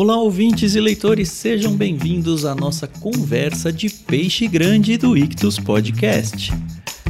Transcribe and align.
Olá, 0.00 0.16
ouvintes 0.16 0.76
e 0.76 0.80
leitores, 0.80 1.28
sejam 1.28 1.74
bem-vindos 1.74 2.44
à 2.44 2.54
nossa 2.54 2.86
conversa 2.86 3.72
de 3.72 3.90
peixe 3.90 4.46
grande 4.46 4.96
do 4.96 5.18
Ictus 5.18 5.58
Podcast. 5.58 6.52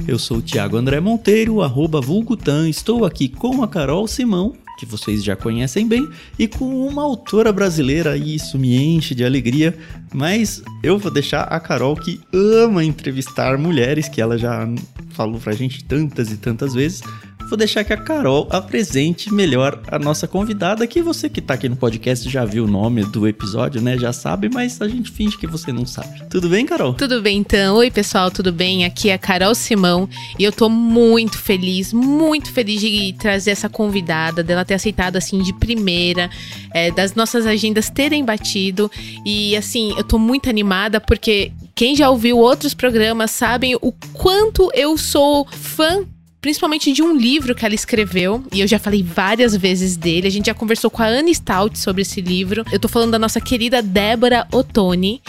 Eu 0.06 0.18
sou 0.18 0.38
o 0.38 0.42
Thiago 0.42 0.78
André 0.78 0.98
Monteiro, 0.98 1.60
arroba 1.60 2.00
Vulgutan, 2.00 2.66
estou 2.66 3.04
aqui 3.04 3.28
com 3.28 3.62
a 3.62 3.68
Carol 3.68 4.08
Simão, 4.08 4.54
que 4.78 4.86
vocês 4.86 5.22
já 5.22 5.36
conhecem 5.36 5.86
bem, 5.86 6.08
e 6.38 6.48
com 6.48 6.64
uma 6.88 7.02
autora 7.02 7.52
brasileira, 7.52 8.16
e 8.16 8.36
isso 8.36 8.58
me 8.58 8.74
enche 8.74 9.14
de 9.14 9.22
alegria, 9.22 9.76
mas 10.14 10.62
eu 10.82 10.98
vou 10.98 11.12
deixar 11.12 11.42
a 11.42 11.60
Carol 11.60 11.94
que 11.94 12.18
ama 12.32 12.82
entrevistar 12.82 13.58
mulheres, 13.58 14.08
que 14.08 14.18
ela 14.18 14.38
já 14.38 14.66
falou 15.10 15.38
pra 15.38 15.52
gente 15.52 15.84
tantas 15.84 16.32
e 16.32 16.38
tantas 16.38 16.72
vezes, 16.72 17.02
vou 17.48 17.56
deixar 17.56 17.82
que 17.82 17.92
a 17.92 17.96
Carol 17.96 18.46
apresente 18.50 19.32
melhor 19.32 19.80
a 19.90 19.98
nossa 19.98 20.28
convidada, 20.28 20.86
que 20.86 21.00
você 21.00 21.30
que 21.30 21.40
tá 21.40 21.54
aqui 21.54 21.68
no 21.68 21.76
podcast 21.76 22.28
já 22.28 22.44
viu 22.44 22.64
o 22.64 22.68
nome 22.68 23.04
do 23.04 23.26
episódio, 23.26 23.80
né? 23.80 23.96
Já 23.96 24.12
sabe, 24.12 24.50
mas 24.50 24.80
a 24.82 24.88
gente 24.88 25.10
finge 25.10 25.38
que 25.38 25.46
você 25.46 25.72
não 25.72 25.86
sabe. 25.86 26.24
Tudo 26.28 26.48
bem, 26.48 26.66
Carol? 26.66 26.92
Tudo 26.92 27.22
bem, 27.22 27.38
então. 27.38 27.76
Oi, 27.76 27.90
pessoal, 27.90 28.30
tudo 28.30 28.52
bem? 28.52 28.84
Aqui 28.84 29.08
é 29.08 29.14
a 29.14 29.18
Carol 29.18 29.54
Simão 29.54 30.08
e 30.38 30.44
eu 30.44 30.52
tô 30.52 30.68
muito 30.68 31.38
feliz, 31.38 31.90
muito 31.92 32.52
feliz 32.52 32.80
de 32.82 33.14
trazer 33.18 33.52
essa 33.52 33.68
convidada, 33.68 34.42
dela 34.42 34.64
ter 34.64 34.74
aceitado 34.74 35.16
assim 35.16 35.42
de 35.42 35.54
primeira, 35.54 36.28
é, 36.74 36.90
das 36.90 37.14
nossas 37.14 37.46
agendas 37.46 37.88
terem 37.88 38.24
batido. 38.24 38.90
E 39.24 39.56
assim, 39.56 39.94
eu 39.96 40.04
tô 40.04 40.18
muito 40.18 40.50
animada 40.50 41.00
porque 41.00 41.50
quem 41.74 41.96
já 41.96 42.10
ouviu 42.10 42.36
outros 42.36 42.74
programas 42.74 43.30
sabem 43.30 43.74
o 43.80 43.92
quanto 44.12 44.70
eu 44.74 44.98
sou 44.98 45.46
fã 45.50 46.04
principalmente 46.40 46.92
de 46.92 47.02
um 47.02 47.16
livro 47.16 47.54
que 47.54 47.64
ela 47.64 47.74
escreveu, 47.74 48.44
e 48.52 48.60
eu 48.60 48.66
já 48.66 48.78
falei 48.78 49.02
várias 49.02 49.56
vezes 49.56 49.96
dele. 49.96 50.28
A 50.28 50.30
gente 50.30 50.46
já 50.46 50.54
conversou 50.54 50.90
com 50.90 51.02
a 51.02 51.06
Anne 51.06 51.34
Stout 51.34 51.78
sobre 51.78 52.02
esse 52.02 52.20
livro. 52.20 52.64
Eu 52.70 52.78
tô 52.78 52.88
falando 52.88 53.12
da 53.12 53.18
nossa 53.18 53.40
querida 53.40 53.82
Débora 53.82 54.46
Ottoni, 54.52 55.20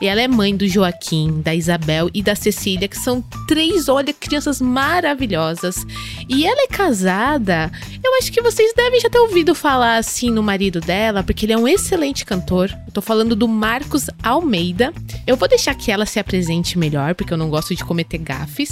e 0.00 0.06
ela 0.06 0.20
é 0.20 0.28
mãe 0.28 0.54
do 0.54 0.68
Joaquim, 0.68 1.40
da 1.40 1.54
Isabel 1.54 2.10
e 2.12 2.22
da 2.22 2.34
Cecília, 2.34 2.86
que 2.86 2.98
são 2.98 3.22
três, 3.46 3.88
olha, 3.88 4.12
crianças 4.12 4.60
maravilhosas. 4.60 5.84
E 6.28 6.46
ela 6.46 6.62
é 6.62 6.66
casada. 6.66 7.72
Eu 8.04 8.18
acho 8.18 8.30
que 8.30 8.42
vocês 8.42 8.72
devem 8.76 9.00
já 9.00 9.08
ter 9.08 9.18
ouvido 9.18 9.54
falar 9.54 9.96
assim 9.96 10.30
no 10.30 10.42
marido 10.42 10.80
dela, 10.80 11.22
porque 11.22 11.46
ele 11.46 11.52
é 11.52 11.58
um 11.58 11.66
excelente 11.66 12.24
cantor. 12.24 12.70
Eu 12.86 12.92
tô 12.92 13.00
falando 13.00 13.34
do 13.34 13.48
Marcos 13.48 14.06
Almeida. 14.22 14.92
Eu 15.26 15.36
vou 15.36 15.48
deixar 15.48 15.74
que 15.74 15.90
ela 15.90 16.06
se 16.06 16.18
apresente 16.18 16.78
melhor, 16.78 17.14
porque 17.14 17.32
eu 17.32 17.38
não 17.38 17.48
gosto 17.48 17.74
de 17.74 17.84
cometer 17.84 18.18
gafes. 18.18 18.70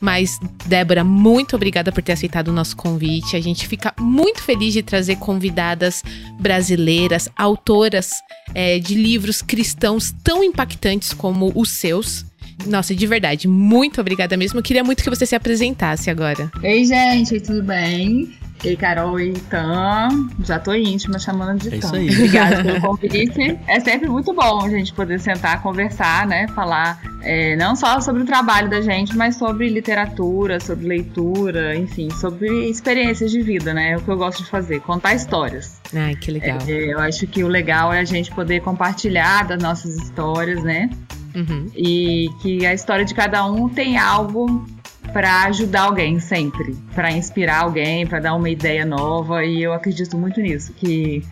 Mas, 0.00 0.38
Débora, 0.66 1.04
muito 1.04 1.35
obrigada 1.54 1.92
por 1.92 2.02
ter 2.02 2.12
aceitado 2.12 2.48
o 2.48 2.52
nosso 2.52 2.76
convite. 2.76 3.36
A 3.36 3.40
gente 3.40 3.66
fica 3.66 3.92
muito 4.00 4.42
feliz 4.42 4.72
de 4.72 4.82
trazer 4.82 5.16
convidadas 5.16 6.02
brasileiras, 6.40 7.28
autoras 7.36 8.10
é, 8.54 8.78
de 8.78 8.94
livros 8.94 9.42
cristãos 9.42 10.14
tão 10.22 10.42
impactantes 10.42 11.12
como 11.12 11.52
os 11.54 11.70
seus. 11.70 12.24
Nossa, 12.64 12.94
de 12.94 13.06
verdade, 13.06 13.46
muito 13.46 14.00
obrigada 14.00 14.36
mesmo. 14.36 14.62
Queria 14.62 14.82
muito 14.82 15.02
que 15.02 15.10
você 15.10 15.26
se 15.26 15.34
apresentasse 15.34 16.08
agora. 16.08 16.50
Ei, 16.62 16.84
gente, 16.84 17.40
tudo 17.40 17.62
bem? 17.62 18.32
Ei, 18.64 18.76
Carol 18.76 19.20
e 19.20 19.32
Tan, 19.32 20.08
já 20.44 20.58
tô 20.58 20.74
íntima 20.74 21.18
chamando 21.18 21.60
de 21.60 21.74
É 21.74 21.78
isso 21.78 21.94
aí. 21.94 22.10
Obrigada 22.10 22.62
pelo 22.62 22.80
convite. 22.80 23.58
É 23.66 23.80
sempre 23.80 24.08
muito 24.08 24.32
bom 24.32 24.64
a 24.64 24.68
gente 24.68 24.92
poder 24.92 25.20
sentar, 25.20 25.62
conversar, 25.62 26.26
né? 26.26 26.48
Falar 26.48 27.00
é, 27.22 27.56
não 27.56 27.74
só 27.74 28.00
sobre 28.00 28.22
o 28.22 28.24
trabalho 28.24 28.70
da 28.70 28.80
gente, 28.80 29.16
mas 29.16 29.36
sobre 29.36 29.68
literatura, 29.68 30.60
sobre 30.60 30.86
leitura, 30.86 31.76
enfim, 31.76 32.08
sobre 32.10 32.68
experiências 32.68 33.30
de 33.30 33.40
vida, 33.40 33.74
né? 33.74 33.92
É 33.92 33.96
o 33.96 34.00
que 34.00 34.08
eu 34.08 34.16
gosto 34.16 34.42
de 34.42 34.50
fazer, 34.50 34.80
contar 34.80 35.14
histórias. 35.14 35.80
Ai, 35.94 36.14
que 36.14 36.30
legal. 36.30 36.58
É, 36.66 36.92
eu 36.92 36.98
acho 37.00 37.26
que 37.26 37.42
o 37.44 37.48
legal 37.48 37.92
é 37.92 38.00
a 38.00 38.04
gente 38.04 38.30
poder 38.30 38.60
compartilhar 38.60 39.46
das 39.46 39.62
nossas 39.62 39.96
histórias, 39.96 40.62
né? 40.62 40.90
Uhum. 41.34 41.70
e 41.76 42.30
que 42.40 42.64
a 42.64 42.72
história 42.72 43.04
de 43.04 43.12
cada 43.12 43.44
um 43.44 43.68
tem 43.68 43.98
algo 43.98 44.64
para 45.12 45.44
ajudar 45.44 45.82
alguém 45.82 46.18
sempre, 46.18 46.74
para 46.94 47.10
inspirar 47.10 47.62
alguém, 47.62 48.06
para 48.06 48.20
dar 48.20 48.34
uma 48.34 48.50
ideia 48.50 48.84
nova 48.84 49.44
e 49.44 49.62
eu 49.62 49.72
acredito 49.72 50.16
muito 50.16 50.40
nisso, 50.40 50.72
que 50.72 51.24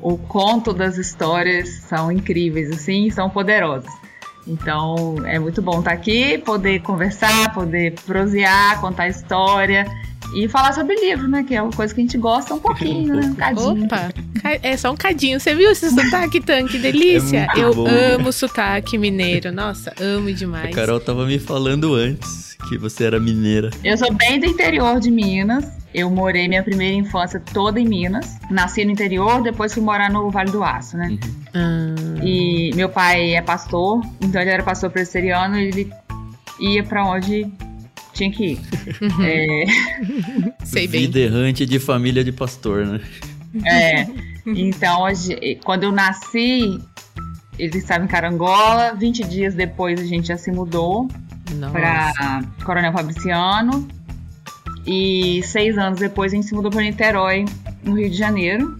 o 0.00 0.16
conto 0.16 0.72
das 0.72 0.96
histórias 0.96 1.68
são 1.80 2.10
incríveis 2.10 2.70
assim, 2.70 3.10
são 3.10 3.28
poderosos. 3.28 3.90
Então 4.46 5.16
é 5.26 5.38
muito 5.38 5.60
bom 5.60 5.80
estar 5.80 5.92
aqui, 5.92 6.38
poder 6.38 6.80
conversar, 6.80 7.52
poder 7.52 7.94
prosear, 8.06 8.80
contar 8.80 9.08
história 9.08 9.84
e 10.34 10.48
falar 10.48 10.72
sobre 10.72 10.94
livro, 10.96 11.28
né? 11.28 11.42
Que 11.42 11.54
é 11.54 11.62
uma 11.62 11.72
coisa 11.72 11.94
que 11.94 12.00
a 12.00 12.04
gente 12.04 12.18
gosta 12.18 12.54
um 12.54 12.58
pouquinho, 12.58 13.14
né? 13.16 13.26
Um 13.26 13.34
cadinho. 13.34 13.84
Opa, 13.84 14.12
é 14.62 14.76
só 14.76 14.92
um 14.92 14.96
cadinho. 14.96 15.40
Você 15.40 15.54
viu 15.54 15.70
esse 15.70 15.90
sotaque, 15.90 16.40
Tan? 16.40 16.66
Que 16.66 16.78
delícia. 16.78 17.46
É 17.56 17.60
eu 17.60 17.74
bom. 17.74 17.86
amo 17.88 18.32
sotaque 18.32 18.98
mineiro. 18.98 19.50
Nossa, 19.52 19.92
amo 20.00 20.28
A 20.28 20.32
demais. 20.32 20.74
Carol 20.74 21.00
tava 21.00 21.26
me 21.26 21.38
falando 21.38 21.94
antes 21.94 22.56
que 22.68 22.76
você 22.76 23.04
era 23.04 23.18
mineira. 23.20 23.70
Eu 23.82 23.96
sou 23.96 24.12
bem 24.12 24.38
do 24.38 24.46
interior 24.46 25.00
de 25.00 25.10
Minas. 25.10 25.64
Eu 25.94 26.10
morei 26.10 26.46
minha 26.48 26.62
primeira 26.62 26.94
infância 26.94 27.40
toda 27.52 27.80
em 27.80 27.88
Minas. 27.88 28.36
Nasci 28.50 28.84
no 28.84 28.90
interior, 28.90 29.42
depois 29.42 29.72
fui 29.72 29.82
morar 29.82 30.10
no 30.10 30.30
Vale 30.30 30.50
do 30.50 30.62
Aço, 30.62 30.96
né? 30.98 31.08
Uhum. 31.08 31.18
Ah, 31.54 32.20
E 32.22 32.70
meu 32.74 32.88
pai 32.90 33.34
é 33.34 33.40
pastor, 33.42 34.02
então 34.20 34.40
ele 34.40 34.50
era 34.50 34.62
pastor 34.62 34.90
presbiteriano 34.90 35.58
e 35.58 35.68
ele 35.68 35.92
ia 36.60 36.84
pra 36.84 37.04
onde 37.06 37.46
tinha 38.18 38.30
que 38.30 38.44
ir. 38.52 38.60
uhum, 39.00 39.24
É, 39.24 39.64
sei 40.66 40.88
bem. 40.88 41.02
Vida 41.02 41.20
errante 41.20 41.64
de 41.64 41.78
família 41.78 42.24
de 42.24 42.32
pastor, 42.32 42.84
né? 42.84 43.00
é. 43.64 44.06
Então, 44.46 45.04
quando 45.64 45.84
eu 45.84 45.92
nasci, 45.92 46.78
ele 47.58 47.78
estava 47.78 48.04
em 48.04 48.08
Carangola. 48.08 48.94
20 48.94 49.24
dias 49.24 49.54
depois 49.54 50.00
a 50.00 50.04
gente 50.04 50.28
já 50.28 50.36
se 50.36 50.50
mudou 50.50 51.08
para 51.72 52.42
Coronel 52.64 52.92
Fabriciano. 52.92 53.86
E 54.86 55.42
seis 55.44 55.76
anos 55.76 56.00
depois 56.00 56.32
a 56.32 56.36
gente 56.36 56.46
se 56.48 56.54
mudou 56.54 56.70
para 56.70 56.80
Niterói, 56.82 57.44
no 57.84 57.94
Rio 57.94 58.10
de 58.10 58.16
Janeiro. 58.16 58.76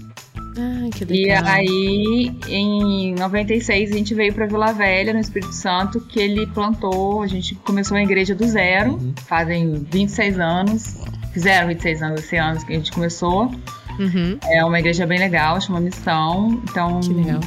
Que 0.94 1.04
E 1.12 1.30
aí, 1.30 2.32
em 2.48 3.14
96, 3.14 3.92
a 3.92 3.94
gente 3.96 4.14
veio 4.14 4.32
para 4.32 4.46
Vila 4.46 4.72
Velha, 4.72 5.12
no 5.12 5.20
Espírito 5.20 5.52
Santo, 5.54 6.00
que 6.00 6.18
ele 6.20 6.46
plantou. 6.46 7.22
A 7.22 7.26
gente 7.26 7.54
começou 7.56 7.96
a 7.96 8.02
igreja 8.02 8.34
do 8.34 8.46
zero, 8.46 8.92
Uhum. 8.94 9.14
fazem 9.26 9.74
26 9.90 10.38
anos. 10.38 10.96
Fizeram 11.32 11.68
26 11.68 12.02
anos 12.02 12.20
esse 12.20 12.36
ano 12.36 12.64
que 12.64 12.72
a 12.72 12.76
gente 12.76 12.90
começou. 12.92 13.50
Uhum, 13.98 14.38
É 14.44 14.64
uma 14.64 14.78
igreja 14.78 15.06
bem 15.06 15.18
legal, 15.18 15.60
chama 15.60 15.80
Missão. 15.80 16.60
Então, 16.70 17.00
que 17.00 17.12
legal. 17.12 17.40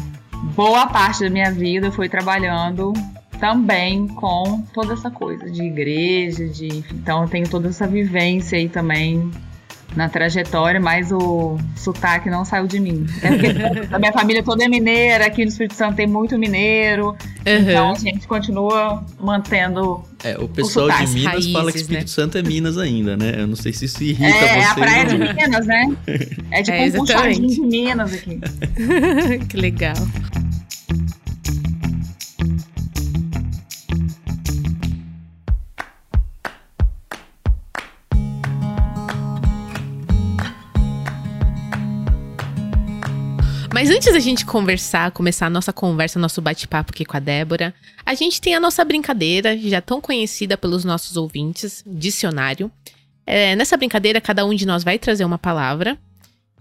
boa 0.56 0.86
parte 0.88 1.24
da 1.24 1.30
minha 1.30 1.52
vida 1.52 1.88
eu 1.88 1.92
fui 1.92 2.08
trabalhando 2.10 2.94
também 3.40 4.08
com 4.08 4.62
toda 4.74 4.94
essa 4.94 5.10
coisa 5.10 5.50
de 5.50 5.64
igreja, 5.64 6.48
de 6.48 6.84
então 6.94 7.24
eu 7.24 7.28
tenho 7.30 7.50
toda 7.50 7.70
essa 7.70 7.88
vivência 7.88 8.58
aí 8.58 8.70
também 8.70 9.32
na 9.96 10.08
trajetória, 10.08 10.80
mas 10.80 11.12
o 11.12 11.58
sotaque 11.76 12.30
não 12.30 12.46
saiu 12.46 12.66
de 12.68 12.80
mim. 12.80 13.06
É 13.22 13.28
porque 13.30 13.94
a 13.94 14.00
minha 14.00 14.14
família 14.14 14.42
toda 14.44 14.64
é 14.64 14.68
mineira, 14.70 15.26
aqui 15.26 15.44
no 15.44 15.50
Espírito 15.50 15.74
Santo 15.76 15.96
tem 15.98 16.08
muito 16.08 16.38
mineiro, 16.40 17.16
então 17.46 17.88
Uhum. 17.88 17.92
a 17.94 18.00
gente 18.00 18.26
continua 18.28 19.04
mantendo. 19.20 20.02
É, 20.24 20.38
o 20.38 20.48
pessoal 20.48 20.88
de 20.88 20.94
sotaque, 20.94 21.14
Minas 21.16 21.34
raízes, 21.34 21.52
fala 21.54 21.72
que 21.72 21.78
Espírito 21.80 22.02
né? 22.04 22.08
Santo 22.08 22.38
é 22.38 22.42
Minas 22.44 22.78
ainda, 22.78 23.18
né? 23.18 23.34
Eu 23.38 23.48
não 23.48 23.56
sei 23.56 23.74
se 23.74 23.86
isso 23.86 24.04
irrita 24.04 24.24
É, 24.30 24.48
vocês. 24.54 24.70
a 24.70 24.76
praia 24.76 25.06
de 25.06 25.14
ou 25.14 25.20
não. 25.20 25.34
Minas, 25.34 25.66
né? 25.68 25.98
É 26.52 26.64
tipo 26.64 26.78
É, 26.78 26.86
um 26.88 26.92
puxadinho 26.92 27.48
de 27.48 27.62
Minas 27.62 28.14
aqui. 28.14 28.40
que 29.50 29.58
legal. 29.58 29.96
Mas 43.82 43.90
antes 43.90 44.14
da 44.14 44.20
gente 44.20 44.46
conversar, 44.46 45.10
começar 45.10 45.48
a 45.48 45.50
nossa 45.50 45.74
conversa, 45.74 46.20
nosso 46.20 46.40
bate-papo 46.40 46.92
aqui 46.92 47.04
com 47.04 47.18
a 47.18 47.20
Débora, 47.20 47.74
a 48.06 48.14
gente 48.14 48.40
tem 48.40 48.54
a 48.54 48.60
nossa 48.60 48.86
brincadeira, 48.86 49.58
já 49.58 49.82
tão 49.82 50.00
conhecida 50.00 50.56
pelos 50.56 50.86
nossos 50.86 51.18
ouvintes, 51.18 51.84
dicionário. 51.88 52.72
É, 53.26 53.56
nessa 53.56 53.76
brincadeira, 53.76 54.22
cada 54.22 54.46
um 54.46 54.54
de 54.54 54.68
nós 54.68 54.84
vai 54.84 55.00
trazer 55.00 55.26
uma 55.26 55.40
palavra. 55.40 55.98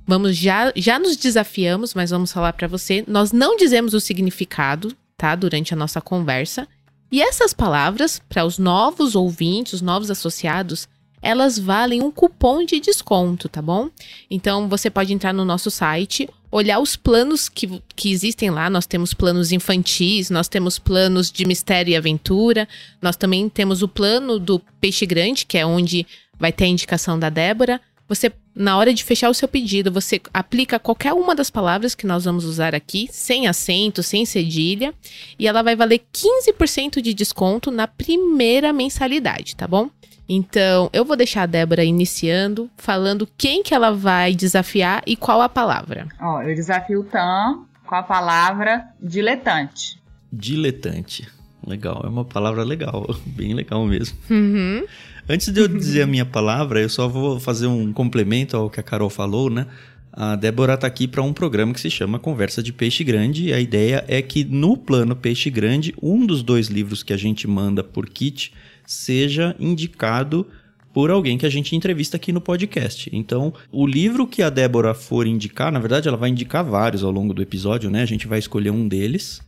Vamos 0.06 0.34
já, 0.34 0.72
já 0.74 0.98
nos 0.98 1.14
desafiamos, 1.14 1.92
mas 1.92 2.08
vamos 2.08 2.32
falar 2.32 2.54
pra 2.54 2.66
você. 2.66 3.04
Nós 3.06 3.32
não 3.32 3.54
dizemos 3.54 3.92
o 3.92 4.00
significado, 4.00 4.96
tá? 5.14 5.34
Durante 5.34 5.74
a 5.74 5.76
nossa 5.76 6.00
conversa. 6.00 6.66
E 7.12 7.20
essas 7.20 7.52
palavras, 7.52 8.18
para 8.30 8.46
os 8.46 8.56
novos 8.56 9.14
ouvintes, 9.14 9.74
os 9.74 9.82
novos 9.82 10.10
associados, 10.10 10.88
elas 11.20 11.58
valem 11.58 12.02
um 12.02 12.10
cupom 12.10 12.64
de 12.64 12.80
desconto, 12.80 13.46
tá 13.46 13.60
bom? 13.60 13.90
Então 14.30 14.70
você 14.70 14.88
pode 14.88 15.12
entrar 15.12 15.34
no 15.34 15.44
nosso 15.44 15.70
site, 15.70 16.26
olhar 16.50 16.80
os 16.80 16.96
planos 16.96 17.48
que, 17.48 17.80
que 17.94 18.10
existem 18.10 18.50
lá. 18.50 18.68
Nós 18.68 18.86
temos 18.86 19.14
planos 19.14 19.52
infantis, 19.52 20.30
nós 20.30 20.48
temos 20.48 20.78
planos 20.78 21.30
de 21.30 21.44
mistério 21.46 21.92
e 21.92 21.96
aventura, 21.96 22.68
nós 23.00 23.16
também 23.16 23.48
temos 23.48 23.82
o 23.82 23.88
plano 23.88 24.38
do 24.38 24.60
peixe 24.80 25.06
grande, 25.06 25.46
que 25.46 25.58
é 25.58 25.64
onde 25.64 26.06
vai 26.38 26.52
ter 26.52 26.64
a 26.64 26.68
indicação 26.68 27.18
da 27.18 27.28
Débora. 27.28 27.80
Você 28.08 28.32
na 28.54 28.76
hora 28.76 28.92
de 28.92 29.04
fechar 29.04 29.30
o 29.30 29.34
seu 29.34 29.46
pedido, 29.46 29.92
você 29.92 30.20
aplica 30.34 30.78
qualquer 30.78 31.12
uma 31.12 31.34
das 31.34 31.48
palavras 31.50 31.94
que 31.94 32.06
nós 32.06 32.24
vamos 32.24 32.44
usar 32.44 32.74
aqui, 32.74 33.08
sem 33.10 33.46
acento, 33.46 34.02
sem 34.02 34.26
cedilha, 34.26 34.92
e 35.38 35.46
ela 35.46 35.62
vai 35.62 35.76
valer 35.76 36.02
15% 36.12 37.00
de 37.00 37.14
desconto 37.14 37.70
na 37.70 37.86
primeira 37.86 38.72
mensalidade, 38.72 39.54
tá 39.54 39.66
bom? 39.66 39.88
Então, 40.32 40.88
eu 40.92 41.04
vou 41.04 41.16
deixar 41.16 41.42
a 41.42 41.46
Débora 41.46 41.82
iniciando, 41.82 42.70
falando 42.76 43.28
quem 43.36 43.64
que 43.64 43.74
ela 43.74 43.90
vai 43.90 44.32
desafiar 44.32 45.02
e 45.04 45.16
qual 45.16 45.42
a 45.42 45.48
palavra. 45.48 46.06
Ó, 46.20 46.40
eu 46.42 46.54
desafio 46.54 47.00
o 47.00 47.04
Tan 47.04 47.64
com 47.84 47.96
a 47.96 48.02
palavra 48.04 48.84
diletante. 49.02 50.00
Diletante. 50.32 51.26
Legal, 51.66 52.02
é 52.04 52.08
uma 52.08 52.24
palavra 52.24 52.62
legal, 52.62 53.12
bem 53.26 53.54
legal 53.54 53.84
mesmo. 53.84 54.16
Uhum. 54.30 54.84
Antes 55.28 55.52
de 55.52 55.60
eu 55.60 55.66
dizer 55.66 56.02
a 56.02 56.06
minha 56.06 56.24
palavra, 56.24 56.80
eu 56.80 56.88
só 56.88 57.08
vou 57.08 57.40
fazer 57.40 57.66
um 57.66 57.92
complemento 57.92 58.56
ao 58.56 58.70
que 58.70 58.78
a 58.78 58.84
Carol 58.84 59.10
falou, 59.10 59.50
né? 59.50 59.66
A 60.12 60.36
Débora 60.36 60.74
está 60.74 60.86
aqui 60.86 61.08
para 61.08 61.22
um 61.22 61.32
programa 61.32 61.72
que 61.72 61.80
se 61.80 61.90
chama 61.90 62.20
Conversa 62.20 62.62
de 62.62 62.72
Peixe 62.72 63.02
Grande. 63.02 63.46
E 63.46 63.52
a 63.52 63.58
ideia 63.58 64.04
é 64.06 64.22
que 64.22 64.44
no 64.44 64.76
plano 64.76 65.16
Peixe 65.16 65.50
Grande, 65.50 65.92
um 66.00 66.24
dos 66.24 66.44
dois 66.44 66.68
livros 66.68 67.02
que 67.02 67.12
a 67.12 67.16
gente 67.16 67.48
manda 67.48 67.82
por 67.82 68.08
kit 68.08 68.52
seja 68.90 69.54
indicado 69.60 70.44
por 70.92 71.10
alguém 71.10 71.38
que 71.38 71.46
a 71.46 71.50
gente 71.50 71.76
entrevista 71.76 72.16
aqui 72.16 72.32
no 72.32 72.40
podcast. 72.40 73.08
Então, 73.12 73.54
o 73.70 73.86
livro 73.86 74.26
que 74.26 74.42
a 74.42 74.50
Débora 74.50 74.92
for 74.94 75.28
indicar, 75.28 75.70
na 75.70 75.78
verdade, 75.78 76.08
ela 76.08 76.16
vai 76.16 76.30
indicar 76.30 76.64
vários 76.64 77.04
ao 77.04 77.12
longo 77.12 77.32
do 77.32 77.40
episódio, 77.40 77.88
né? 77.88 78.02
A 78.02 78.06
gente 78.06 78.26
vai 78.26 78.40
escolher 78.40 78.70
um 78.70 78.88
deles 78.88 79.40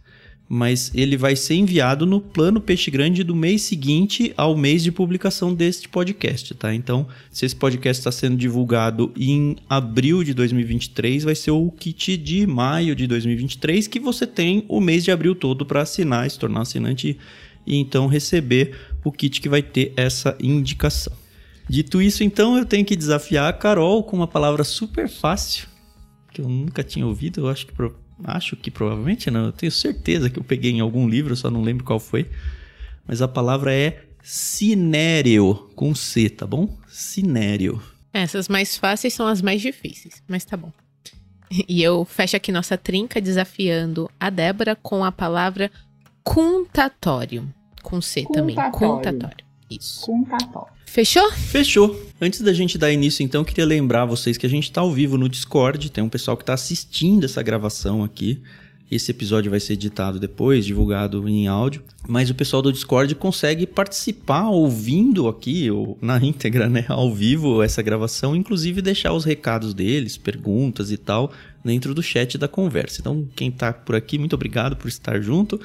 mas 0.54 0.92
ele 0.94 1.16
vai 1.16 1.34
ser 1.34 1.54
enviado 1.54 2.04
no 2.04 2.20
plano 2.20 2.60
Peixe 2.60 2.90
Grande 2.90 3.24
do 3.24 3.34
mês 3.34 3.62
seguinte 3.62 4.34
ao 4.36 4.54
mês 4.54 4.82
de 4.82 4.92
publicação 4.92 5.54
deste 5.54 5.88
podcast, 5.88 6.54
tá? 6.54 6.74
Então, 6.74 7.08
se 7.30 7.46
esse 7.46 7.56
podcast 7.56 8.00
está 8.00 8.12
sendo 8.12 8.36
divulgado 8.36 9.10
em 9.16 9.56
abril 9.66 10.22
de 10.22 10.34
2023, 10.34 11.24
vai 11.24 11.34
ser 11.34 11.52
o 11.52 11.70
kit 11.70 12.18
de 12.18 12.46
maio 12.46 12.94
de 12.94 13.06
2023, 13.06 13.86
que 13.86 13.98
você 13.98 14.26
tem 14.26 14.66
o 14.68 14.78
mês 14.78 15.02
de 15.02 15.10
abril 15.10 15.34
todo 15.34 15.64
para 15.64 15.80
assinar, 15.80 16.30
se 16.30 16.38
tornar 16.38 16.60
assinante 16.60 17.16
e 17.66 17.76
então 17.76 18.06
receber 18.06 18.76
o 19.04 19.12
kit 19.12 19.40
que 19.40 19.48
vai 19.48 19.62
ter 19.62 19.92
essa 19.96 20.36
indicação. 20.40 21.12
Dito 21.68 22.02
isso, 22.02 22.24
então, 22.24 22.58
eu 22.58 22.66
tenho 22.66 22.84
que 22.84 22.96
desafiar 22.96 23.48
a 23.48 23.52
Carol 23.52 24.02
com 24.02 24.16
uma 24.16 24.26
palavra 24.26 24.64
super 24.64 25.08
fácil, 25.08 25.68
que 26.32 26.40
eu 26.40 26.48
nunca 26.48 26.82
tinha 26.82 27.06
ouvido, 27.06 27.40
eu 27.40 27.48
acho 27.48 27.66
que 27.66 27.72
acho 28.24 28.56
que 28.56 28.70
provavelmente 28.70 29.30
não, 29.30 29.46
eu 29.46 29.52
tenho 29.52 29.72
certeza 29.72 30.30
que 30.30 30.38
eu 30.38 30.44
peguei 30.44 30.70
em 30.70 30.80
algum 30.80 31.08
livro, 31.08 31.34
só 31.34 31.50
não 31.50 31.62
lembro 31.62 31.84
qual 31.84 31.98
foi. 31.98 32.28
Mas 33.06 33.20
a 33.20 33.28
palavra 33.28 33.72
é 33.72 34.04
cinério, 34.22 35.70
com 35.74 35.94
C, 35.94 36.28
tá 36.28 36.46
bom? 36.46 36.76
Cinério. 36.88 37.82
Essas 38.12 38.48
mais 38.48 38.76
fáceis 38.76 39.14
são 39.14 39.26
as 39.26 39.42
mais 39.42 39.60
difíceis, 39.60 40.22
mas 40.28 40.44
tá 40.44 40.56
bom. 40.56 40.72
E 41.68 41.82
eu 41.82 42.04
fecho 42.04 42.36
aqui 42.36 42.50
nossa 42.50 42.78
trinca 42.78 43.20
desafiando 43.20 44.10
a 44.18 44.30
Débora 44.30 44.76
com 44.76 45.04
a 45.04 45.12
palavra 45.12 45.70
contatório. 46.22 47.48
Com 47.82 48.00
C 48.00 48.24
também. 48.32 48.56
Contatório. 48.72 49.44
Isso. 49.70 50.06
Contatório. 50.06 50.72
Fechou? 50.86 51.32
Fechou. 51.32 51.98
Antes 52.20 52.42
da 52.42 52.52
gente 52.52 52.76
dar 52.76 52.92
início, 52.92 53.22
então, 53.24 53.42
queria 53.42 53.64
lembrar 53.64 54.04
vocês 54.04 54.36
que 54.36 54.44
a 54.44 54.48
gente 54.48 54.64
está 54.64 54.82
ao 54.82 54.92
vivo 54.92 55.16
no 55.16 55.28
Discord. 55.28 55.90
Tem 55.90 56.04
um 56.04 56.08
pessoal 56.08 56.36
que 56.36 56.42
está 56.42 56.52
assistindo 56.52 57.24
essa 57.24 57.42
gravação 57.42 58.04
aqui. 58.04 58.42
Esse 58.90 59.10
episódio 59.10 59.50
vai 59.50 59.58
ser 59.58 59.72
editado 59.72 60.20
depois, 60.20 60.66
divulgado 60.66 61.26
em 61.26 61.48
áudio. 61.48 61.82
Mas 62.06 62.28
o 62.28 62.34
pessoal 62.34 62.60
do 62.60 62.70
Discord 62.70 63.14
consegue 63.14 63.66
participar 63.66 64.50
ouvindo 64.50 65.28
aqui, 65.28 65.70
ou 65.70 65.96
na 66.02 66.18
íntegra, 66.22 66.68
né, 66.68 66.84
ao 66.88 67.10
vivo, 67.10 67.62
essa 67.62 67.80
gravação, 67.80 68.36
inclusive 68.36 68.82
deixar 68.82 69.14
os 69.14 69.24
recados 69.24 69.72
deles, 69.72 70.18
perguntas 70.18 70.92
e 70.92 70.98
tal, 70.98 71.32
dentro 71.64 71.94
do 71.94 72.02
chat 72.02 72.36
da 72.36 72.46
conversa. 72.46 73.00
Então, 73.00 73.26
quem 73.34 73.48
está 73.48 73.72
por 73.72 73.96
aqui, 73.96 74.18
muito 74.18 74.34
obrigado 74.34 74.76
por 74.76 74.88
estar 74.88 75.18
junto. 75.22 75.58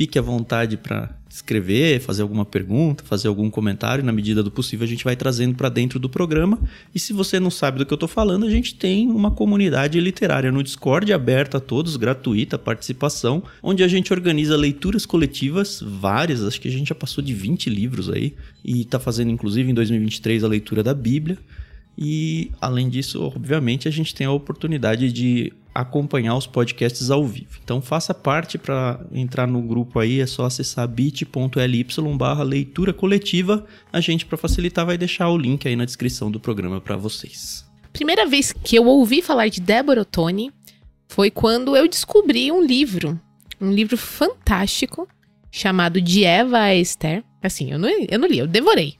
Fique 0.00 0.18
à 0.18 0.22
vontade 0.22 0.78
para 0.78 1.14
escrever, 1.28 2.00
fazer 2.00 2.22
alguma 2.22 2.46
pergunta, 2.46 3.04
fazer 3.04 3.28
algum 3.28 3.50
comentário. 3.50 4.02
Na 4.02 4.12
medida 4.12 4.42
do 4.42 4.50
possível, 4.50 4.86
a 4.86 4.88
gente 4.88 5.04
vai 5.04 5.14
trazendo 5.14 5.54
para 5.54 5.68
dentro 5.68 5.98
do 5.98 6.08
programa. 6.08 6.58
E 6.94 6.98
se 6.98 7.12
você 7.12 7.38
não 7.38 7.50
sabe 7.50 7.76
do 7.76 7.84
que 7.84 7.92
eu 7.92 7.96
estou 7.96 8.08
falando, 8.08 8.46
a 8.46 8.50
gente 8.50 8.74
tem 8.74 9.10
uma 9.10 9.30
comunidade 9.30 10.00
literária 10.00 10.50
no 10.50 10.62
Discord 10.62 11.12
aberta 11.12 11.58
a 11.58 11.60
todos, 11.60 11.96
gratuita, 11.96 12.58
participação, 12.58 13.42
onde 13.62 13.84
a 13.84 13.88
gente 13.88 14.10
organiza 14.10 14.56
leituras 14.56 15.04
coletivas, 15.04 15.84
várias, 15.86 16.42
acho 16.42 16.58
que 16.58 16.68
a 16.68 16.72
gente 16.72 16.88
já 16.88 16.94
passou 16.94 17.22
de 17.22 17.34
20 17.34 17.68
livros 17.68 18.08
aí, 18.08 18.34
e 18.64 18.80
está 18.80 18.98
fazendo 18.98 19.30
inclusive 19.30 19.70
em 19.70 19.74
2023 19.74 20.44
a 20.44 20.48
leitura 20.48 20.82
da 20.82 20.94
Bíblia. 20.94 21.36
E 21.96 22.50
além 22.60 22.88
disso, 22.88 23.22
obviamente, 23.22 23.86
a 23.86 23.90
gente 23.90 24.14
tem 24.14 24.26
a 24.26 24.32
oportunidade 24.32 25.12
de 25.12 25.52
acompanhar 25.74 26.36
os 26.36 26.46
podcasts 26.46 27.10
ao 27.10 27.24
vivo. 27.24 27.58
Então 27.62 27.80
faça 27.80 28.12
parte 28.12 28.58
para 28.58 29.00
entrar 29.12 29.46
no 29.46 29.62
grupo 29.62 29.98
aí, 29.98 30.20
é 30.20 30.26
só 30.26 30.44
acessar 30.44 30.86
bit.ly 30.88 31.86
barra 32.16 32.42
leitura 32.42 32.92
coletiva. 32.92 33.64
A 33.92 34.00
gente, 34.00 34.26
para 34.26 34.36
facilitar, 34.36 34.84
vai 34.84 34.98
deixar 34.98 35.28
o 35.28 35.38
link 35.38 35.66
aí 35.66 35.76
na 35.76 35.84
descrição 35.84 36.30
do 36.30 36.40
programa 36.40 36.80
para 36.80 36.96
vocês. 36.96 37.64
Primeira 37.92 38.26
vez 38.26 38.52
que 38.52 38.76
eu 38.76 38.86
ouvi 38.86 39.22
falar 39.22 39.48
de 39.48 39.60
Débora 39.60 40.02
Ottoni 40.02 40.52
foi 41.08 41.30
quando 41.30 41.76
eu 41.76 41.88
descobri 41.88 42.50
um 42.52 42.62
livro, 42.64 43.20
um 43.60 43.72
livro 43.72 43.96
fantástico 43.96 45.08
chamado 45.50 46.00
De 46.00 46.24
Eva 46.24 46.58
a 46.58 46.74
Esther. 46.74 47.24
Assim, 47.42 47.72
eu 47.72 47.78
não, 47.78 47.88
eu 47.88 48.18
não 48.18 48.28
li, 48.28 48.38
eu 48.38 48.46
devorei. 48.46 48.94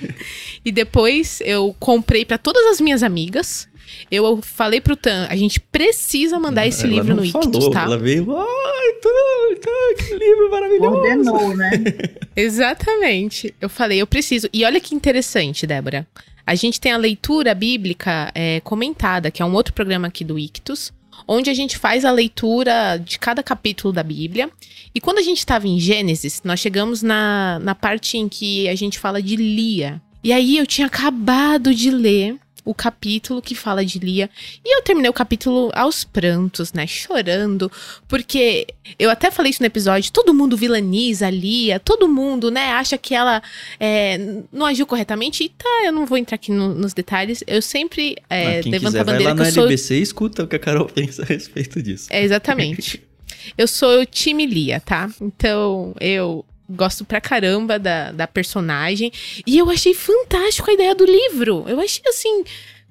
e 0.64 0.70
depois 0.70 1.40
eu 1.44 1.74
comprei 1.78 2.24
para 2.24 2.36
todas 2.36 2.64
as 2.66 2.80
minhas 2.80 3.02
amigas. 3.02 3.68
Eu 4.10 4.40
falei 4.42 4.80
pro 4.80 4.96
Tan, 4.96 5.26
a 5.28 5.36
gente 5.36 5.58
precisa 5.58 6.38
mandar 6.38 6.66
esse 6.66 6.84
ela 6.84 6.92
livro 6.92 7.14
no 7.14 7.24
Ictus, 7.24 7.68
tá? 7.70 7.84
Ela 7.84 7.98
veio, 7.98 8.36
ai, 8.36 8.92
Tan, 9.02 9.60
Tan, 9.60 10.04
que 10.04 10.14
livro 10.14 10.50
maravilhoso. 10.50 10.96
Ordenou, 10.96 11.56
né? 11.56 11.70
Exatamente. 12.36 13.54
Eu 13.60 13.68
falei, 13.68 14.00
eu 14.00 14.06
preciso. 14.06 14.48
E 14.52 14.64
olha 14.64 14.80
que 14.80 14.94
interessante, 14.94 15.66
Débora. 15.66 16.06
A 16.46 16.54
gente 16.54 16.80
tem 16.80 16.92
a 16.92 16.96
leitura 16.96 17.54
bíblica 17.54 18.30
é, 18.34 18.60
comentada, 18.60 19.30
que 19.30 19.42
é 19.42 19.44
um 19.44 19.54
outro 19.54 19.72
programa 19.72 20.08
aqui 20.08 20.24
do 20.24 20.38
Ictus, 20.38 20.92
onde 21.26 21.50
a 21.50 21.54
gente 21.54 21.78
faz 21.78 22.04
a 22.04 22.10
leitura 22.10 22.96
de 22.98 23.18
cada 23.18 23.42
capítulo 23.42 23.92
da 23.92 24.02
Bíblia. 24.02 24.50
E 24.94 25.00
quando 25.00 25.18
a 25.18 25.22
gente 25.22 25.38
estava 25.38 25.66
em 25.68 25.78
Gênesis, 25.78 26.42
nós 26.44 26.60
chegamos 26.60 27.02
na, 27.02 27.58
na 27.60 27.74
parte 27.74 28.18
em 28.18 28.28
que 28.28 28.68
a 28.68 28.74
gente 28.74 28.98
fala 28.98 29.22
de 29.22 29.36
Lia. 29.36 30.00
E 30.22 30.32
aí 30.32 30.58
eu 30.58 30.66
tinha 30.66 30.86
acabado 30.86 31.74
de 31.74 31.90
ler 31.90 32.36
o 32.64 32.74
capítulo 32.74 33.40
que 33.40 33.54
fala 33.54 33.84
de 33.84 33.98
Lia. 33.98 34.30
E 34.64 34.76
eu 34.76 34.82
terminei 34.82 35.10
o 35.10 35.12
capítulo 35.12 35.70
aos 35.74 36.04
prantos, 36.04 36.72
né? 36.72 36.86
Chorando. 36.86 37.70
Porque 38.06 38.66
eu 38.98 39.10
até 39.10 39.30
falei 39.30 39.50
isso 39.50 39.62
no 39.62 39.66
episódio: 39.66 40.12
todo 40.12 40.34
mundo 40.34 40.56
vilaniza 40.56 41.26
a 41.26 41.30
Lia, 41.30 41.80
todo 41.80 42.08
mundo, 42.08 42.50
né, 42.50 42.72
acha 42.72 42.96
que 42.98 43.14
ela 43.14 43.42
é, 43.78 44.18
não 44.52 44.66
agiu 44.66 44.86
corretamente. 44.86 45.44
E 45.44 45.48
tá, 45.48 45.82
eu 45.84 45.92
não 45.92 46.06
vou 46.06 46.18
entrar 46.18 46.36
aqui 46.36 46.52
no, 46.52 46.74
nos 46.74 46.92
detalhes. 46.92 47.42
Eu 47.46 47.62
sempre 47.62 48.16
é, 48.28 48.62
quem 48.62 48.72
levanto 48.72 48.92
quiser, 48.92 49.00
a 49.00 49.04
bandeira 49.04 49.34
vai 49.34 49.34
lá 49.34 49.36
que 49.36 49.42
eu 49.42 49.46
no 49.46 49.52
sou. 49.52 49.64
LBC 49.64 49.94
e 49.98 50.02
escuta 50.02 50.44
o 50.44 50.48
que 50.48 50.56
a 50.56 50.58
Carol 50.58 50.86
pensa 50.92 51.22
a 51.22 51.26
respeito 51.26 51.82
disso. 51.82 52.08
É, 52.10 52.22
exatamente. 52.22 53.02
eu 53.56 53.66
sou 53.66 54.00
o 54.00 54.06
time 54.06 54.46
Lia, 54.46 54.80
tá? 54.80 55.10
Então 55.20 55.94
eu 56.00 56.44
gosto 56.70 57.04
pra 57.04 57.20
caramba 57.20 57.78
da, 57.78 58.12
da 58.12 58.26
personagem. 58.26 59.12
E 59.46 59.58
eu 59.58 59.70
achei 59.70 59.94
fantástico 59.94 60.70
a 60.70 60.74
ideia 60.74 60.94
do 60.94 61.04
livro. 61.04 61.64
Eu 61.66 61.80
achei 61.80 62.02
assim. 62.06 62.44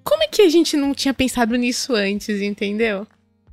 Como 0.03 0.23
é 0.23 0.27
que 0.27 0.41
a 0.41 0.49
gente 0.49 0.75
não 0.75 0.93
tinha 0.93 1.13
pensado 1.13 1.55
nisso 1.55 1.93
antes, 1.93 2.41
entendeu? 2.41 3.05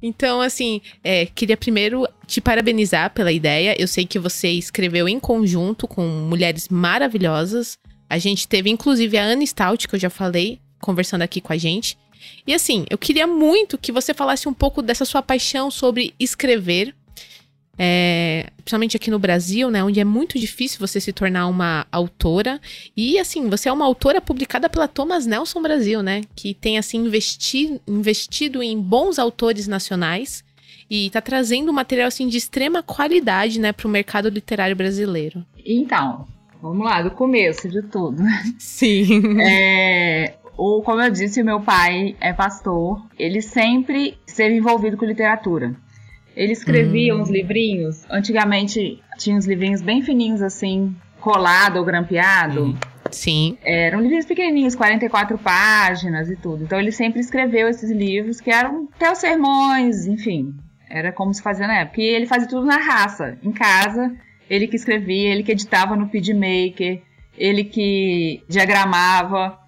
Então, 0.03 0.41
assim, 0.41 0.81
é, 1.03 1.27
queria 1.27 1.57
primeiro 1.57 2.07
te 2.27 2.41
parabenizar 2.41 3.11
pela 3.13 3.33
ideia. 3.33 3.75
Eu 3.79 3.89
sei 3.89 4.07
que 4.07 4.19
você 4.19 4.49
escreveu 4.49 5.09
em 5.09 5.19
conjunto 5.19 5.89
com 5.89 6.07
mulheres 6.07 6.69
maravilhosas. 6.69 7.79
A 8.09 8.19
gente 8.19 8.47
teve, 8.47 8.71
inclusive, 8.71 9.17
a 9.19 9.25
Ana 9.25 9.45
Stout, 9.45 9.89
que 9.89 9.95
eu 9.95 9.99
já 9.99 10.11
falei, 10.11 10.61
conversando 10.81 11.23
aqui 11.23 11.41
com 11.41 11.53
a 11.53 11.57
gente. 11.57 11.99
E 12.47 12.55
assim, 12.55 12.85
eu 12.89 12.99
queria 12.99 13.27
muito 13.27 13.79
que 13.79 13.93
você 13.93 14.15
falasse 14.15 14.49
um 14.49 14.55
pouco 14.55 14.83
dessa 14.83 15.05
sua 15.05 15.23
paixão 15.23 15.71
sobre 15.71 16.15
escrever. 16.19 16.95
É, 17.79 18.51
principalmente 18.57 18.97
aqui 18.97 19.11
no 19.11 19.19
Brasil, 19.19 19.71
né, 19.71 19.85
onde 19.85 20.01
é 20.01 20.05
muito 20.05 20.39
difícil 20.39 20.79
você 20.81 21.01
se 21.01 21.13
tornar 21.13 21.47
uma 21.47 21.87
autora. 21.93 22.61
E 22.97 23.19
assim, 23.19 23.49
você 23.49 23.69
é 23.69 23.73
uma 23.73 23.85
autora 23.85 24.21
publicada 24.21 24.69
pela 24.69 24.89
Thomas 24.89 25.27
Nelson 25.27 25.61
Brasil, 25.61 26.03
né, 26.03 26.23
que 26.35 26.55
tem 26.55 26.79
assim 26.79 26.99
investi 26.99 27.81
investido 27.87 28.63
em 28.63 28.81
bons 28.81 29.19
autores 29.19 29.69
nacionais 29.69 30.45
e 30.91 31.11
tá 31.11 31.21
trazendo 31.21 31.71
um 31.71 31.75
material 31.75 32.09
assim 32.09 32.29
de 32.29 32.37
extrema 32.37 32.83
qualidade, 32.83 33.61
né, 33.61 33.73
para 33.73 33.87
o 33.87 33.91
mercado 33.91 34.29
literário 34.29 34.77
brasileiro. 34.77 35.45
Então, 35.65 36.27
vamos 36.63 36.87
lá, 36.87 37.03
do 37.03 37.11
começo 37.11 37.69
de 37.69 37.83
tudo. 37.83 38.23
Sim. 38.59 39.37
É, 39.41 40.35
o, 40.57 40.81
como 40.83 41.03
eu 41.03 41.11
disse, 41.11 41.43
meu 41.43 41.61
pai 41.61 42.17
é 42.21 42.33
pastor. 42.33 43.03
Ele 43.19 43.43
sempre 43.43 44.17
esteve 44.27 44.55
envolvido 44.55 44.97
com 44.97 45.05
literatura. 45.05 45.77
Ele 46.37 46.53
escrevia 46.53 47.15
Hum. 47.17 47.23
uns 47.23 47.31
livrinhos. 47.31 48.05
Antigamente 48.11 49.01
tinha 49.19 49.37
uns 49.37 49.47
livrinhos 49.47 49.81
bem 49.81 50.03
fininhos 50.03 50.43
assim, 50.43 50.95
colado 51.21 51.79
ou 51.79 51.85
grampeado. 51.85 52.67
Hum. 52.67 52.77
Sim. 53.11 53.57
Eram 53.65 54.01
livros 54.01 54.27
pequenininhos, 54.27 54.75
44 54.75 55.39
páginas 55.39 56.29
e 56.29 56.37
tudo. 56.37 56.65
Então 56.65 56.79
ele 56.79 56.91
sempre 56.93 57.21
escreveu 57.21 57.69
esses 57.69 57.91
livros 57.91 58.41
que 58.41 58.51
eram 58.51 58.89
até 58.95 59.11
os 59.11 59.19
sermões, 59.19 60.07
enfim. 60.07 60.55
Era 60.91 61.13
como 61.13 61.33
se 61.33 61.41
fazia 61.43 61.67
na 61.67 61.79
época. 61.81 62.01
E 62.01 62.05
ele 62.05 62.27
fazia 62.27 62.49
tudo 62.49 62.67
na 62.67 62.77
raça, 62.79 63.39
em 63.43 63.53
casa. 63.53 64.13
Ele 64.51 64.67
que 64.67 64.77
escrevia, 64.77 65.31
ele 65.33 65.43
que 65.43 65.53
editava 65.53 65.97
no 65.97 66.09
PidMaker, 66.09 67.01
ele 67.39 67.65
que 67.65 68.43
diagramava. 68.49 69.59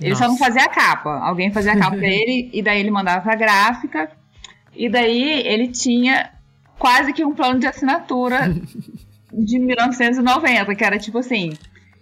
Ele 0.00 0.10
Nossa. 0.10 0.24
só 0.24 0.30
não 0.30 0.36
fazia 0.38 0.62
a 0.64 0.68
capa. 0.68 1.18
Alguém 1.20 1.50
fazia 1.52 1.72
a 1.72 1.78
capa 1.78 1.96
pra 1.96 2.06
ele 2.08 2.50
e 2.52 2.62
daí 2.62 2.78
ele 2.80 2.90
mandava 2.90 3.20
pra 3.22 3.34
gráfica. 3.34 4.10
E 4.78 4.88
daí 4.88 5.42
ele 5.44 5.66
tinha 5.66 6.30
quase 6.78 7.12
que 7.12 7.24
um 7.24 7.34
plano 7.34 7.58
de 7.58 7.66
assinatura 7.66 8.54
de 9.32 9.58
1990, 9.58 10.74
que 10.76 10.84
era 10.84 10.98
tipo 10.98 11.18
assim: 11.18 11.52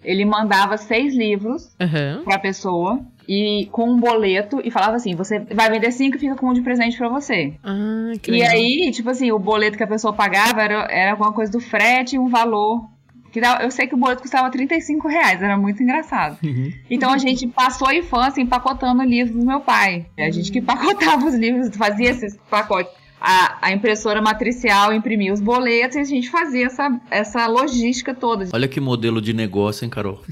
ele 0.04 0.26
mandava 0.26 0.76
seis 0.76 1.16
livros 1.16 1.74
uhum. 1.80 2.22
pra 2.22 2.38
pessoa 2.38 3.00
e 3.26 3.66
com 3.72 3.90
um 3.90 3.98
boleto 3.98 4.60
e 4.62 4.70
falava 4.70 4.96
assim: 4.96 5.14
você 5.14 5.40
vai 5.40 5.70
vender 5.70 5.90
cinco 5.90 6.16
e 6.16 6.20
fica 6.20 6.36
com 6.36 6.50
um 6.50 6.52
de 6.52 6.60
presente 6.60 6.98
para 6.98 7.08
você. 7.08 7.54
Ah, 7.64 8.12
que 8.22 8.32
e 8.32 8.42
aí, 8.42 8.90
tipo 8.92 9.08
assim, 9.08 9.32
o 9.32 9.38
boleto 9.38 9.78
que 9.78 9.82
a 9.82 9.88
pessoa 9.88 10.12
pagava 10.12 10.60
era, 10.60 10.86
era 10.90 11.10
alguma 11.12 11.32
coisa 11.32 11.50
do 11.50 11.60
frete 11.60 12.16
e 12.16 12.18
um 12.18 12.28
valor. 12.28 12.84
Que 13.32 13.40
eu 13.60 13.70
sei 13.70 13.86
que 13.86 13.94
o 13.94 13.98
boleto 13.98 14.22
custava 14.22 14.50
35 14.50 15.08
reais, 15.08 15.42
era 15.42 15.56
muito 15.56 15.82
engraçado. 15.82 16.38
Uhum. 16.42 16.72
Então 16.90 17.12
a 17.12 17.18
gente 17.18 17.46
passou 17.46 17.88
a 17.88 17.94
infância 17.94 18.40
empacotando 18.40 19.02
livros 19.02 19.36
do 19.36 19.46
meu 19.46 19.60
pai. 19.60 20.06
A 20.18 20.30
gente 20.30 20.50
que 20.50 20.58
empacotava 20.58 21.26
os 21.26 21.34
livros, 21.34 21.74
fazia 21.76 22.10
esses 22.10 22.36
pacotes 22.48 22.92
a, 23.20 23.58
a, 23.60 23.72
impressora 23.72 24.20
matricial 24.20 24.92
imprimia 24.92 25.32
os 25.32 25.40
boletos 25.40 25.96
e 25.96 26.00
a 26.00 26.04
gente 26.04 26.30
fazia 26.30 26.66
essa, 26.66 27.00
essa 27.10 27.46
logística 27.46 28.14
toda. 28.14 28.46
Olha 28.52 28.68
que 28.68 28.80
modelo 28.80 29.20
de 29.20 29.32
negócio, 29.32 29.84
hein, 29.84 29.90
Carol? 29.90 30.22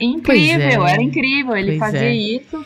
Incrível, 0.00 0.86
é. 0.86 0.92
era 0.92 1.02
incrível. 1.02 1.56
Ele 1.56 1.78
pois 1.78 1.78
fazia 1.78 2.10
é. 2.10 2.14
isso. 2.14 2.64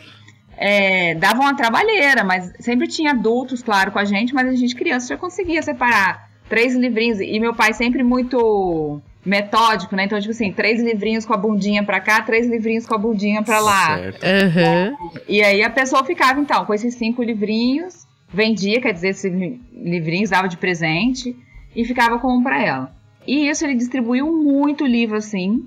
É, 0.57 1.14
dava 1.14 1.40
uma 1.40 1.54
trabalheira, 1.54 2.25
mas 2.25 2.52
sempre 2.59 2.88
tinha 2.88 3.12
adultos, 3.12 3.62
claro, 3.62 3.92
com 3.92 3.99
a 3.99 4.04
gente, 4.04 4.35
mas 4.35 4.49
a 4.49 4.54
gente 4.54 4.75
criança 4.75 5.09
já 5.09 5.16
conseguia 5.16 5.62
separar 5.62 6.28
três 6.49 6.75
livrinhos. 6.75 7.21
E 7.21 7.38
meu 7.38 7.54
pai 7.54 7.73
sempre 7.73 8.02
muito 8.02 9.00
metódico, 9.28 9.94
né? 9.94 10.04
Então, 10.04 10.18
tipo 10.18 10.30
assim, 10.30 10.52
três 10.52 10.82
livrinhos 10.82 11.25
com 11.26 11.35
a 11.35 11.37
bundinha 11.37 11.85
pra 11.85 12.00
cá, 12.00 12.23
três 12.23 12.47
livrinhos 12.49 12.87
com 12.87 12.94
a 12.94 12.99
bundinha 12.99 13.42
pra 13.42 13.61
lá. 13.61 13.99
Certo. 13.99 14.25
Uhum. 14.25 15.11
E 15.28 15.42
aí 15.42 15.62
a 15.62 15.70
pessoa 15.70 16.04
ficava, 16.04 16.40
então, 16.40 16.64
com 16.64 16.75
esses 16.75 16.94
cinco 16.94 17.23
livrinhos 17.23 18.06
vendia, 18.32 18.80
quer 18.80 18.92
dizer, 18.92 19.08
esses 19.08 19.32
livrinhos, 19.73 20.30
dava 20.30 20.49
de 20.49 20.56
presente 20.56 21.35
e 21.75 21.85
ficava 21.85 22.18
com 22.18 22.37
um 22.37 22.42
para 22.42 22.62
ela. 22.62 22.92
E 23.26 23.49
isso 23.49 23.64
ele 23.64 23.75
distribuiu 23.75 24.30
muito 24.32 24.87
livro 24.87 25.16
assim. 25.16 25.66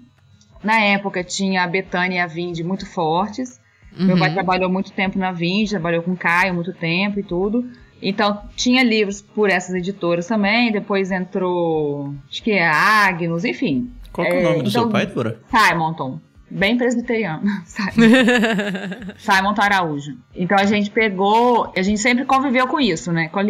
Na 0.63 0.79
época 0.79 1.23
tinha 1.23 1.63
a 1.63 1.67
Betânia 1.67 2.17
e 2.17 2.19
a 2.19 2.27
Vind 2.27 2.59
muito 2.61 2.85
fortes. 2.85 3.59
Uhum. 3.97 4.07
Meu 4.07 4.17
pai 4.17 4.29
uhum. 4.29 4.35
trabalhou 4.35 4.69
muito 4.69 4.91
tempo 4.91 5.17
na 5.17 5.31
Vind, 5.31 5.69
trabalhou 5.69 6.03
com 6.03 6.15
Caio 6.15 6.53
muito 6.53 6.73
tempo 6.73 7.19
e 7.19 7.23
tudo. 7.23 7.69
Então 8.01 8.41
tinha 8.55 8.83
livros 8.83 9.21
por 9.21 9.49
essas 9.49 9.75
editoras 9.75 10.27
também. 10.27 10.71
Depois 10.71 11.11
entrou, 11.11 12.13
acho 12.29 12.41
que 12.43 12.51
é 12.51 12.67
Agnus, 12.67 13.45
enfim. 13.45 13.91
Qual 14.11 14.25
é, 14.25 14.29
é 14.29 14.39
o 14.39 14.43
nome 14.43 14.63
do 14.63 14.69
então, 14.69 14.83
seu 14.83 14.89
pai, 14.89 15.05
Dora? 15.05 15.39
Simonton 15.49 16.19
bem 16.51 16.77
presbiteriano, 16.77 17.43
Simon 19.17 19.55
Araújo. 19.57 20.17
Então 20.35 20.57
a 20.57 20.65
gente 20.65 20.91
pegou, 20.91 21.71
a 21.75 21.81
gente 21.81 21.99
sempre 21.99 22.25
conviveu 22.25 22.67
com 22.67 22.79
isso, 22.79 23.11
né? 23.11 23.29
Com 23.29 23.39
a, 23.39 23.43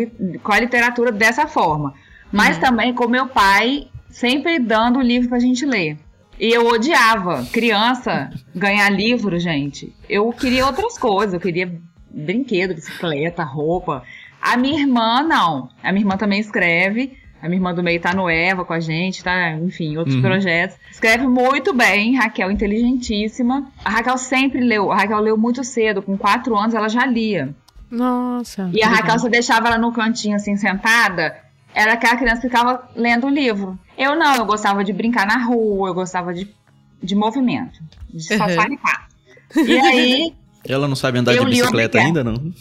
com 0.43 0.51
a 0.51 0.59
literatura 0.59 1.11
dessa 1.11 1.47
forma. 1.47 1.93
Mas 2.31 2.55
uhum. 2.57 2.61
também 2.61 2.93
com 2.93 3.07
meu 3.07 3.27
pai 3.27 3.87
sempre 4.09 4.59
dando 4.59 4.99
o 4.99 5.01
livro 5.01 5.29
pra 5.29 5.39
gente 5.39 5.65
ler. 5.65 5.97
E 6.39 6.51
eu 6.51 6.67
odiava, 6.67 7.45
criança, 7.51 8.29
ganhar 8.55 8.89
livro, 8.89 9.39
gente. 9.39 9.93
Eu 10.09 10.31
queria 10.31 10.65
outras 10.65 10.97
coisas, 10.97 11.33
eu 11.33 11.39
queria 11.39 11.71
brinquedo, 12.09 12.73
bicicleta, 12.73 13.43
roupa. 13.43 14.03
A 14.41 14.57
minha 14.57 14.81
irmã, 14.81 15.21
não. 15.21 15.69
A 15.83 15.91
minha 15.91 16.03
irmã 16.03 16.17
também 16.17 16.39
escreve. 16.39 17.17
A 17.41 17.47
minha 17.47 17.57
irmã 17.57 17.73
do 17.73 17.81
meio 17.81 17.99
tá 17.99 18.13
no 18.13 18.29
Eva 18.29 18.63
com 18.63 18.73
a 18.73 18.79
gente, 18.79 19.23
tá? 19.23 19.51
Enfim, 19.53 19.97
outros 19.97 20.15
uhum. 20.15 20.21
projetos. 20.21 20.77
Escreve 20.91 21.25
muito 21.27 21.73
bem, 21.73 22.15
Raquel, 22.15 22.51
inteligentíssima. 22.51 23.67
A 23.83 23.89
Raquel 23.89 24.17
sempre 24.17 24.61
leu. 24.61 24.91
A 24.91 24.97
Raquel 24.97 25.19
leu 25.19 25.37
muito 25.37 25.63
cedo, 25.63 26.01
com 26.01 26.17
quatro 26.17 26.55
anos 26.55 26.75
ela 26.75 26.87
já 26.87 27.05
lia. 27.05 27.55
Nossa. 27.89 28.69
E 28.71 28.81
a 28.81 28.87
Raquel, 28.87 29.19
você 29.19 29.29
deixava 29.29 29.67
ela 29.67 29.77
no 29.77 29.91
cantinho 29.91 30.35
assim, 30.35 30.55
sentada, 30.55 31.35
era 31.73 31.93
aquela 31.93 32.15
criança 32.15 32.41
que 32.41 32.47
ficava 32.47 32.89
lendo 32.95 33.27
o 33.27 33.29
livro. 33.29 33.77
Eu 33.97 34.15
não, 34.15 34.35
eu 34.35 34.45
gostava 34.45 34.83
de 34.83 34.93
brincar 34.93 35.25
na 35.25 35.37
rua, 35.37 35.89
eu 35.89 35.93
gostava 35.93 36.33
de, 36.33 36.49
de 37.01 37.15
movimento, 37.15 37.81
de 38.09 38.23
só 38.23 38.45
uhum. 38.45 39.65
E 39.67 39.79
aí, 39.79 40.35
ela 40.67 40.87
não 40.87 40.95
sabe 40.95 41.19
andar 41.19 41.35
eu 41.35 41.43
de 41.43 41.51
bicicleta 41.51 41.99
ainda, 41.99 42.23
não? 42.23 42.35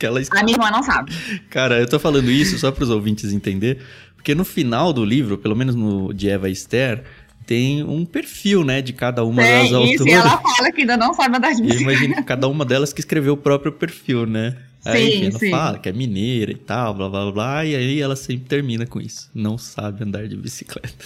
ela... 0.00 0.20
A 0.32 0.42
minha 0.42 0.56
irmã 0.56 0.70
não 0.70 0.82
sabe. 0.82 1.12
Cara, 1.50 1.78
eu 1.78 1.88
tô 1.88 1.98
falando 1.98 2.30
isso 2.30 2.58
só 2.58 2.72
para 2.72 2.84
os 2.84 2.90
ouvintes 2.90 3.32
entender, 3.32 3.78
porque 4.16 4.34
no 4.34 4.44
final 4.44 4.92
do 4.92 5.04
livro, 5.04 5.38
pelo 5.38 5.54
menos 5.54 5.74
no 5.74 6.12
de 6.12 6.28
Eva 6.28 6.48
Esther, 6.50 7.04
tem 7.46 7.84
um 7.84 8.04
perfil, 8.04 8.64
né, 8.64 8.80
de 8.82 8.92
cada 8.92 9.24
uma 9.24 9.42
tem, 9.42 9.62
das 9.62 9.72
autoras. 9.72 9.94
Isso, 9.94 10.08
e 10.08 10.12
ela 10.12 10.38
fala 10.38 10.72
que 10.72 10.80
ainda 10.80 10.96
não 10.96 11.14
sabe 11.14 11.36
andar 11.36 11.52
de 11.54 11.62
bicicleta. 11.62 11.82
Imagina 11.82 12.22
cada 12.22 12.48
uma 12.48 12.64
delas 12.64 12.92
que 12.92 13.00
escreveu 13.00 13.34
o 13.34 13.36
próprio 13.36 13.72
perfil, 13.72 14.26
né? 14.26 14.56
Aí, 14.84 15.10
sim, 15.10 15.16
enfim, 15.16 15.26
ela 15.26 15.38
sim. 15.38 15.50
fala 15.50 15.78
que 15.78 15.88
é 15.88 15.92
mineira 15.92 16.52
e 16.52 16.56
tal, 16.56 16.92
blá 16.92 17.08
blá 17.08 17.32
blá, 17.32 17.64
e 17.64 17.74
aí 17.74 18.00
ela 18.00 18.14
sempre 18.14 18.46
termina 18.46 18.86
com 18.86 19.00
isso. 19.00 19.30
Não 19.34 19.56
sabe 19.56 20.04
andar 20.04 20.28
de 20.28 20.36
bicicleta. 20.36 21.04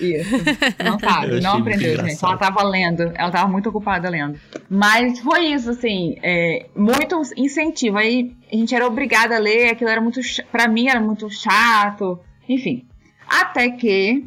Isso. 0.00 0.30
Não 0.84 0.98
sabe, 0.98 1.40
não 1.40 1.58
aprendeu, 1.58 1.96
gente. 1.96 2.22
Ela 2.22 2.36
tava 2.36 2.62
lendo, 2.62 3.02
ela 3.14 3.30
tava 3.30 3.50
muito 3.50 3.68
ocupada 3.68 4.08
lendo. 4.08 4.38
Mas 4.68 5.18
foi 5.20 5.46
isso, 5.46 5.70
assim, 5.70 6.16
é, 6.22 6.66
muito 6.76 7.20
incentivo. 7.36 7.96
Aí 7.96 8.34
a 8.52 8.56
gente 8.56 8.74
era 8.74 8.86
obrigada 8.86 9.36
a 9.36 9.38
ler, 9.38 9.70
aquilo 9.70 9.90
era 9.90 10.00
muito. 10.00 10.20
para 10.52 10.68
mim 10.68 10.88
era 10.88 11.00
muito 11.00 11.30
chato. 11.30 12.20
Enfim. 12.48 12.86
Até 13.26 13.70
que 13.70 14.26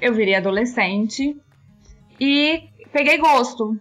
eu 0.00 0.14
virei 0.14 0.34
adolescente 0.34 1.36
e 2.18 2.62
peguei 2.92 3.18
gosto 3.18 3.78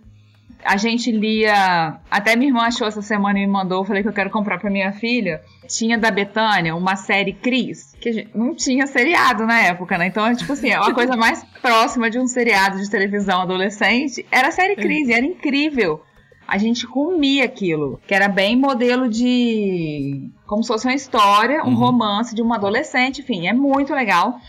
a 0.65 0.77
gente 0.77 1.11
lia. 1.11 1.99
Até 2.09 2.35
minha 2.35 2.49
irmã 2.49 2.63
achou 2.63 2.87
essa 2.87 3.01
semana 3.01 3.37
e 3.37 3.45
me 3.45 3.51
mandou. 3.51 3.81
Eu 3.81 3.85
falei 3.85 4.01
que 4.01 4.09
eu 4.09 4.13
quero 4.13 4.31
comprar 4.31 4.57
pra 4.57 4.69
minha 4.69 4.91
filha. 4.91 5.41
Tinha 5.67 5.97
da 5.97 6.09
Betânia 6.09 6.75
uma 6.75 6.95
série 6.95 7.33
Cris, 7.33 7.95
que 8.01 8.27
não 8.33 8.55
tinha 8.55 8.87
seriado 8.87 9.45
na 9.45 9.61
época, 9.61 9.97
né? 9.97 10.07
Então, 10.07 10.35
tipo 10.35 10.51
assim, 10.53 10.69
é 10.69 10.79
uma 10.79 10.93
coisa 10.93 11.15
mais 11.15 11.43
próxima 11.61 12.09
de 12.09 12.19
um 12.19 12.27
seriado 12.27 12.79
de 12.79 12.89
televisão 12.89 13.41
adolescente. 13.41 14.25
Era 14.31 14.47
a 14.47 14.51
série 14.51 14.75
Cris, 14.75 15.07
e 15.07 15.13
era 15.13 15.25
incrível. 15.25 16.01
A 16.47 16.57
gente 16.57 16.85
comia 16.85 17.45
aquilo, 17.45 17.99
que 18.05 18.13
era 18.13 18.27
bem 18.27 18.55
modelo 18.55 19.09
de. 19.09 20.29
como 20.45 20.61
se 20.61 20.67
fosse 20.67 20.87
uma 20.87 20.93
história, 20.93 21.63
um 21.63 21.69
uhum. 21.69 21.75
romance 21.75 22.35
de 22.35 22.41
uma 22.41 22.55
adolescente, 22.55 23.21
enfim, 23.21 23.47
é 23.47 23.53
muito 23.53 23.93
legal. 23.93 24.39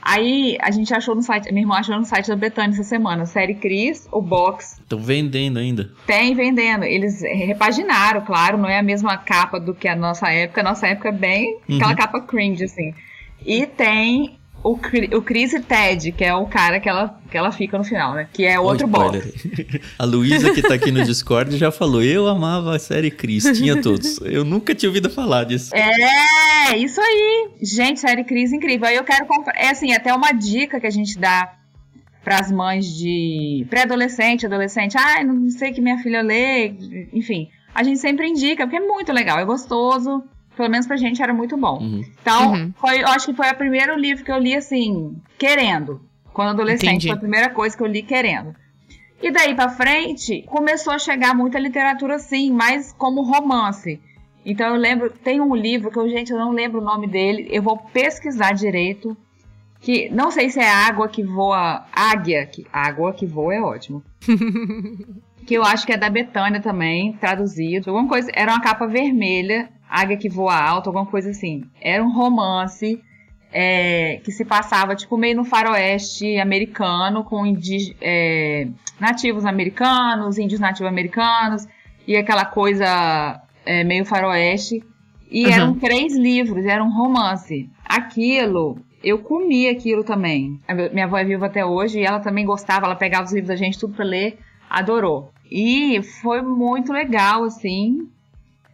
Aí 0.00 0.56
a 0.60 0.70
gente 0.70 0.92
achou 0.94 1.14
no 1.14 1.22
site, 1.22 1.50
minha 1.50 1.62
irmã 1.62 1.76
achou 1.76 1.96
no 1.96 2.04
site 2.04 2.28
da 2.28 2.36
Betânia 2.36 2.72
essa 2.72 2.84
semana, 2.84 3.26
série 3.26 3.54
Cris, 3.54 4.08
o 4.10 4.22
box. 4.22 4.78
Estão 4.80 4.98
vendendo 4.98 5.58
ainda. 5.58 5.90
Tem 6.06 6.34
vendendo. 6.34 6.84
Eles 6.84 7.20
repaginaram, 7.22 8.20
claro, 8.22 8.56
não 8.56 8.68
é 8.68 8.78
a 8.78 8.82
mesma 8.82 9.16
capa 9.18 9.58
do 9.58 9.74
que 9.74 9.88
a 9.88 9.96
nossa 9.96 10.30
época. 10.30 10.60
A 10.60 10.64
nossa 10.64 10.86
época 10.86 11.08
é 11.08 11.12
bem 11.12 11.58
uhum. 11.68 11.76
aquela 11.76 11.94
capa 11.94 12.20
cringe, 12.20 12.64
assim. 12.64 12.94
E 13.44 13.66
tem 13.66 14.37
o, 14.62 14.72
o 14.72 15.22
Chris 15.22 15.52
e 15.52 15.60
Ted, 15.60 16.12
que 16.12 16.24
é 16.24 16.34
o 16.34 16.46
cara 16.46 16.80
que 16.80 16.88
ela, 16.88 17.20
que 17.30 17.36
ela 17.36 17.52
fica 17.52 17.78
no 17.78 17.84
final, 17.84 18.14
né? 18.14 18.28
Que 18.32 18.44
é 18.44 18.58
outro 18.58 18.86
boss. 18.86 19.16
A 19.98 20.04
Luísa, 20.04 20.52
que 20.52 20.62
tá 20.62 20.74
aqui 20.74 20.90
no 20.90 21.04
Discord, 21.04 21.56
já 21.56 21.70
falou: 21.70 22.02
eu 22.02 22.26
amava 22.26 22.74
a 22.74 22.78
série 22.78 23.10
Chris, 23.10 23.44
tinha 23.56 23.80
todos. 23.80 24.20
Eu 24.22 24.44
nunca 24.44 24.74
tinha 24.74 24.88
ouvido 24.88 25.08
falar 25.08 25.44
disso. 25.44 25.74
É, 25.74 26.76
isso 26.76 27.00
aí. 27.00 27.50
Gente, 27.62 28.00
série 28.00 28.24
Chris 28.24 28.52
incrível. 28.52 28.88
Aí 28.88 28.96
eu 28.96 29.04
quero 29.04 29.26
comprar. 29.26 29.54
É 29.56 29.70
assim, 29.70 29.92
até 29.92 30.12
uma 30.12 30.32
dica 30.32 30.80
que 30.80 30.86
a 30.86 30.90
gente 30.90 31.18
dá 31.18 31.54
para 32.24 32.40
as 32.40 32.50
mães 32.50 32.86
de 32.86 33.64
pré-adolescente, 33.70 34.44
adolescente. 34.44 34.96
Ai, 34.98 35.22
ah, 35.22 35.24
não 35.24 35.48
sei 35.50 35.72
que 35.72 35.80
minha 35.80 35.98
filha 35.98 36.20
lê. 36.20 36.74
Enfim, 37.12 37.48
a 37.74 37.82
gente 37.82 38.00
sempre 38.00 38.26
indica, 38.26 38.66
porque 38.66 38.76
é 38.76 38.86
muito 38.86 39.12
legal, 39.12 39.38
é 39.38 39.44
gostoso 39.44 40.22
pelo 40.58 40.68
menos 40.68 40.88
pra 40.88 40.96
gente 40.96 41.22
era 41.22 41.32
muito 41.32 41.56
bom. 41.56 41.78
Uhum. 41.78 42.04
Então, 42.20 42.52
uhum. 42.52 42.72
foi, 42.76 43.00
eu 43.00 43.06
acho 43.06 43.26
que 43.26 43.32
foi 43.32 43.48
o 43.48 43.54
primeiro 43.54 43.96
livro 43.96 44.24
que 44.24 44.32
eu 44.32 44.38
li 44.38 44.56
assim, 44.56 45.16
querendo. 45.38 46.00
Quando 46.32 46.48
adolescente, 46.48 46.88
Entendi. 46.88 47.06
foi 47.06 47.16
a 47.16 47.20
primeira 47.20 47.50
coisa 47.50 47.76
que 47.76 47.82
eu 47.82 47.86
li 47.86 48.02
querendo. 48.02 48.56
E 49.22 49.30
daí 49.30 49.54
pra 49.54 49.68
frente, 49.68 50.42
começou 50.48 50.92
a 50.92 50.98
chegar 50.98 51.32
muita 51.32 51.60
literatura 51.60 52.16
assim, 52.16 52.52
mais 52.52 52.92
como 52.92 53.22
romance. 53.22 54.00
Então 54.44 54.74
eu 54.74 54.76
lembro, 54.76 55.10
tem 55.10 55.40
um 55.40 55.54
livro 55.54 55.92
que 55.92 55.98
eu, 55.98 56.08
gente, 56.08 56.32
eu 56.32 56.38
não 56.38 56.50
lembro 56.50 56.80
o 56.80 56.84
nome 56.84 57.06
dele, 57.06 57.46
eu 57.50 57.62
vou 57.62 57.76
pesquisar 57.76 58.52
direito. 58.52 59.16
Que 59.80 60.08
não 60.10 60.32
sei 60.32 60.50
se 60.50 60.58
é 60.58 60.68
água 60.68 61.08
que 61.08 61.22
voa, 61.22 61.86
águia, 61.92 62.44
que 62.46 62.66
água 62.72 63.12
que 63.12 63.26
voa 63.26 63.54
é 63.54 63.60
ótimo. 63.60 64.02
que 65.46 65.54
eu 65.54 65.62
acho 65.62 65.86
que 65.86 65.92
é 65.92 65.96
da 65.96 66.10
Betânia 66.10 66.60
também, 66.60 67.12
traduzido. 67.12 67.90
Alguma 67.90 68.08
coisa, 68.08 68.28
era 68.34 68.52
uma 68.52 68.60
capa 68.60 68.88
vermelha 68.88 69.68
Águia 69.88 70.16
que 70.16 70.28
Voa 70.28 70.56
Alto, 70.56 70.88
alguma 70.88 71.06
coisa 71.06 71.30
assim. 71.30 71.64
Era 71.80 72.04
um 72.04 72.12
romance 72.12 73.00
é, 73.52 74.20
que 74.24 74.30
se 74.30 74.44
passava 74.44 74.94
tipo 74.94 75.16
meio 75.16 75.36
no 75.36 75.44
faroeste 75.44 76.38
americano, 76.38 77.24
com 77.24 77.44
é, 78.00 78.68
nativos 79.00 79.44
americanos, 79.44 80.38
índios 80.38 80.60
nativos 80.60 80.90
americanos, 80.90 81.66
e 82.06 82.16
aquela 82.16 82.44
coisa 82.44 83.40
é, 83.64 83.84
meio 83.84 84.04
faroeste. 84.04 84.82
E 85.30 85.46
uhum. 85.46 85.52
eram 85.52 85.74
três 85.74 86.16
livros, 86.16 86.64
era 86.64 86.82
um 86.82 86.94
romance. 86.94 87.68
Aquilo, 87.84 88.78
eu 89.02 89.18
comi 89.18 89.68
aquilo 89.68 90.02
também. 90.02 90.58
Minha 90.92 91.04
avó 91.04 91.18
é 91.18 91.24
viva 91.24 91.46
até 91.46 91.64
hoje 91.64 92.00
e 92.00 92.04
ela 92.04 92.20
também 92.20 92.44
gostava, 92.44 92.86
ela 92.86 92.96
pegava 92.96 93.24
os 93.24 93.32
livros 93.32 93.48
da 93.48 93.56
gente 93.56 93.78
tudo 93.78 93.94
para 93.94 94.04
ler, 94.04 94.38
adorou. 94.68 95.30
E 95.50 96.02
foi 96.02 96.42
muito 96.42 96.92
legal, 96.92 97.44
assim, 97.44 98.08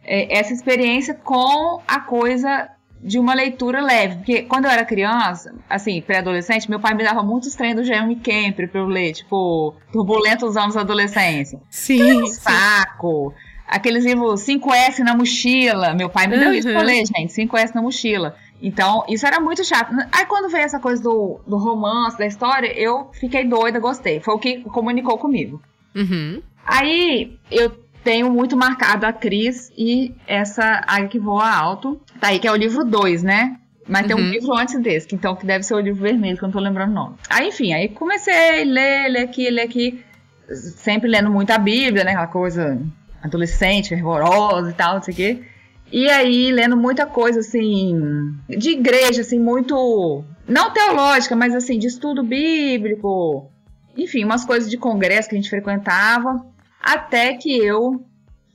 é, 0.05 0.37
essa 0.37 0.53
experiência 0.53 1.13
com 1.13 1.81
a 1.87 1.99
coisa 1.99 2.69
de 3.01 3.19
uma 3.19 3.33
leitura 3.33 3.81
leve. 3.81 4.15
Porque 4.15 4.41
quando 4.43 4.65
eu 4.65 4.71
era 4.71 4.83
criança, 4.83 5.53
assim, 5.69 6.01
pré-adolescente, 6.01 6.69
meu 6.69 6.79
pai 6.79 6.93
me 6.95 7.03
dava 7.03 7.21
muitos 7.21 7.53
treinos 7.53 7.83
do 7.83 7.87
Jeremy 7.87 8.15
Kemper 8.15 8.69
pra 8.69 8.81
eu 8.81 8.87
ler, 8.87 9.13
tipo, 9.13 9.75
Turbulentos 9.91 10.57
Anos 10.57 10.75
da 10.75 10.81
Adolescência. 10.81 11.59
Sim. 11.69 12.25
saco. 12.27 13.33
Sim. 13.35 13.45
Aqueles 13.67 14.05
livros 14.05 14.41
5S 14.41 14.99
na 14.99 15.15
mochila. 15.15 15.93
Meu 15.93 16.09
pai 16.09 16.27
me 16.27 16.37
deu 16.37 16.49
uhum. 16.49 16.53
isso 16.53 16.69
pra 16.69 16.81
ler, 16.81 17.03
gente. 17.05 17.33
5S 17.33 17.73
na 17.73 17.81
mochila. 17.81 18.35
Então, 18.61 19.03
isso 19.07 19.25
era 19.25 19.39
muito 19.39 19.63
chato. 19.63 19.91
Aí, 20.11 20.25
quando 20.25 20.49
veio 20.49 20.63
essa 20.63 20.79
coisa 20.79 21.01
do, 21.01 21.39
do 21.47 21.57
romance, 21.57 22.17
da 22.17 22.25
história, 22.25 22.67
eu 22.79 23.09
fiquei 23.13 23.43
doida, 23.43 23.79
gostei. 23.79 24.19
Foi 24.19 24.33
o 24.33 24.39
que 24.39 24.61
comunicou 24.61 25.17
comigo. 25.17 25.61
Uhum. 25.95 26.41
Aí, 26.65 27.37
eu 27.51 27.71
tenho 28.05 28.29
muito 28.29 28.55
marcado 28.55 29.05
a 29.05 29.11
Cris 29.11 29.71
e 29.75 30.13
essa 30.27 30.83
Águia 30.87 31.09
que 31.09 31.19
Voa 31.19 31.49
Alto. 31.49 31.99
Tá 32.21 32.27
aí, 32.27 32.39
que 32.39 32.47
é 32.47 32.51
o 32.51 32.55
livro 32.55 32.85
2, 32.85 33.23
né? 33.23 33.57
Mas 33.87 34.03
uhum. 34.03 34.07
tem 34.07 34.15
um 34.15 34.19
uhum. 34.19 34.31
livro 34.31 34.53
antes 34.53 34.79
desse, 34.79 35.13
então 35.13 35.35
que 35.35 35.45
deve 35.45 35.63
ser 35.63 35.73
o 35.73 35.79
livro 35.79 36.01
vermelho, 36.01 36.37
que 36.37 36.43
eu 36.43 36.47
não 36.47 36.53
tô 36.53 36.59
lembrando 36.59 36.91
o 36.91 36.93
nome. 36.93 37.15
Aí, 37.29 37.49
enfim, 37.49 37.73
aí 37.73 37.89
comecei 37.89 38.61
a 38.61 38.63
ler, 38.63 39.09
ler 39.09 39.23
aqui, 39.23 39.49
ler 39.49 39.63
aqui. 39.63 40.05
Sempre 40.47 41.09
lendo 41.09 41.31
muito 41.31 41.49
a 41.49 41.57
Bíblia, 41.57 42.03
né? 42.03 42.11
Aquela 42.11 42.27
coisa 42.27 42.79
adolescente, 43.21 43.89
fervorosa 43.89 44.69
e 44.69 44.73
tal, 44.73 44.95
não 44.95 45.01
sei 45.01 45.13
o 45.13 45.17
quê. 45.17 45.43
E 45.91 46.07
aí, 46.09 46.51
lendo 46.51 46.77
muita 46.77 47.07
coisa, 47.07 47.39
assim, 47.39 48.35
de 48.47 48.69
igreja, 48.69 49.21
assim, 49.21 49.39
muito. 49.39 50.23
Não 50.47 50.71
teológica, 50.71 51.35
mas 51.35 51.55
assim, 51.55 51.79
de 51.79 51.87
estudo 51.87 52.23
bíblico. 52.23 53.49
Enfim, 53.97 54.23
umas 54.23 54.45
coisas 54.45 54.69
de 54.69 54.77
congresso 54.77 55.27
que 55.27 55.35
a 55.35 55.39
gente 55.39 55.49
frequentava. 55.49 56.45
Até 56.85 57.33
que 57.33 57.57
eu, 57.57 58.05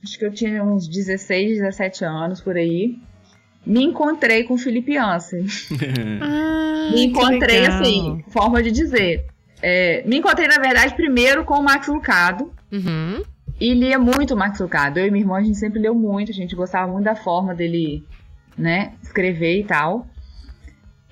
acho 0.01 0.17
que 0.17 0.23
eu 0.23 0.31
tinha 0.31 0.63
uns 0.63 0.87
16, 0.87 1.57
17 1.57 2.05
anos 2.05 2.39
por 2.39 2.55
aí, 2.55 2.97
me 3.65 3.83
encontrei 3.83 4.45
com 4.45 4.53
o 4.53 4.57
Felipe 4.57 4.95
Ansem. 4.95 5.45
ah, 6.21 6.91
me 6.93 7.07
encontrei, 7.07 7.65
assim, 7.65 8.23
forma 8.29 8.63
de 8.63 8.71
dizer. 8.71 9.25
É, 9.61 10.01
me 10.07 10.17
encontrei, 10.17 10.47
na 10.47 10.59
verdade, 10.59 10.95
primeiro 10.95 11.43
com 11.43 11.55
o 11.55 11.63
Max 11.63 11.87
Lucado. 11.87 12.53
Uhum. 12.71 13.21
E 13.59 13.73
lia 13.73 13.99
muito 13.99 14.33
o 14.33 14.37
Max 14.37 14.61
Lucado. 14.61 14.97
Eu 14.97 15.07
e 15.07 15.11
minha 15.11 15.23
irmã, 15.23 15.37
a 15.37 15.43
gente 15.43 15.57
sempre 15.57 15.81
leu 15.81 15.93
muito, 15.93 16.31
a 16.31 16.33
gente 16.33 16.55
gostava 16.55 16.89
muito 16.89 17.03
da 17.03 17.15
forma 17.15 17.53
dele, 17.53 18.03
né, 18.57 18.93
escrever 19.03 19.59
e 19.59 19.63
tal. 19.65 20.07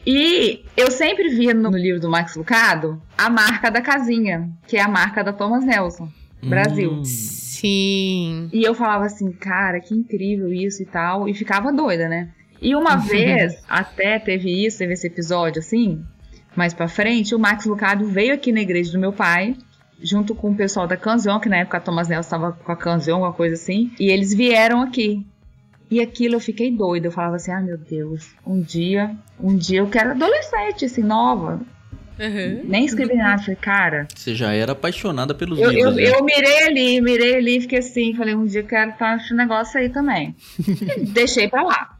E 0.08 0.64
eu 0.78 0.90
sempre 0.90 1.28
via 1.28 1.54
no 1.54 1.70
livro 1.72 2.00
do 2.00 2.10
Max 2.10 2.38
Lucado 2.38 3.00
a 3.18 3.30
marca 3.30 3.70
da 3.70 3.82
casinha, 3.82 4.50
que 4.66 4.78
é 4.78 4.82
a 4.82 4.88
marca 4.88 5.22
da 5.22 5.34
Thomas 5.34 5.66
Nelson. 5.66 6.10
Brasil. 6.42 6.92
Hum. 6.92 7.04
Sim. 7.04 8.50
E 8.54 8.64
eu 8.64 8.74
falava 8.74 9.06
assim, 9.06 9.32
cara, 9.32 9.80
que 9.80 9.94
incrível 9.94 10.54
isso 10.54 10.82
e 10.82 10.86
tal. 10.86 11.28
E 11.28 11.34
ficava 11.34 11.74
doida, 11.74 12.08
né? 12.08 12.30
E 12.62 12.76
uma 12.76 12.96
vez, 12.96 13.62
até 13.68 14.20
teve 14.20 14.66
isso, 14.66 14.78
teve 14.78 14.94
esse 14.94 15.08
episódio 15.08 15.60
assim, 15.60 16.04
mais 16.56 16.74
pra 16.74 16.88
frente, 16.88 17.34
o 17.34 17.40
Max 17.40 17.66
Lucado 17.66 18.06
veio 18.08 18.34
aqui 18.34 18.52
na 18.52 18.62
igreja 18.62 18.92
do 18.92 19.00
meu 19.00 19.14
pai, 19.14 19.56
junto 20.02 20.36
com 20.36 20.52
o 20.52 20.56
pessoal 20.56 20.88
da 20.88 20.98
Canzion, 20.98 21.40
que 21.40 21.50
na 21.50 21.58
época 21.58 21.78
a 21.78 21.82
Thomas 21.82 22.08
Nelson 22.08 22.28
estava 22.28 22.52
com 22.52 22.72
a 22.72 22.76
Canzion, 22.76 23.20
uma 23.20 23.34
coisa 23.34 23.56
assim, 23.56 23.92
e 24.00 24.10
eles 24.10 24.34
vieram 24.34 24.82
aqui. 24.82 25.26
E 25.90 26.00
aquilo 26.02 26.36
eu 26.36 26.40
fiquei 26.40 26.70
doida, 26.70 27.08
eu 27.08 27.12
falava 27.12 27.38
assim, 27.38 27.52
ah 27.52 27.62
meu 27.62 27.78
Deus, 27.78 28.36
um 28.46 28.62
dia, 28.62 29.16
um 29.40 29.56
dia 29.56 29.80
eu 29.80 29.88
quero 29.88 30.12
adolescente, 30.12 30.86
assim, 30.86 31.02
nova, 31.02 31.62
Uhum. 32.20 32.62
Nem 32.66 32.84
escrevi 32.84 33.16
nada, 33.16 33.42
falei, 33.42 33.56
cara. 33.56 34.08
Você 34.14 34.36
já 34.36 34.52
era 34.52 34.74
apaixonada 34.74 35.34
pelos 35.34 35.58
eu, 35.58 35.70
livros. 35.70 35.98
Eu, 35.98 36.12
né? 36.12 36.18
eu 36.18 36.24
mirei 36.24 36.64
ali, 36.64 37.02
mirei 37.02 37.36
ali, 37.36 37.62
fiquei 37.62 37.80
assim, 37.80 38.14
falei, 38.14 38.36
um 38.36 38.46
dia 38.46 38.60
eu 38.60 38.66
quero 38.66 38.92
estar 38.92 39.16
nesse 39.16 39.34
negócio 39.34 39.80
aí 39.80 39.90
também. 39.90 40.36
Deixei 41.14 41.48
pra 41.48 41.64
lá. 41.64 41.98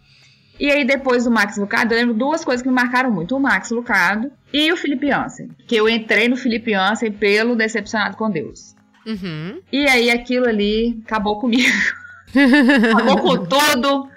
E 0.60 0.70
aí, 0.70 0.84
depois 0.84 1.24
do 1.24 1.32
Max 1.32 1.58
Lucado, 1.58 1.94
eu 1.94 1.98
lembro 1.98 2.14
duas 2.14 2.44
coisas 2.44 2.62
que 2.62 2.68
me 2.68 2.76
marcaram 2.76 3.10
muito: 3.10 3.36
o 3.36 3.40
Max 3.40 3.72
Lucado 3.72 4.30
e 4.52 4.72
o 4.74 4.76
Felipe 4.76 5.10
Ansem. 5.10 5.50
Que 5.66 5.78
eu 5.78 5.88
entrei 5.88 6.28
no 6.28 6.36
Felipe 6.36 6.74
Ansem 6.74 7.12
pelo 7.12 7.56
Decepcionado 7.56 8.18
com 8.18 8.30
Deus. 8.30 8.76
Uhum. 9.08 9.62
E 9.72 9.88
aí, 9.88 10.12
aquilo 10.12 10.48
ali 10.48 11.02
acabou 11.06 11.40
comigo. 11.40 11.70
acabou 12.94 13.20
com 13.20 13.46
tudo. 13.46 14.10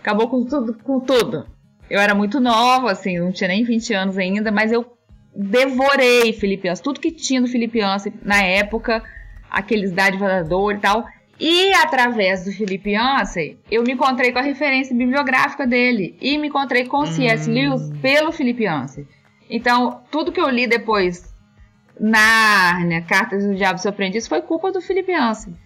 Acabou 0.00 0.28
com 0.28 0.44
tudo, 0.46 0.74
com 0.82 1.00
tudo. 1.00 1.46
Eu 1.90 2.00
era 2.00 2.14
muito 2.14 2.40
nova, 2.40 2.90
assim, 2.90 3.18
não 3.18 3.30
tinha 3.30 3.48
nem 3.48 3.62
20 3.62 3.92
anos 3.92 4.16
ainda, 4.16 4.50
mas 4.50 4.72
eu 4.72 4.86
devorei 5.34 6.32
Felipe 6.32 6.68
Ansem, 6.68 6.84
tudo 6.84 7.00
que 7.00 7.10
tinha 7.10 7.40
do 7.40 7.48
Felipe 7.48 7.80
Ansem 7.80 8.12
na 8.22 8.42
época, 8.42 9.02
aqueles 9.50 9.92
dádivas 9.92 10.46
e 10.48 10.78
tal. 10.78 11.06
E 11.38 11.72
através 11.72 12.44
do 12.44 12.52
Felipe 12.52 12.94
Ansem, 12.94 13.58
eu 13.70 13.82
me 13.82 13.92
encontrei 13.92 14.30
com 14.30 14.38
a 14.38 14.42
referência 14.42 14.94
bibliográfica 14.94 15.66
dele 15.66 16.16
e 16.20 16.36
me 16.36 16.48
encontrei 16.48 16.84
com 16.84 16.98
o 16.98 17.06
C.S. 17.06 17.48
Hum. 17.48 17.54
Lewis 17.54 17.90
pelo 18.02 18.30
Felipe 18.30 18.66
Ansem. 18.66 19.08
Então, 19.48 20.02
tudo 20.10 20.30
que 20.30 20.40
eu 20.40 20.50
li 20.50 20.66
depois 20.66 21.34
Nárnia, 21.98 23.00
Cartas 23.00 23.44
do 23.44 23.54
Diabo 23.54 23.80
Surpreendido, 23.80 24.28
foi 24.28 24.42
culpa 24.42 24.70
do 24.70 24.82
Felipe 24.82 25.14
Ansem. 25.14 25.56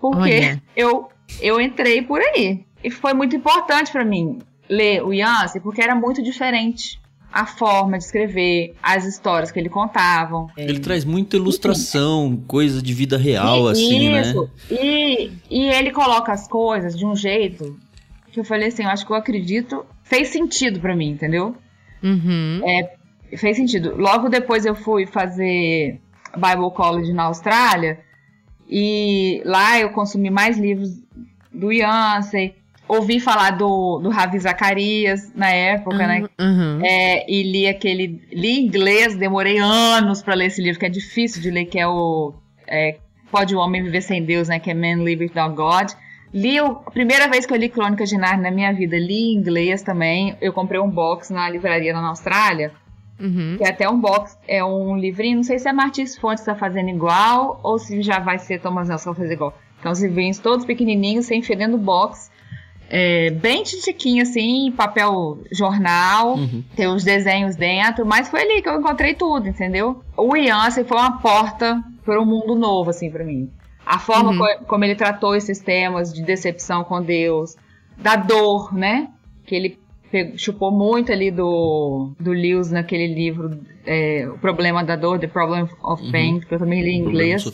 Porque 0.00 0.58
eu, 0.76 1.08
eu 1.40 1.60
entrei 1.60 2.00
por 2.00 2.20
aí. 2.20 2.64
E 2.82 2.90
foi 2.90 3.12
muito 3.12 3.34
importante 3.34 3.90
para 3.90 4.04
mim 4.04 4.38
ler 4.68 5.02
o 5.02 5.12
Yancey, 5.12 5.60
porque 5.60 5.82
era 5.82 5.94
muito 5.94 6.22
diferente 6.22 7.00
a 7.34 7.46
forma 7.46 7.98
de 7.98 8.04
escrever, 8.04 8.76
as 8.80 9.04
histórias 9.04 9.50
que 9.50 9.58
ele 9.58 9.68
contavam. 9.68 10.48
Ele 10.56 10.78
traz 10.78 11.04
muita 11.04 11.34
ilustração, 11.34 12.40
coisa 12.46 12.80
de 12.80 12.94
vida 12.94 13.18
real, 13.18 13.66
e, 13.66 13.72
assim, 13.72 14.16
isso. 14.20 14.42
né? 14.42 14.48
E, 14.70 15.32
e 15.50 15.64
ele 15.64 15.90
coloca 15.90 16.32
as 16.32 16.46
coisas 16.46 16.96
de 16.96 17.04
um 17.04 17.16
jeito 17.16 17.76
que 18.30 18.38
eu 18.38 18.44
falei 18.44 18.68
assim, 18.68 18.84
eu 18.84 18.88
acho 18.88 19.04
que 19.04 19.10
eu 19.10 19.16
acredito, 19.16 19.84
fez 20.04 20.28
sentido 20.28 20.78
para 20.78 20.94
mim, 20.94 21.10
entendeu? 21.10 21.56
Uhum. 22.00 22.60
É, 22.64 23.36
fez 23.36 23.56
sentido. 23.56 23.96
Logo 23.96 24.28
depois 24.28 24.64
eu 24.64 24.76
fui 24.76 25.04
fazer 25.04 26.00
Bible 26.36 26.70
College 26.72 27.12
na 27.12 27.24
Austrália 27.24 27.98
e 28.68 29.42
lá 29.44 29.80
eu 29.80 29.90
consumi 29.90 30.30
mais 30.30 30.56
livros 30.56 30.90
do 31.52 31.72
Yancey 31.72 32.54
ouvi 32.86 33.18
falar 33.20 33.50
do, 33.52 33.98
do 33.98 34.10
Ravi 34.10 34.38
Zacarias 34.38 35.32
na 35.34 35.50
época, 35.50 35.96
uhum, 35.96 36.06
né? 36.06 36.28
Uhum. 36.40 36.80
É, 36.84 37.30
e 37.30 37.42
li 37.42 37.66
aquele. 37.66 38.20
Li 38.30 38.60
inglês, 38.60 39.16
demorei 39.16 39.58
anos 39.58 40.22
para 40.22 40.34
ler 40.34 40.46
esse 40.46 40.62
livro, 40.62 40.78
que 40.78 40.86
é 40.86 40.90
difícil 40.90 41.42
de 41.42 41.50
ler, 41.50 41.66
que 41.66 41.78
é 41.78 41.86
o. 41.86 42.34
É, 42.66 42.98
Pode 43.30 43.54
o 43.56 43.58
Homem 43.58 43.82
Viver 43.82 44.00
Sem 44.00 44.24
Deus, 44.24 44.46
né? 44.48 44.60
Que 44.60 44.70
é 44.70 44.74
Man 44.74 45.02
Live 45.02 45.24
Without 45.24 45.56
God. 45.56 45.88
Li 46.32 46.60
o, 46.60 46.66
a 46.86 46.90
primeira 46.90 47.28
vez 47.28 47.44
que 47.44 47.52
eu 47.52 47.56
li 47.56 47.68
Crônicas 47.68 48.08
de 48.08 48.16
Narnia 48.16 48.42
na 48.42 48.50
minha 48.50 48.72
vida, 48.72 48.96
li 48.96 49.32
em 49.32 49.34
inglês 49.34 49.82
também. 49.82 50.36
Eu 50.40 50.52
comprei 50.52 50.80
um 50.80 50.88
box 50.88 51.32
na 51.32 51.50
livraria 51.50 51.92
na 51.92 52.08
Austrália. 52.08 52.72
Uhum. 53.18 53.56
Que 53.56 53.64
é 53.64 53.70
até 53.70 53.88
um 53.88 54.00
box, 54.00 54.38
é 54.46 54.64
um 54.64 54.96
livrinho. 54.96 55.36
Não 55.36 55.42
sei 55.42 55.58
se 55.58 55.68
é 55.68 55.72
Martins 55.72 56.16
Fontes 56.16 56.44
tá 56.44 56.54
fazendo 56.54 56.90
igual 56.90 57.60
ou 57.62 57.78
se 57.78 58.02
já 58.02 58.18
vai 58.18 58.38
ser 58.38 58.60
Thomas 58.60 58.88
Nelson 58.88 59.14
fazer 59.14 59.32
igual. 59.32 59.56
Então, 59.80 59.90
os 59.92 60.02
livrinhos 60.02 60.38
todos 60.38 60.64
pequenininhos, 60.64 61.26
sem 61.26 61.42
fedendo 61.42 61.76
box 61.76 62.30
é, 62.88 63.30
bem 63.30 63.62
titiquinho, 63.62 64.22
assim, 64.22 64.72
papel 64.76 65.38
jornal, 65.50 66.36
uhum. 66.36 66.62
tem 66.76 66.86
os 66.86 67.02
desenhos 67.02 67.56
dentro, 67.56 68.04
mas 68.04 68.28
foi 68.28 68.42
ali 68.42 68.62
que 68.62 68.68
eu 68.68 68.78
encontrei 68.78 69.14
tudo, 69.14 69.48
entendeu? 69.48 70.02
O 70.16 70.36
Yancey 70.36 70.84
foi 70.84 70.98
uma 70.98 71.18
porta 71.18 71.82
para 72.04 72.20
um 72.20 72.26
mundo 72.26 72.54
novo, 72.54 72.90
assim, 72.90 73.10
para 73.10 73.24
mim. 73.24 73.50
A 73.84 73.98
forma 73.98 74.30
uhum. 74.30 74.38
co 74.38 74.64
como 74.66 74.84
ele 74.84 74.94
tratou 74.94 75.34
esses 75.34 75.58
temas 75.58 76.12
de 76.12 76.22
decepção 76.22 76.84
com 76.84 77.02
Deus, 77.02 77.56
da 77.96 78.16
dor, 78.16 78.74
né? 78.74 79.08
Que 79.46 79.54
ele 79.54 79.78
chupou 80.36 80.70
muito 80.70 81.12
ali 81.12 81.30
do, 81.30 82.12
do 82.18 82.32
Lewis 82.32 82.70
naquele 82.70 83.06
livro 83.06 83.58
é, 83.86 84.26
O 84.28 84.38
Problema 84.38 84.82
da 84.84 84.96
Dor, 84.96 85.18
The 85.18 85.26
Problem 85.26 85.68
of 85.82 86.02
uhum. 86.02 86.12
Pain, 86.12 86.34
uhum. 86.34 86.40
que 86.40 86.54
eu 86.54 86.58
também 86.58 86.82
li 86.82 86.90
em 86.90 87.00
inglês. 87.00 87.44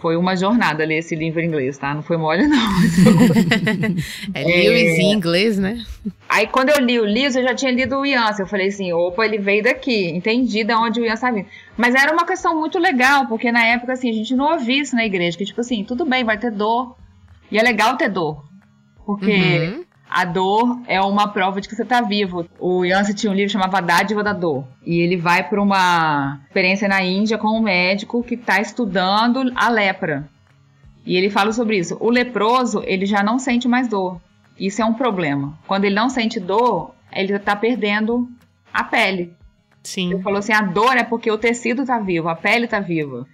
Foi 0.00 0.16
uma 0.16 0.36
jornada 0.36 0.84
ler 0.84 0.98
esse 0.98 1.14
livro 1.14 1.40
em 1.40 1.46
inglês, 1.46 1.78
tá? 1.78 1.94
Não 1.94 2.02
foi 2.02 2.16
mole, 2.16 2.46
não. 2.46 2.58
é 4.34 4.44
Lewis 4.44 4.98
é... 4.98 5.00
em 5.00 5.12
inglês, 5.12 5.58
né? 5.58 5.82
Aí 6.28 6.46
quando 6.46 6.70
eu 6.70 6.80
li 6.80 6.98
o 6.98 7.04
Lewis, 7.04 7.36
eu 7.36 7.42
já 7.42 7.54
tinha 7.54 7.72
lido 7.72 7.96
o 7.96 8.04
Yancey. 8.04 8.44
Eu 8.44 8.48
falei 8.48 8.68
assim, 8.68 8.92
opa, 8.92 9.24
ele 9.24 9.38
veio 9.38 9.62
daqui. 9.62 10.08
Entendi 10.10 10.64
de 10.64 10.74
onde 10.74 11.00
o 11.00 11.04
Yancey 11.04 11.28
tá 11.28 11.34
vindo. 11.34 11.48
Mas 11.76 11.94
era 11.94 12.12
uma 12.12 12.26
questão 12.26 12.58
muito 12.58 12.78
legal, 12.78 13.26
porque 13.26 13.50
na 13.50 13.64
época, 13.64 13.92
assim, 13.92 14.10
a 14.10 14.14
gente 14.14 14.34
não 14.34 14.52
ouvia 14.52 14.82
isso 14.82 14.94
na 14.94 15.06
igreja. 15.06 15.38
Que 15.38 15.44
tipo 15.44 15.60
assim, 15.60 15.84
tudo 15.84 16.04
bem, 16.04 16.24
vai 16.24 16.38
ter 16.38 16.50
dor. 16.50 16.96
E 17.50 17.58
é 17.58 17.62
legal 17.62 17.96
ter 17.96 18.08
dor. 18.08 18.44
Porque... 19.06 19.32
Uhum 19.32 19.87
a 20.08 20.24
dor 20.24 20.80
é 20.86 21.00
uma 21.00 21.28
prova 21.28 21.60
de 21.60 21.68
que 21.68 21.76
você 21.76 21.84
tá 21.84 22.00
vivo. 22.00 22.48
O 22.58 22.84
Yancey 22.84 23.14
tinha 23.14 23.30
um 23.30 23.34
livro 23.34 23.52
chamado 23.52 23.74
A 23.74 23.80
Dádiva 23.80 24.22
da 24.22 24.32
Dor. 24.32 24.64
E 24.84 25.00
ele 25.00 25.16
vai 25.16 25.46
para 25.46 25.60
uma 25.60 26.40
experiência 26.46 26.88
na 26.88 27.02
Índia 27.02 27.36
com 27.36 27.48
um 27.48 27.62
médico 27.62 28.22
que 28.22 28.34
está 28.34 28.60
estudando 28.60 29.52
a 29.54 29.68
lepra. 29.68 30.28
E 31.04 31.16
ele 31.16 31.30
fala 31.30 31.52
sobre 31.52 31.78
isso. 31.78 31.96
O 32.00 32.10
leproso, 32.10 32.82
ele 32.86 33.06
já 33.06 33.22
não 33.22 33.38
sente 33.38 33.68
mais 33.68 33.88
dor. 33.88 34.20
Isso 34.58 34.82
é 34.82 34.84
um 34.84 34.94
problema. 34.94 35.58
Quando 35.66 35.84
ele 35.84 35.94
não 35.94 36.08
sente 36.08 36.40
dor, 36.40 36.94
ele 37.12 37.32
está 37.34 37.54
perdendo 37.54 38.28
a 38.72 38.84
pele. 38.84 39.32
Sim. 39.82 40.12
Ele 40.12 40.22
falou 40.22 40.38
assim: 40.38 40.52
a 40.52 40.62
dor 40.62 40.96
é 40.96 41.04
porque 41.04 41.30
o 41.30 41.38
tecido 41.38 41.82
está 41.82 41.98
vivo, 41.98 42.28
a 42.28 42.36
pele 42.36 42.64
está 42.64 42.80
viva. 42.80 43.26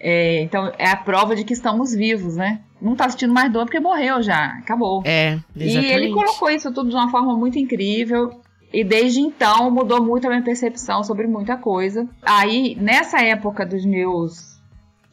É, 0.00 0.42
então 0.42 0.72
é 0.78 0.88
a 0.88 0.96
prova 0.96 1.34
de 1.34 1.44
que 1.44 1.52
estamos 1.52 1.94
vivos, 1.94 2.36
né? 2.36 2.60
Não 2.80 2.94
tá 2.94 3.08
sentindo 3.08 3.34
mais 3.34 3.52
dor 3.52 3.64
porque 3.64 3.80
morreu 3.80 4.22
já, 4.22 4.58
acabou. 4.58 5.02
É, 5.04 5.38
exatamente. 5.56 5.86
E 5.86 5.92
ele 5.92 6.12
colocou 6.12 6.50
isso 6.50 6.72
tudo 6.72 6.90
de 6.90 6.94
uma 6.96 7.10
forma 7.10 7.36
muito 7.36 7.58
incrível. 7.58 8.40
E 8.72 8.84
desde 8.84 9.20
então 9.20 9.70
mudou 9.70 10.02
muito 10.04 10.26
a 10.26 10.30
minha 10.30 10.42
percepção 10.42 11.02
sobre 11.02 11.26
muita 11.26 11.56
coisa. 11.56 12.06
Aí, 12.22 12.76
nessa 12.78 13.18
época 13.24 13.64
dos 13.64 13.84
meus 13.84 14.58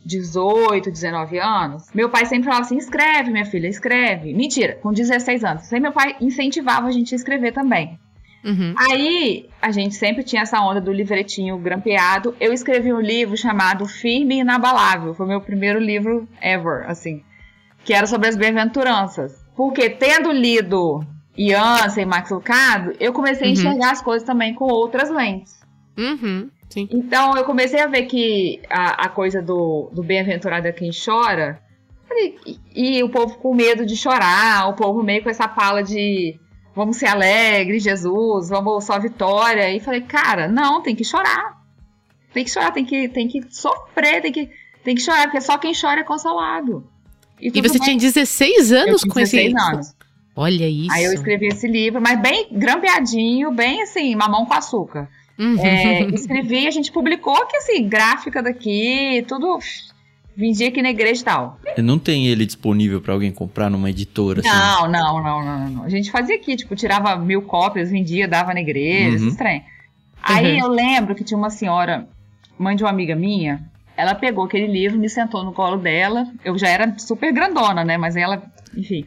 18, 0.05 0.91
19 0.91 1.39
anos, 1.39 1.87
meu 1.93 2.09
pai 2.09 2.25
sempre 2.25 2.45
falava 2.45 2.63
assim: 2.63 2.77
escreve, 2.77 3.31
minha 3.31 3.45
filha, 3.45 3.67
escreve. 3.67 4.33
Mentira, 4.33 4.75
com 4.81 4.91
16 4.91 5.43
anos. 5.43 5.63
Sempre 5.63 5.83
meu 5.83 5.93
pai 5.93 6.15
incentivava 6.19 6.87
a 6.87 6.91
gente 6.91 7.15
a 7.15 7.17
escrever 7.17 7.53
também. 7.53 7.97
Uhum. 8.45 8.75
Aí 8.77 9.49
a 9.59 9.71
gente 9.71 9.95
sempre 9.95 10.23
tinha 10.23 10.43
essa 10.43 10.61
onda 10.61 10.79
do 10.79 10.93
livretinho 10.93 11.57
grampeado. 11.57 12.35
Eu 12.39 12.53
escrevi 12.53 12.93
um 12.93 13.01
livro 13.01 13.35
chamado 13.35 13.87
Firme 13.87 14.35
e 14.35 14.39
Inabalável. 14.41 15.15
Foi 15.15 15.25
meu 15.25 15.41
primeiro 15.41 15.79
livro 15.79 16.27
ever, 16.39 16.85
assim. 16.87 17.23
Que 17.83 17.93
era 17.93 18.05
sobre 18.05 18.27
as 18.29 18.35
bem-aventuranças. 18.35 19.33
Porque 19.55 19.89
tendo 19.89 20.31
lido 20.31 21.03
Ian 21.37 21.87
e 21.97 22.05
Max 22.05 22.29
Lucado, 22.29 22.93
eu 22.99 23.11
comecei 23.11 23.45
a 23.45 23.47
Uhum. 23.47 23.53
enxergar 23.53 23.91
as 23.91 24.01
coisas 24.01 24.25
também 24.27 24.53
com 24.53 24.65
outras 24.65 25.09
lentes. 25.09 25.59
Uhum. 25.97 26.49
Sim. 26.69 26.87
Então 26.91 27.35
eu 27.37 27.45
comecei 27.45 27.79
a 27.79 27.87
ver 27.87 28.03
que 28.03 28.61
a, 28.69 29.05
a 29.05 29.09
coisa 29.09 29.41
do, 29.41 29.89
do 29.93 30.03
bem-aventurado 30.03 30.67
é 30.67 30.71
quem 30.71 30.91
chora. 30.91 31.59
E, 32.11 32.59
e 32.75 33.03
o 33.03 33.09
povo 33.09 33.37
com 33.39 33.53
medo 33.55 33.85
de 33.85 33.95
chorar, 33.95 34.69
o 34.69 34.73
povo 34.73 35.01
meio 35.03 35.23
com 35.23 35.29
essa 35.29 35.47
pala 35.47 35.81
de 35.83 36.39
vamos 36.75 36.97
ser 36.97 37.07
alegres, 37.07 37.83
Jesus, 37.83 38.49
vamos 38.49 38.83
só 38.83 38.99
vitória. 38.99 39.73
E 39.73 39.79
falei, 39.79 40.01
cara, 40.01 40.47
não, 40.47 40.81
tem 40.81 40.95
que 40.95 41.05
chorar. 41.05 41.61
Tem 42.33 42.43
que 42.43 42.51
chorar, 42.51 42.71
tem 42.71 42.85
que, 42.85 43.07
tem 43.07 43.27
que 43.27 43.41
sofrer, 43.49 44.21
tem 44.21 44.31
que, 44.31 44.49
tem 44.83 44.95
que 44.95 45.01
chorar, 45.01 45.23
porque 45.23 45.39
só 45.39 45.57
quem 45.57 45.73
chora 45.73 46.01
é 46.01 46.03
consolado. 46.03 46.85
E 47.39 47.49
tudo 47.49 47.67
você 47.67 47.79
bem. 47.79 47.97
tinha 47.97 47.97
16 47.97 48.71
Eu 48.71 48.81
anos 48.81 49.01
tinha 49.01 49.13
com 49.13 49.19
esse 49.19 49.37
16 49.37 49.73
anos. 49.73 49.95
Olha 50.35 50.67
isso. 50.67 50.91
Aí 50.91 51.05
eu 51.05 51.13
escrevi 51.13 51.47
esse 51.47 51.65
livro, 51.65 52.01
mas 52.01 52.21
bem 52.21 52.49
grampeadinho, 52.51 53.51
bem 53.51 53.81
assim, 53.81 54.13
mamão 54.15 54.45
com 54.45 54.53
açúcar. 54.53 55.07
Uhum. 55.39 55.57
É, 55.65 56.01
escrevi, 56.13 56.67
a 56.67 56.71
gente 56.71 56.91
publicou 56.91 57.45
que 57.45 57.55
assim, 57.57 57.87
gráfica 57.87 58.43
daqui, 58.43 59.23
tudo 59.27 59.59
vendia 60.35 60.67
aqui 60.67 60.81
na 60.81 60.89
igreja 60.89 61.21
e 61.21 61.25
tal. 61.25 61.59
Não 61.77 61.97
tem 61.99 62.27
ele 62.27 62.45
disponível 62.45 62.99
pra 63.01 63.13
alguém 63.13 63.31
comprar 63.31 63.69
numa 63.69 63.89
editora, 63.89 64.39
assim? 64.41 64.49
Não, 64.49 64.87
não, 64.89 65.23
não, 65.23 65.45
não, 65.45 65.69
não. 65.69 65.83
A 65.83 65.89
gente 65.89 66.11
fazia 66.11 66.35
aqui, 66.35 66.55
tipo, 66.55 66.75
tirava 66.75 67.15
mil 67.15 67.41
cópias, 67.41 67.89
vendia, 67.91 68.27
dava 68.27 68.53
na 68.53 68.61
igreja, 68.61 69.23
Uhum. 69.23 69.35
trem. 69.35 69.63
Aí 70.21 70.53
Uhum. 70.53 70.59
eu 70.59 70.67
lembro 70.69 71.13
que 71.15 71.23
tinha 71.23 71.37
uma 71.37 71.49
senhora, 71.49 72.07
mãe 72.57 72.75
de 72.75 72.83
uma 72.83 72.89
amiga 72.89 73.15
minha, 73.15 73.63
ela 73.95 74.13
pegou 74.15 74.43
aquele 74.45 74.67
livro, 74.67 74.97
me 74.99 75.09
sentou 75.09 75.43
no 75.43 75.53
colo 75.53 75.77
dela. 75.77 76.27
Eu 76.43 76.57
já 76.57 76.67
era 76.67 76.97
super 76.99 77.31
grandona, 77.31 77.83
né? 77.85 77.97
Mas 77.97 78.15
ela, 78.15 78.41
enfim. 78.75 79.05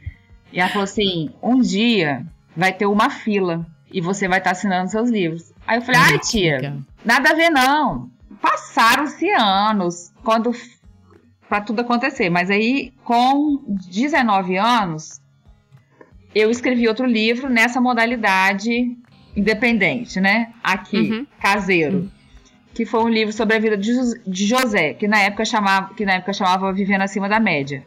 E 0.52 0.58
ela 0.60 0.68
falou 0.70 0.84
assim: 0.84 1.30
um 1.42 1.60
dia 1.60 2.24
vai 2.56 2.72
ter 2.72 2.86
uma 2.86 3.10
fila 3.10 3.66
e 3.92 4.00
você 4.00 4.26
vai 4.28 4.38
estar 4.38 4.52
assinando 4.52 4.90
seus 4.90 5.10
livros. 5.10 5.52
Aí 5.66 5.78
eu 5.78 5.82
falei: 5.82 6.00
ai, 6.00 6.18
tia, 6.20 6.76
nada 7.04 7.30
a 7.30 7.34
ver, 7.34 7.50
não. 7.50 8.08
Passaram-se 8.40 9.28
anos 9.30 10.10
quando 10.24 10.52
para 11.48 11.60
tudo 11.60 11.80
acontecer. 11.80 12.28
Mas 12.30 12.50
aí, 12.50 12.92
com 13.04 13.62
19 13.90 14.56
anos, 14.56 15.20
eu 16.34 16.50
escrevi 16.50 16.86
outro 16.88 17.06
livro 17.06 17.48
nessa 17.48 17.80
modalidade 17.80 18.96
independente, 19.36 20.20
né? 20.20 20.52
Aqui, 20.62 21.10
Uhum. 21.12 21.26
caseiro. 21.40 22.10
Que 22.74 22.84
foi 22.84 23.02
um 23.02 23.08
livro 23.08 23.32
sobre 23.32 23.56
a 23.56 23.58
vida 23.58 23.76
de 23.76 23.92
de 24.26 24.46
José, 24.46 24.94
que 24.94 25.08
na 25.08 25.20
época 25.20 25.44
chamava, 25.44 25.94
que 25.94 26.04
na 26.04 26.14
época 26.14 26.32
chamava 26.32 26.72
Vivendo 26.72 27.02
Acima 27.02 27.28
da 27.28 27.40
Média. 27.40 27.84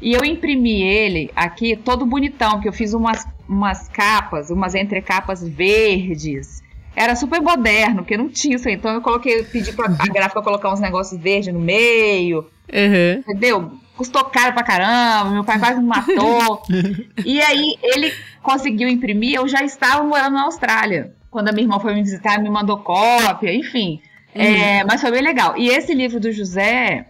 E 0.00 0.12
eu 0.12 0.24
imprimi 0.24 0.82
ele 0.82 1.30
aqui 1.34 1.76
todo 1.76 2.04
bonitão, 2.04 2.52
porque 2.52 2.68
eu 2.68 2.72
fiz 2.72 2.92
umas, 2.92 3.26
umas 3.48 3.88
capas, 3.88 4.50
umas 4.50 4.74
entrecapas 4.74 5.46
verdes. 5.46 6.62
Era 6.96 7.14
super 7.14 7.42
moderno, 7.42 7.96
porque 7.98 8.16
não 8.16 8.28
tinha 8.30 8.56
isso 8.56 8.66
aí. 8.66 8.74
Então 8.74 8.90
eu 8.90 9.02
coloquei, 9.02 9.42
pedi 9.44 9.70
pra 9.72 9.84
a 9.86 10.06
gráfica 10.06 10.40
colocar 10.42 10.72
uns 10.72 10.80
negócios 10.80 11.20
verdes 11.20 11.52
no 11.52 11.60
meio, 11.60 12.46
Uhum. 12.72 13.18
entendeu? 13.20 13.72
Custou 13.96 14.24
caro 14.24 14.52
pra 14.54 14.62
caramba, 14.62 15.30
meu 15.30 15.44
pai 15.44 15.58
quase 15.58 15.78
me 15.80 15.86
matou. 15.86 16.62
e 17.24 17.40
aí 17.40 17.74
ele 17.82 18.12
conseguiu 18.42 18.88
imprimir, 18.88 19.34
eu 19.36 19.46
já 19.46 19.62
estava 19.62 20.02
morando 20.02 20.32
na 20.34 20.44
Austrália. 20.44 21.12
Quando 21.30 21.48
a 21.48 21.52
minha 21.52 21.64
irmã 21.64 21.78
foi 21.78 21.94
me 21.94 22.02
visitar, 22.02 22.40
me 22.40 22.48
mandou 22.48 22.78
cópia, 22.78 23.54
enfim. 23.54 24.00
É, 24.34 24.82
mas 24.84 25.00
foi 25.02 25.10
bem 25.10 25.22
legal. 25.22 25.54
E 25.56 25.68
esse 25.68 25.92
livro 25.94 26.18
do 26.18 26.32
José, 26.32 27.06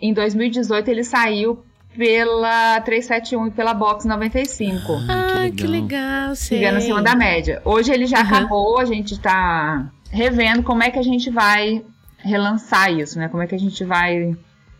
em 0.00 0.12
2018, 0.12 0.88
ele 0.88 1.04
saiu 1.04 1.64
pela 1.96 2.80
371 2.80 3.46
e 3.48 3.50
pela 3.50 3.74
Box 3.74 4.06
95. 4.06 4.92
Ah, 5.08 5.48
que 5.56 5.66
legal, 5.66 6.34
sei. 6.34 6.58
Chegando 6.58 6.78
acima 6.78 7.02
da 7.02 7.14
média. 7.14 7.60
Hoje 7.64 7.92
ele 7.92 8.06
já 8.06 8.18
Aham. 8.20 8.26
acabou, 8.38 8.78
a 8.78 8.84
gente 8.84 9.18
tá 9.20 9.90
revendo 10.10 10.62
como 10.62 10.82
é 10.82 10.90
que 10.90 10.98
a 10.98 11.02
gente 11.02 11.30
vai 11.30 11.82
relançar 12.18 12.92
isso, 12.92 13.18
né? 13.18 13.28
Como 13.28 13.42
é 13.42 13.46
que 13.46 13.54
a 13.54 13.58
gente 13.58 13.84
vai. 13.84 14.34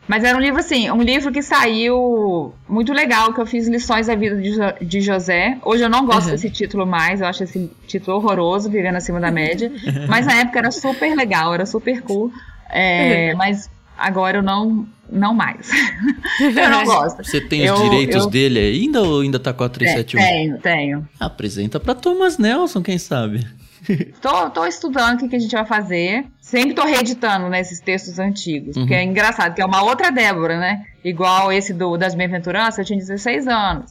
Mas 0.08 0.24
era 0.24 0.36
um 0.36 0.40
livro 0.40 0.58
assim, 0.58 0.90
um 0.90 1.00
livro 1.00 1.30
que 1.30 1.42
saiu 1.42 2.52
muito 2.68 2.92
legal, 2.92 3.32
que 3.32 3.40
eu 3.40 3.46
fiz 3.46 3.68
lições 3.68 4.08
da 4.08 4.14
vida 4.16 4.36
de, 4.36 4.50
Jo- 4.52 4.74
de 4.84 5.00
José. 5.00 5.58
Hoje 5.64 5.84
eu 5.84 5.88
não 5.88 6.04
gosto 6.04 6.22
Aham. 6.26 6.30
desse 6.32 6.50
título 6.50 6.84
mais, 6.86 7.20
eu 7.20 7.26
acho 7.28 7.44
esse 7.44 7.70
título 7.86 8.16
horroroso, 8.16 8.68
Vivendo 8.68 8.96
Acima 8.96 9.20
da 9.20 9.30
Média. 9.30 9.70
Mas 10.08 10.26
na 10.26 10.34
época 10.40 10.58
era 10.58 10.70
super 10.72 11.14
legal, 11.14 11.54
era 11.54 11.64
super 11.66 12.02
cool. 12.02 12.32
É, 12.74 13.34
mas 13.34 13.68
agora 14.06 14.38
eu 14.38 14.42
não, 14.42 14.86
não 15.10 15.32
mais. 15.34 15.70
eu 16.40 16.70
não 16.70 16.84
gosto. 16.84 17.24
Você 17.24 17.40
tem 17.40 17.62
Eu- 17.62 17.74
os 17.74 17.80
direitos 17.82 18.24
eu- 18.24 18.30
dele 18.30 18.58
ainda 18.58 19.02
ou 19.02 19.20
ainda 19.20 19.38
tá 19.38 19.52
com 19.52 19.64
a 19.64 19.68
371? 19.68 20.20
Tenho, 20.22 20.58
tenho. 20.58 21.08
Apresenta 21.20 21.78
pra 21.80 21.94
Thomas 21.94 22.38
Nelson, 22.38 22.82
quem 22.82 22.98
sabe? 22.98 23.46
Tô, 24.22 24.48
tô 24.50 24.64
estudando 24.64 25.14
o 25.14 25.18
que, 25.18 25.28
que 25.28 25.34
a 25.34 25.38
gente 25.40 25.50
vai 25.56 25.64
fazer. 25.66 26.24
Sempre 26.40 26.72
tô 26.72 26.84
reeditando 26.84 27.48
né, 27.48 27.60
esses 27.60 27.80
textos 27.80 28.16
antigos. 28.20 28.76
Porque 28.76 28.94
é 28.94 29.02
engraçado, 29.02 29.54
que 29.56 29.60
é 29.60 29.66
uma 29.66 29.82
outra 29.82 30.12
Débora, 30.12 30.56
né? 30.56 30.84
Igual 31.04 31.52
esse 31.52 31.72
do, 31.74 31.96
das 31.96 32.14
Bem-aventuranças, 32.14 32.78
eu 32.78 32.84
tinha 32.84 32.98
16 33.00 33.48
anos. 33.48 33.90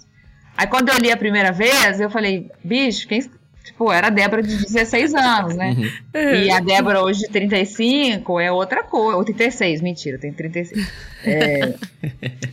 Aí 0.56 0.66
quando 0.68 0.88
eu 0.90 0.98
li 0.98 1.12
a 1.12 1.18
primeira 1.18 1.52
vez, 1.52 2.00
eu 2.00 2.10
falei, 2.10 2.50
bicho, 2.64 3.06
quem. 3.06 3.30
Tipo, 3.64 3.92
era 3.92 4.08
a 4.08 4.10
Débora 4.10 4.42
de 4.42 4.58
16 4.58 5.14
anos, 5.14 5.56
né? 5.56 5.76
E 6.14 6.52
a 6.52 6.60
Débora 6.60 7.04
hoje 7.04 7.22
de 7.22 7.30
35 7.30 8.40
é 8.40 8.52
outra 8.52 8.84
coisa. 8.84 9.18
Ou 9.18 9.24
36, 9.24 9.82
mentira, 9.82 10.18
tem 10.18 10.34
36. 10.34 10.92
É, 11.24 11.76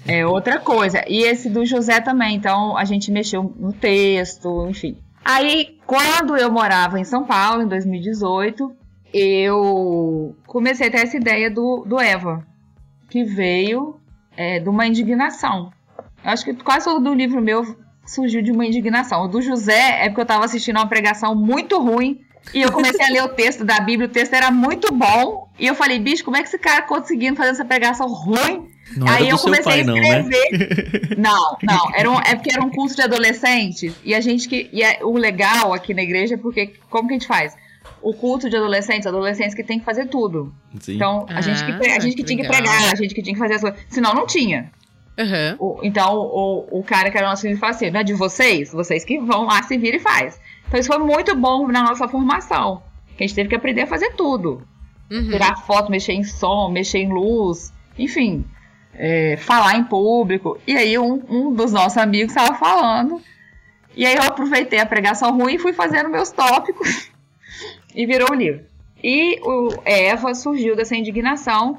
é 0.07 0.27
outra 0.27 0.61
coisa. 0.61 1.03
E 1.09 1.23
esse 1.23 1.49
do 1.49 1.65
José 1.65 2.01
também. 2.01 2.37
Então 2.37 2.77
a 2.77 2.85
gente 2.85 3.11
mexeu 3.11 3.43
no 3.59 3.73
texto, 3.73 4.67
enfim. 4.69 4.99
Aí, 5.25 5.79
quando 5.87 6.37
eu 6.37 6.51
morava 6.51 6.99
em 6.99 7.05
São 7.05 7.25
Paulo, 7.25 7.63
em 7.63 7.69
2018, 7.69 8.75
eu 9.13 10.37
comecei 10.47 10.89
a 10.89 10.91
ter 10.91 10.99
essa 10.99 11.17
ideia 11.17 11.51
do, 11.51 11.85
do 11.87 12.01
Eva, 12.01 12.47
que 13.09 13.25
veio 13.25 13.99
é, 14.37 14.59
de 14.59 14.69
uma 14.69 14.87
indignação. 14.87 15.73
Eu 16.25 16.31
acho 16.31 16.45
que 16.45 16.55
quase 16.55 16.87
todo 16.87 17.11
o 17.11 17.15
livro 17.15 17.41
meu 17.41 17.77
surgiu 18.11 18.43
de 18.43 18.51
uma 18.53 18.65
indignação. 18.67 19.25
O 19.25 19.29
do 19.29 19.41
José 19.43 20.05
é 20.05 20.09
porque 20.09 20.21
eu 20.21 20.23
estava 20.23 20.45
assistindo 20.45 20.77
uma 20.77 20.87
pregação 20.89 21.35
muito 21.35 21.79
ruim 21.81 22.21
e 22.55 22.63
eu 22.63 22.73
comecei 22.73 23.05
a 23.05 23.09
ler 23.11 23.23
o 23.25 23.29
texto 23.29 23.65
da 23.65 23.79
Bíblia, 23.81 24.09
o 24.09 24.11
texto 24.11 24.33
era 24.35 24.51
muito 24.51 24.93
bom. 24.95 25.49
E 25.59 25.67
eu 25.67 25.75
falei, 25.75 25.99
bicho, 25.99 26.25
como 26.25 26.37
é 26.37 26.41
que 26.43 26.49
esse 26.49 26.59
cara 26.59 26.83
conseguindo 26.83 27.37
fazer 27.37 27.51
essa 27.51 27.65
pregação 27.65 28.07
ruim? 28.09 28.69
Não 28.97 29.07
era 29.07 29.17
Aí 29.19 29.25
do 29.25 29.31
eu 29.33 29.37
seu 29.39 29.45
comecei 29.45 29.65
pai, 29.65 29.81
a 29.83 29.85
não, 29.85 29.95
né? 29.95 30.21
escrever. 30.21 31.17
Não, 31.19 31.57
não. 31.63 31.91
Era 31.95 32.11
um- 32.11 32.21
é 32.21 32.35
porque 32.35 32.51
era 32.51 32.65
um 32.65 32.71
curso 32.71 32.97
de 32.97 33.03
adolescente. 33.03 33.93
E 34.05 34.15
a 34.15 34.21
gente 34.21 34.49
que. 34.49 34.71
E 34.73 34.83
é- 34.83 35.01
o 35.03 35.13
legal 35.19 35.75
aqui 35.75 35.93
na 35.93 36.01
igreja 36.03 36.35
é 36.35 36.39
porque. 36.39 36.73
Como 36.89 37.07
que 37.07 37.15
a 37.15 37.19
gente 37.19 37.27
faz? 37.27 37.55
O 38.01 38.15
culto 38.15 38.49
de 38.49 38.57
adolescentes, 38.57 39.07
adolescentes 39.07 39.55
que 39.55 39.63
tem 39.63 39.79
que 39.79 39.85
fazer 39.85 40.07
tudo. 40.07 40.55
Sim. 40.81 40.95
Então, 40.95 41.27
a 41.29 41.41
gente 41.43 41.63
que, 41.67 41.73
pre- 41.75 41.91
a 41.91 41.97
Ah, 41.97 42.01
gente 42.01 42.15
que 42.17 42.23
que 42.23 42.29
tinha 42.29 42.43
que 42.43 42.49
pregar, 42.49 42.93
a 42.93 42.95
gente 42.95 43.15
que 43.15 43.23
tinha 43.23 43.35
que 43.35 43.39
fazer 43.41 43.55
as 43.55 43.61
coisas. 43.61 43.79
Senão 43.91 44.15
não 44.15 44.27
tinha. 44.27 44.71
Aham. 45.19 45.57
O- 45.59 45.81
então, 45.83 46.15
o, 46.17 46.79
o 46.79 46.83
cara 46.85 47.11
que 47.11 47.19
era 47.19 47.29
nosso 47.29 47.43
filho 47.43 47.57
fala 47.59 47.73
assim: 47.73 47.91
não 47.91 48.01
é 48.01 48.05
de 48.05 48.15
vocês? 48.15 48.73
Vocês 48.73 49.05
que 49.05 49.19
vão 49.19 49.45
lá, 49.47 49.63
se 49.65 49.77
vira 49.77 49.97
e 49.97 50.01
faz. 50.01 50.41
Então, 50.69 50.79
isso 50.79 50.89
foi 50.93 50.99
muito 50.99 51.35
bom 51.35 51.67
na 51.69 51.83
nossa 51.83 52.07
formação. 52.07 52.83
Que 53.17 53.25
a 53.25 53.27
gente 53.27 53.35
teve 53.35 53.49
que 53.49 53.55
aprender 53.57 53.83
a 53.83 53.87
fazer 53.87 54.13
tudo 54.13 54.63
Uhum. 55.11 55.31
tirar 55.31 55.57
foto, 55.67 55.91
mexer 55.91 56.13
em 56.13 56.23
som, 56.23 56.69
mexer 56.71 56.99
em 56.99 57.09
luz, 57.13 57.73
enfim, 57.99 58.45
é, 58.95 59.37
falar 59.39 59.77
em 59.77 59.85
público. 59.85 60.59
E 60.67 60.77
aí 60.77 60.99
um, 60.99 61.23
um 61.29 61.53
dos 61.55 61.73
nossos 61.73 61.97
amigos 61.97 62.35
estava 62.37 62.55
falando 62.59 63.21
E 63.97 64.05
aí 64.07 64.15
eu 64.15 64.23
aproveitei 64.23 64.79
a 64.79 64.85
pregação 64.87 65.35
ruim 65.37 65.55
e 65.55 65.59
fui 65.59 65.73
fazendo 65.73 66.11
meus 66.11 66.31
tópicos 66.31 67.11
e 67.97 68.05
virou 68.07 68.29
o 68.31 68.35
livro. 68.35 68.65
E 69.03 69.41
o 69.43 69.71
Eva 69.85 70.35
surgiu 70.35 70.77
dessa 70.77 70.95
indignação, 70.95 71.79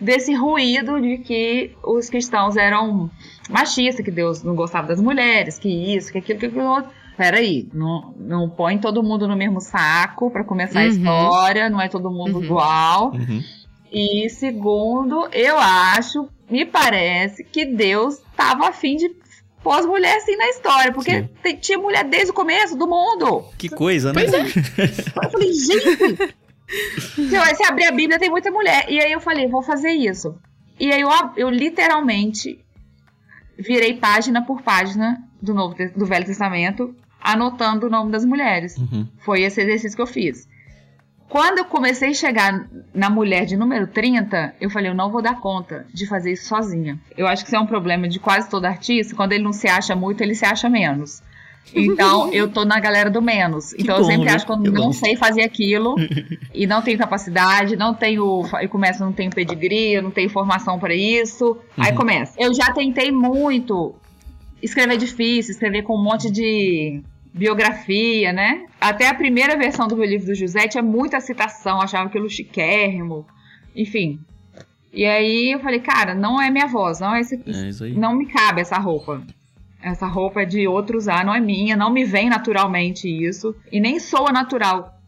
desse 0.00 0.34
ruído 0.34 1.00
de 1.00 1.18
que 1.18 1.72
os 1.82 2.08
cristãos 2.08 2.56
eram 2.56 3.10
machistas, 3.48 4.04
que 4.04 4.10
Deus 4.10 4.42
não 4.42 4.54
gostava 4.54 4.88
das 4.88 5.00
mulheres, 5.00 5.58
que 5.58 5.68
isso, 5.68 6.12
que 6.12 6.18
aquilo, 6.18 6.38
que 6.38 6.46
aquilo 6.46 6.64
outro. 6.64 6.90
Peraí, 7.16 7.68
não, 7.74 8.14
não 8.16 8.48
põe 8.48 8.78
todo 8.78 9.02
mundo 9.02 9.26
no 9.26 9.36
mesmo 9.36 9.60
saco 9.60 10.30
para 10.30 10.44
começar 10.44 10.80
uhum. 10.80 10.86
a 10.86 10.88
história, 10.88 11.68
não 11.68 11.80
é 11.80 11.88
todo 11.88 12.10
mundo 12.10 12.38
uhum. 12.38 12.44
igual. 12.44 13.12
Uhum. 13.12 13.42
E 13.90 14.28
segundo, 14.30 15.28
eu 15.32 15.58
acho, 15.58 16.28
me 16.48 16.64
parece 16.64 17.42
que 17.42 17.64
Deus 17.64 18.18
estava 18.18 18.68
afim 18.68 18.96
de 18.96 19.10
pôr 19.62 19.72
as 19.72 19.86
mulheres 19.86 20.22
assim 20.22 20.36
na 20.36 20.48
história, 20.48 20.92
porque 20.92 21.24
tem, 21.42 21.56
tinha 21.56 21.78
mulher 21.78 22.04
desde 22.04 22.30
o 22.30 22.34
começo 22.34 22.76
do 22.76 22.86
mundo. 22.86 23.44
Que 23.56 23.68
coisa, 23.68 24.12
né? 24.12 24.22
Pois 24.22 24.32
é. 24.32 24.40
eu 25.24 25.30
falei, 25.30 25.52
gente, 25.52 26.36
se 26.68 27.26
você 27.26 27.64
abrir 27.64 27.86
a 27.86 27.92
Bíblia 27.92 28.18
tem 28.18 28.30
muita 28.30 28.50
mulher. 28.50 28.86
E 28.88 29.00
aí 29.00 29.12
eu 29.12 29.20
falei, 29.20 29.48
vou 29.48 29.62
fazer 29.62 29.90
isso. 29.90 30.36
E 30.78 30.92
aí 30.92 31.00
eu, 31.00 31.10
eu 31.36 31.50
literalmente 31.50 32.64
virei 33.58 33.94
página 33.94 34.44
por 34.44 34.62
página 34.62 35.22
do, 35.40 35.54
Novo, 35.54 35.74
do 35.96 36.06
Velho 36.06 36.24
Testamento, 36.26 36.94
anotando 37.20 37.86
o 37.86 37.90
nome 37.90 38.12
das 38.12 38.24
mulheres. 38.24 38.76
Uhum. 38.76 39.08
Foi 39.18 39.42
esse 39.42 39.60
exercício 39.60 39.96
que 39.96 40.02
eu 40.02 40.06
fiz. 40.06 40.48
Quando 41.28 41.58
eu 41.58 41.64
comecei 41.66 42.10
a 42.10 42.14
chegar 42.14 42.68
na 42.94 43.10
mulher 43.10 43.44
de 43.44 43.56
número 43.56 43.86
30, 43.86 44.54
eu 44.60 44.70
falei, 44.70 44.90
eu 44.90 44.94
não 44.94 45.10
vou 45.10 45.20
dar 45.20 45.38
conta 45.40 45.86
de 45.92 46.06
fazer 46.06 46.32
isso 46.32 46.46
sozinha. 46.46 46.98
Eu 47.16 47.26
acho 47.26 47.44
que 47.44 47.50
isso 47.50 47.56
é 47.56 47.60
um 47.60 47.66
problema 47.66 48.08
de 48.08 48.18
quase 48.18 48.48
todo 48.48 48.64
artista. 48.64 49.14
Quando 49.14 49.32
ele 49.32 49.44
não 49.44 49.52
se 49.52 49.68
acha 49.68 49.94
muito, 49.94 50.22
ele 50.22 50.34
se 50.34 50.46
acha 50.46 50.70
menos. 50.70 51.22
Então, 51.74 52.30
eu 52.34 52.48
tô 52.48 52.64
na 52.64 52.78
galera 52.80 53.10
do 53.10 53.20
menos. 53.20 53.72
Que 53.72 53.82
então, 53.82 53.96
bom, 53.96 54.02
eu 54.02 54.06
sempre 54.06 54.26
né? 54.26 54.32
acho 54.34 54.46
que 54.46 54.52
eu 54.52 54.56
não 54.56 54.72
bom. 54.72 54.92
sei 54.92 55.16
fazer 55.16 55.42
aquilo 55.42 55.94
e 56.54 56.66
não 56.66 56.82
tenho 56.82 56.98
capacidade, 56.98 57.76
não 57.76 57.94
tenho. 57.94 58.42
Eu 58.60 58.68
começo, 58.68 59.04
não 59.04 59.12
tenho 59.12 59.30
pedigree, 59.30 60.00
não 60.00 60.10
tenho 60.10 60.30
formação 60.30 60.78
para 60.78 60.94
isso. 60.94 61.46
Uhum. 61.46 61.84
Aí 61.84 61.92
começa. 61.92 62.34
Eu 62.38 62.54
já 62.54 62.72
tentei 62.72 63.10
muito 63.10 63.94
escrever 64.62 64.96
difícil, 64.96 65.52
escrever 65.52 65.82
com 65.82 65.94
um 65.94 66.02
monte 66.02 66.30
de 66.30 67.02
biografia, 67.32 68.32
né? 68.32 68.66
Até 68.80 69.08
a 69.08 69.14
primeira 69.14 69.56
versão 69.56 69.86
do 69.86 69.96
meu 69.96 70.06
livro 70.06 70.26
do 70.26 70.34
José 70.34 70.66
tinha 70.66 70.82
muita 70.82 71.20
citação, 71.20 71.80
achava 71.80 72.08
aquilo 72.08 72.28
chiquérrimo, 72.28 73.26
enfim. 73.74 74.18
E 74.92 75.04
aí 75.04 75.52
eu 75.52 75.60
falei, 75.60 75.80
cara, 75.80 76.14
não 76.14 76.40
é 76.40 76.50
minha 76.50 76.66
voz, 76.66 76.98
não 76.98 77.14
é 77.14 77.20
esse, 77.20 77.36
é 77.36 77.88
não 77.90 78.16
me 78.16 78.26
cabe 78.26 78.60
essa 78.60 78.78
roupa. 78.78 79.22
Essa 79.80 80.06
roupa 80.06 80.42
é 80.42 80.44
de 80.44 80.66
outro 80.66 80.98
usar, 80.98 81.24
não 81.24 81.34
é 81.34 81.40
minha, 81.40 81.76
não 81.76 81.90
me 81.90 82.04
vem 82.04 82.28
naturalmente 82.28 83.08
isso. 83.08 83.54
E 83.70 83.80
nem 83.80 83.98
soa 83.98 84.32
natural 84.32 84.98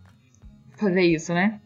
fazer 0.76 1.02
isso, 1.02 1.35
né? 1.35 1.61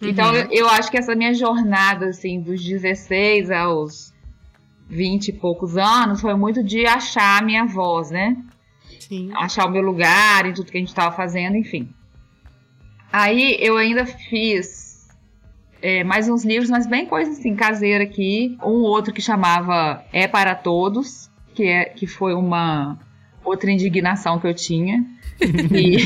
Uhum. 0.00 0.08
Então 0.08 0.34
eu, 0.34 0.48
eu, 0.50 0.68
acho 0.68 0.90
que 0.90 0.98
essa 0.98 1.14
minha 1.14 1.34
jornada, 1.34 2.06
assim, 2.06 2.40
dos 2.40 2.62
16 2.62 3.50
aos 3.50 4.12
20 4.88 5.28
e 5.28 5.32
poucos 5.32 5.76
anos, 5.76 6.20
foi 6.20 6.34
muito 6.34 6.62
de 6.62 6.86
achar 6.86 7.40
a 7.40 7.44
minha 7.44 7.64
voz, 7.64 8.10
né? 8.10 8.36
Sim. 9.00 9.30
Achar 9.34 9.66
o 9.66 9.70
meu 9.70 9.82
lugar 9.82 10.46
em 10.46 10.52
tudo 10.52 10.70
que 10.70 10.76
a 10.76 10.80
gente 10.80 10.88
estava 10.88 11.14
fazendo, 11.14 11.56
enfim. 11.56 11.88
Aí 13.10 13.56
eu 13.60 13.76
ainda 13.76 14.04
fiz 14.04 15.08
é, 15.80 16.04
mais 16.04 16.28
uns 16.28 16.44
livros, 16.44 16.70
mas 16.70 16.86
bem 16.86 17.06
coisa 17.06 17.30
assim, 17.30 17.56
caseira 17.56 18.04
aqui. 18.04 18.56
Um 18.62 18.82
outro 18.82 19.14
que 19.14 19.22
chamava 19.22 20.04
É 20.12 20.28
para 20.28 20.54
Todos, 20.54 21.27
que, 21.58 21.66
é, 21.66 21.86
que 21.86 22.06
foi 22.06 22.34
uma 22.34 22.96
outra 23.44 23.68
indignação 23.68 24.38
que 24.38 24.46
eu 24.46 24.54
tinha. 24.54 25.04
E 25.40 25.96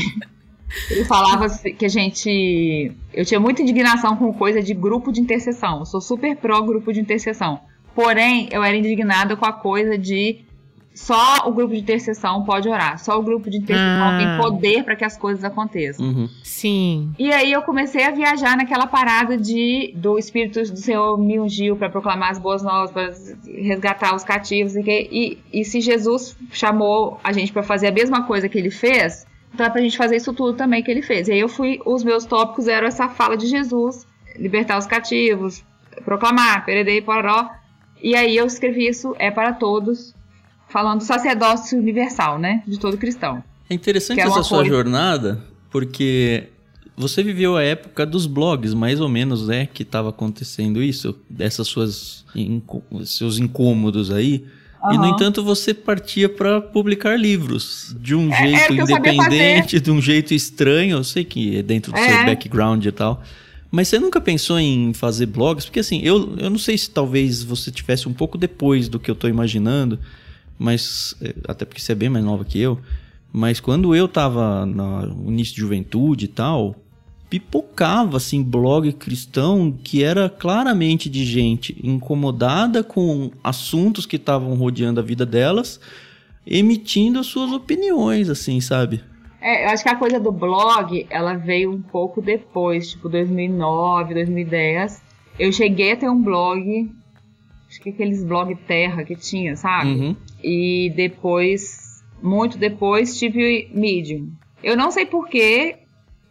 ele 0.89 1.05
falava 1.05 1.47
que 1.59 1.85
a 1.85 1.89
gente. 1.89 2.91
Eu 3.13 3.23
tinha 3.23 3.39
muita 3.39 3.61
indignação 3.61 4.17
com 4.17 4.33
coisa 4.33 4.63
de 4.63 4.73
grupo 4.73 5.11
de 5.11 5.21
intercessão. 5.21 5.79
Eu 5.79 5.85
sou 5.85 6.01
super 6.01 6.35
pró 6.37 6.59
grupo 6.61 6.91
de 6.91 6.99
intercessão. 6.99 7.59
Porém, 7.93 8.49
eu 8.51 8.63
era 8.63 8.75
indignada 8.75 9.35
com 9.35 9.45
a 9.45 9.53
coisa 9.53 9.95
de 9.95 10.43
só 10.93 11.47
o 11.47 11.51
grupo 11.51 11.73
de 11.73 11.79
intercessão 11.79 12.43
pode 12.43 12.69
orar. 12.69 12.99
Só 12.99 13.17
o 13.17 13.23
grupo 13.23 13.49
de 13.49 13.57
intercessão 13.57 14.09
ah. 14.09 14.17
tem 14.17 14.37
poder 14.37 14.83
para 14.83 14.95
que 14.95 15.03
as 15.03 15.17
coisas 15.17 15.43
aconteçam. 15.43 16.05
Uhum. 16.05 16.29
Sim. 16.43 17.13
E 17.17 17.33
aí 17.33 17.51
eu 17.51 17.61
comecei 17.63 18.03
a 18.03 18.11
viajar 18.11 18.55
naquela 18.55 18.85
parada 18.85 19.37
de 19.37 19.91
do 19.95 20.19
Espírito 20.19 20.61
do 20.61 20.77
Senhor 20.77 21.17
me 21.17 21.39
ungiu 21.39 21.75
para 21.75 21.89
proclamar 21.89 22.31
as 22.31 22.39
boas 22.39 22.61
novas, 22.61 22.91
para 22.91 23.11
resgatar 23.61 24.15
os 24.15 24.23
cativos. 24.23 24.75
E, 24.75 24.81
e, 24.87 25.37
e 25.61 25.65
se 25.65 25.81
Jesus 25.81 26.37
chamou 26.51 27.19
a 27.23 27.31
gente 27.31 27.51
para 27.51 27.63
fazer 27.63 27.87
a 27.87 27.91
mesma 27.91 28.23
coisa 28.23 28.47
que 28.47 28.57
ele 28.57 28.71
fez, 28.71 29.25
então 29.53 29.65
é 29.65 29.69
pra 29.69 29.81
gente 29.81 29.97
fazer 29.97 30.15
isso 30.15 30.33
tudo 30.33 30.55
também 30.55 30.83
que 30.83 30.91
ele 30.91 31.01
fez. 31.01 31.27
E 31.27 31.31
aí 31.31 31.39
eu 31.39 31.49
fui, 31.49 31.79
os 31.85 32.03
meus 32.03 32.25
tópicos 32.25 32.67
eram 32.67 32.87
essa 32.87 33.09
fala 33.09 33.35
de 33.35 33.47
Jesus, 33.47 34.05
libertar 34.35 34.77
os 34.77 34.85
cativos, 34.85 35.63
proclamar, 36.05 36.65
peredei, 36.65 37.01
poró. 37.01 37.49
E 38.01 38.15
aí 38.15 38.35
eu 38.35 38.45
escrevi 38.45 38.87
isso, 38.87 39.15
é 39.17 39.31
para 39.31 39.53
todos, 39.53 40.13
falando 40.73 40.97
do 40.97 41.05
sacerdócio 41.05 41.77
universal, 41.77 42.39
né? 42.39 42.63
De 42.67 42.79
todo 42.79 42.97
cristão. 42.97 43.43
É 43.69 43.75
interessante 43.75 44.19
é 44.19 44.23
essa 44.23 44.41
sua 44.41 44.57
coisa... 44.57 44.75
jornada, 44.75 45.39
porque 45.69 46.45
você 46.97 47.21
viveu 47.23 47.55
a 47.55 47.61
época 47.61 48.05
dos 48.05 48.25
blogs, 48.25 48.73
mais 48.73 48.99
ou 48.99 49.07
menos, 49.07 49.47
né? 49.47 49.67
Que 49.71 49.83
estava 49.83 50.09
acontecendo 50.09 50.81
isso, 50.81 51.15
dessas 51.29 51.67
suas 51.67 52.25
seus 53.05 53.37
incômodos 53.37 54.09
aí. 54.09 54.45
Uhum. 54.83 54.93
E, 54.93 54.97
no 54.97 55.05
entanto, 55.05 55.43
você 55.43 55.73
partia 55.73 56.27
para 56.27 56.59
publicar 56.59 57.17
livros 57.17 57.95
de 57.99 58.15
um 58.15 58.33
é, 58.33 58.37
jeito 58.37 58.73
independente, 58.73 59.79
de 59.79 59.91
um 59.91 60.01
jeito 60.01 60.33
estranho. 60.33 60.97
Eu 60.97 61.03
sei 61.03 61.23
que 61.23 61.57
é 61.57 61.61
dentro 61.61 61.91
do 61.91 61.97
é. 61.99 62.07
seu 62.09 62.25
background 62.25 62.83
e 62.83 62.91
tal. 62.91 63.21
Mas 63.71 63.87
você 63.87 63.99
nunca 63.99 64.19
pensou 64.19 64.59
em 64.59 64.91
fazer 64.93 65.27
blogs? 65.27 65.65
Porque, 65.65 65.79
assim, 65.79 66.01
eu, 66.03 66.35
eu 66.37 66.49
não 66.49 66.57
sei 66.57 66.77
se 66.77 66.89
talvez 66.89 67.43
você 67.43 67.71
tivesse 67.71 68.09
um 68.09 68.13
pouco 68.13 68.37
depois 68.37 68.89
do 68.89 68.99
que 68.99 69.09
eu 69.09 69.13
estou 69.13 69.29
imaginando 69.29 69.99
mas 70.57 71.15
é, 71.21 71.33
até 71.47 71.65
porque 71.65 71.81
você 71.81 71.91
é 71.91 71.95
bem 71.95 72.09
mais 72.09 72.23
nova 72.23 72.45
que 72.45 72.59
eu, 72.59 72.79
mas 73.31 73.59
quando 73.59 73.95
eu 73.95 74.07
tava 74.07 74.65
no 74.65 75.31
início 75.31 75.55
de 75.55 75.61
juventude 75.61 76.25
e 76.25 76.27
tal, 76.27 76.75
pipocava 77.29 78.17
assim 78.17 78.43
blog 78.43 78.93
cristão 78.93 79.71
que 79.83 80.03
era 80.03 80.29
claramente 80.29 81.09
de 81.09 81.25
gente 81.25 81.75
incomodada 81.83 82.83
com 82.83 83.31
assuntos 83.43 84.05
que 84.05 84.17
estavam 84.17 84.53
rodeando 84.53 84.99
a 84.99 85.03
vida 85.03 85.25
delas, 85.25 85.79
emitindo 86.45 87.17
as 87.17 87.25
suas 87.25 87.51
opiniões, 87.51 88.29
assim, 88.29 88.61
sabe? 88.61 89.01
É, 89.41 89.65
eu 89.65 89.69
acho 89.71 89.83
que 89.83 89.89
a 89.89 89.95
coisa 89.95 90.19
do 90.19 90.31
blog, 90.31 91.05
ela 91.09 91.33
veio 91.33 91.71
um 91.71 91.81
pouco 91.81 92.21
depois, 92.21 92.91
tipo 92.91 93.09
2009, 93.09 94.13
2010. 94.13 95.01
Eu 95.39 95.51
cheguei 95.51 95.93
a 95.93 95.97
ter 95.97 96.09
um 96.09 96.21
blog, 96.21 96.89
que 97.83 97.89
aqueles 97.89 98.23
blog 98.23 98.55
terra 98.55 99.03
que 99.03 99.15
tinha, 99.15 99.55
sabe? 99.57 99.89
Uhum. 99.89 100.15
E 100.41 100.91
depois, 100.95 102.03
muito 102.21 102.57
depois, 102.57 103.19
tive 103.19 103.69
Medium. 103.73 104.29
Eu 104.63 104.77
não 104.77 104.89
sei 104.89 105.05
porquê, 105.05 105.75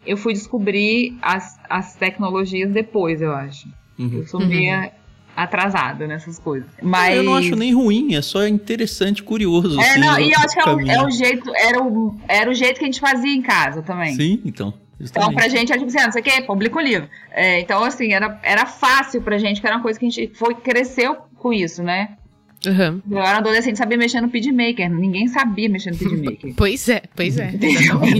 eu 0.06 0.16
fui 0.16 0.32
descobrir 0.32 1.16
as, 1.20 1.58
as 1.68 1.94
tecnologias 1.94 2.72
depois, 2.72 3.20
eu 3.20 3.32
acho. 3.32 3.68
Uhum. 3.98 4.10
Eu 4.14 4.26
sou 4.26 4.40
meio 4.40 4.74
uhum. 4.74 4.90
atrasada 5.36 6.06
nessas 6.06 6.38
coisas. 6.38 6.68
Mas... 6.82 7.16
Eu 7.16 7.22
não 7.22 7.34
acho 7.34 7.54
nem 7.54 7.74
ruim, 7.74 8.14
é 8.14 8.22
só 8.22 8.46
interessante, 8.46 9.22
curioso. 9.22 9.78
É, 9.78 9.90
assim, 9.90 10.00
não, 10.00 10.18
e 10.18 10.32
eu 10.32 10.38
acho 10.38 10.54
que 10.54 10.60
é 10.60 10.72
o, 10.72 10.80
é 10.80 11.06
o, 11.06 11.10
jeito, 11.10 11.54
era 11.54 11.82
o, 11.82 12.16
era 12.26 12.50
o 12.50 12.54
jeito 12.54 12.78
que 12.78 12.84
a 12.84 12.88
gente 12.88 13.00
fazia 13.00 13.34
em 13.34 13.42
casa 13.42 13.82
também. 13.82 14.14
Sim, 14.14 14.40
então. 14.44 14.72
Justamente. 14.98 15.32
Então, 15.32 15.34
pra 15.34 15.48
gente, 15.48 15.72
é 15.72 15.76
tipo 15.76 15.88
assim, 15.88 15.98
ah, 15.98 16.04
não 16.04 16.12
sei 16.12 16.22
o 16.22 16.24
que, 16.24 16.42
publica 16.42 16.78
um 16.78 16.82
livro. 16.82 17.08
É, 17.32 17.60
então, 17.60 17.82
assim, 17.82 18.12
era, 18.12 18.38
era 18.42 18.64
fácil 18.64 19.20
pra 19.20 19.36
gente, 19.36 19.60
que 19.60 19.66
era 19.66 19.76
uma 19.76 19.82
coisa 19.82 19.98
que 19.98 20.06
a 20.06 20.08
gente 20.08 20.32
foi, 20.34 20.54
cresceu 20.54 21.16
com 21.42 21.52
isso, 21.52 21.82
né? 21.82 22.16
Uhum. 22.64 23.02
Eu 23.10 23.18
era 23.18 23.38
adolescente, 23.38 23.76
sabia 23.76 23.98
mexer 23.98 24.20
no 24.20 24.28
PidMaker. 24.28 24.88
Ninguém 24.88 25.26
sabia 25.26 25.68
mexer 25.68 25.90
no 25.90 25.98
PidMaker. 25.98 26.54
pois 26.56 26.88
é, 26.88 27.02
pois 27.14 27.36
é. 27.36 27.52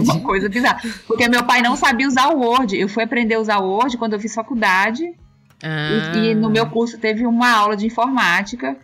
Uma 0.03 0.21
coisa 0.21 0.49
bizarra. 0.49 0.83
Porque 1.07 1.29
meu 1.29 1.45
pai 1.45 1.63
não 1.63 1.77
sabia 1.77 2.09
usar 2.09 2.29
o 2.31 2.41
Word. 2.41 2.77
Eu 2.77 2.89
fui 2.89 3.05
aprender 3.05 3.37
a 3.37 3.41
usar 3.41 3.59
o 3.61 3.69
Word 3.69 3.97
quando 3.97 4.15
eu 4.15 4.21
fiz 4.21 4.35
faculdade. 4.35 5.15
Ah. 5.63 6.13
E, 6.17 6.31
e, 6.31 6.35
no 6.35 6.51
meu 6.51 6.67
curso 6.67 6.99
teve 6.99 7.25
uma 7.25 7.51
aula 7.53 7.77
de 7.77 7.87
informática. 7.87 8.77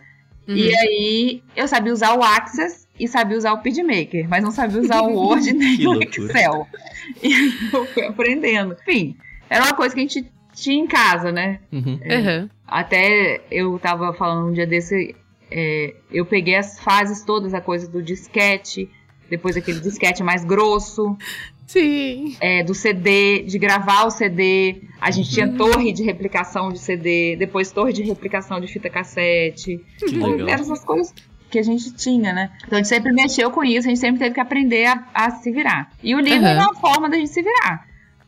Uhum. 0.47 0.55
E 0.55 0.75
aí 0.77 1.43
eu 1.55 1.67
sabia 1.67 1.91
usar 1.91 2.13
o 2.15 2.23
Access 2.23 2.87
e 2.97 3.07
sabia 3.07 3.37
usar 3.37 3.51
o 3.51 3.59
PidMaker, 3.59 4.27
mas 4.29 4.41
não 4.41 4.51
sabia 4.51 4.79
usar 4.79 5.01
o 5.01 5.13
Word 5.13 5.51
nem 5.53 5.85
o 5.85 6.01
Excel. 6.01 6.67
E 7.23 7.33
eu 7.73 7.85
fui 7.87 8.05
aprendendo. 8.05 8.77
Enfim, 8.81 9.15
era 9.49 9.63
uma 9.63 9.73
coisa 9.73 9.95
que 9.95 9.99
a 9.99 10.03
gente 10.03 10.31
tinha 10.53 10.83
em 10.83 10.85
casa, 10.85 11.31
né? 11.31 11.59
Uhum. 11.71 11.99
É, 12.01 12.17
uhum. 12.17 12.49
Até 12.69 13.41
eu 13.49 13.77
tava 13.79 14.13
falando 14.13 14.49
um 14.49 14.53
dia 14.53 14.67
desse, 14.67 15.15
é, 15.49 15.95
eu 16.11 16.25
peguei 16.25 16.55
as 16.55 16.79
fases 16.79 17.23
todas, 17.23 17.53
a 17.53 17.61
coisa 17.61 17.87
do 17.87 18.01
disquete, 18.01 18.89
depois 19.29 19.57
aquele 19.57 19.79
disquete 19.79 20.23
mais 20.23 20.45
grosso. 20.45 21.17
Sim. 21.65 22.35
É, 22.41 22.63
do 22.63 22.73
CD, 22.73 23.43
de 23.43 23.59
gravar 23.59 24.05
o 24.05 24.09
CD. 24.09 24.81
A 24.99 25.11
gente 25.11 25.29
tinha 25.29 25.47
torre 25.53 25.91
de 25.93 26.03
replicação 26.03 26.71
de 26.71 26.79
CD, 26.79 27.35
depois 27.37 27.71
torre 27.71 27.93
de 27.93 28.01
replicação 28.01 28.59
de 28.59 28.67
fita 28.67 28.89
cassete. 28.89 29.79
Que 29.99 30.05
legal. 30.07 30.49
Eram 30.49 30.63
essas 30.63 30.83
coisas 30.83 31.13
que 31.49 31.59
a 31.59 31.63
gente 31.63 31.93
tinha, 31.93 32.33
né? 32.33 32.51
Então 32.65 32.77
a 32.77 32.81
gente 32.81 32.87
sempre 32.87 33.11
mexeu 33.11 33.51
com 33.51 33.63
isso, 33.63 33.87
a 33.87 33.89
gente 33.89 33.99
sempre 33.99 34.19
teve 34.19 34.33
que 34.33 34.39
aprender 34.39 34.85
a, 34.85 35.07
a 35.13 35.31
se 35.31 35.51
virar. 35.51 35.91
E 36.03 36.15
o 36.15 36.19
livro 36.19 36.41
uhum. 36.41 36.47
é 36.47 36.57
uma 36.57 36.75
forma 36.75 37.09
da 37.09 37.17
gente 37.17 37.29
se 37.29 37.41
virar, 37.41 37.87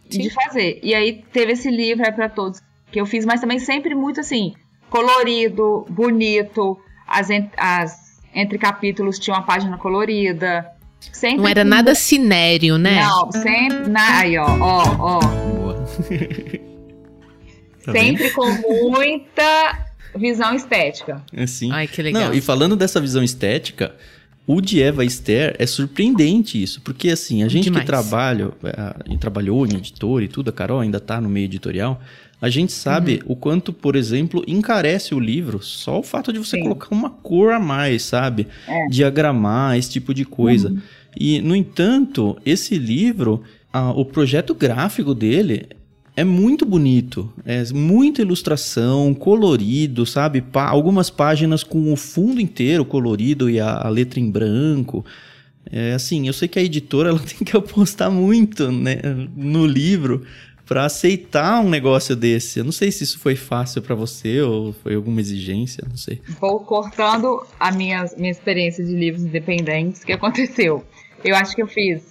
Sim. 0.10 0.22
de 0.22 0.30
fazer. 0.30 0.80
E 0.84 0.94
aí 0.94 1.24
teve 1.32 1.54
esse 1.54 1.70
livro 1.70 2.06
é 2.06 2.12
para 2.12 2.30
todos 2.30 2.62
que 2.92 3.00
eu 3.00 3.06
fiz, 3.06 3.26
mas 3.26 3.42
também 3.42 3.60
sempre 3.60 3.96
muito 3.96 4.20
assim, 4.20 4.54
colorido, 4.90 5.86
bonito, 5.90 6.78
as, 7.08 7.30
as 7.58 8.22
entre 8.34 8.58
capítulos 8.58 9.20
tinha 9.20 9.36
uma 9.36 9.44
página 9.44 9.78
colorida. 9.78 10.66
Sempre 11.12 11.40
não 11.40 11.48
era 11.48 11.64
nada 11.64 11.96
cinério, 11.96 12.78
né? 12.78 13.02
Não, 13.02 13.32
sempre. 13.32 13.90
Na, 13.90 14.20
aí, 14.20 14.38
ó, 14.38 14.46
ó, 14.60 14.84
ó. 15.00 15.20
Boa. 15.20 15.74
tá 17.84 17.92
sempre 17.92 18.24
bem? 18.24 18.34
com 18.34 18.92
muita 18.92 19.92
visão 20.16 20.54
estética. 20.54 21.24
Assim. 21.36 21.72
Ai, 21.72 21.88
que 21.88 22.02
legal. 22.02 22.26
Não, 22.26 22.34
e 22.34 22.42
falando 22.42 22.76
dessa 22.76 23.02
visão 23.02 23.24
estética, 23.24 23.96
o 24.46 24.62
de 24.62 24.82
Eva 24.82 25.04
Esther 25.04 25.56
é 25.58 25.66
surpreendente 25.66 26.62
isso, 26.62 26.82
porque 26.82 27.10
assim, 27.10 27.44
a 27.44 27.48
gente 27.48 27.66
Demais. 27.66 27.84
que 27.84 27.88
trabalha, 27.88 28.52
a, 28.64 29.18
trabalhou 29.18 29.66
em 29.66 29.78
editor 29.78 30.22
e 30.22 30.28
tudo, 30.28 30.50
a 30.50 30.54
Carol 30.54 30.80
ainda 30.80 31.00
tá 31.00 31.20
no 31.20 31.30
meio 31.30 31.46
editorial, 31.46 32.00
a 32.42 32.50
gente 32.50 32.72
sabe 32.72 33.22
uhum. 33.24 33.34
o 33.34 33.36
quanto, 33.36 33.72
por 33.72 33.96
exemplo, 33.96 34.44
encarece 34.48 35.14
o 35.14 35.20
livro 35.20 35.62
só 35.62 36.00
o 36.00 36.04
fato 36.04 36.34
de 36.34 36.40
você 36.40 36.58
Sim. 36.58 36.64
colocar 36.64 36.88
uma 36.90 37.12
cor 37.12 37.54
a 37.54 37.60
mais, 37.60 38.02
sabe? 38.02 38.48
É. 38.68 38.88
Diagramar, 38.88 39.78
esse 39.78 39.92
tipo 39.92 40.12
de 40.12 40.26
coisa. 40.26 40.70
Uhum. 40.70 40.80
E, 41.16 41.40
no 41.40 41.56
entanto, 41.56 42.36
esse 42.44 42.80
livro, 42.80 43.44
o 43.96 44.04
projeto 44.04 44.56
gráfico 44.56 45.14
dele 45.14 45.68
é 46.16 46.24
muito 46.24 46.66
bonito. 46.66 47.32
É 47.46 47.64
muita 47.74 48.24
ilustração, 48.24 49.14
colorido, 49.14 50.04
sabe? 50.06 50.44
algumas 50.54 51.12
páginas 51.12 51.64
com 51.64 51.94
o 51.94 51.96
fundo 51.96 52.42
inteiro 52.42 52.84
colorido 52.84 53.52
e 53.52 53.60
a, 53.60 53.86
a 53.86 53.90
letra 53.90 54.20
em 54.20 54.32
branco. 54.32 55.06
É 55.72 55.94
assim, 55.94 56.26
eu 56.26 56.34
sei 56.34 56.48
que 56.48 56.58
a 56.58 56.64
editora 56.64 57.10
ela 57.12 57.20
tem 57.20 57.46
que 57.46 57.56
apostar 57.56 58.10
muito 58.12 58.72
né, 58.72 59.00
no 59.36 59.68
livro 59.68 60.24
para 60.72 60.86
aceitar 60.86 61.60
um 61.60 61.70
negócio 61.70 62.16
desse. 62.16 62.60
Eu 62.60 62.64
não 62.64 62.72
sei 62.72 62.94
se 62.94 63.04
isso 63.04 63.20
foi 63.20 63.36
fácil 63.36 63.82
para 63.82 63.94
você 63.94 64.40
ou 64.40 64.72
foi 64.72 64.96
alguma 64.96 65.20
exigência, 65.20 65.84
não 65.86 65.98
sei. 65.98 66.22
Vou 66.40 66.62
cortando 66.62 67.46
a 67.60 67.74
minha, 67.74 68.06
minha 68.16 68.32
experiência 68.32 68.82
de 68.82 68.96
livros 68.96 69.22
independentes. 69.22 70.02
Que 70.02 70.14
aconteceu? 70.14 70.82
Eu 71.26 71.36
acho 71.36 71.54
que 71.58 71.62
eu 71.62 71.68
fiz. 71.68 72.02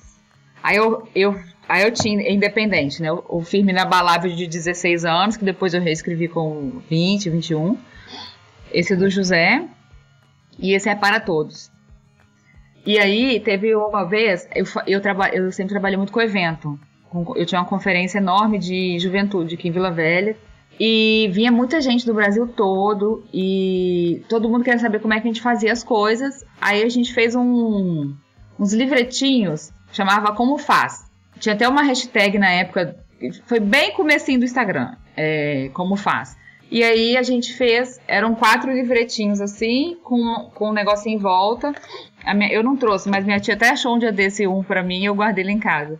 Aí 0.62 0.76
eu, 0.76 1.08
eu 1.14 1.40
Aí 1.66 1.84
eu 1.84 1.90
tinha 1.90 2.30
independente, 2.30 3.00
né? 3.00 3.10
O 3.28 3.40
Firme 3.40 3.72
Inabalável 3.72 4.30
de 4.30 4.46
16 4.46 5.06
anos, 5.06 5.38
que 5.38 5.44
depois 5.44 5.72
eu 5.72 5.80
reescrevi 5.80 6.28
com 6.28 6.82
20, 6.90 7.30
21. 7.30 7.78
Esse 8.74 8.94
do 8.94 9.08
José. 9.08 9.66
E 10.58 10.74
esse 10.74 10.86
é 10.86 10.94
para 10.94 11.18
todos. 11.18 11.72
E 12.84 12.98
aí 12.98 13.40
teve 13.40 13.74
uma 13.74 14.04
vez, 14.04 14.46
eu, 14.54 14.66
eu, 14.86 15.00
traba, 15.00 15.30
eu 15.30 15.50
sempre 15.50 15.70
trabalhei 15.72 15.96
muito 15.96 16.12
com 16.12 16.20
evento. 16.20 16.78
Eu 17.36 17.46
tinha 17.46 17.60
uma 17.60 17.66
conferência 17.66 18.18
enorme 18.18 18.58
de 18.58 18.98
juventude 18.98 19.54
aqui 19.54 19.68
em 19.68 19.72
Vila 19.72 19.90
Velha. 19.90 20.36
E 20.78 21.28
vinha 21.32 21.52
muita 21.52 21.80
gente 21.80 22.06
do 22.06 22.14
Brasil 22.14 22.46
todo. 22.48 23.24
E 23.32 24.22
todo 24.28 24.48
mundo 24.48 24.64
queria 24.64 24.78
saber 24.78 25.00
como 25.00 25.12
é 25.12 25.20
que 25.20 25.28
a 25.28 25.30
gente 25.30 25.42
fazia 25.42 25.72
as 25.72 25.82
coisas. 25.82 26.44
Aí 26.60 26.82
a 26.82 26.88
gente 26.88 27.12
fez 27.12 27.34
um, 27.34 28.14
uns 28.58 28.72
livretinhos, 28.72 29.72
chamava 29.92 30.34
Como 30.34 30.56
Faz. 30.58 31.10
Tinha 31.38 31.54
até 31.54 31.66
uma 31.66 31.82
hashtag 31.82 32.38
na 32.38 32.50
época, 32.50 32.96
foi 33.46 33.58
bem 33.58 33.92
comecinho 33.92 34.38
do 34.38 34.44
Instagram, 34.44 34.94
é, 35.16 35.70
como 35.72 35.96
faz. 35.96 36.36
E 36.70 36.84
aí 36.84 37.16
a 37.16 37.22
gente 37.22 37.52
fez, 37.54 37.98
eram 38.06 38.34
quatro 38.34 38.72
livretinhos 38.72 39.40
assim, 39.40 39.96
com, 40.04 40.50
com 40.54 40.68
um 40.68 40.72
negócio 40.72 41.10
em 41.10 41.18
volta. 41.18 41.74
Minha, 42.34 42.52
eu 42.52 42.62
não 42.62 42.76
trouxe, 42.76 43.08
mas 43.08 43.24
minha 43.24 43.40
tia 43.40 43.54
até 43.54 43.70
achou 43.70 43.96
um 43.96 43.98
dia 43.98 44.12
desse 44.12 44.46
um 44.46 44.62
para 44.62 44.82
mim 44.82 45.00
e 45.00 45.06
eu 45.06 45.14
guardei 45.14 45.42
ele 45.42 45.52
em 45.52 45.58
casa. 45.58 45.98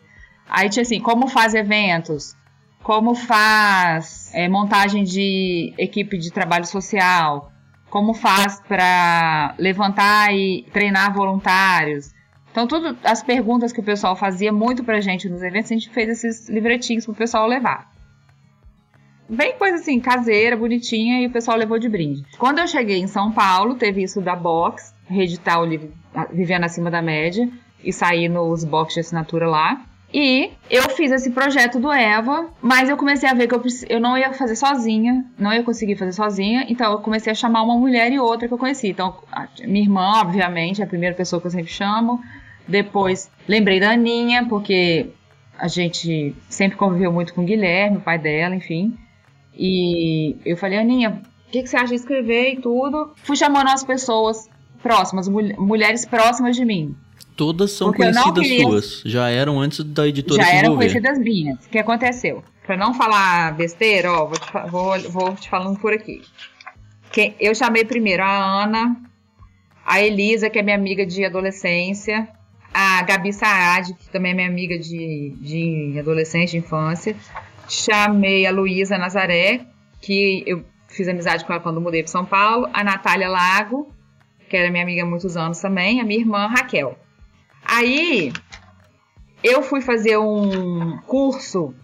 Aí 0.50 0.68
tinha 0.68 0.82
assim, 0.82 1.00
como 1.00 1.28
faz 1.28 1.54
eventos, 1.54 2.34
como 2.82 3.14
faz 3.14 4.30
é, 4.34 4.48
montagem 4.48 5.04
de 5.04 5.72
equipe 5.78 6.18
de 6.18 6.30
trabalho 6.30 6.66
social, 6.66 7.52
como 7.88 8.12
faz 8.12 8.60
para 8.60 9.54
levantar 9.58 10.34
e 10.34 10.66
treinar 10.72 11.14
voluntários, 11.14 12.12
então, 12.50 12.66
tudo, 12.66 12.98
as 13.04 13.22
perguntas 13.22 13.72
que 13.72 13.80
o 13.80 13.84
pessoal 13.84 14.16
fazia 14.16 14.52
muito 14.52 14.82
pra 14.82 15.00
gente 15.00 15.28
nos 15.28 15.42
eventos, 15.42 15.70
a 15.70 15.74
gente 15.74 15.90
fez 15.90 16.08
esses 16.08 16.48
livretinhos 16.48 17.04
pro 17.04 17.14
pessoal 17.14 17.46
levar. 17.46 17.90
Bem 19.28 19.56
coisa 19.56 19.76
assim, 19.76 20.00
caseira, 20.00 20.56
bonitinha, 20.56 21.20
e 21.20 21.28
o 21.28 21.30
pessoal 21.30 21.56
levou 21.56 21.78
de 21.78 21.88
brinde. 21.88 22.24
Quando 22.36 22.58
eu 22.58 22.66
cheguei 22.66 22.98
em 22.98 23.06
São 23.06 23.30
Paulo, 23.30 23.76
teve 23.76 24.02
isso 24.02 24.20
da 24.20 24.34
Box, 24.34 24.92
reeditar 25.06 25.60
o 25.60 25.64
livro 25.64 25.92
Vivendo 26.32 26.64
Acima 26.64 26.90
da 26.90 27.00
Média, 27.00 27.48
e 27.82 27.92
sair 27.92 28.28
nos 28.28 28.64
box 28.64 28.94
de 28.94 29.00
assinatura 29.00 29.48
lá. 29.48 29.80
E 30.12 30.50
eu 30.68 30.88
fiz 30.90 31.12
esse 31.12 31.30
projeto 31.30 31.78
do 31.78 31.90
Eva, 31.92 32.48
mas 32.60 32.88
eu 32.88 32.96
comecei 32.96 33.28
a 33.28 33.34
ver 33.34 33.46
que 33.46 33.54
eu, 33.54 33.62
eu 33.88 34.00
não 34.00 34.18
ia 34.18 34.32
fazer 34.32 34.56
sozinha, 34.56 35.24
não 35.38 35.52
ia 35.52 35.62
conseguir 35.62 35.94
fazer 35.94 36.12
sozinha, 36.12 36.66
então 36.68 36.90
eu 36.90 36.98
comecei 36.98 37.30
a 37.30 37.34
chamar 37.34 37.62
uma 37.62 37.76
mulher 37.76 38.10
e 38.10 38.18
outra 38.18 38.48
que 38.48 38.54
eu 38.54 38.58
conheci. 38.58 38.88
Então, 38.88 39.16
minha 39.60 39.84
irmã, 39.84 40.20
obviamente, 40.20 40.80
é 40.80 40.84
a 40.84 40.88
primeira 40.88 41.14
pessoa 41.14 41.40
que 41.40 41.46
eu 41.46 41.50
sempre 41.50 41.70
chamo. 41.70 42.20
Depois, 42.66 43.30
lembrei 43.46 43.78
da 43.78 43.92
Aninha, 43.92 44.46
porque 44.48 45.10
a 45.56 45.68
gente 45.68 46.34
sempre 46.48 46.76
conviveu 46.76 47.12
muito 47.12 47.32
com 47.32 47.42
o 47.42 47.44
Guilherme, 47.44 47.98
o 47.98 48.00
pai 48.00 48.18
dela, 48.18 48.54
enfim. 48.54 48.96
E 49.54 50.36
eu 50.44 50.56
falei, 50.56 50.78
Aninha, 50.78 51.22
o 51.46 51.50
que, 51.50 51.62
que, 51.62 51.68
você 51.68 51.76
acha 51.76 51.88
de 51.88 51.96
escrever 51.96 52.54
e 52.54 52.60
tudo? 52.60 53.12
Fui 53.16 53.36
chamando 53.36 53.68
as 53.68 53.84
pessoas 53.84 54.48
próximas, 54.82 55.28
mul 55.28 55.42
mulheres 55.58 56.04
próximas 56.06 56.56
de 56.56 56.64
mim. 56.64 56.96
Todas 57.37 57.72
são 57.72 57.88
Porque 57.88 58.02
conhecidas 58.02 58.46
queria... 58.46 58.66
suas. 58.66 59.02
Já 59.04 59.28
eram 59.30 59.61
antes 59.61 59.83
da 59.83 60.06
editora 60.06 60.42
Já 60.42 60.52
eram 60.52 60.76
conhecidas 60.76 61.18
minhas. 61.18 61.64
O 61.64 61.68
que 61.70 61.78
aconteceu? 61.78 62.44
Para 62.66 62.76
não 62.76 62.94
falar 62.94 63.56
besteira, 63.56 64.12
ó, 64.12 64.26
vou 64.26 64.38
te, 64.38 64.70
vou, 64.70 65.11
vou 65.11 65.35
te 65.35 65.48
falando 65.48 65.78
por 65.78 65.92
aqui. 65.92 66.22
Que 67.11 67.35
eu 67.40 67.54
chamei 67.54 67.85
primeiro 67.85 68.22
a 68.22 68.62
Ana, 68.64 68.96
a 69.85 70.00
Elisa, 70.00 70.50
que 70.50 70.59
é 70.59 70.62
minha 70.62 70.76
amiga 70.76 71.04
de 71.04 71.24
adolescência, 71.24 72.28
a 72.72 73.02
Gabi 73.02 73.33
Saad, 73.33 73.94
que 73.94 74.09
também 74.11 74.33
é 74.33 74.35
minha 74.35 74.48
amiga 74.48 74.78
de, 74.78 75.35
de 75.40 75.98
adolescência, 75.98 76.59
de 76.61 76.64
infância. 76.64 77.16
Chamei 77.68 78.46
a 78.46 78.52
Luísa 78.52 78.98
Nazaré, 78.98 79.62
que 80.00 80.44
eu 80.46 80.64
fiz 80.88 81.09
amizade 81.09 81.44
com 81.44 81.52
ela 81.52 81.62
quando 81.62 81.80
mudei 81.80 82.02
para 82.02 82.12
São 82.12 82.24
Paulo. 82.24 82.68
A 82.72 82.85
Natália 82.85 83.28
Lago, 83.28 83.92
que 84.48 84.56
era 84.56 84.70
minha 84.70 84.83
amiga 84.83 85.02
há 85.02 85.06
muitos 85.06 85.37
anos 85.37 85.59
também. 85.59 86.00
A 86.00 86.04
minha 86.04 86.20
irmã 86.20 86.46
Raquel. 86.46 86.98
Aí 87.64 88.32
eu 89.42 89.62
fui 89.62 89.80
fazer 89.80 90.18
um 90.18 90.98
curso 91.06 91.74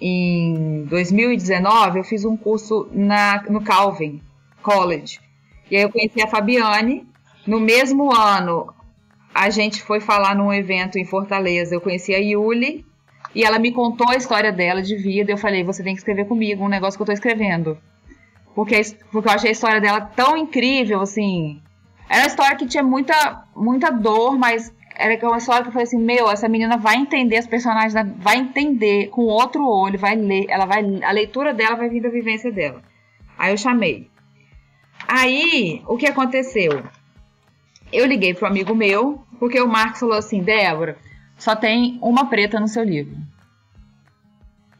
em 0.00 0.84
2019, 0.84 2.00
eu 2.00 2.04
fiz 2.04 2.24
um 2.24 2.36
curso 2.36 2.88
na, 2.92 3.42
no 3.48 3.62
Calvin 3.62 4.20
College. 4.62 5.20
E 5.70 5.76
aí 5.76 5.82
eu 5.82 5.90
conheci 5.90 6.20
a 6.20 6.26
Fabiane. 6.26 7.06
No 7.46 7.58
mesmo 7.58 8.12
ano, 8.14 8.72
a 9.34 9.48
gente 9.48 9.82
foi 9.82 10.00
falar 10.00 10.34
num 10.34 10.52
evento 10.52 10.98
em 10.98 11.04
Fortaleza. 11.04 11.74
Eu 11.74 11.80
conheci 11.80 12.14
a 12.14 12.18
Yuli 12.18 12.84
e 13.34 13.44
ela 13.44 13.58
me 13.58 13.72
contou 13.72 14.10
a 14.10 14.16
história 14.16 14.52
dela 14.52 14.82
de 14.82 14.96
vida. 14.96 15.32
Eu 15.32 15.38
falei, 15.38 15.64
você 15.64 15.82
tem 15.82 15.94
que 15.94 16.00
escrever 16.00 16.26
comigo 16.26 16.64
um 16.64 16.68
negócio 16.68 16.98
que 16.98 17.02
eu 17.02 17.06
tô 17.06 17.12
escrevendo. 17.12 17.78
Porque, 18.54 18.80
porque 19.10 19.28
eu 19.28 19.32
achei 19.32 19.48
a 19.50 19.52
história 19.52 19.80
dela 19.80 20.00
tão 20.00 20.36
incrível, 20.36 21.00
assim. 21.00 21.62
Era 22.08 22.22
uma 22.22 22.26
história 22.26 22.56
que 22.56 22.66
tinha 22.66 22.82
muita, 22.82 23.44
muita 23.54 23.90
dor, 23.90 24.38
mas 24.38 24.72
era 24.94 25.26
uma 25.26 25.38
história 25.38 25.62
que 25.62 25.68
eu 25.68 25.72
falei 25.72 25.84
assim, 25.84 25.98
meu, 25.98 26.30
essa 26.30 26.48
menina 26.48 26.76
vai 26.76 26.96
entender 26.96 27.36
as 27.36 27.46
personagens, 27.46 27.94
vai 28.16 28.36
entender 28.36 29.08
com 29.08 29.22
outro 29.22 29.66
olho, 29.66 29.98
vai 29.98 30.14
ler, 30.14 30.46
ela 30.48 30.66
vai, 30.66 30.84
a 31.02 31.10
leitura 31.10 31.54
dela 31.54 31.76
vai 31.76 31.88
vir 31.88 32.02
da 32.02 32.10
vivência 32.10 32.52
dela. 32.52 32.82
Aí 33.38 33.52
eu 33.52 33.56
chamei. 33.56 34.10
Aí, 35.08 35.82
o 35.86 35.96
que 35.96 36.06
aconteceu? 36.06 36.82
Eu 37.92 38.06
liguei 38.06 38.34
pro 38.34 38.46
amigo 38.46 38.74
meu, 38.74 39.22
porque 39.38 39.60
o 39.60 39.68
Marcos 39.68 40.00
falou 40.00 40.16
assim, 40.16 40.42
Débora, 40.42 40.96
só 41.36 41.56
tem 41.56 41.98
uma 42.00 42.26
preta 42.26 42.60
no 42.60 42.68
seu 42.68 42.84
livro. 42.84 43.16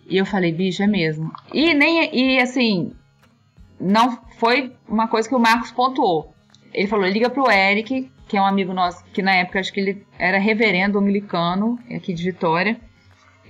E 0.07 0.17
eu 0.17 0.27
falei, 0.27 0.53
bicho, 0.53 0.83
é 0.83 0.87
mesmo. 0.87 1.33
E 1.53 1.75
nem 1.75 2.15
e 2.15 2.39
assim, 2.39 2.93
não 3.81 4.19
foi 4.39 4.73
uma 4.89 5.09
coisa 5.09 5.29
que 5.29 5.35
o 5.35 5.41
Marcos 5.41 5.73
pontuou. 5.73 6.33
Ele 6.73 6.89
falou, 6.89 7.07
liga 7.07 7.29
pro 7.29 7.51
Eric, 7.51 8.11
que 8.33 8.37
é 8.37 8.41
um 8.41 8.47
amigo 8.47 8.73
nosso, 8.73 9.05
que 9.13 9.21
na 9.21 9.35
época 9.35 9.61
acho 9.61 9.73
que 9.73 9.79
ele 9.79 10.07
era 10.19 10.39
reverendo 10.39 10.95
dominicano, 10.95 11.79
aqui 11.95 12.15
de 12.15 12.25
Vitória. 12.25 12.81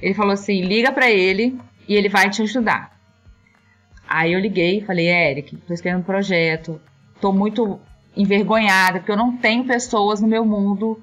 Ele 0.02 0.12
falou 0.12 0.32
assim: 0.32 0.60
liga 0.60 0.90
para 0.90 1.08
ele 1.08 1.56
e 1.88 1.94
ele 1.94 2.08
vai 2.08 2.28
te 2.28 2.42
ajudar. 2.42 2.98
Aí 4.08 4.32
eu 4.32 4.40
liguei 4.40 4.78
e 4.78 4.84
falei: 4.84 5.08
Eric, 5.08 5.56
tô 5.56 5.72
escrevendo 5.72 6.00
um 6.00 6.04
projeto, 6.04 6.80
tô 7.20 7.32
muito 7.32 7.78
envergonhada, 8.16 8.98
porque 8.98 9.12
eu 9.12 9.16
não 9.16 9.36
tenho 9.36 9.64
pessoas 9.64 10.20
no 10.20 10.26
meu 10.26 10.44
mundo. 10.44 11.00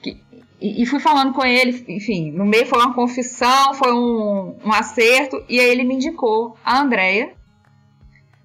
Que... 0.00 0.22
E, 0.60 0.82
e, 0.82 0.86
fui 0.86 1.00
falando 1.00 1.32
com 1.32 1.44
ele, 1.44 1.84
enfim, 1.88 2.30
no 2.30 2.46
meio 2.46 2.66
foi 2.66 2.78
uma 2.78 2.94
confissão, 2.94 3.74
foi 3.74 3.92
um, 3.92 4.56
um 4.64 4.72
acerto, 4.72 5.42
e 5.48 5.58
aí 5.58 5.68
ele 5.68 5.82
me 5.82 5.94
indicou 5.94 6.56
a 6.64 6.80
Andrea, 6.80 7.32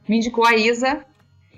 me 0.07 0.17
indicou 0.17 0.45
a 0.45 0.55
Isa, 0.55 1.05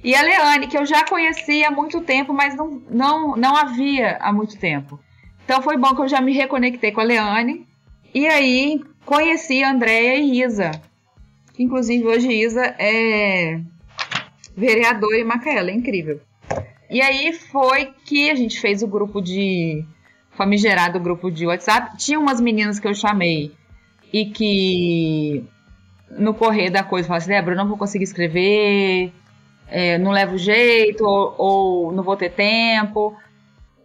E 0.07 0.15
a 0.15 0.21
Leane, 0.21 0.67
que 0.67 0.77
eu 0.77 0.85
já 0.85 1.03
conhecia 1.03 1.67
há 1.67 1.71
muito 1.71 1.99
tempo, 1.99 2.33
mas 2.33 2.55
não, 2.55 2.81
não, 2.89 3.35
não 3.35 3.57
havia 3.57 4.15
há 4.21 4.31
muito 4.31 4.57
tempo. 4.57 4.97
Então 5.43 5.61
foi 5.61 5.75
bom 5.75 5.93
que 5.93 6.01
eu 6.01 6.07
já 6.07 6.21
me 6.21 6.31
reconectei 6.31 6.93
com 6.93 7.01
a 7.01 7.03
Leane. 7.03 7.67
E 8.13 8.25
aí 8.25 8.81
conheci 9.05 9.61
a 9.61 9.71
Andréia 9.71 10.15
e 10.15 10.41
Isa. 10.41 10.71
Inclusive 11.59 12.07
hoje 12.07 12.31
Isa 12.31 12.73
é 12.79 13.59
vereadora 14.55 15.17
em 15.17 15.25
Macaé, 15.25 15.57
é 15.57 15.71
incrível. 15.73 16.21
E 16.89 17.01
aí 17.01 17.33
foi 17.33 17.93
que 18.05 18.29
a 18.29 18.35
gente 18.35 18.61
fez 18.61 18.81
o 18.81 18.87
grupo 18.87 19.21
de 19.21 19.83
famigerado 20.31 21.01
grupo 21.01 21.29
de 21.29 21.45
WhatsApp. 21.45 21.97
Tinha 21.97 22.17
umas 22.17 22.39
meninas 22.39 22.79
que 22.79 22.87
eu 22.87 22.95
chamei 22.95 23.51
e 24.13 24.27
que 24.27 25.43
no 26.09 26.33
correr 26.33 26.69
da 26.69 26.81
coisa 26.81 27.09
falaram 27.09 27.23
assim, 27.23 27.33
Débora, 27.33 27.57
não 27.57 27.67
vou 27.67 27.77
conseguir 27.77 28.05
escrever, 28.05 29.11
é, 29.69 29.97
não 29.97 30.11
levo 30.11 30.37
jeito, 30.37 31.03
ou, 31.03 31.35
ou, 31.37 31.91
não 31.91 32.03
vou 32.03 32.15
ter 32.15 32.31
tempo. 32.31 33.15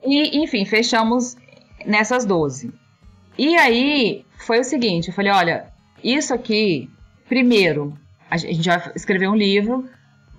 E, 0.04 0.42
enfim, 0.42 0.64
fechamos 0.64 1.36
nessas 1.84 2.24
12. 2.24 2.72
E 3.38 3.56
aí 3.56 4.24
foi 4.36 4.60
o 4.60 4.64
seguinte, 4.64 5.08
eu 5.08 5.14
falei, 5.14 5.32
olha, 5.32 5.66
isso 6.02 6.34
aqui, 6.34 6.90
primeiro, 7.28 7.96
a 8.30 8.36
gente 8.36 8.68
vai 8.68 8.92
escrever 8.94 9.28
um 9.28 9.36
livro, 9.36 9.88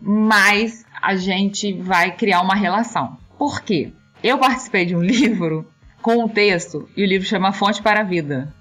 mas 0.02 0.86
a 1.02 1.16
gente 1.16 1.74
vai 1.74 2.16
criar 2.16 2.42
uma 2.42 2.56
relação. 2.56 3.18
Por 3.38 3.62
quê? 3.62 3.92
Eu 4.24 4.38
participei 4.38 4.86
de 4.86 4.96
um 4.96 5.02
livro 5.04 5.68
com 6.02 6.18
um 6.18 6.28
texto 6.28 6.90
e 6.96 7.04
o 7.04 7.08
livro 7.08 7.28
chama 7.28 7.54
Fonte 7.54 7.82
para 7.82 8.02
a 8.02 8.04
Vida. 8.04 8.54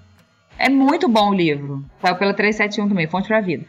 É 0.57 0.69
muito 0.69 1.09
bom 1.09 1.31
o 1.31 1.33
livro. 1.33 1.83
Saiu 2.01 2.15
pela 2.15 2.33
371 2.33 2.87
também, 2.87 3.07
Fonte 3.07 3.27
para 3.27 3.39
a 3.39 3.41
Vida. 3.41 3.65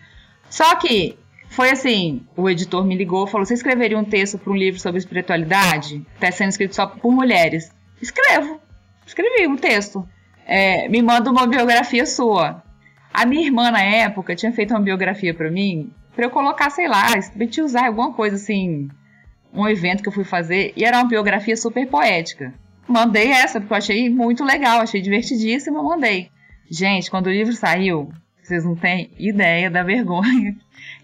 Só 0.48 0.76
que 0.76 1.18
foi 1.48 1.70
assim, 1.70 2.22
o 2.36 2.48
editor 2.48 2.84
me 2.84 2.96
ligou 2.96 3.26
falou: 3.26 3.46
"Você 3.46 3.54
escreveria 3.54 3.98
um 3.98 4.04
texto 4.04 4.38
para 4.38 4.52
um 4.52 4.56
livro 4.56 4.80
sobre 4.80 4.98
espiritualidade? 4.98 6.04
Está 6.14 6.30
sendo 6.30 6.50
escrito 6.50 6.74
só 6.74 6.86
por 6.86 7.12
mulheres?" 7.12 7.70
Escrevo. 8.00 8.60
Escrevi 9.06 9.46
um 9.46 9.56
texto. 9.56 10.06
É, 10.46 10.88
me 10.88 11.00
manda 11.00 11.30
uma 11.30 11.46
biografia 11.46 12.04
sua. 12.04 12.62
A 13.12 13.24
minha 13.24 13.46
irmã 13.46 13.70
na 13.70 13.82
época 13.82 14.34
tinha 14.34 14.52
feito 14.52 14.72
uma 14.72 14.80
biografia 14.80 15.32
para 15.32 15.50
mim 15.50 15.92
para 16.14 16.26
eu 16.26 16.30
colocar, 16.30 16.70
sei 16.70 16.88
lá, 16.88 17.06
usar 17.62 17.86
alguma 17.86 18.12
coisa 18.12 18.36
assim, 18.36 18.88
um 19.52 19.68
evento 19.68 20.02
que 20.02 20.08
eu 20.08 20.12
fui 20.12 20.24
fazer, 20.24 20.72
e 20.76 20.84
era 20.84 20.98
uma 20.98 21.08
biografia 21.08 21.56
super 21.56 21.86
poética. 21.88 22.54
Mandei 22.86 23.30
essa, 23.30 23.60
porque 23.60 23.72
eu 23.72 23.78
achei 23.78 24.10
muito 24.10 24.44
legal, 24.44 24.80
achei 24.80 25.00
divertidíssima, 25.00 25.82
mandei. 25.82 26.30
Gente, 26.70 27.10
quando 27.10 27.26
o 27.26 27.30
livro 27.30 27.52
saiu, 27.52 28.12
vocês 28.42 28.64
não 28.64 28.76
têm 28.76 29.10
ideia 29.18 29.70
da 29.70 29.82
vergonha 29.82 30.56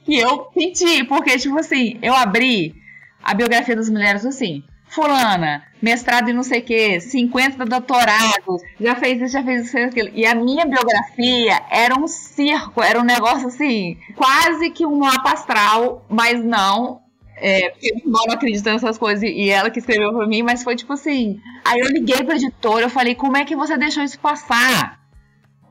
que 0.05 0.19
eu 0.19 0.49
senti, 0.53 1.05
porque, 1.05 1.39
tipo 1.39 1.59
assim, 1.59 1.99
eu 2.03 2.15
abri 2.15 2.75
a 3.23 3.35
biografia 3.35 3.77
das 3.77 3.91
mulheres 3.91 4.25
assim, 4.25 4.63
fulana, 4.91 5.63
mestrado 5.81 6.29
em 6.29 6.33
não 6.33 6.43
sei 6.43 6.61
o 6.61 6.65
que, 6.65 7.01
50 7.01 7.65
doutorados, 7.65 8.63
já 8.81 8.97
fez 8.97 9.23
isso, 9.23 9.33
já 9.33 9.43
fez 9.43 9.67
isso, 9.67 9.79
aquilo. 9.79 10.11
E 10.13 10.27
a 10.27 10.35
minha 10.35 10.67
biografia 10.67 11.63
era 11.71 11.99
um 11.99 12.09
circo, 12.09 12.83
era 12.83 13.01
um 13.01 13.05
negócio 13.05 13.49
assim, 13.49 13.97
quase 14.17 14.71
que 14.71 14.85
um 14.85 14.99
mapa 14.99 15.33
astral, 15.33 16.05
mas 16.09 16.45
não. 16.45 17.01
É, 17.43 17.71
porque 17.71 17.95
irmã 17.97 18.19
não 18.27 18.35
acredita 18.35 18.71
nessas 18.71 18.99
coisas 18.99 19.23
e 19.23 19.49
ela 19.49 19.71
que 19.71 19.79
escreveu 19.79 20.13
pra 20.13 20.27
mim, 20.27 20.43
mas 20.43 20.63
foi 20.63 20.77
tipo 20.77 20.93
assim. 20.93 21.41
Aí 21.65 21.81
eu 21.81 21.89
liguei 21.89 22.23
pra 22.23 22.37
editora, 22.37 22.85
eu 22.85 22.91
falei, 22.91 23.15
como 23.15 23.37
é 23.37 23.47
que 23.47 23.57
você 23.57 23.79
deixou 23.79 24.03
isso 24.03 24.19
passar? 24.19 25.01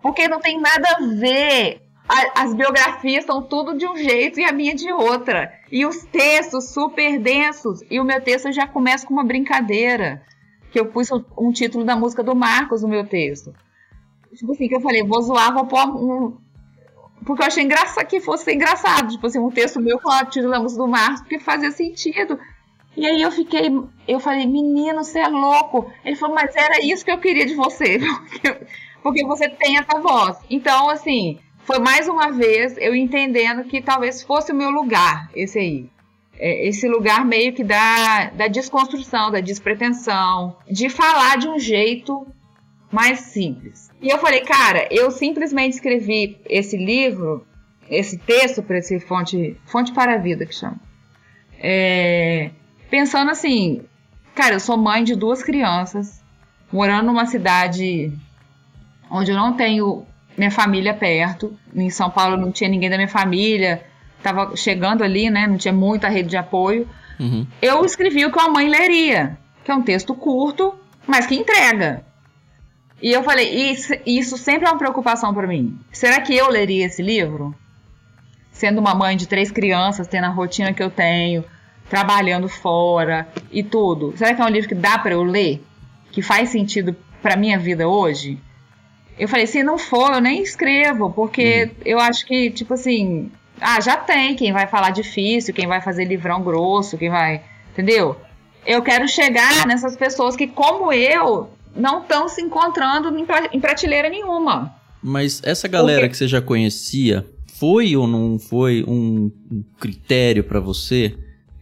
Porque 0.01 0.27
não 0.27 0.39
tem 0.39 0.59
nada 0.59 0.87
a 0.97 1.05
ver 1.05 1.81
as 2.09 2.55
biografias 2.55 3.25
são 3.25 3.43
tudo 3.43 3.77
de 3.77 3.87
um 3.87 3.95
jeito 3.95 4.39
e 4.39 4.43
a 4.43 4.51
minha 4.51 4.73
de 4.73 4.91
outra. 4.91 5.53
E 5.71 5.85
os 5.85 6.03
textos 6.05 6.73
super 6.73 7.19
densos. 7.19 7.81
E 7.89 7.99
o 7.99 8.03
meu 8.03 8.19
texto 8.19 8.51
já 8.51 8.65
começa 8.65 9.05
com 9.05 9.13
uma 9.13 9.23
brincadeira. 9.23 10.23
Que 10.71 10.79
eu 10.79 10.87
pus 10.87 11.09
um 11.37 11.51
título 11.51 11.85
da 11.85 11.95
música 11.95 12.23
do 12.23 12.35
Marcos 12.35 12.81
no 12.81 12.87
meu 12.87 13.05
texto. 13.05 13.53
Tipo 14.33 14.51
assim, 14.51 14.67
que 14.67 14.75
eu 14.75 14.81
falei, 14.81 15.03
vou 15.03 15.21
zoar, 15.21 15.53
vou 15.53 15.65
pôr 15.65 15.87
um. 15.87 16.37
Porque 17.25 17.43
eu 17.43 17.47
achei 17.47 17.63
engraçado 17.63 18.07
que 18.07 18.19
fosse 18.19 18.51
engraçado. 18.53 19.11
Tipo 19.11 19.27
assim, 19.27 19.39
um 19.39 19.51
texto 19.51 19.79
meu 19.79 19.99
com 19.99 20.09
o 20.09 20.25
título 20.25 20.51
da 20.51 20.59
música 20.59 20.81
do 20.81 20.87
Marcos, 20.87 21.21
porque 21.21 21.39
fazia 21.39 21.71
sentido. 21.71 22.39
E 22.97 23.05
aí 23.05 23.21
eu 23.21 23.31
fiquei, 23.31 23.69
eu 24.07 24.19
falei, 24.19 24.47
menino, 24.47 25.03
você 25.03 25.19
é 25.19 25.27
louco. 25.27 25.91
Ele 26.03 26.15
falou, 26.15 26.35
mas 26.35 26.55
era 26.55 26.83
isso 26.83 27.05
que 27.05 27.11
eu 27.11 27.19
queria 27.19 27.45
de 27.45 27.55
você. 27.55 27.99
Porque, 28.29 28.65
porque 29.01 29.25
você 29.25 29.47
tem 29.47 29.77
essa 29.77 29.97
voz. 29.99 30.37
Então, 30.49 30.89
assim, 30.89 31.39
foi 31.69 31.77
mais 31.77 32.07
uma 32.07 32.31
vez 32.31 32.75
eu 32.79 32.95
entendendo 32.95 33.63
que 33.63 33.79
talvez 33.79 34.23
fosse 34.23 34.51
o 34.51 34.55
meu 34.55 34.71
lugar, 34.71 35.29
esse 35.35 35.59
aí. 35.59 35.89
É, 36.35 36.67
esse 36.67 36.87
lugar 36.87 37.23
meio 37.23 37.53
que 37.53 37.63
da, 37.63 38.31
da 38.31 38.47
desconstrução, 38.47 39.29
da 39.29 39.39
despretensão, 39.39 40.57
de 40.67 40.89
falar 40.89 41.37
de 41.37 41.47
um 41.47 41.59
jeito 41.59 42.25
mais 42.91 43.19
simples. 43.19 43.91
E 44.01 44.09
eu 44.09 44.17
falei, 44.17 44.41
cara, 44.41 44.87
eu 44.89 45.11
simplesmente 45.11 45.73
escrevi 45.73 46.39
esse 46.49 46.75
livro, 46.75 47.45
esse 47.87 48.17
texto 48.17 48.63
para 48.63 48.79
esse 48.79 48.99
fonte, 48.99 49.55
fonte 49.67 49.91
para 49.91 50.15
a 50.15 50.17
vida 50.17 50.47
que 50.47 50.55
chama. 50.55 50.79
É, 51.59 52.49
pensando 52.89 53.29
assim, 53.29 53.83
cara, 54.33 54.55
eu 54.55 54.59
sou 54.59 54.75
mãe 54.75 55.03
de 55.03 55.15
duas 55.15 55.43
crianças, 55.43 56.19
morando 56.71 57.05
numa 57.05 57.27
cidade 57.27 58.11
onde 59.11 59.29
eu 59.29 59.37
não 59.37 59.53
tenho 59.53 60.07
minha 60.39 60.49
família 60.49 60.93
perto. 60.93 61.53
Em 61.75 61.89
São 61.89 62.09
Paulo 62.09 62.37
não 62.37 62.49
tinha 62.51 62.69
ninguém 62.69 62.89
da 62.89 62.95
minha 62.95 63.09
família, 63.09 63.83
estava 64.17 64.55
chegando 64.55 65.03
ali, 65.03 65.29
né? 65.29 65.45
Não 65.45 65.57
tinha 65.57 65.73
muita 65.73 66.07
rede 66.07 66.29
de 66.29 66.37
apoio. 66.37 66.87
Uhum. 67.19 67.45
Eu 67.61 67.83
escrevi 67.83 68.25
o 68.25 68.31
que 68.31 68.39
a 68.39 68.47
mãe 68.47 68.69
leria, 68.69 69.37
que 69.65 69.69
é 69.69 69.75
um 69.75 69.81
texto 69.81 70.15
curto, 70.15 70.73
mas 71.05 71.27
que 71.27 71.35
entrega. 71.35 72.05
E 73.01 73.11
eu 73.11 73.21
falei, 73.21 73.71
isso, 73.71 73.93
isso 74.05 74.37
sempre 74.37 74.65
é 74.65 74.71
uma 74.71 74.77
preocupação 74.77 75.33
para 75.33 75.45
mim. 75.45 75.77
Será 75.91 76.21
que 76.21 76.35
eu 76.35 76.49
leria 76.49 76.85
esse 76.85 77.03
livro? 77.03 77.53
Sendo 78.49 78.79
uma 78.79 78.95
mãe 78.95 79.17
de 79.17 79.27
três 79.27 79.51
crianças, 79.51 80.07
tendo 80.07 80.25
a 80.25 80.29
rotina 80.29 80.73
que 80.73 80.83
eu 80.83 80.89
tenho, 80.89 81.43
trabalhando 81.89 82.47
fora 82.47 83.27
e 83.51 83.61
tudo. 83.61 84.13
Será 84.15 84.33
que 84.33 84.41
é 84.41 84.45
um 84.45 84.49
livro 84.49 84.69
que 84.69 84.75
dá 84.75 84.97
para 84.97 85.13
eu 85.13 85.23
ler? 85.23 85.61
Que 86.11 86.21
faz 86.21 86.49
sentido 86.49 86.95
para 87.21 87.35
minha 87.35 87.59
vida 87.59 87.87
hoje? 87.87 88.39
Eu 89.19 89.27
falei, 89.27 89.45
se 89.45 89.61
não 89.61 89.77
for, 89.77 90.13
eu 90.13 90.21
nem 90.21 90.41
escrevo, 90.41 91.11
porque 91.11 91.63
uhum. 91.63 91.71
eu 91.85 91.99
acho 91.99 92.25
que, 92.25 92.49
tipo 92.49 92.73
assim, 92.73 93.29
ah, 93.59 93.81
já 93.81 93.97
tem 93.97 94.35
quem 94.35 94.53
vai 94.53 94.65
falar 94.65 94.91
difícil, 94.91 95.53
quem 95.53 95.67
vai 95.67 95.81
fazer 95.81 96.05
livrão 96.05 96.41
grosso, 96.41 96.97
quem 96.97 97.09
vai. 97.09 97.41
Entendeu? 97.73 98.15
Eu 98.65 98.81
quero 98.81 99.07
chegar 99.07 99.67
nessas 99.67 99.97
pessoas 99.97 100.35
que, 100.35 100.47
como 100.47 100.93
eu, 100.93 101.49
não 101.75 102.01
estão 102.01 102.29
se 102.29 102.41
encontrando 102.41 103.13
em 103.51 103.59
prateleira 103.59 104.09
nenhuma. 104.09 104.73
Mas 105.01 105.41
essa 105.43 105.67
galera 105.67 106.01
porque... 106.01 106.11
que 106.11 106.17
você 106.17 106.27
já 106.27 106.41
conhecia, 106.41 107.25
foi 107.59 107.95
ou 107.95 108.07
não 108.07 108.39
foi 108.39 108.83
um 108.87 109.29
critério 109.79 110.43
para 110.43 110.59
você 110.59 111.13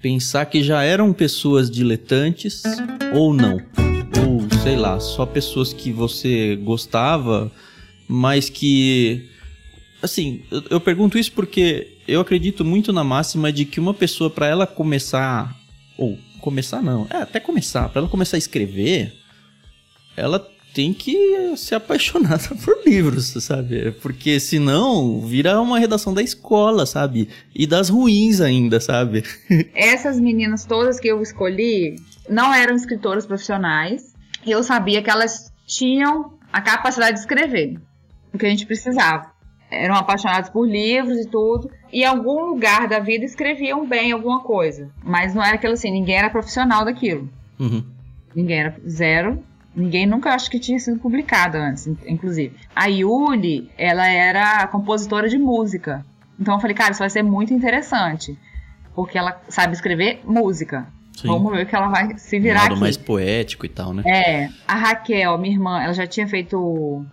pensar 0.01 0.45
que 0.45 0.61
já 0.61 0.83
eram 0.83 1.11
pessoas 1.11 1.69
diletantes 1.71 2.61
ou 3.13 3.33
não? 3.33 3.59
Sei 4.67 4.75
lá, 4.75 4.99
só 4.99 5.25
pessoas 5.25 5.71
que 5.71 5.93
você 5.93 6.57
gostava, 6.57 7.49
mas 8.05 8.49
que. 8.49 9.29
Assim, 10.01 10.41
eu, 10.69 10.81
pergunto 10.81 11.17
isso 11.17 11.31
porque 11.31 11.95
eu 12.05 12.19
acredito 12.19 12.65
muito 12.65 12.91
na 12.91 13.01
máxima 13.01 13.49
de 13.49 13.63
que 13.63 13.79
uma 13.79 13.93
pessoa, 13.93 14.29
para 14.29 14.45
ela 14.45 14.67
começar. 14.67 15.55
Ou 15.97 16.19
começar 16.41 16.81
não, 16.81 17.07
é, 17.09 17.21
até 17.21 17.39
começar, 17.39 17.87
para 17.87 18.01
ela 18.01 18.09
começar 18.09 18.35
a 18.35 18.37
escrever, 18.37 19.13
ela 20.17 20.45
tem 20.73 20.93
que 20.93 21.55
ser 21.55 21.75
apaixonada 21.75 22.49
por 22.63 22.77
livros, 22.85 23.27
sabe? 23.39 23.91
Porque 24.01 24.37
senão 24.37 25.21
vira 25.21 25.61
uma 25.61 25.79
redação 25.79 26.13
da 26.13 26.21
escola, 26.21 26.85
sabe? 26.85 27.29
E 27.55 27.65
das 27.65 27.87
ruins 27.87 28.41
ainda, 28.41 28.81
sabe? 28.81 29.23
Essas 29.73 30.19
meninas 30.19 30.65
todas 30.65 30.99
que 30.99 31.07
eu 31.07 31.21
escolhi 31.21 31.95
não 32.29 32.53
eram 32.53 32.75
escritoras 32.75 33.25
profissionais 33.25 34.16
eu 34.51 34.63
sabia 34.63 35.01
que 35.01 35.09
elas 35.09 35.51
tinham 35.65 36.37
a 36.51 36.61
capacidade 36.61 37.13
de 37.13 37.19
escrever 37.19 37.79
o 38.33 38.37
que 38.37 38.45
a 38.45 38.49
gente 38.49 38.65
precisava. 38.65 39.31
Eram 39.69 39.95
apaixonadas 39.95 40.49
por 40.49 40.65
livros 40.65 41.17
e 41.17 41.29
tudo, 41.29 41.69
e 41.91 42.01
em 42.01 42.05
algum 42.05 42.45
lugar 42.45 42.87
da 42.87 42.99
vida 42.99 43.25
escreviam 43.25 43.85
bem 43.85 44.11
alguma 44.11 44.41
coisa. 44.41 44.89
Mas 45.03 45.35
não 45.35 45.43
era 45.43 45.55
aquilo 45.55 45.73
assim, 45.73 45.91
ninguém 45.91 46.17
era 46.17 46.29
profissional 46.29 46.85
daquilo. 46.85 47.29
Uhum. 47.59 47.83
Ninguém 48.33 48.59
era 48.59 48.75
zero. 48.87 49.43
Ninguém 49.75 50.07
nunca 50.07 50.33
acho 50.33 50.49
que 50.49 50.59
tinha 50.59 50.79
sido 50.79 50.99
publicado 50.99 51.57
antes, 51.57 51.85
inclusive. 52.07 52.55
A 52.75 52.87
Yuli, 52.87 53.69
ela 53.77 54.07
era 54.07 54.65
compositora 54.67 55.29
de 55.29 55.37
música. 55.37 56.03
Então 56.39 56.55
eu 56.55 56.59
falei, 56.59 56.75
cara, 56.75 56.91
isso 56.91 56.99
vai 56.99 57.09
ser 57.09 57.21
muito 57.21 57.53
interessante. 57.53 58.37
Porque 58.95 59.17
ela 59.17 59.39
sabe 59.49 59.73
escrever 59.73 60.21
música. 60.23 60.87
Sim. 61.17 61.27
Vamos 61.29 61.51
ver 61.51 61.65
que 61.67 61.75
ela 61.75 61.87
vai 61.87 62.17
se 62.17 62.39
virar 62.39 62.59
um 62.59 62.61
lado 62.63 62.71
aqui. 62.73 62.81
mais 62.81 62.95
poético 62.97 63.65
e 63.65 63.69
tal, 63.69 63.93
né? 63.93 64.03
É. 64.05 64.49
A 64.67 64.75
Raquel, 64.75 65.37
minha 65.37 65.53
irmã, 65.53 65.81
ela 65.81 65.93
já 65.93 66.05
tinha 66.05 66.27
feito 66.27 67.03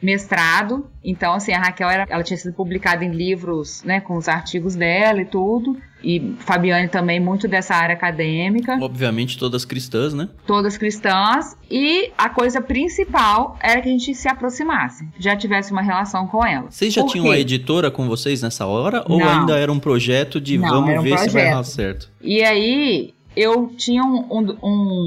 mestrado. 0.00 0.86
Então, 1.04 1.32
assim, 1.34 1.52
a 1.52 1.58
Raquel 1.58 1.88
era, 1.88 2.06
ela 2.08 2.22
tinha 2.22 2.36
sido 2.36 2.52
publicada 2.54 3.04
em 3.04 3.10
livros, 3.10 3.82
né, 3.82 4.00
com 4.00 4.16
os 4.16 4.28
artigos 4.28 4.76
dela 4.76 5.20
e 5.20 5.24
tudo. 5.24 5.76
E 6.04 6.36
Fabiane 6.38 6.86
também 6.86 7.18
muito 7.18 7.48
dessa 7.48 7.74
área 7.74 7.94
acadêmica. 7.96 8.78
Obviamente 8.80 9.36
todas 9.36 9.64
cristãs, 9.64 10.14
né? 10.14 10.28
Todas 10.46 10.78
cristãs. 10.78 11.56
E 11.68 12.12
a 12.16 12.28
coisa 12.28 12.60
principal 12.60 13.56
era 13.60 13.80
que 13.80 13.88
a 13.88 13.92
gente 13.92 14.14
se 14.14 14.28
aproximasse, 14.28 15.08
já 15.18 15.34
tivesse 15.34 15.72
uma 15.72 15.82
relação 15.82 16.28
com 16.28 16.46
ela. 16.46 16.70
Vocês 16.70 16.94
já 16.94 17.02
Por 17.02 17.10
tinham 17.10 17.26
quê? 17.26 17.32
a 17.32 17.38
editora 17.40 17.90
com 17.90 18.06
vocês 18.06 18.40
nessa 18.42 18.64
hora? 18.66 19.02
Ou 19.08 19.18
Não. 19.18 19.28
ainda 19.40 19.56
era 19.58 19.72
um 19.72 19.80
projeto 19.80 20.40
de 20.40 20.56
Não, 20.56 20.68
vamos 20.68 21.00
um 21.00 21.02
ver 21.02 21.18
se 21.18 21.24
vai 21.24 21.28
projeto. 21.30 21.54
dar 21.56 21.64
certo? 21.64 22.10
E 22.22 22.44
aí 22.44 23.14
eu 23.38 23.68
tinha 23.68 24.02
um, 24.02 24.26
um, 24.28 24.58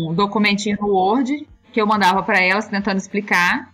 um 0.09 0.13
documentinho 0.13 0.77
no 0.79 0.87
Word 0.87 1.45
que 1.73 1.81
eu 1.81 1.85
mandava 1.85 2.23
para 2.23 2.41
elas 2.41 2.65
tentando 2.65 2.97
explicar. 2.97 3.69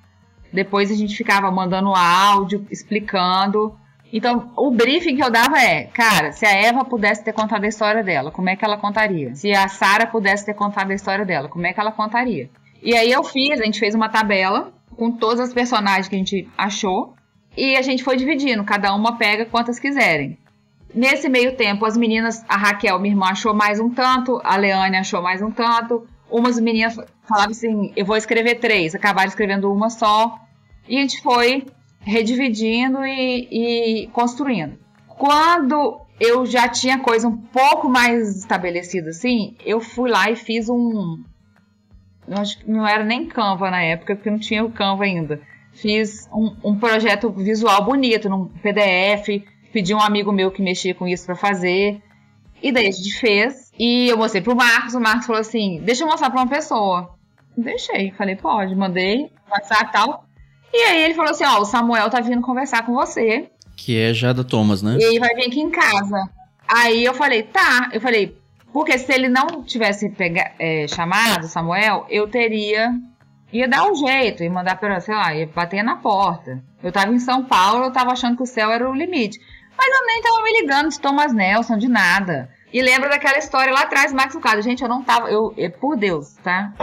Depois 0.52 0.90
a 0.90 0.96
gente 0.96 1.16
ficava 1.16 1.52
mandando 1.52 1.94
áudio, 1.94 2.66
explicando. 2.72 3.78
Então, 4.12 4.52
o 4.56 4.72
briefing 4.72 5.16
que 5.16 5.24
eu 5.24 5.30
dava 5.30 5.60
é, 5.62 5.84
cara, 5.84 6.32
se 6.32 6.44
a 6.44 6.50
Eva 6.52 6.84
pudesse 6.84 7.24
ter 7.24 7.34
contado 7.34 7.66
a 7.66 7.68
história 7.68 8.04
dela, 8.04 8.32
como 8.32 8.50
é 8.50 8.56
que 8.56 8.66
ela 8.66 8.78
contaria? 8.78 9.36
Se 9.36 9.52
a 9.52 9.68
Sara 9.68 10.08
pudesse 10.08 10.44
ter 10.44 10.56
contado 10.56 10.90
a 10.90 10.96
história 10.96 11.24
dela, 11.24 11.50
como 11.50 11.68
é 11.68 11.74
que 11.74 11.80
ela 11.80 11.92
contaria? 11.92 12.50
E 12.82 12.96
aí 12.96 13.12
eu 13.12 13.24
fiz, 13.24 13.62
a 13.62 13.66
gente 13.66 13.80
fez 13.80 13.94
uma 13.94 14.10
tabela 14.10 14.74
com 14.96 15.12
todas 15.12 15.40
as 15.40 15.54
personagens 15.54 16.08
que 16.08 16.16
a 16.16 16.20
gente 16.20 16.50
achou 16.58 17.14
e 17.56 17.76
a 17.76 17.82
gente 17.84 18.04
foi 18.04 18.18
dividindo, 18.18 18.64
cada 18.64 18.96
uma 18.96 19.18
pega 19.18 19.46
quantas 19.46 19.78
quiserem. 19.78 20.38
Nesse 20.98 21.30
meio 21.30 21.56
tempo, 21.56 21.86
as 21.86 21.96
meninas, 21.96 22.44
a 22.50 22.58
Raquel, 22.58 22.98
minha 22.98 23.14
irmã, 23.14 23.28
achou 23.28 23.54
mais 23.54 23.80
um 23.80 23.88
tanto, 23.88 24.42
a 24.44 24.58
Leane 24.58 24.98
achou 24.98 25.22
mais 25.22 25.44
um 25.44 25.52
tanto. 25.52 26.08
Umas 26.28 26.60
meninas 26.60 26.96
falavam 27.22 27.52
assim: 27.52 27.94
eu 27.96 28.04
vou 28.04 28.18
escrever 28.18 28.56
três, 28.56 28.96
acabaram 28.96 29.30
escrevendo 29.30 29.72
uma 29.72 29.92
só. 29.92 30.40
E 30.90 30.98
a 30.98 31.02
gente 31.02 31.22
foi 31.22 31.68
redividindo 32.00 33.06
e, 33.06 34.06
e 34.06 34.08
construindo. 34.08 34.76
Quando 35.08 36.02
eu 36.20 36.48
já 36.48 36.68
tinha 36.68 36.98
coisa 36.98 37.28
um 37.28 37.38
pouco 37.38 37.88
mais 37.88 38.36
estabelecida 38.36 39.12
assim, 39.12 39.56
eu 39.64 39.80
fui 39.80 40.10
lá 40.10 40.32
e 40.32 40.36
fiz 40.36 40.68
um. 40.68 41.24
Não 42.66 42.88
era 42.88 43.04
nem 43.04 43.28
Canva 43.28 43.70
na 43.70 43.84
época, 43.84 44.16
porque 44.16 44.32
não 44.32 44.40
tinha 44.40 44.66
o 44.66 44.72
Canva 44.72 45.04
ainda. 45.04 45.40
Fiz 45.74 46.28
um, 46.34 46.56
um 46.64 46.80
projeto 46.80 47.30
visual 47.30 47.86
bonito, 47.86 48.28
num 48.28 48.48
PDF, 48.48 49.46
pedi 49.72 49.94
um 49.94 50.02
amigo 50.02 50.32
meu 50.32 50.52
que 50.52 50.62
mexia 50.62 50.94
com 50.94 51.08
isso 51.08 51.26
para 51.26 51.36
fazer. 51.36 52.02
E 52.62 52.72
daí 52.72 52.88
a 52.88 52.92
gente 52.92 53.20
fez. 53.20 53.72
E 53.78 54.10
eu 54.10 54.18
mostrei 54.18 54.42
pro 54.42 54.56
Marcos, 54.56 54.94
o 54.96 55.00
Marcos 55.00 55.26
falou 55.26 55.42
assim: 55.42 55.82
deixa 55.84 56.04
eu 56.04 56.08
mostrar 56.08 56.30
pra 56.30 56.42
uma 56.42 56.50
pessoa. 56.50 57.16
Deixei, 57.56 58.12
falei, 58.12 58.36
pode, 58.36 58.76
mandei, 58.76 59.32
WhatsApp 59.50 59.86
e 59.86 59.92
tal. 59.92 60.26
E 60.74 60.78
aí 60.78 61.04
ele 61.06 61.14
falou 61.14 61.32
assim: 61.32 61.46
ó, 61.46 61.60
o 61.60 61.66
Samuel 61.66 62.10
tá 62.10 62.20
vindo 62.20 62.42
conversar 62.42 62.86
com 62.86 62.94
você. 62.94 63.50
Que 63.76 64.00
é 64.00 64.14
Jada 64.14 64.44
Thomas, 64.44 64.82
né? 64.82 64.98
E 65.00 65.06
aí 65.06 65.20
vai 65.20 65.34
vir 65.36 65.48
aqui 65.48 65.60
em 65.60 65.70
casa. 65.70 66.30
Aí 66.68 67.06
eu 67.06 67.14
falei, 67.14 67.44
tá. 67.44 67.90
Eu 67.94 68.02
falei, 68.02 68.36
porque 68.74 68.98
se 68.98 69.14
ele 69.14 69.30
não 69.30 69.64
tivesse 69.64 70.10
pega, 70.10 70.52
é, 70.60 70.88
chamado 70.88 71.46
o 71.46 71.48
Samuel, 71.48 72.06
eu 72.10 72.28
teria. 72.28 72.92
ia 73.54 73.68
dar 73.68 73.90
um 73.90 73.96
jeito, 73.96 74.44
ia 74.44 74.52
mandar 74.52 74.78
pra, 74.78 75.00
sei 75.00 75.16
lá, 75.16 75.34
ia 75.34 75.48
bater 75.48 75.84
na 75.84 75.96
porta. 75.96 76.62
Eu 76.84 76.92
tava 76.92 77.14
em 77.14 77.20
São 77.20 77.46
Paulo, 77.46 77.86
eu 77.86 77.92
tava 77.92 78.12
achando 78.12 78.36
que 78.36 78.44
o 78.44 78.48
céu 78.48 78.72
era 78.72 78.90
o 78.90 78.94
limite. 78.94 79.40
Mas 79.78 79.96
eu 79.96 80.06
nem 80.06 80.22
tava 80.22 80.42
me 80.42 80.62
ligando 80.62 80.90
de 80.90 81.00
Thomas 81.00 81.32
Nelson, 81.34 81.78
de 81.78 81.88
nada. 81.88 82.50
E 82.74 82.82
lembra 82.82 83.10
daquela 83.10 83.38
história 83.38 83.72
lá 83.72 83.82
atrás, 83.82 84.12
Max 84.12 84.34
Lucado. 84.34 84.62
Gente, 84.62 84.82
eu 84.82 84.90
não 84.90 85.04
tava. 85.04 85.30
Eu, 85.30 85.54
é, 85.58 85.70
por 85.70 85.96
Deus, 85.96 86.34
tá? 86.44 86.74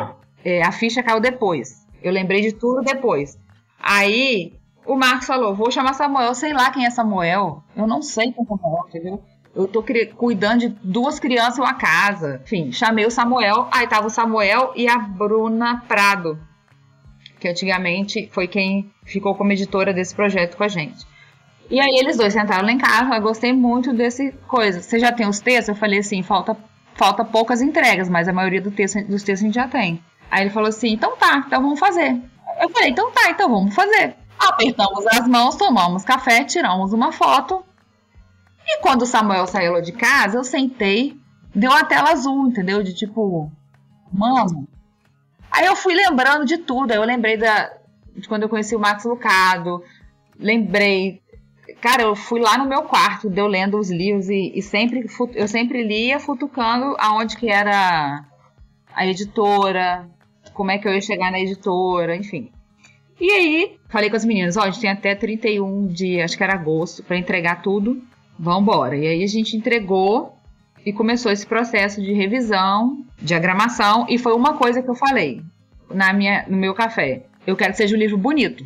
É, 0.44 0.62
a 0.62 0.72
ficha 0.72 1.02
caiu 1.02 1.20
depois. 1.20 1.86
Eu 2.02 2.12
lembrei 2.12 2.40
de 2.40 2.52
tudo 2.52 2.82
depois. 2.82 3.38
Aí 3.78 4.54
o 4.86 4.96
Marcos 4.96 5.26
falou: 5.26 5.54
vou 5.54 5.70
chamar 5.70 5.94
Samuel, 5.94 6.34
sei 6.34 6.52
lá 6.52 6.70
quem 6.70 6.86
é 6.86 6.90
Samuel. 6.90 7.62
Eu 7.76 7.86
não 7.86 8.00
sei 8.00 8.32
quem 8.32 8.44
é 8.44 8.46
Samuel, 8.46 8.84
entendeu? 8.88 9.22
Eu 9.54 9.68
tô 9.68 9.84
cuidando 10.16 10.60
de 10.60 10.68
duas 10.68 11.20
crianças 11.20 11.58
e 11.58 11.60
uma 11.60 11.74
casa. 11.74 12.40
Enfim, 12.44 12.72
chamei 12.72 13.06
o 13.06 13.10
Samuel. 13.10 13.68
Aí 13.70 13.86
tava 13.86 14.06
o 14.06 14.10
Samuel 14.10 14.72
e 14.74 14.88
a 14.88 14.98
Bruna 14.98 15.82
Prado, 15.86 16.38
que 17.38 17.48
antigamente 17.48 18.28
foi 18.32 18.48
quem 18.48 18.90
ficou 19.04 19.34
como 19.34 19.52
editora 19.52 19.92
desse 19.92 20.14
projeto 20.14 20.56
com 20.56 20.64
a 20.64 20.68
gente. 20.68 21.06
E 21.70 21.80
aí 21.80 21.96
eles 21.96 22.16
dois 22.16 22.32
sentaram 22.32 22.64
lá 22.64 22.72
em 22.72 22.78
casa, 22.78 23.14
eu 23.14 23.22
gostei 23.22 23.52
muito 23.52 23.92
desse 23.92 24.32
coisa. 24.46 24.80
Você 24.80 24.98
já 24.98 25.12
tem 25.12 25.26
os 25.26 25.40
textos? 25.40 25.68
Eu 25.68 25.74
falei 25.74 26.00
assim, 26.00 26.22
falta, 26.22 26.56
falta 26.94 27.24
poucas 27.24 27.62
entregas, 27.62 28.08
mas 28.08 28.28
a 28.28 28.32
maioria 28.32 28.60
do 28.60 28.70
texto, 28.70 29.02
dos 29.04 29.22
textos 29.22 29.42
a 29.42 29.46
gente 29.46 29.54
já 29.54 29.68
tem. 29.68 30.02
Aí 30.30 30.42
ele 30.42 30.50
falou 30.50 30.68
assim, 30.68 30.88
então 30.92 31.16
tá, 31.16 31.44
então 31.46 31.62
vamos 31.62 31.78
fazer. 31.78 32.20
Eu 32.60 32.68
falei, 32.70 32.90
então 32.90 33.10
tá, 33.10 33.30
então 33.30 33.48
vamos 33.48 33.74
fazer. 33.74 34.14
Apertamos 34.38 35.06
as 35.06 35.26
mãos, 35.26 35.56
tomamos 35.56 36.04
café, 36.04 36.44
tiramos 36.44 36.92
uma 36.92 37.12
foto. 37.12 37.64
E 38.66 38.80
quando 38.80 39.02
o 39.02 39.06
Samuel 39.06 39.46
saiu 39.46 39.72
lá 39.72 39.80
de 39.80 39.92
casa, 39.92 40.38
eu 40.38 40.44
sentei, 40.44 41.16
deu 41.54 41.72
a 41.72 41.84
tela 41.84 42.10
azul, 42.10 42.48
entendeu? 42.48 42.82
De 42.82 42.94
tipo, 42.94 43.50
mano. 44.12 44.66
Aí 45.50 45.66
eu 45.66 45.76
fui 45.76 45.94
lembrando 45.94 46.44
de 46.44 46.58
tudo. 46.58 46.90
Aí 46.90 46.96
eu 46.96 47.04
lembrei 47.04 47.36
da, 47.36 47.70
de 48.16 48.26
quando 48.28 48.42
eu 48.42 48.48
conheci 48.48 48.74
o 48.74 48.80
Max 48.80 49.04
Lucado. 49.04 49.82
Lembrei. 50.38 51.22
Cara, 51.80 52.02
eu 52.02 52.14
fui 52.14 52.40
lá 52.40 52.58
no 52.58 52.68
meu 52.68 52.82
quarto, 52.82 53.30
deu 53.30 53.46
lendo 53.46 53.78
os 53.78 53.90
livros 53.90 54.28
e, 54.28 54.52
e 54.54 54.62
sempre 54.62 55.06
eu 55.34 55.48
sempre 55.48 55.82
lia 55.82 56.20
futucando 56.20 56.94
aonde 56.98 57.36
que 57.36 57.48
era 57.48 58.24
a 58.94 59.06
editora, 59.06 60.08
como 60.52 60.70
é 60.70 60.78
que 60.78 60.86
eu 60.86 60.94
ia 60.94 61.00
chegar 61.00 61.30
na 61.30 61.40
editora, 61.40 62.16
enfim. 62.16 62.50
E 63.20 63.30
aí, 63.30 63.76
falei 63.88 64.10
com 64.10 64.16
as 64.16 64.24
meninas, 64.24 64.56
ó, 64.56 64.62
a 64.62 64.70
gente 64.70 64.80
tem 64.80 64.90
até 64.90 65.14
31 65.14 65.86
de, 65.86 66.20
acho 66.20 66.36
que 66.36 66.42
era 66.42 66.54
agosto, 66.54 67.02
para 67.02 67.16
entregar 67.16 67.62
tudo. 67.62 68.02
Vambora. 68.38 68.96
E 68.96 69.06
aí 69.06 69.22
a 69.22 69.26
gente 69.28 69.56
entregou 69.56 70.36
e 70.84 70.92
começou 70.92 71.30
esse 71.30 71.46
processo 71.46 72.02
de 72.02 72.12
revisão, 72.12 73.04
diagramação, 73.16 74.06
e 74.08 74.18
foi 74.18 74.34
uma 74.34 74.54
coisa 74.54 74.82
que 74.82 74.90
eu 74.90 74.94
falei 74.94 75.40
na 75.88 76.12
minha, 76.12 76.44
no 76.48 76.56
meu 76.56 76.74
café. 76.74 77.26
Eu 77.46 77.56
quero 77.56 77.70
que 77.72 77.76
seja 77.76 77.94
um 77.94 77.98
livro 77.98 78.18
bonito. 78.18 78.64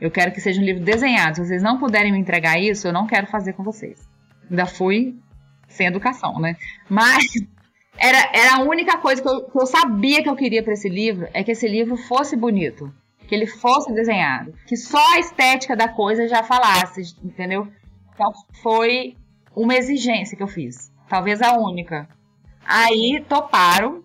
Eu 0.00 0.10
quero 0.10 0.32
que 0.32 0.40
seja 0.40 0.60
um 0.60 0.64
livro 0.64 0.82
desenhado. 0.82 1.36
Se 1.36 1.46
vocês 1.46 1.62
não 1.62 1.78
puderem 1.78 2.12
me 2.12 2.18
entregar 2.18 2.58
isso, 2.58 2.86
eu 2.88 2.92
não 2.92 3.06
quero 3.06 3.26
fazer 3.26 3.52
com 3.52 3.62
vocês. 3.62 4.06
Ainda 4.50 4.66
fui 4.66 5.16
sem 5.68 5.86
educação, 5.86 6.38
né? 6.40 6.56
Mas 6.88 7.24
era, 7.98 8.30
era 8.32 8.56
a 8.56 8.62
única 8.62 8.98
coisa 8.98 9.22
que 9.22 9.28
eu, 9.28 9.44
que 9.44 9.60
eu 9.60 9.66
sabia 9.66 10.22
que 10.22 10.28
eu 10.28 10.36
queria 10.36 10.62
para 10.62 10.72
esse 10.72 10.88
livro, 10.88 11.28
é 11.32 11.42
que 11.42 11.52
esse 11.52 11.68
livro 11.68 11.96
fosse 11.96 12.36
bonito. 12.36 12.92
Que 13.26 13.34
ele 13.34 13.46
fosse 13.46 13.92
desenhado. 13.92 14.52
Que 14.66 14.76
só 14.76 15.14
a 15.14 15.18
estética 15.18 15.74
da 15.74 15.88
coisa 15.88 16.28
já 16.28 16.42
falasse, 16.42 17.16
entendeu? 17.22 17.66
Então 18.14 18.30
foi 18.62 19.16
uma 19.56 19.74
exigência 19.74 20.36
que 20.36 20.42
eu 20.42 20.48
fiz. 20.48 20.92
Talvez 21.08 21.40
a 21.40 21.56
única. 21.56 22.08
Aí 22.66 23.24
toparam. 23.28 24.02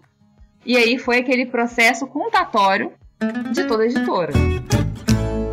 E 0.65 0.77
aí 0.77 0.97
foi 0.97 1.17
aquele 1.17 1.45
processo 1.45 2.05
contatório 2.07 2.93
de 3.53 3.65
toda 3.65 3.83
a 3.83 3.85
editora. 3.85 4.31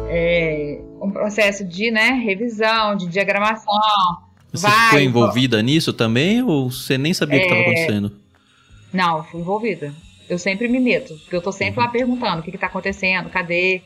É, 0.08 0.80
um 1.00 1.10
processo 1.10 1.64
de 1.64 1.90
né, 1.90 2.10
revisão, 2.10 2.96
de 2.96 3.06
diagramação. 3.08 3.72
Você 4.52 4.66
vai, 4.66 4.84
ficou 4.86 5.00
envolvida 5.00 5.62
nisso 5.62 5.92
também 5.92 6.42
ou 6.42 6.70
você 6.70 6.96
nem 6.96 7.12
sabia 7.12 7.36
o 7.38 7.40
que 7.40 7.46
estava 7.46 7.60
É. 7.60 7.64
acontecendo? 7.64 8.12
Não, 8.92 9.24
fui 9.24 9.40
envolvida. 9.40 9.92
Eu 10.28 10.38
sempre 10.38 10.68
me 10.68 10.80
meto, 10.80 11.14
porque 11.20 11.36
eu 11.36 11.42
tô 11.42 11.52
sempre 11.52 11.80
lá 11.80 11.88
perguntando 11.88 12.40
o 12.40 12.42
que, 12.42 12.50
que 12.50 12.58
tá 12.58 12.66
acontecendo, 12.66 13.28
cadê. 13.30 13.82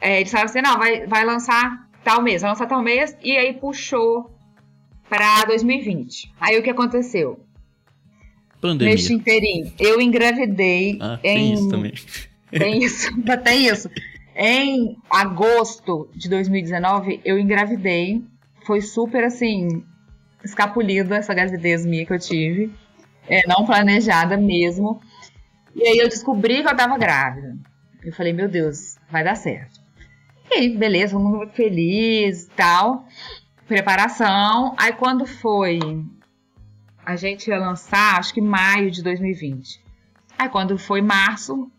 É, 0.00 0.20
eles 0.20 0.30
falaram 0.30 0.50
assim, 0.50 0.60
não, 0.62 0.78
vai, 0.78 1.06
vai 1.06 1.24
lançar 1.24 1.88
tal 2.02 2.22
mês, 2.22 2.42
vai 2.42 2.50
lançar 2.50 2.66
tal 2.66 2.82
mês, 2.82 3.16
e 3.22 3.36
aí 3.36 3.52
puxou 3.54 4.30
pra 5.08 5.44
2020. 5.44 6.32
Aí 6.40 6.58
o 6.58 6.62
que 6.62 6.70
aconteceu? 6.70 7.40
Pandemia. 8.60 8.94
Neste 8.94 9.12
inteirinho, 9.12 9.72
eu 9.78 10.00
engravidei 10.00 10.98
Ah, 11.00 11.18
tem 11.20 11.50
em 11.50 11.52
isso 11.54 11.68
também. 11.68 11.92
Tem 12.50 12.82
isso, 12.82 13.10
tem 13.44 13.66
isso. 13.66 13.90
Em 14.34 14.96
agosto 15.08 16.08
de 16.14 16.28
2019, 16.28 17.20
eu 17.24 17.38
engravidei. 17.38 18.24
Foi 18.66 18.80
super 18.80 19.24
assim, 19.24 19.84
escapulida 20.42 21.16
essa 21.16 21.32
gravidez 21.32 21.86
minha 21.86 22.04
que 22.04 22.12
eu 22.12 22.18
tive. 22.18 22.72
É, 23.28 23.46
não 23.46 23.64
planejada 23.64 24.36
mesmo. 24.36 25.00
E 25.74 25.86
aí 25.86 25.98
eu 25.98 26.08
descobri 26.08 26.62
que 26.62 26.68
eu 26.68 26.76
tava 26.76 26.98
grávida. 26.98 27.56
Eu 28.02 28.12
falei, 28.12 28.32
meu 28.32 28.48
Deus, 28.48 28.96
vai 29.10 29.24
dar 29.24 29.36
certo. 29.36 29.80
E 30.50 30.54
aí, 30.54 30.76
beleza, 30.76 31.16
todo 31.16 31.24
mundo 31.24 31.50
feliz 31.52 32.44
e 32.44 32.50
tal. 32.50 33.06
Preparação. 33.66 34.74
Aí 34.76 34.92
quando 34.92 35.26
foi. 35.26 35.78
A 37.04 37.16
gente 37.16 37.48
ia 37.48 37.58
lançar, 37.58 38.18
acho 38.18 38.32
que 38.32 38.40
maio 38.40 38.90
de 38.90 39.02
2020. 39.02 39.82
Aí 40.38 40.48
quando 40.48 40.78
foi 40.78 41.00
março, 41.00 41.70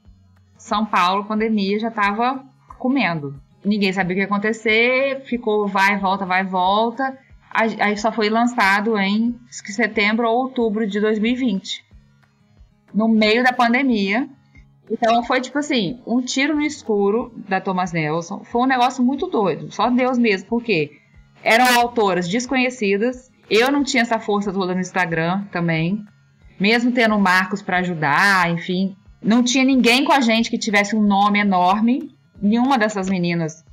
São 0.65 0.83
Paulo, 0.83 1.25
pandemia, 1.25 1.79
já 1.79 1.91
tava 1.91 2.43
comendo. 2.79 3.39
Ninguém 3.63 3.93
sabia 3.93 4.13
o 4.13 4.15
que 4.15 4.21
ia 4.21 4.25
acontecer, 4.25 5.21
ficou 5.23 5.67
vai, 5.67 5.99
volta, 5.99 6.25
vai, 6.25 6.43
volta. 6.43 7.15
Aí 7.51 7.95
só 7.95 8.11
foi 8.11 8.29
lançado 8.29 8.97
em 8.97 9.39
setembro 9.51 10.27
ou 10.27 10.37
outubro 10.37 10.87
de 10.87 10.99
2020. 10.99 11.85
No 12.91 13.07
meio 13.07 13.43
da 13.43 13.53
pandemia. 13.53 14.27
Então 14.89 15.23
foi 15.23 15.39
tipo 15.39 15.59
assim, 15.59 16.01
um 16.05 16.19
tiro 16.19 16.55
no 16.55 16.63
escuro 16.63 17.31
da 17.47 17.61
Thomas 17.61 17.93
Nelson. 17.93 18.43
Foi 18.43 18.63
um 18.63 18.67
negócio 18.67 19.03
muito 19.03 19.27
doido. 19.27 19.71
Só 19.71 19.91
Deus 19.91 20.17
mesmo, 20.17 20.49
porque 20.49 20.97
eram 21.43 21.79
autoras 21.79 22.27
desconhecidas. 22.27 23.31
Eu 23.47 23.71
não 23.71 23.83
tinha 23.83 24.01
essa 24.01 24.17
força 24.17 24.51
toda 24.51 24.73
no 24.73 24.81
Instagram 24.81 25.43
também. 25.51 26.03
Mesmo 26.59 26.91
tendo 26.91 27.19
Marcos 27.19 27.61
para 27.61 27.77
ajudar, 27.77 28.49
enfim. 28.49 28.95
Não 29.25 29.43
tinha 29.43 29.63
ninguém 29.63 30.05
com 30.05 30.11
a 30.11 30.21
gente 30.21 30.51
que 30.51 30.57
tivesse 30.57 30.95
um 30.95 31.01
nome 31.01 31.39
enorme. 31.39 32.15
Nenhuma 32.39 32.77
dessas 32.77 33.09
meninas 33.09 33.65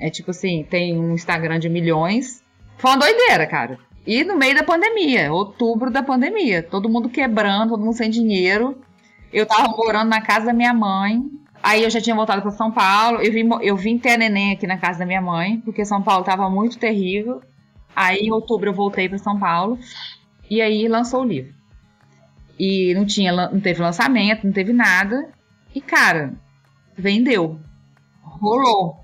é 0.00 0.08
tipo 0.08 0.30
assim, 0.30 0.64
tem 0.70 0.98
um 0.98 1.12
Instagram 1.12 1.58
de 1.58 1.68
milhões. 1.68 2.42
Foi 2.78 2.92
uma 2.92 2.98
doideira, 2.98 3.46
cara. 3.46 3.78
E 4.06 4.24
no 4.24 4.34
meio 4.34 4.54
da 4.54 4.62
pandemia, 4.62 5.30
outubro 5.30 5.90
da 5.90 6.02
pandemia, 6.02 6.62
todo 6.62 6.88
mundo 6.88 7.10
quebrando, 7.10 7.70
todo 7.70 7.84
mundo 7.84 7.96
sem 7.96 8.08
dinheiro. 8.08 8.80
Eu 9.30 9.44
tava 9.44 9.68
morando 9.76 10.08
na 10.08 10.22
casa 10.22 10.46
da 10.46 10.52
minha 10.54 10.72
mãe. 10.72 11.22
Aí 11.62 11.82
eu 11.82 11.90
já 11.90 12.00
tinha 12.00 12.16
voltado 12.16 12.40
para 12.40 12.52
São 12.52 12.72
Paulo. 12.72 13.20
Eu 13.20 13.30
vim, 13.30 13.46
eu 13.60 13.76
vim 13.76 13.98
ter 13.98 14.16
neném 14.16 14.52
aqui 14.52 14.66
na 14.66 14.78
casa 14.78 15.00
da 15.00 15.04
minha 15.04 15.20
mãe, 15.20 15.60
porque 15.60 15.84
São 15.84 16.00
Paulo 16.00 16.24
tava 16.24 16.48
muito 16.48 16.78
terrível. 16.78 17.42
Aí 17.94 18.20
em 18.20 18.32
outubro 18.32 18.70
eu 18.70 18.74
voltei 18.74 19.06
para 19.06 19.18
São 19.18 19.38
Paulo. 19.38 19.78
E 20.48 20.62
aí 20.62 20.88
lançou 20.88 21.20
o 21.20 21.26
livro. 21.26 21.57
E 22.58 22.94
não 22.94 23.06
tinha, 23.06 23.32
não 23.32 23.60
teve 23.60 23.80
lançamento, 23.80 24.44
não 24.44 24.52
teve 24.52 24.72
nada. 24.72 25.28
E 25.74 25.80
cara, 25.80 26.34
vendeu. 26.96 27.58
Rolou. 28.22 28.96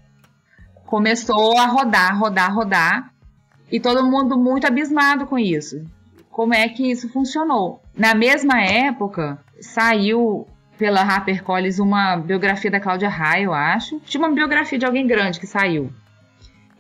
Começou 0.87 1.57
a 1.59 1.67
rodar, 1.67 2.19
rodar, 2.19 2.55
rodar. 2.55 3.15
E 3.71 3.81
todo 3.81 4.05
mundo 4.05 4.37
muito 4.37 4.67
abismado 4.67 5.27
com 5.27 5.39
isso. 5.39 5.85
Como 6.31 6.53
é 6.53 6.69
que 6.69 6.91
isso 6.91 7.09
funcionou? 7.09 7.81
Na 7.97 8.15
mesma 8.15 8.61
época, 8.61 9.39
saiu 9.61 10.47
pela 10.77 11.03
HarperCollins 11.03 11.79
uma 11.79 12.17
biografia 12.17 12.71
da 12.71 12.81
Cláudia 12.81 13.09
Raia, 13.09 13.45
eu 13.45 13.55
acho. 13.55 14.01
Tinha 14.01 14.21
uma 14.21 14.35
biografia 14.35 14.79
de 14.79 14.85
alguém 14.85 15.07
grande 15.07 15.39
que 15.39 15.47
saiu. 15.47 15.93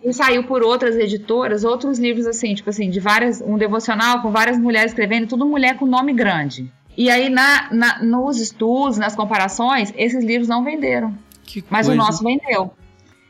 E 0.05 0.13
saiu 0.13 0.45
por 0.45 0.63
outras 0.63 0.97
editoras, 0.97 1.65
outros 1.65 1.99
livros 1.99 2.27
assim, 2.27 2.55
tipo 2.55 2.69
assim, 2.69 2.91
de 2.91 3.01
várias, 3.01 3.41
um 3.41 3.57
devocional 3.57 4.21
com 4.21 4.31
várias 4.31 4.59
mulheres 4.59 4.91
escrevendo, 4.91 5.27
tudo 5.27 5.47
mulher 5.47 5.79
com 5.79 5.87
nome 5.87 6.13
grande. 6.13 6.71
E 6.97 7.11
aí, 7.11 7.31
na, 7.31 7.73
na 7.73 8.03
nos 8.03 8.39
estudos, 8.39 8.99
nas 8.99 9.17
comparações, 9.17 9.93
esses 9.97 10.23
livros 10.23 10.47
não 10.47 10.63
venderam. 10.63 11.17
Que 11.43 11.65
mas 11.71 11.87
coisa. 11.87 12.01
o 12.01 12.05
nosso 12.05 12.23
vendeu. 12.23 12.73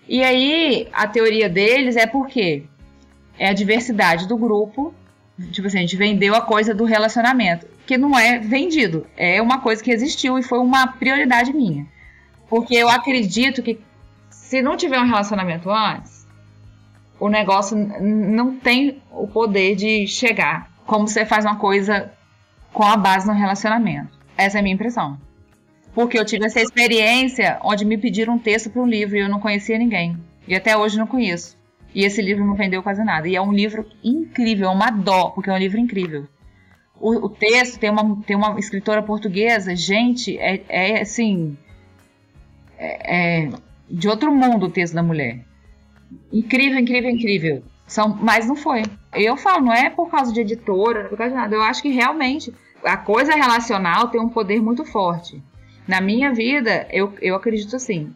E 0.09 0.22
aí, 0.22 0.89
a 0.93 1.07
teoria 1.07 1.49
deles 1.49 1.97
é 1.97 2.07
por 2.07 2.27
quê? 2.27 2.64
É 3.39 3.49
a 3.49 3.53
diversidade 3.53 4.27
do 4.27 4.37
grupo. 4.37 4.93
Tipo 5.53 5.68
assim, 5.68 5.79
a 5.79 5.81
gente 5.81 5.97
vendeu 5.97 6.35
a 6.35 6.41
coisa 6.41 6.75
do 6.75 6.85
relacionamento 6.85 7.66
que 7.87 7.99
não 7.99 8.18
é 8.18 8.39
vendido. 8.39 9.07
É 9.16 9.41
uma 9.41 9.61
coisa 9.61 9.83
que 9.83 9.91
existiu 9.91 10.39
e 10.39 10.43
foi 10.43 10.59
uma 10.59 10.87
prioridade 10.87 11.53
minha. 11.53 11.87
Porque 12.49 12.75
eu 12.75 12.89
acredito 12.89 13.62
que 13.62 13.79
se 14.31 14.62
não 14.62 14.77
tiver 14.77 14.99
um 15.01 15.07
relacionamento 15.07 15.70
antes, 15.70 16.13
o 17.25 17.29
negócio 17.29 17.77
não 17.77 18.57
tem 18.57 19.03
o 19.11 19.27
poder 19.27 19.77
de 19.77 20.07
chegar 20.07 20.70
como 20.87 21.09
você 21.09 21.25
faz 21.25 21.45
uma 21.45 21.57
coisa 21.57 22.12
com 22.72 22.83
a 22.83 22.97
base 22.97 23.27
no 23.27 23.33
relacionamento. 23.33 24.18
Essa 24.37 24.59
é 24.59 24.61
a 24.61 24.62
minha 24.62 24.75
impressão. 24.75 25.18
Porque 25.95 26.18
eu 26.18 26.25
tive 26.25 26.45
essa 26.45 26.61
experiência 26.61 27.59
onde 27.62 27.85
me 27.85 27.97
pediram 27.97 28.35
um 28.35 28.39
texto 28.39 28.68
para 28.68 28.83
um 28.83 28.87
livro 28.87 29.16
e 29.16 29.20
eu 29.20 29.29
não 29.29 29.41
conhecia 29.41 29.79
ninguém. 29.79 30.16
E 30.47 30.55
até 30.55 30.77
hoje 30.77 30.99
não 30.99 31.07
conheço. 31.07 31.57
E 31.95 32.05
esse 32.05 32.20
livro 32.20 32.45
não 32.45 32.55
vendeu 32.55 32.83
quase 32.83 33.03
nada. 33.05 33.29
E 33.29 33.37
é 33.37 33.41
um 33.41 33.53
livro 33.53 33.87
incrível, 34.03 34.68
é 34.68 34.72
uma 34.72 34.91
dó, 34.91 35.31
porque 35.31 35.49
é 35.49 35.53
um 35.53 35.59
livro 35.59 35.79
incrível 35.79 36.27
o, 37.05 37.27
o, 37.27 37.29
texto 37.29 37.79
tem 37.79 37.91
uma, 37.91 38.22
tem 38.22 38.37
uma 38.37 38.59
escritora 38.59 39.03
portuguesa, 39.03 39.75
gente, 39.77 40.39
é, 40.39 40.62
é 40.68 41.01
assim. 41.03 41.57
É, 42.79 43.45
é, 43.45 43.51
de 43.91 44.09
outro 44.09 44.35
mundo 44.35 44.66
o 44.66 44.70
texto 44.70 44.95
da 44.95 45.03
mulher. 45.03 45.45
Incrível, 46.32 46.78
incrível, 46.78 47.10
incrível. 47.10 47.62
São, 47.86 48.08
mas 48.20 48.46
não 48.46 48.56
foi. 48.56 48.82
Eu 49.12 49.36
falo, 49.36 49.66
não 49.66 49.72
é 49.72 49.90
por 49.90 50.10
causa 50.10 50.32
de 50.32 50.40
editora, 50.40 51.00
não 51.00 51.06
é 51.06 51.08
por 51.08 51.18
causa 51.18 51.34
de 51.34 51.40
nada. 51.40 51.54
Eu 51.54 51.62
acho 51.62 51.82
que 51.82 51.90
realmente 51.90 52.52
a 52.82 52.96
coisa 52.96 53.34
relacional 53.34 54.08
tem 54.08 54.20
um 54.20 54.28
poder 54.28 54.60
muito 54.60 54.84
forte. 54.84 55.42
Na 55.86 56.00
minha 56.00 56.32
vida, 56.32 56.86
eu, 56.90 57.12
eu 57.20 57.34
acredito 57.34 57.76
assim. 57.76 58.12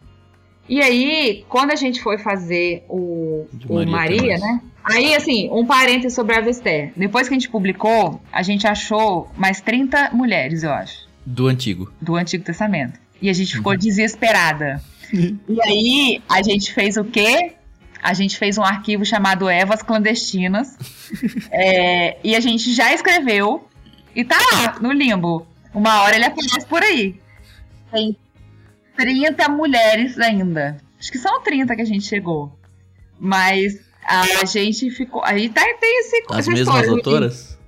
E 0.69 0.83
aí, 0.83 1.45
quando 1.49 1.71
a 1.71 1.77
gente 1.77 2.03
foi 2.03 2.19
fazer 2.19 2.85
o, 2.89 3.47
o 3.69 3.75
Maria, 3.87 3.91
Maria 3.91 4.39
né? 4.39 4.61
Aí, 4.85 5.15
assim, 5.15 5.51
um 5.51 5.67
parênteses 5.67 6.15
sobre 6.15 6.35
a 6.35 6.41
Vester. 6.41 6.93
Depois 6.97 7.29
que 7.29 7.35
a 7.35 7.39
gente 7.39 7.51
publicou, 7.51 8.21
a 8.33 8.43
gente 8.43 8.67
achou 8.67 9.31
mais 9.37 9.61
30 9.61 10.11
mulheres, 10.13 10.63
eu 10.63 10.71
acho. 10.71 11.09
Do 11.25 11.47
Antigo. 11.47 11.93
Do 12.01 12.17
Antigo 12.17 12.45
Testamento. 12.45 12.99
E 13.21 13.29
a 13.29 13.33
gente 13.33 13.57
ficou 13.57 13.73
uhum. 13.73 13.79
desesperada. 13.79 14.83
e 15.13 15.63
aí, 15.63 16.23
a 16.29 16.43
gente 16.43 16.73
fez 16.73 16.97
o 16.97 17.05
quê? 17.05 17.53
A 18.03 18.15
gente 18.15 18.39
fez 18.39 18.57
um 18.59 18.63
arquivo 18.63 19.05
chamado 19.05 19.49
Evas 19.49 19.83
Clandestinas. 19.83 20.77
é, 21.51 22.19
e 22.23 22.35
a 22.35 22.41
gente 22.41 22.73
já 22.73 22.93
escreveu. 22.93 23.67
E 24.15 24.25
tá 24.25 24.37
lá, 24.53 24.79
no 24.81 24.93
limbo. 24.93 25.47
Uma 25.75 26.03
hora 26.03 26.17
ele 26.17 26.25
aparece 26.25 26.67
por 26.67 26.83
aí. 26.83 27.21
Tem 27.91 28.17
30 28.97 29.49
mulheres 29.49 30.19
ainda. 30.19 30.79
Acho 30.99 31.13
que 31.13 31.19
são 31.19 31.41
30 31.43 31.77
que 31.77 31.83
a 31.83 31.85
gente 31.85 32.05
chegou. 32.05 32.57
Mas 33.19 33.81
a 34.05 34.45
gente 34.45 34.91
ficou. 34.91 35.23
Aí 35.25 35.49
tá, 35.49 35.63
tem 35.81 36.01
esse. 36.01 36.25
As 36.31 36.49
mesmas 36.49 36.61
história, 36.61 36.91
autoras? 36.91 37.59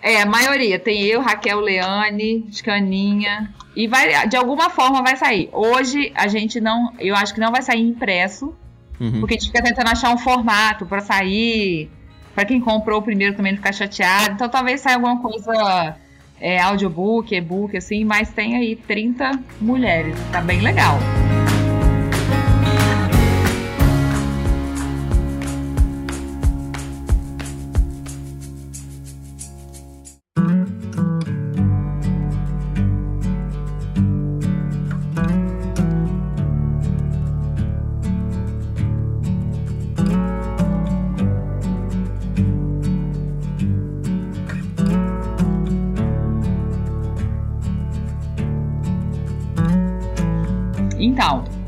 É, 0.00 0.22
a 0.22 0.26
maioria. 0.26 0.78
Tem 0.78 1.02
eu, 1.04 1.20
Raquel 1.20 1.60
Leane, 1.60 2.46
Scaninha. 2.50 3.52
E 3.74 3.86
vai, 3.86 4.26
de 4.28 4.36
alguma 4.36 4.70
forma 4.70 5.02
vai 5.02 5.16
sair. 5.16 5.48
Hoje 5.52 6.12
a 6.14 6.28
gente 6.28 6.60
não. 6.60 6.94
Eu 6.98 7.14
acho 7.14 7.34
que 7.34 7.40
não 7.40 7.50
vai 7.50 7.62
sair 7.62 7.80
impresso. 7.80 8.54
Uhum. 9.02 9.20
Porque 9.20 9.34
a 9.34 9.36
gente 9.36 9.48
fica 9.48 9.62
tentando 9.62 9.88
achar 9.88 10.14
um 10.14 10.18
formato 10.18 10.86
para 10.86 11.00
sair. 11.00 11.90
Para 12.34 12.44
quem 12.44 12.60
comprou 12.60 13.00
o 13.00 13.02
primeiro 13.02 13.34
também 13.36 13.52
não 13.52 13.58
ficar 13.58 13.72
chateado. 13.72 14.34
Então 14.34 14.48
talvez 14.48 14.80
saia 14.80 14.94
alguma 14.94 15.20
coisa. 15.20 15.96
É, 16.40 16.60
audiobook, 16.60 17.32
e-book, 17.32 17.76
assim, 17.76 18.04
mas 18.04 18.30
tem 18.30 18.56
aí 18.56 18.74
30 18.74 19.38
mulheres. 19.60 20.16
Tá 20.32 20.40
bem 20.40 20.60
legal. 20.60 20.98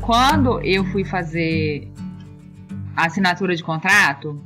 Quando 0.05 0.61
eu 0.61 0.85
fui 0.85 1.03
fazer 1.03 1.87
a 2.95 3.07
assinatura 3.07 3.55
de 3.55 3.63
contrato, 3.63 4.39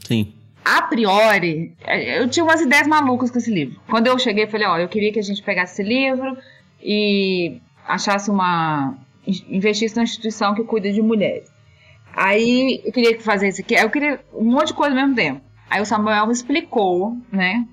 sim. 0.00 0.32
A 0.64 0.80
priori, 0.80 1.74
eu 1.86 2.26
tinha 2.30 2.42
umas 2.42 2.62
ideias 2.62 2.86
malucas 2.86 3.30
com 3.30 3.36
esse 3.36 3.52
livro. 3.52 3.78
Quando 3.86 4.06
eu 4.06 4.18
cheguei, 4.18 4.46
falei, 4.46 4.66
ó, 4.66 4.78
eu 4.78 4.88
queria 4.88 5.12
que 5.12 5.18
a 5.18 5.22
gente 5.22 5.42
pegasse 5.42 5.74
esse 5.74 5.82
livro 5.82 6.38
e 6.82 7.60
achasse 7.86 8.30
uma 8.30 8.94
investisse 9.26 9.94
na 9.94 10.04
instituição 10.04 10.54
que 10.54 10.64
cuida 10.64 10.90
de 10.90 11.02
mulheres. 11.02 11.52
Aí 12.16 12.80
eu 12.82 12.92
queria 12.92 13.20
fazer 13.20 13.48
isso 13.48 13.60
aqui, 13.60 13.74
eu 13.74 13.90
queria 13.90 14.20
um 14.32 14.44
monte 14.44 14.68
de 14.68 14.74
coisa 14.74 14.94
ao 14.94 15.02
mesmo 15.02 15.14
tempo. 15.14 15.42
Aí 15.68 15.82
o 15.82 15.86
Samuel 15.86 16.26
me 16.26 16.32
explicou, 16.32 17.18
né? 17.30 17.66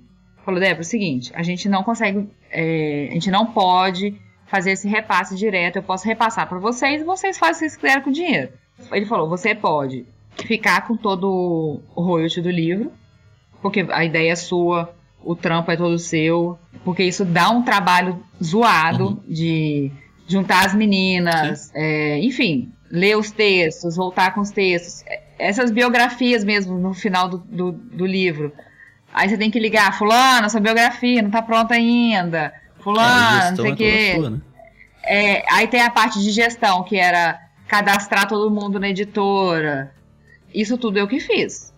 Falou, 0.43 0.59
Débora, 0.59 0.79
é 0.79 0.81
o 0.81 0.83
seguinte, 0.83 1.31
a 1.33 1.43
gente 1.43 1.69
não 1.69 1.83
consegue, 1.83 2.27
é, 2.49 3.07
a 3.09 3.13
gente 3.13 3.31
não 3.31 3.45
pode 3.45 4.19
fazer 4.51 4.71
esse 4.71 4.87
repasse 4.87 5.35
direto. 5.35 5.77
Eu 5.77 5.83
posso 5.83 6.05
repassar 6.05 6.47
para 6.47 6.59
vocês 6.59 7.01
e 7.01 7.05
vocês 7.05 7.37
fazem 7.37 7.53
o 7.53 7.55
que 7.55 7.59
vocês 7.59 7.75
quiserem 7.77 8.03
com 8.03 8.09
o 8.09 8.13
dinheiro. 8.13 8.49
Ele 8.91 9.05
falou: 9.05 9.29
você 9.29 9.55
pode 9.55 10.05
ficar 10.45 10.85
com 10.85 10.97
todo 10.97 11.79
o 11.95 12.01
royalty 12.01 12.41
do 12.41 12.51
livro, 12.51 12.91
porque 13.61 13.87
a 13.89 14.03
ideia 14.03 14.33
é 14.33 14.35
sua, 14.35 14.93
o 15.23 15.35
trampo 15.35 15.71
é 15.71 15.77
todo 15.77 15.97
seu, 15.97 16.59
porque 16.83 17.03
isso 17.03 17.23
dá 17.23 17.49
um 17.49 17.63
trabalho 17.63 18.21
zoado 18.43 19.07
uhum. 19.07 19.19
de 19.25 19.91
juntar 20.27 20.65
as 20.65 20.73
meninas, 20.73 21.71
é, 21.73 22.19
enfim, 22.19 22.71
ler 22.89 23.17
os 23.17 23.31
textos, 23.31 23.95
voltar 23.95 24.33
com 24.33 24.41
os 24.41 24.51
textos, 24.51 25.03
essas 25.39 25.71
biografias 25.71 26.43
mesmo 26.43 26.77
no 26.77 26.93
final 26.93 27.29
do, 27.29 27.37
do, 27.37 27.71
do 27.71 28.05
livro. 28.05 28.51
Aí 29.13 29.29
você 29.29 29.37
tem 29.37 29.51
que 29.51 29.59
ligar, 29.59 29.97
fulano, 29.97 30.49
sua 30.49 30.61
biografia 30.61 31.21
não 31.21 31.29
está 31.29 31.41
pronta 31.41 31.73
ainda. 31.73 32.53
Fulano, 32.81 33.47
é, 33.47 33.49
não 33.51 33.57
sei 33.57 33.71
o 33.71 33.75
quê. 33.75 34.13
Sua, 34.15 34.29
né? 34.31 34.41
é, 35.03 35.53
aí 35.53 35.67
tem 35.67 35.81
a 35.81 35.89
parte 35.89 36.19
de 36.19 36.31
gestão, 36.31 36.83
que 36.83 36.97
era 36.97 37.39
cadastrar 37.67 38.27
todo 38.27 38.51
mundo 38.51 38.79
na 38.79 38.89
editora. 38.89 39.93
Isso 40.53 40.77
tudo 40.77 40.97
eu 40.97 41.07
que 41.07 41.19
fiz. 41.19 41.73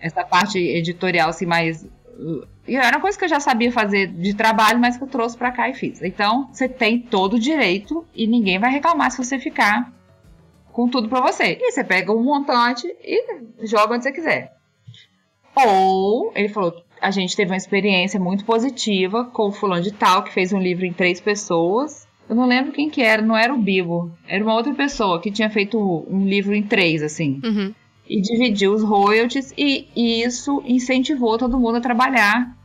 Essa 0.00 0.24
parte 0.24 0.58
editorial, 0.58 1.30
assim, 1.30 1.46
mais 1.46 1.86
era 2.66 2.96
uma 2.96 3.00
coisa 3.00 3.16
que 3.16 3.24
eu 3.24 3.28
já 3.28 3.40
sabia 3.40 3.72
fazer 3.72 4.08
de 4.08 4.34
trabalho, 4.34 4.78
mas 4.78 4.96
que 4.96 5.04
eu 5.04 5.08
trouxe 5.08 5.36
para 5.36 5.52
cá 5.52 5.68
e 5.68 5.74
fiz. 5.74 6.02
Então, 6.02 6.48
você 6.52 6.68
tem 6.68 7.00
todo 7.00 7.34
o 7.34 7.38
direito 7.38 8.04
e 8.14 8.26
ninguém 8.26 8.58
vai 8.58 8.70
reclamar 8.70 9.10
se 9.10 9.18
você 9.18 9.38
ficar 9.38 9.92
com 10.72 10.88
tudo 10.88 11.08
para 11.08 11.20
você. 11.20 11.58
E 11.60 11.70
você 11.70 11.82
pega 11.82 12.12
um 12.12 12.22
montante 12.22 12.86
e 13.02 13.66
joga 13.66 13.94
onde 13.94 14.02
você 14.02 14.12
quiser. 14.12 14.52
Ou, 15.54 16.32
ele 16.34 16.48
falou, 16.48 16.84
a 17.00 17.10
gente 17.10 17.36
teve 17.36 17.50
uma 17.50 17.56
experiência 17.56 18.18
muito 18.18 18.44
positiva 18.44 19.24
com 19.24 19.48
o 19.48 19.52
fulano 19.52 19.82
de 19.82 19.92
tal, 19.92 20.22
que 20.22 20.32
fez 20.32 20.52
um 20.52 20.58
livro 20.58 20.84
em 20.84 20.92
três 20.92 21.20
pessoas. 21.20 22.06
Eu 22.28 22.36
não 22.36 22.46
lembro 22.46 22.72
quem 22.72 22.90
que 22.90 23.02
era, 23.02 23.22
não 23.22 23.36
era 23.36 23.52
o 23.54 23.58
Bibo. 23.58 24.12
Era 24.26 24.42
uma 24.44 24.54
outra 24.54 24.74
pessoa 24.74 25.20
que 25.20 25.30
tinha 25.30 25.48
feito 25.48 25.78
um 26.10 26.26
livro 26.26 26.54
em 26.54 26.62
três, 26.62 27.02
assim. 27.02 27.40
Uhum. 27.42 27.74
E 28.08 28.20
dividiu 28.20 28.72
os 28.72 28.82
royalties 28.82 29.52
e, 29.56 29.88
e 29.94 30.22
isso 30.22 30.62
incentivou 30.66 31.38
todo 31.38 31.58
mundo 31.58 31.76
a 31.76 31.80
trabalhar 31.80 32.56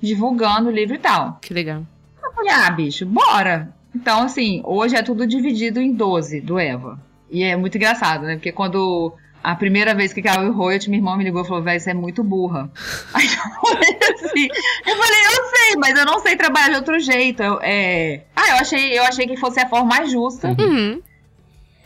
divulgando 0.00 0.68
o 0.68 0.72
livro 0.72 0.94
e 0.94 0.98
tal. 0.98 1.38
Que 1.40 1.52
legal. 1.52 1.84
Eu 2.22 2.32
falei, 2.32 2.52
ah, 2.52 2.70
bicho, 2.70 3.04
bora. 3.06 3.74
Então, 3.94 4.22
assim, 4.22 4.60
hoje 4.64 4.96
é 4.96 5.02
tudo 5.02 5.26
dividido 5.26 5.80
em 5.80 5.92
12 5.92 6.40
do 6.40 6.58
Eva. 6.58 7.00
E 7.30 7.42
é 7.42 7.56
muito 7.56 7.76
engraçado, 7.76 8.24
né? 8.24 8.36
Porque 8.36 8.52
quando 8.52 9.12
a 9.42 9.54
primeira 9.54 9.94
vez 9.94 10.12
que 10.12 10.20
caiu 10.22 10.50
o 10.50 10.52
royalty, 10.52 10.90
minha 10.90 11.00
irmã 11.00 11.16
me 11.16 11.24
ligou 11.24 11.42
e 11.42 11.46
falou, 11.46 11.62
velho, 11.62 11.80
você 11.80 11.90
é 11.90 11.94
muito 11.94 12.22
burra. 12.24 12.70
Aí 13.14 13.24
eu 13.26 13.70
falei 13.70 13.98
assim, 14.14 14.48
eu 14.86 14.96
falei, 14.96 15.20
eu 15.26 15.44
sei, 15.56 15.76
mas 15.78 15.98
eu 15.98 16.04
não 16.04 16.18
sei 16.20 16.36
trabalhar 16.36 16.68
de 16.70 16.76
outro 16.76 16.98
jeito. 16.98 17.42
Eu, 17.42 17.58
é... 17.62 18.22
Ah, 18.36 18.50
eu 18.50 18.56
achei, 18.56 18.98
eu 18.98 19.02
achei 19.04 19.26
que 19.26 19.36
fosse 19.36 19.60
a 19.60 19.68
forma 19.68 19.86
mais 19.86 20.10
justa 20.10 20.48
Uhum. 20.58 21.00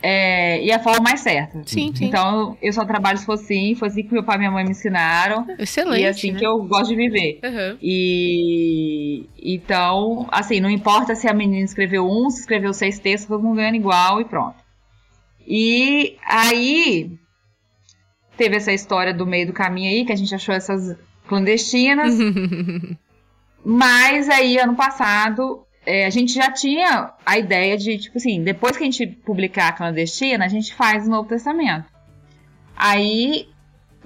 é, 0.01 0.63
e 0.63 0.71
a 0.71 0.79
forma 0.79 0.99
mais 1.01 1.21
certa. 1.21 1.61
Sim, 1.65 1.93
sim. 1.95 2.05
Então, 2.05 2.57
eu 2.61 2.73
só 2.73 2.83
trabalho 2.85 3.17
se 3.17 3.25
for 3.25 3.33
assim, 3.33 3.75
foi 3.75 3.87
assim 3.87 4.03
que 4.03 4.11
meu 4.13 4.23
pai 4.23 4.35
e 4.35 4.39
minha 4.39 4.51
mãe 4.51 4.63
me 4.65 4.71
ensinaram. 4.71 5.45
Excelente. 5.57 6.01
e 6.01 6.03
é 6.05 6.09
assim 6.09 6.31
né? 6.31 6.39
que 6.39 6.45
eu 6.45 6.61
gosto 6.63 6.89
de 6.89 6.95
viver. 6.95 7.39
Uhum. 7.43 7.77
E 7.81 9.29
então, 9.41 10.27
assim, 10.31 10.59
não 10.59 10.69
importa 10.69 11.15
se 11.15 11.27
a 11.27 11.33
menina 11.33 11.63
escreveu 11.63 12.05
um, 12.09 12.29
se 12.29 12.41
escreveu 12.41 12.73
seis 12.73 12.99
textos, 12.99 13.27
todo 13.29 13.43
mundo 13.43 13.57
ganhando 13.57 13.75
igual 13.75 14.19
e 14.19 14.25
pronto. 14.25 14.55
E 15.47 16.17
aí 16.25 17.11
teve 18.43 18.57
essa 18.57 18.73
história 18.73 19.13
do 19.13 19.25
meio 19.25 19.47
do 19.47 19.53
caminho 19.53 19.89
aí, 19.89 20.05
que 20.05 20.11
a 20.11 20.17
gente 20.17 20.35
achou 20.35 20.53
essas 20.53 20.97
clandestinas. 21.27 22.13
Mas 23.63 24.29
aí, 24.29 24.59
ano 24.59 24.75
passado, 24.75 25.65
é, 25.85 26.05
a 26.05 26.09
gente 26.09 26.33
já 26.33 26.51
tinha 26.51 27.13
a 27.25 27.37
ideia 27.37 27.77
de, 27.77 27.97
tipo 27.97 28.17
assim, 28.17 28.43
depois 28.43 28.75
que 28.75 28.83
a 28.83 28.85
gente 28.85 29.07
publicar 29.07 29.69
a 29.69 29.71
clandestina, 29.71 30.43
a 30.43 30.49
gente 30.49 30.75
faz 30.75 31.07
o 31.07 31.09
Novo 31.09 31.29
Testamento. 31.29 31.85
Aí 32.75 33.47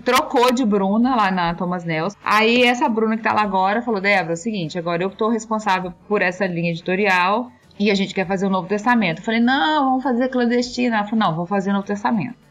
trocou 0.03 0.53
de 0.53 0.63
Bruna 0.63 1.15
lá 1.15 1.31
na 1.31 1.55
Thomas 1.55 1.83
Nelson. 1.83 2.15
Aí 2.23 2.61
essa 2.61 2.88
Bruna 2.88 3.17
que 3.17 3.23
tá 3.23 3.33
lá 3.33 3.41
agora 3.41 3.81
falou: 3.81 3.99
Débora, 3.99 4.33
é 4.33 4.35
o 4.35 4.38
seguinte, 4.38 4.77
agora 4.77 5.01
eu 5.01 5.09
tô 5.09 5.29
responsável 5.29 5.91
por 6.07 6.21
essa 6.21 6.45
linha 6.45 6.69
editorial 6.69 7.51
e 7.79 7.89
a 7.89 7.95
gente 7.95 8.13
quer 8.13 8.27
fazer 8.27 8.45
o 8.45 8.51
Novo 8.51 8.67
Testamento. 8.67 9.19
Eu 9.19 9.25
falei: 9.25 9.39
não, 9.39 9.85
vamos 9.85 10.03
fazer 10.03 10.29
clandestina. 10.29 10.97
Ela 10.97 11.05
falou: 11.05 11.25
não, 11.25 11.33
vamos 11.33 11.49
fazer 11.49 11.71
o 11.71 11.73
Novo 11.73 11.88
Testamento. 11.88 12.46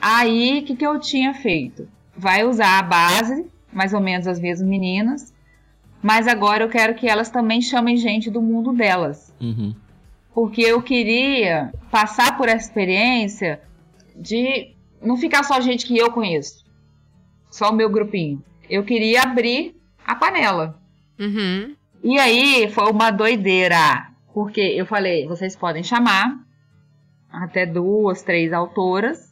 Aí 0.00 0.60
o 0.60 0.64
que, 0.64 0.76
que 0.76 0.86
eu 0.86 0.98
tinha 1.00 1.34
feito? 1.34 1.88
Vai 2.16 2.44
usar 2.44 2.78
a 2.78 2.82
base, 2.82 3.46
mais 3.72 3.92
ou 3.92 4.00
menos 4.00 4.26
as 4.26 4.40
mesmas 4.40 4.68
meninas, 4.68 5.34
mas 6.02 6.28
agora 6.28 6.64
eu 6.64 6.68
quero 6.68 6.94
que 6.94 7.08
elas 7.08 7.30
também 7.30 7.60
chamem 7.60 7.96
gente 7.96 8.30
do 8.30 8.40
mundo 8.40 8.72
delas. 8.72 9.34
Uhum. 9.40 9.74
Porque 10.32 10.62
eu 10.62 10.80
queria 10.80 11.72
passar 11.90 12.36
por 12.36 12.48
essa 12.48 12.66
experiência 12.66 13.60
de 14.14 14.74
não 15.02 15.16
ficar 15.16 15.42
só 15.44 15.60
gente 15.60 15.86
que 15.86 15.96
eu 15.96 16.12
conheço, 16.12 16.64
só 17.50 17.70
o 17.70 17.74
meu 17.74 17.90
grupinho. 17.90 18.42
Eu 18.68 18.84
queria 18.84 19.22
abrir 19.22 19.76
a 20.06 20.14
panela. 20.14 20.80
Uhum. 21.18 21.74
E 22.02 22.18
aí 22.18 22.70
foi 22.70 22.90
uma 22.90 23.10
doideira, 23.10 24.08
porque 24.32 24.60
eu 24.60 24.86
falei, 24.86 25.26
vocês 25.26 25.56
podem 25.56 25.82
chamar 25.82 26.38
até 27.30 27.66
duas, 27.66 28.22
três 28.22 28.52
autoras 28.52 29.27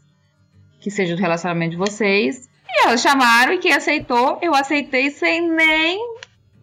que 0.87 0.91
sejam 0.93 1.16
do 1.16 1.20
relacionamento 1.20 1.72
de 1.72 1.76
vocês. 1.76 2.49
E 2.68 2.87
elas 2.87 3.01
chamaram 3.03 3.53
e 3.53 3.59
quem 3.59 3.72
aceitou, 3.72 4.39
eu 4.41 4.55
aceitei 4.55 5.11
sem 5.11 5.51
nem 5.51 5.99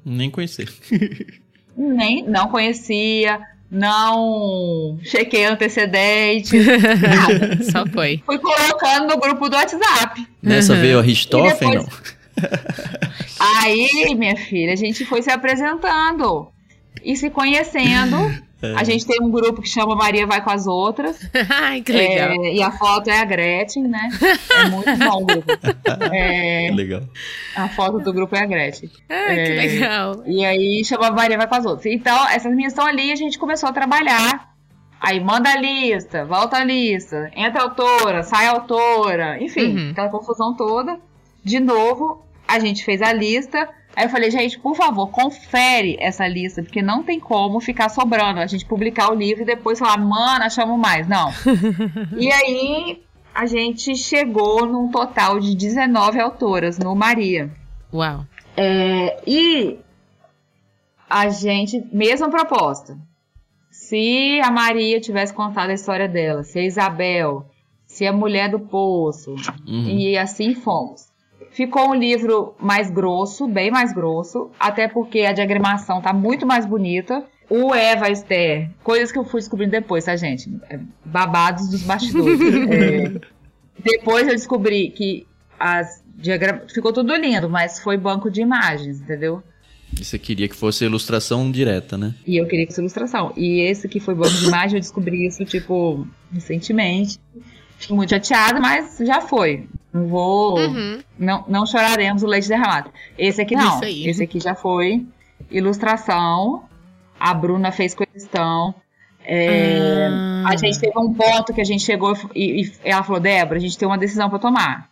Nem 0.05 0.29
conhecer. 0.31 0.69
nem 1.75 2.23
não 2.23 2.47
conhecia, 2.47 3.37
não 3.69 4.97
chequei 5.03 5.43
antecedentes, 5.43 6.53
nada. 6.55 7.61
Só 7.69 7.85
foi. 7.85 8.23
Fui 8.25 8.39
colocando 8.39 9.09
no 9.13 9.19
grupo 9.19 9.49
do 9.49 9.57
WhatsApp. 9.57 10.25
Nessa 10.41 10.71
Uhum. 10.73 10.79
veio 10.79 10.99
a 10.99 11.01
Richthofen, 11.01 11.71
E 11.71 11.75
não? 11.75 11.83
depois- 11.83 12.15
Aí, 13.37 14.15
minha 14.15 14.37
filha, 14.37 14.71
a 14.71 14.77
gente 14.77 15.03
foi 15.03 15.21
se 15.21 15.29
apresentando 15.31 16.47
e 17.03 17.13
se 17.17 17.29
conhecendo. 17.29 18.15
É. 18.63 18.73
A 18.79 18.83
gente 18.83 19.05
tem 19.05 19.21
um 19.21 19.29
grupo 19.29 19.61
que 19.61 19.67
chama 19.67 19.93
Maria 19.95 20.25
Vai 20.25 20.41
com 20.41 20.49
as 20.49 20.65
Outras. 20.67 21.19
Ai, 21.49 21.81
que 21.81 21.91
legal. 21.91 22.31
É, 22.31 22.53
e 22.53 22.63
a 22.63 22.71
foto 22.71 23.09
é 23.09 23.19
a 23.19 23.25
Gretchen, 23.25 23.83
né? 23.89 24.09
É 24.57 24.69
muito 24.69 24.95
bom 24.97 25.21
o 25.21 25.25
grupo. 25.25 25.51
É, 26.13 26.71
Legal. 26.73 27.01
a 27.55 27.67
foto 27.69 27.99
do 27.99 28.13
grupo 28.13 28.35
é 28.35 28.39
a 28.41 28.45
Gretchen. 28.45 28.89
Ai, 29.09 29.35
que 29.35 29.41
é, 29.51 29.55
legal. 29.55 30.23
E 30.25 30.45
aí 30.45 30.83
chama 30.85 31.11
Maria 31.11 31.37
Vai 31.37 31.47
com 31.47 31.55
as 31.55 31.65
Outras. 31.65 31.85
Então, 31.87 32.27
essas 32.29 32.49
meninas 32.51 32.71
estão 32.73 32.85
ali 32.85 33.09
e 33.09 33.11
a 33.11 33.15
gente 33.15 33.37
começou 33.37 33.67
a 33.69 33.73
trabalhar. 33.73 34.53
Aí 34.99 35.19
manda 35.19 35.49
a 35.49 35.57
lista, 35.57 36.23
volta 36.23 36.57
a 36.57 36.63
lista, 36.63 37.29
entra 37.35 37.59
a 37.59 37.63
autora, 37.65 38.23
sai 38.23 38.45
a 38.47 38.51
autora, 38.51 39.43
enfim, 39.43 39.75
Uhum. 39.77 39.91
aquela 39.91 40.07
confusão 40.09 40.55
toda. 40.55 40.97
De 41.43 41.59
novo, 41.59 42.25
a 42.47 42.57
gente 42.59 42.85
fez 42.85 43.01
a 43.01 43.11
lista. 43.11 43.67
Aí 43.95 44.05
eu 44.05 44.09
falei, 44.09 44.31
gente, 44.31 44.57
por 44.59 44.75
favor, 44.75 45.07
confere 45.11 45.97
essa 45.99 46.27
lista, 46.27 46.63
porque 46.63 46.81
não 46.81 47.03
tem 47.03 47.19
como 47.19 47.59
ficar 47.59 47.89
sobrando. 47.89 48.39
A 48.39 48.47
gente 48.47 48.65
publicar 48.65 49.11
o 49.11 49.15
livro 49.15 49.43
e 49.43 49.45
depois 49.45 49.77
falar, 49.77 49.97
mano, 49.97 50.43
achamos 50.43 50.79
mais. 50.79 51.07
Não. 51.07 51.31
e 52.17 52.31
aí 52.31 53.03
a 53.35 53.45
gente 53.45 53.95
chegou 53.95 54.65
num 54.65 54.89
total 54.89 55.39
de 55.39 55.55
19 55.55 56.19
autoras 56.19 56.79
no 56.79 56.95
Maria. 56.95 57.51
Uau. 57.93 58.25
É, 58.57 59.21
e 59.27 59.77
a 61.09 61.29
gente, 61.29 61.83
mesma 61.91 62.29
proposta. 62.29 62.97
Se 63.69 64.39
a 64.43 64.49
Maria 64.51 64.99
tivesse 64.99 65.33
contado 65.33 65.69
a 65.69 65.73
história 65.73 66.07
dela, 66.07 66.43
se 66.43 66.57
a 66.57 66.63
Isabel, 66.63 67.45
se 67.85 68.05
a 68.07 68.13
mulher 68.13 68.49
do 68.49 68.59
poço, 68.59 69.35
Uhum. 69.67 69.87
e 69.87 70.17
assim 70.17 70.55
fomos. 70.55 71.12
Ficou 71.53 71.91
um 71.91 71.95
livro 71.95 72.55
mais 72.59 72.89
grosso, 72.89 73.47
bem 73.47 73.69
mais 73.69 73.93
grosso, 73.93 74.49
até 74.59 74.87
porque 74.87 75.21
a 75.21 75.31
diagramação 75.31 76.01
tá 76.01 76.11
muito 76.11 76.47
mais 76.47 76.65
bonita. 76.65 77.23
O 77.47 77.75
Eva 77.75 78.09
Esther, 78.09 78.71
coisas 78.83 79.11
que 79.11 79.19
eu 79.19 79.23
fui 79.23 79.39
descobrindo 79.39 79.71
depois, 79.71 80.05
tá, 80.05 80.15
gente? 80.15 80.49
É, 80.69 80.79
Babados 81.05 81.69
dos 81.69 81.83
bastidores. 81.83 82.39
É, 83.75 83.91
depois 83.91 84.27
eu 84.27 84.33
descobri 84.33 84.89
que 84.91 85.27
as 85.59 86.03
diagra... 86.15 86.65
ficou 86.73 86.93
tudo 86.93 87.15
lindo, 87.15 87.49
mas 87.49 87.79
foi 87.79 87.97
banco 87.97 88.31
de 88.31 88.41
imagens, 88.41 89.01
entendeu? 89.01 89.43
E 89.99 90.03
você 90.03 90.17
queria 90.17 90.47
que 90.47 90.55
fosse 90.55 90.85
ilustração 90.85 91.51
direta, 91.51 91.97
né? 91.97 92.15
E 92.25 92.37
eu 92.37 92.47
queria 92.47 92.65
que 92.65 92.71
fosse 92.71 92.81
ilustração. 92.81 93.33
E 93.37 93.61
esse 93.61 93.87
que 93.87 93.99
foi 93.99 94.15
banco 94.15 94.33
de 94.33 94.45
imagem, 94.45 94.77
eu 94.77 94.81
descobri 94.81 95.27
isso, 95.27 95.45
tipo, 95.45 96.07
recentemente. 96.31 97.19
Fiquei 97.77 97.95
muito 97.95 98.09
chateada, 98.09 98.59
mas 98.59 98.97
já 98.99 99.21
foi. 99.21 99.67
Não 99.93 100.07
vou. 100.07 100.57
Uhum. 100.57 100.99
Não, 101.17 101.45
não 101.47 101.65
choraremos 101.65 102.23
o 102.23 102.27
leite 102.27 102.47
derramado. 102.47 102.89
Esse 103.17 103.41
aqui 103.41 103.55
não. 103.55 103.79
Esse 104.09 104.23
aqui 104.23 104.39
já 104.39 104.55
foi 104.55 105.05
ilustração. 105.51 106.63
A 107.19 107.33
Bruna 107.33 107.71
fez 107.71 107.93
questão. 107.93 108.73
É, 109.25 110.09
Ah. 110.11 110.49
A 110.49 110.55
gente 110.57 110.79
teve 110.79 110.97
um 110.99 111.13
ponto 111.13 111.53
que 111.53 111.61
a 111.61 111.63
gente 111.63 111.83
chegou 111.83 112.13
e, 112.35 112.63
e 112.63 112.71
ela 112.83 113.03
falou: 113.03 113.21
Débora, 113.21 113.57
a 113.57 113.61
gente 113.61 113.77
tem 113.77 113.87
uma 113.87 113.97
decisão 113.97 114.29
para 114.29 114.39
tomar. 114.39 114.89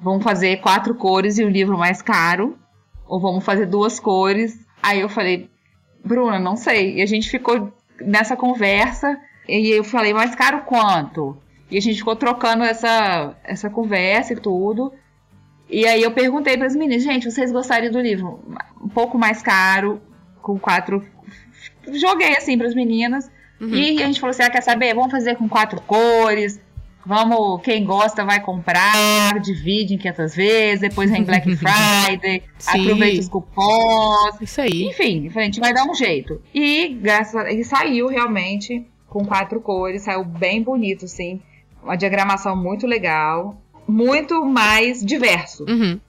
Vamos 0.00 0.24
fazer 0.24 0.58
quatro 0.58 0.94
cores 0.94 1.38
e 1.38 1.44
o 1.44 1.48
livro 1.48 1.76
mais 1.76 2.00
caro, 2.00 2.56
ou 3.06 3.20
vamos 3.20 3.44
fazer 3.44 3.66
duas 3.66 4.00
cores. 4.00 4.58
Aí 4.82 5.00
eu 5.00 5.08
falei: 5.08 5.50
Bruna, 6.04 6.38
não 6.38 6.56
sei. 6.56 6.96
E 6.96 7.02
a 7.02 7.06
gente 7.06 7.28
ficou 7.28 7.72
nessa 8.00 8.36
conversa. 8.36 9.18
E 9.48 9.70
eu 9.70 9.84
falei: 9.84 10.14
mais 10.14 10.34
caro 10.34 10.62
quanto? 10.62 11.36
E 11.74 11.78
a 11.78 11.80
gente 11.80 11.98
ficou 11.98 12.14
trocando 12.14 12.62
essa, 12.62 13.34
essa 13.42 13.68
conversa 13.68 14.32
e 14.32 14.36
tudo. 14.36 14.92
E 15.68 15.84
aí 15.84 16.04
eu 16.04 16.12
perguntei 16.12 16.56
para 16.56 16.68
as 16.68 16.76
meninas, 16.76 17.02
gente, 17.02 17.28
vocês 17.28 17.50
gostariam 17.50 17.90
do 17.90 18.00
livro 18.00 18.44
um 18.80 18.88
pouco 18.88 19.18
mais 19.18 19.42
caro, 19.42 20.00
com 20.40 20.56
quatro. 20.56 21.04
Joguei 21.92 22.36
assim 22.36 22.56
para 22.56 22.68
as 22.68 22.76
meninas. 22.76 23.28
E 23.60 24.00
a 24.00 24.06
gente 24.06 24.20
falou 24.20 24.30
assim: 24.30 24.44
ah, 24.44 24.50
quer 24.50 24.62
saber? 24.62 24.94
Vamos 24.94 25.10
fazer 25.10 25.34
com 25.34 25.48
quatro 25.48 25.80
cores. 25.80 26.60
Vamos, 27.04 27.60
quem 27.62 27.84
gosta 27.84 28.24
vai 28.24 28.40
comprar, 28.40 29.40
divide 29.40 29.94
em 29.94 29.98
500 29.98 30.34
vezes, 30.36 30.80
depois 30.80 31.10
vem 31.10 31.24
Black 31.24 31.44
Friday, 31.58 32.44
aproveita 32.66 33.20
os 33.20 33.28
cupons. 33.28 34.40
Isso 34.40 34.60
aí. 34.60 34.84
Enfim, 34.84 35.28
a 35.34 35.40
gente 35.40 35.58
vai 35.58 35.74
dar 35.74 35.84
um 35.84 35.94
jeito. 35.94 36.40
E 36.54 36.96
graças 37.02 37.34
a... 37.34 37.50
e 37.52 37.64
saiu 37.64 38.06
realmente 38.06 38.86
com 39.08 39.24
quatro 39.24 39.60
cores, 39.60 40.02
saiu 40.02 40.24
bem 40.24 40.62
bonito, 40.62 41.08
sim. 41.08 41.42
Uma 41.84 41.96
diagramação 41.96 42.56
muito 42.56 42.86
legal, 42.86 43.60
muito 43.86 44.44
mais 44.44 45.04
diverso 45.04 45.64
Uhum. 45.68 46.00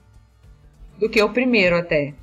do 0.98 1.08
que 1.08 1.22
o 1.22 1.28
primeiro 1.28 1.76
até. 1.76 2.14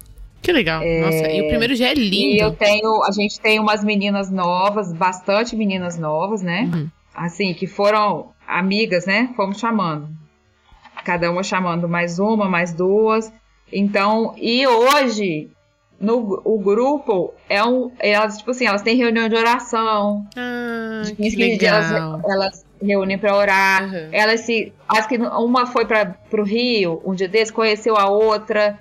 Que 0.41 0.51
legal. 0.51 0.82
É... 0.82 1.01
Nossa, 1.01 1.32
e 1.32 1.41
o 1.43 1.47
primeiro 1.47 1.76
já 1.76 1.88
é 1.89 1.93
lindo. 1.93 2.16
E 2.36 2.39
eu 2.39 2.51
tenho, 2.51 3.04
a 3.04 3.12
gente 3.12 3.39
tem 3.39 3.60
umas 3.60 3.84
meninas 3.84 4.30
novas, 4.30 4.91
bastante 4.91 5.56
meninas 5.56 5.97
novas, 5.97 6.41
né? 6.41 6.70
Uhum. 6.74 6.89
Assim, 7.14 7.54
que 7.54 7.68
foram 7.68 8.32
amigas, 8.45 9.06
né? 9.06 9.30
Fomos 9.36 9.60
chamando. 9.60 10.10
Cada 11.06 11.30
uma 11.32 11.43
chamando 11.43 11.88
mais 11.88 12.18
uma, 12.20 12.49
mais 12.49 12.74
duas. 12.74 13.32
Então, 13.72 14.34
e 14.38 14.66
hoje 14.68 15.49
no 16.04 16.41
o 16.43 16.60
grupo 16.60 17.34
é 17.49 17.64
um 17.64 17.91
elas 17.97 18.38
tipo 18.38 18.51
assim 18.51 18.68
elas 18.68 18.82
têm 18.82 18.97
reunião 18.97 19.30
de 19.30 19.36
oração. 19.36 20.28
Ah, 20.36 21.01
de 21.06 21.16
15 21.16 21.36
que 21.36 21.58
dias 21.58 21.91
elas, 21.91 22.22
elas 22.26 22.66
reúnem 22.82 23.18
para 23.18 23.36
orar. 23.36 23.84
Uhum. 23.84 24.10
elas 24.12 24.41
se 24.41 24.74
acho 24.88 25.08
que 25.08 25.18
uma 25.18 25.66
foi 25.66 25.86
para 25.86 26.16
o 26.34 26.43
Rio 26.43 27.01
um 27.06 27.16
dia 27.16 27.28
desse 27.28 27.51
conheceu 27.54 27.97
a 27.97 28.10
outra. 28.10 28.78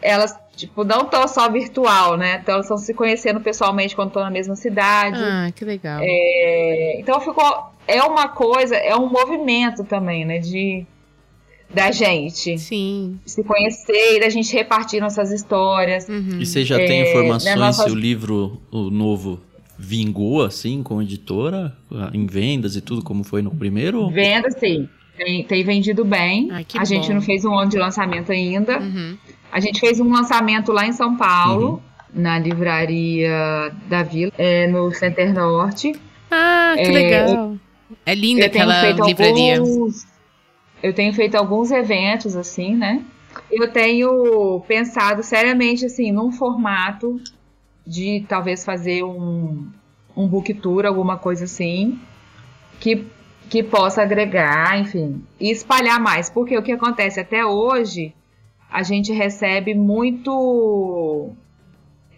Elas 0.00 0.34
tipo 0.56 0.84
não 0.84 1.02
estão 1.02 1.28
só 1.28 1.50
virtual 1.50 2.16
né? 2.16 2.38
Então 2.42 2.54
elas 2.54 2.66
estão 2.66 2.78
se 2.78 2.94
conhecendo 2.94 3.40
pessoalmente 3.40 3.94
quando 3.94 4.08
estão 4.08 4.22
na 4.22 4.30
mesma 4.30 4.56
cidade. 4.56 5.20
Ah 5.22 5.50
que 5.54 5.64
legal. 5.64 6.00
É, 6.02 6.98
então 6.98 7.20
ficou 7.20 7.70
é 7.86 8.02
uma 8.02 8.28
coisa 8.28 8.74
é 8.76 8.96
um 8.96 9.08
movimento 9.08 9.84
também 9.84 10.24
né? 10.24 10.38
De 10.38 10.86
da 11.76 11.92
gente. 11.92 12.56
Sim. 12.56 13.20
Se 13.26 13.44
conhecer 13.44 14.16
e 14.16 14.20
da 14.20 14.30
gente 14.30 14.50
repartir 14.54 14.98
nossas 14.98 15.30
histórias. 15.30 16.08
Uhum. 16.08 16.40
E 16.40 16.46
você 16.46 16.64
já 16.64 16.80
é, 16.80 16.86
tem 16.86 17.02
informações 17.02 17.54
nossas... 17.54 17.84
se 17.84 17.90
o 17.90 17.94
livro, 17.94 18.58
o 18.72 18.88
novo, 18.88 19.38
vingou 19.78 20.42
assim 20.42 20.82
com 20.82 21.00
a 21.00 21.02
editora? 21.02 21.76
Em 22.14 22.24
vendas 22.24 22.76
e 22.76 22.80
tudo, 22.80 23.02
como 23.02 23.22
foi 23.22 23.42
no 23.42 23.50
primeiro? 23.50 24.08
Venda, 24.08 24.50
sim. 24.50 24.88
Tem, 25.18 25.44
tem 25.44 25.62
vendido 25.64 26.02
bem. 26.02 26.48
Ai, 26.50 26.66
a 26.76 26.78
bom. 26.78 26.84
gente 26.86 27.12
não 27.12 27.20
fez 27.20 27.44
um 27.44 27.54
ano 27.54 27.70
de 27.70 27.76
lançamento 27.76 28.32
ainda. 28.32 28.78
Uhum. 28.78 29.18
A 29.52 29.60
gente 29.60 29.78
fez 29.78 30.00
um 30.00 30.10
lançamento 30.10 30.72
lá 30.72 30.86
em 30.86 30.92
São 30.92 31.14
Paulo, 31.14 31.82
uhum. 32.14 32.22
na 32.22 32.38
livraria 32.38 33.70
da 33.86 34.02
Vila, 34.02 34.32
é, 34.38 34.66
no 34.66 34.90
Center 34.94 35.34
Norte. 35.34 35.94
Ah, 36.30 36.72
que 36.74 36.80
é, 36.80 36.90
legal. 36.90 37.56
É 38.06 38.14
linda 38.14 38.46
aquela 38.46 38.92
livraria. 38.92 39.58
Alguns, 39.58 40.06
eu 40.82 40.92
tenho 40.92 41.12
feito 41.12 41.34
alguns 41.34 41.70
eventos 41.70 42.36
assim, 42.36 42.74
né? 42.74 43.02
Eu 43.50 43.70
tenho 43.70 44.60
pensado 44.66 45.22
seriamente 45.22 45.84
assim 45.86 46.10
num 46.10 46.32
formato 46.32 47.20
de 47.86 48.24
talvez 48.28 48.64
fazer 48.64 49.02
um, 49.04 49.66
um 50.16 50.26
book 50.26 50.52
tour, 50.54 50.86
alguma 50.86 51.16
coisa 51.16 51.44
assim, 51.44 51.98
que, 52.80 53.06
que 53.48 53.62
possa 53.62 54.02
agregar, 54.02 54.78
enfim, 54.80 55.22
e 55.38 55.50
espalhar 55.50 56.00
mais. 56.00 56.28
Porque 56.28 56.56
o 56.56 56.62
que 56.62 56.72
acontece 56.72 57.20
até 57.20 57.44
hoje, 57.44 58.12
a 58.70 58.82
gente 58.82 59.12
recebe 59.12 59.74
muito. 59.74 61.30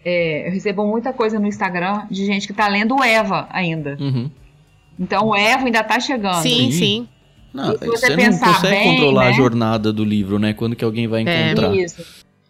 É, 0.03 0.47
eu 0.47 0.51
recebo 0.51 0.87
muita 0.87 1.11
coisa 1.11 1.39
no 1.39 1.47
Instagram 1.47 2.07
de 2.09 2.25
gente 2.25 2.47
que 2.47 2.53
tá 2.53 2.67
lendo 2.67 2.95
o 2.95 3.03
Eva 3.03 3.47
ainda. 3.51 3.97
Uhum. 3.99 4.31
Então 4.97 5.27
o 5.27 5.35
Eva 5.35 5.65
ainda 5.65 5.83
tá 5.83 5.99
chegando. 5.99 6.41
Sim, 6.41 6.71
sim. 6.71 7.07
Não, 7.53 7.71
você, 7.73 7.85
você 7.85 8.15
não 8.15 8.25
consegue 8.25 8.67
bem, 8.69 8.95
controlar 8.95 9.23
né? 9.25 9.29
a 9.29 9.31
jornada 9.31 9.93
do 9.93 10.03
livro, 10.03 10.37
né? 10.37 10.53
Quando 10.53 10.75
que 10.75 10.83
alguém 10.83 11.07
vai 11.07 11.23
é. 11.25 11.51
encontrar. 11.51 11.75
É, 11.75 11.81
isso. 11.81 12.05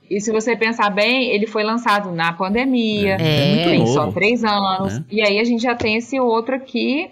E 0.10 0.20
se 0.20 0.32
você 0.32 0.56
pensar 0.56 0.90
bem, 0.90 1.30
ele 1.30 1.46
foi 1.46 1.64
lançado 1.64 2.12
na 2.12 2.34
pandemia, 2.34 3.18
é, 3.20 3.62
é 3.62 3.64
tem 3.64 3.88
só 3.88 4.12
três 4.12 4.44
anos. 4.44 4.98
É. 4.98 5.04
E 5.12 5.22
aí 5.22 5.40
a 5.40 5.44
gente 5.44 5.62
já 5.62 5.76
tem 5.76 5.98
esse 5.98 6.20
outro 6.20 6.56
aqui, 6.56 7.12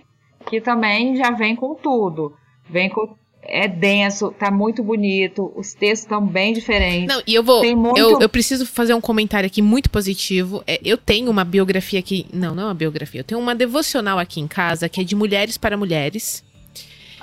que 0.50 0.60
também 0.60 1.16
já 1.16 1.32
vem 1.32 1.56
com 1.56 1.76
tudo. 1.76 2.34
Vem 2.70 2.90
com 2.90 3.16
é 3.50 3.68
denso, 3.68 4.32
tá 4.38 4.52
muito 4.52 4.84
bonito, 4.84 5.54
os 5.56 5.74
textos 5.74 6.02
estão 6.02 6.26
bem 6.26 6.54
diferentes. 6.54 7.08
Não, 7.08 7.22
e 7.26 7.34
eu 7.34 7.42
vou. 7.42 7.64
Muito... 7.76 7.98
Eu, 7.98 8.20
eu 8.20 8.28
preciso 8.28 8.66
fazer 8.66 8.94
um 8.94 9.00
comentário 9.00 9.48
aqui 9.48 9.62
muito 9.62 9.90
positivo. 9.90 10.62
É, 10.68 10.80
eu 10.84 10.98
tenho 10.98 11.32
uma 11.32 11.46
biografia 11.46 12.00
aqui. 12.00 12.26
Não, 12.34 12.54
não 12.54 12.64
é 12.64 12.66
uma 12.66 12.74
biografia. 12.74 13.22
Eu 13.22 13.24
tenho 13.24 13.40
uma 13.40 13.56
devocional 13.56 14.20
aqui 14.20 14.42
em 14.42 14.48
casa 14.48 14.90
que 14.90 15.00
é 15.00 15.04
de 15.04 15.16
mulheres 15.16 15.58
para 15.58 15.78
mulheres. 15.78 16.44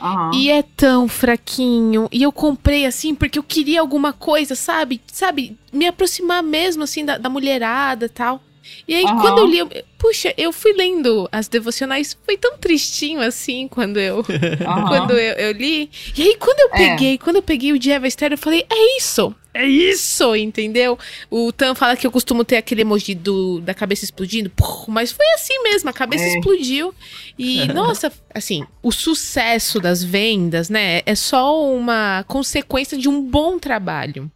Uhum. 0.00 0.34
E 0.34 0.50
é 0.50 0.62
tão 0.62 1.08
fraquinho. 1.08 2.08
E 2.10 2.22
eu 2.22 2.32
comprei 2.32 2.86
assim 2.86 3.14
porque 3.14 3.38
eu 3.38 3.42
queria 3.42 3.80
alguma 3.80 4.12
coisa, 4.12 4.54
sabe? 4.54 5.00
Sabe? 5.06 5.56
Me 5.72 5.86
aproximar 5.86 6.42
mesmo 6.42 6.82
assim 6.82 7.04
da, 7.04 7.18
da 7.18 7.28
mulherada 7.28 8.06
e 8.06 8.08
tal. 8.08 8.42
E 8.88 8.94
aí, 8.94 9.04
uhum. 9.04 9.20
quando 9.20 9.38
eu 9.38 9.46
li, 9.46 9.58
eu, 9.58 9.68
puxa, 9.98 10.32
eu 10.36 10.52
fui 10.52 10.72
lendo 10.72 11.28
as 11.30 11.48
devocionais, 11.48 12.16
foi 12.24 12.36
tão 12.36 12.56
tristinho 12.56 13.20
assim 13.20 13.68
quando 13.68 13.98
eu, 13.98 14.18
uhum. 14.24 14.88
quando 14.88 15.12
eu, 15.12 15.34
eu, 15.34 15.52
li. 15.52 15.90
E 16.16 16.22
aí, 16.22 16.36
quando 16.38 16.60
eu 16.60 16.68
é. 16.72 16.78
peguei, 16.78 17.14
é. 17.14 17.18
quando 17.18 17.36
eu 17.36 17.42
peguei 17.42 17.72
o 17.72 17.78
de 17.78 17.90
Eva 17.90 18.06
Esther, 18.06 18.32
eu 18.32 18.38
falei, 18.38 18.64
é 18.70 18.96
isso, 18.96 19.34
é 19.54 19.64
isso, 19.64 20.34
entendeu? 20.34 20.98
O 21.30 21.52
Tan 21.52 21.76
fala 21.76 21.96
que 21.96 22.04
eu 22.04 22.10
costumo 22.10 22.44
ter 22.44 22.56
aquele 22.56 22.80
emoji 22.80 23.14
do, 23.14 23.60
da 23.60 23.72
cabeça 23.72 24.04
explodindo, 24.04 24.50
mas 24.88 25.12
foi 25.12 25.26
assim 25.34 25.62
mesmo, 25.62 25.88
a 25.88 25.92
cabeça 25.92 26.24
é. 26.24 26.28
explodiu. 26.34 26.92
E, 27.38 27.64
nossa, 27.72 28.12
assim, 28.34 28.66
o 28.82 28.90
sucesso 28.90 29.78
das 29.78 30.02
vendas, 30.02 30.68
né, 30.68 31.02
é 31.06 31.14
só 31.14 31.64
uma 31.72 32.24
consequência 32.26 32.98
de 32.98 33.08
um 33.08 33.22
bom 33.22 33.56
trabalho. 33.56 34.28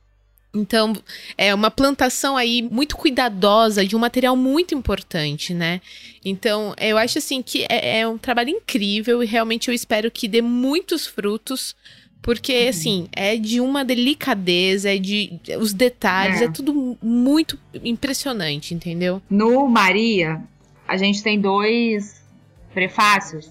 Então, 0.55 0.95
é 1.37 1.55
uma 1.55 1.71
plantação 1.71 2.37
aí 2.37 2.63
muito 2.63 2.97
cuidadosa 2.97 3.85
de 3.85 3.95
um 3.95 3.99
material 3.99 4.37
muito 4.37 4.75
importante, 4.75 5.53
né? 5.53 5.81
Então, 6.25 6.75
eu 6.79 6.97
acho 6.97 7.19
assim 7.19 7.43
que 7.43 7.67
é, 7.69 8.01
é 8.01 8.09
um 8.09 8.17
trabalho 8.17 8.51
incrível 8.51 9.23
e 9.23 9.27
realmente 9.27 9.69
eu 9.69 9.75
espero 9.75 10.11
que 10.11 10.27
dê 10.27 10.41
muitos 10.41 11.07
frutos, 11.07 11.77
porque 12.23 12.65
uhum. 12.65 12.69
assim, 12.69 13.09
é 13.13 13.37
de 13.37 13.61
uma 13.61 13.85
delicadeza, 13.85 14.95
é 14.95 14.99
de 14.99 15.41
os 15.59 15.73
detalhes, 15.73 16.41
é. 16.41 16.45
é 16.45 16.51
tudo 16.51 16.97
muito 17.03 17.59
impressionante, 17.83 18.75
entendeu? 18.75 19.23
No 19.31 19.69
Maria, 19.69 20.43
a 20.87 20.97
gente 20.97 21.23
tem 21.23 21.41
dois 21.41 22.23
prefácios 22.75 23.51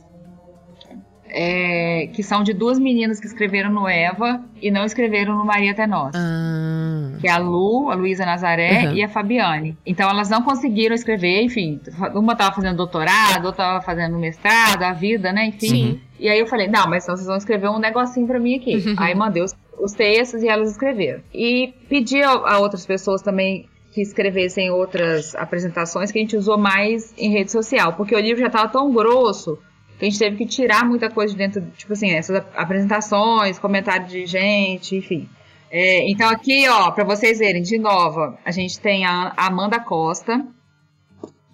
é, 1.29 2.09
que 2.13 2.23
são 2.23 2.43
de 2.43 2.53
duas 2.53 2.79
meninas 2.79 3.19
que 3.19 3.27
escreveram 3.27 3.71
no 3.71 3.87
Eva 3.87 4.43
e 4.61 4.71
não 4.71 4.85
escreveram 4.85 5.37
no 5.37 5.45
Maria 5.45 5.71
Até 5.71 5.85
Nós. 5.85 6.13
Ah. 6.15 7.17
Que 7.19 7.27
é 7.27 7.31
a 7.31 7.37
Lu, 7.37 7.89
a 7.89 7.95
Luísa 7.95 8.25
Nazaré 8.25 8.87
uhum. 8.87 8.93
e 8.93 9.03
a 9.03 9.09
Fabiane. 9.09 9.77
Então 9.85 10.09
elas 10.09 10.29
não 10.29 10.41
conseguiram 10.41 10.95
escrever, 10.95 11.41
enfim, 11.41 11.79
uma 12.13 12.33
estava 12.33 12.53
fazendo 12.55 12.77
doutorado, 12.77 13.45
outra 13.45 13.63
estava 13.63 13.81
fazendo 13.81 14.17
mestrado, 14.17 14.83
a 14.83 14.93
vida, 14.93 15.31
né, 15.31 15.47
enfim. 15.47 15.67
Sim. 15.67 16.01
E 16.19 16.29
aí 16.29 16.39
eu 16.39 16.47
falei, 16.47 16.67
não, 16.67 16.89
mas 16.89 17.03
então 17.03 17.15
vocês 17.15 17.27
vão 17.27 17.37
escrever 17.37 17.69
um 17.69 17.79
negocinho 17.79 18.25
para 18.25 18.39
mim 18.39 18.55
aqui. 18.55 18.75
Uhum. 18.75 18.95
Aí 18.97 19.13
mandei 19.13 19.43
os, 19.43 19.55
os 19.79 19.93
textos 19.93 20.41
e 20.41 20.47
elas 20.47 20.71
escreveram. 20.71 21.21
E 21.33 21.73
pedi 21.87 22.21
a, 22.21 22.31
a 22.31 22.59
outras 22.59 22.85
pessoas 22.85 23.21
também 23.21 23.67
que 23.91 24.01
escrevessem 24.01 24.69
outras 24.69 25.35
apresentações 25.35 26.11
que 26.11 26.19
a 26.19 26.21
gente 26.21 26.35
usou 26.35 26.57
mais 26.57 27.13
em 27.17 27.31
rede 27.31 27.51
social, 27.51 27.93
porque 27.93 28.15
o 28.15 28.19
livro 28.19 28.39
já 28.39 28.47
estava 28.47 28.67
tão 28.67 28.91
grosso 28.91 29.57
a 29.99 30.05
gente 30.05 30.19
teve 30.19 30.37
que 30.37 30.45
tirar 30.45 30.85
muita 30.85 31.09
coisa 31.09 31.33
de 31.33 31.37
dentro, 31.37 31.61
tipo 31.75 31.93
assim, 31.93 32.11
essas 32.11 32.43
apresentações, 32.55 33.57
comentário 33.57 34.07
de 34.07 34.25
gente, 34.25 34.95
enfim. 34.95 35.27
É, 35.71 36.09
então 36.09 36.29
aqui, 36.29 36.67
ó, 36.69 36.91
para 36.91 37.03
vocês 37.03 37.39
verem, 37.39 37.61
de 37.61 37.77
novo, 37.77 38.37
a 38.45 38.51
gente 38.51 38.79
tem 38.79 39.05
a 39.05 39.33
Amanda 39.35 39.79
Costa, 39.79 40.45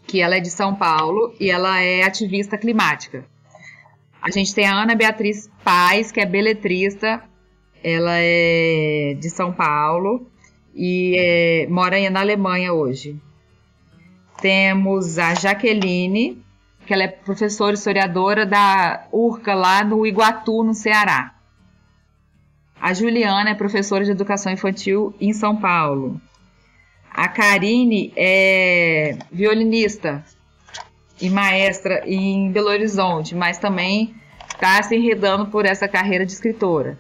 que 0.06 0.22
ela 0.22 0.36
é 0.36 0.40
de 0.40 0.52
São 0.52 0.76
Paulo 0.76 1.34
e 1.40 1.50
ela 1.50 1.82
é 1.82 2.04
ativista 2.04 2.58
climática. 2.58 3.26
A 4.22 4.30
gente 4.30 4.54
tem 4.54 4.66
a 4.66 4.76
Ana 4.76 4.94
Beatriz 4.94 5.50
Paz, 5.64 6.12
que 6.12 6.20
é 6.20 6.26
beletrista, 6.26 7.24
ela 7.84 8.16
é 8.16 9.16
de 9.20 9.30
São 9.30 9.52
Paulo 9.52 10.30
e 10.76 11.16
é, 11.18 11.68
mora 11.70 12.10
na 12.10 12.20
Alemanha 12.20 12.74
hoje. 12.74 13.18
Temos 14.42 15.18
a 15.18 15.34
Jaqueline, 15.34 16.43
que 16.86 16.94
ela 16.94 17.04
é 17.04 17.08
professora 17.08 17.74
historiadora 17.74 18.46
da 18.46 19.08
URCA 19.12 19.54
lá 19.54 19.84
no 19.84 20.06
Iguatu, 20.06 20.64
no 20.64 20.74
Ceará. 20.74 21.34
A 22.80 22.94
Juliana 22.94 23.52
é 23.52 23.56
professora 23.56 24.04
de 24.04 24.12
educação 24.12 24.52
infantil 24.52 25.16
em 25.20 25.32
São 25.34 25.56
Paulo. 25.56 26.20
A 27.10 27.28
Karine 27.28 28.12
é 28.16 29.18
violinista 29.32 30.24
e 31.22 31.30
maestra 31.30 32.04
em 32.06 32.52
Belo 32.52 32.68
Horizonte, 32.70 33.36
mas 33.36 33.58
também 33.58 34.14
está 34.50 34.82
se 34.84 34.96
enredando 34.96 35.46
por 35.48 35.66
essa 35.66 35.88
carreira 35.88 36.26
de 36.26 36.32
escritora. 36.32 36.98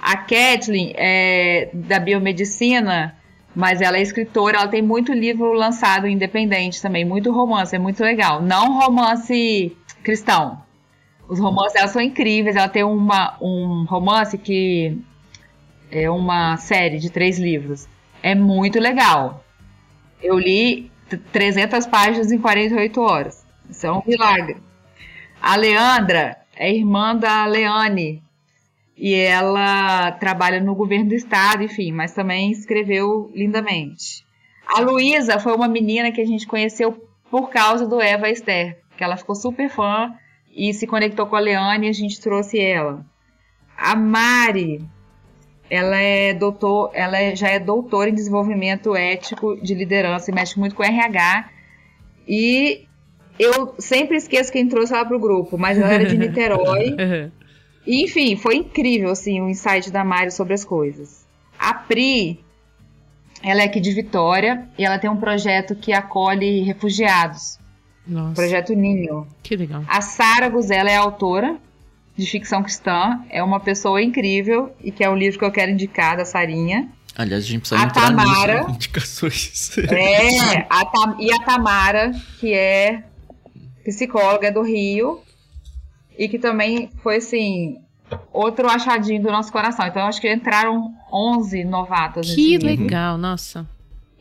A 0.00 0.16
Kathleen 0.16 0.94
é 0.96 1.68
da 1.72 1.98
biomedicina 1.98 3.19
mas 3.54 3.80
ela 3.80 3.96
é 3.96 4.02
escritora, 4.02 4.58
ela 4.58 4.68
tem 4.68 4.82
muito 4.82 5.12
livro 5.12 5.52
lançado 5.52 6.06
independente 6.06 6.80
também, 6.80 7.04
muito 7.04 7.32
romance, 7.32 7.74
é 7.74 7.78
muito 7.78 8.02
legal. 8.02 8.40
Não 8.40 8.78
romance 8.78 9.76
cristão. 10.02 10.62
Os 11.28 11.38
romances 11.38 11.74
dela 11.74 11.88
são 11.88 12.02
incríveis. 12.02 12.56
Ela 12.56 12.68
tem 12.68 12.82
uma, 12.82 13.36
um 13.40 13.84
romance 13.84 14.36
que 14.36 14.98
é 15.90 16.10
uma 16.10 16.56
série 16.56 16.98
de 16.98 17.10
três 17.10 17.38
livros. 17.38 17.88
É 18.22 18.34
muito 18.34 18.80
legal. 18.80 19.44
Eu 20.22 20.38
li 20.38 20.90
300 21.32 21.86
páginas 21.86 22.32
em 22.32 22.38
48 22.38 23.00
horas. 23.00 23.46
Isso 23.68 23.86
é 23.86 23.92
um 23.92 24.02
milagre. 24.06 24.56
A 25.40 25.56
Leandra 25.56 26.36
é 26.56 26.72
irmã 26.74 27.16
da 27.16 27.46
Leane, 27.46 28.22
e 29.00 29.14
ela 29.14 30.12
trabalha 30.12 30.60
no 30.60 30.74
governo 30.74 31.08
do 31.08 31.14
estado, 31.14 31.62
enfim, 31.62 31.90
mas 31.90 32.12
também 32.12 32.50
escreveu 32.50 33.30
lindamente. 33.34 34.26
A 34.66 34.78
Luísa 34.80 35.40
foi 35.40 35.54
uma 35.54 35.66
menina 35.66 36.12
que 36.12 36.20
a 36.20 36.26
gente 36.26 36.46
conheceu 36.46 37.08
por 37.30 37.48
causa 37.48 37.88
do 37.88 37.98
Eva 37.98 38.28
Esther, 38.28 38.78
que 38.98 39.02
ela 39.02 39.16
ficou 39.16 39.34
super 39.34 39.70
fã 39.70 40.12
e 40.54 40.74
se 40.74 40.86
conectou 40.86 41.26
com 41.26 41.34
a 41.34 41.40
Leane 41.40 41.86
e 41.86 41.88
a 41.88 41.94
gente 41.94 42.20
trouxe 42.20 42.60
ela. 42.60 43.02
A 43.74 43.96
Mari, 43.96 44.84
ela 45.70 45.96
é 45.96 46.34
doutor, 46.34 46.90
ela 46.92 47.18
é, 47.18 47.34
já 47.34 47.48
é 47.48 47.58
doutora 47.58 48.10
em 48.10 48.14
desenvolvimento 48.14 48.94
ético 48.94 49.56
de 49.62 49.74
liderança 49.74 50.30
e 50.30 50.34
mexe 50.34 50.58
muito 50.58 50.74
com 50.74 50.84
RH. 50.84 51.48
E 52.28 52.84
eu 53.38 53.74
sempre 53.78 54.18
esqueço 54.18 54.52
quem 54.52 54.68
trouxe 54.68 54.92
ela 54.92 55.06
pro 55.06 55.18
grupo, 55.18 55.56
mas 55.56 55.78
ela 55.78 55.90
era 55.90 56.04
de 56.04 56.18
Niterói. 56.18 56.90
Uhum. 56.90 57.39
E, 57.86 58.04
enfim, 58.04 58.36
foi 58.36 58.56
incrível 58.56 59.10
assim 59.10 59.40
o 59.40 59.48
insight 59.48 59.90
da 59.90 60.04
Mari 60.04 60.30
sobre 60.30 60.54
as 60.54 60.64
coisas. 60.64 61.24
A 61.58 61.74
Pri, 61.74 62.40
ela 63.42 63.62
é 63.62 63.64
aqui 63.64 63.80
de 63.80 63.92
Vitória 63.92 64.68
e 64.78 64.84
ela 64.84 64.98
tem 64.98 65.08
um 65.10 65.16
projeto 65.16 65.74
que 65.74 65.92
acolhe 65.92 66.62
refugiados. 66.62 67.58
Nossa, 68.06 68.34
Projeto 68.34 68.74
Ninho. 68.74 69.26
que 69.42 69.56
legal. 69.56 69.84
A 69.86 70.00
Sara 70.00 70.48
Guzela 70.48 70.90
é 70.90 70.96
autora 70.96 71.56
de 72.16 72.26
ficção 72.26 72.62
cristã, 72.62 73.20
é 73.30 73.42
uma 73.42 73.60
pessoa 73.60 74.02
incrível 74.02 74.74
e 74.82 74.90
que 74.90 75.02
é 75.04 75.08
o 75.08 75.14
livro 75.14 75.38
que 75.38 75.44
eu 75.44 75.52
quero 75.52 75.70
indicar 75.70 76.16
da 76.16 76.24
Sarinha. 76.24 76.88
Aliás, 77.16 77.44
a 77.44 77.46
gente 77.46 77.60
precisa 77.60 77.80
A 77.80 77.84
entrar 77.84 78.06
Tamara. 78.08 78.54
nisso, 78.58 78.68
né? 78.68 78.74
indicações. 78.74 79.78
É, 79.78 80.66
a 80.68 80.84
Tam- 80.84 81.16
e 81.18 81.32
a 81.32 81.38
Tamara, 81.44 82.12
que 82.38 82.52
é 82.52 83.04
psicóloga 83.84 84.50
do 84.52 84.62
Rio 84.62 85.20
e 86.20 86.28
que 86.28 86.38
também 86.38 86.90
foi 87.02 87.16
assim 87.16 87.78
outro 88.32 88.68
achadinho 88.68 89.22
do 89.22 89.30
nosso 89.32 89.50
coração. 89.50 89.86
Então 89.86 90.02
acho 90.06 90.20
que 90.20 90.30
entraram 90.32 90.92
11 91.12 91.64
novatas 91.64 92.34
Que 92.34 92.58
livro. 92.58 92.66
legal, 92.84 93.16
nossa. 93.16 93.66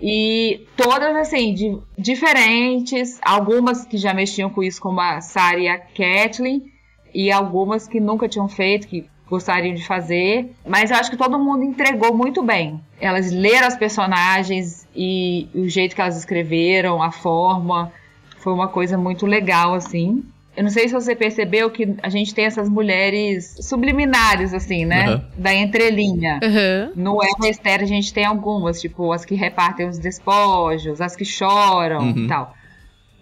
E 0.02 0.66
todas, 0.78 1.14
assim, 1.18 1.54
de- 1.54 1.78
diferentes. 1.98 3.20
Algumas 3.22 3.84
que 3.86 3.98
já 3.98 4.14
mexiam 4.14 4.50
com 4.50 4.64
isso, 4.64 4.80
como 4.82 5.02
a 5.02 5.20
Sara 5.20 5.60
e 5.60 5.68
a 5.68 5.78
Kathleen. 5.78 6.72
E 7.14 7.30
algumas 7.32 7.88
que 7.88 8.00
nunca 8.00 8.30
tinham 8.30 8.48
feito, 8.48 8.88
que 8.88 9.06
gostariam 9.30 9.76
de 9.76 9.86
fazer. 9.86 10.54
Mas 10.66 10.90
eu 10.92 10.98
acho 10.98 11.10
que 11.12 11.18
todo 11.18 11.38
mundo 11.38 11.64
entregou 11.64 12.16
muito 12.16 12.42
bem. 12.42 12.80
Elas 13.02 13.32
leram 13.32 13.68
as 13.68 13.76
personagens 13.78 14.88
e 14.96 15.48
o 15.54 15.68
jeito 15.68 15.96
que 15.96 16.02
elas 16.02 16.16
escreveram, 16.18 17.02
a 17.04 17.12
forma. 17.12 17.92
Foi 18.38 18.54
uma 18.54 18.68
coisa 18.70 18.98
muito 18.98 19.26
legal, 19.26 19.74
assim. 19.74 20.24
Eu 20.60 20.64
não 20.64 20.70
sei 20.70 20.90
se 20.90 20.94
você 20.94 21.16
percebeu 21.16 21.72
que 21.72 21.96
a 22.04 22.10
gente 22.10 22.36
tem 22.36 22.44
essas 22.44 22.68
mulheres 22.68 23.56
subliminares, 23.62 24.54
assim, 24.54 24.84
né? 24.84 25.06
Aham. 25.06 25.26
Da 25.38 25.54
entrelinha. 25.54 26.38
Aham. 26.44 26.92
No 26.98 27.24
Eva 27.24 27.48
Esther 27.48 27.82
a 27.82 27.86
gente 27.86 28.14
tem 28.14 28.26
algumas, 28.26 28.82
tipo 28.82 29.14
as 29.14 29.24
que 29.24 29.36
repartem 29.36 29.88
os 29.88 29.98
despojos, 29.98 31.00
as 31.00 31.16
que 31.16 31.24
choram 31.24 32.02
Uhum. 32.02 32.26
e 32.26 32.28
tal. 32.28 32.54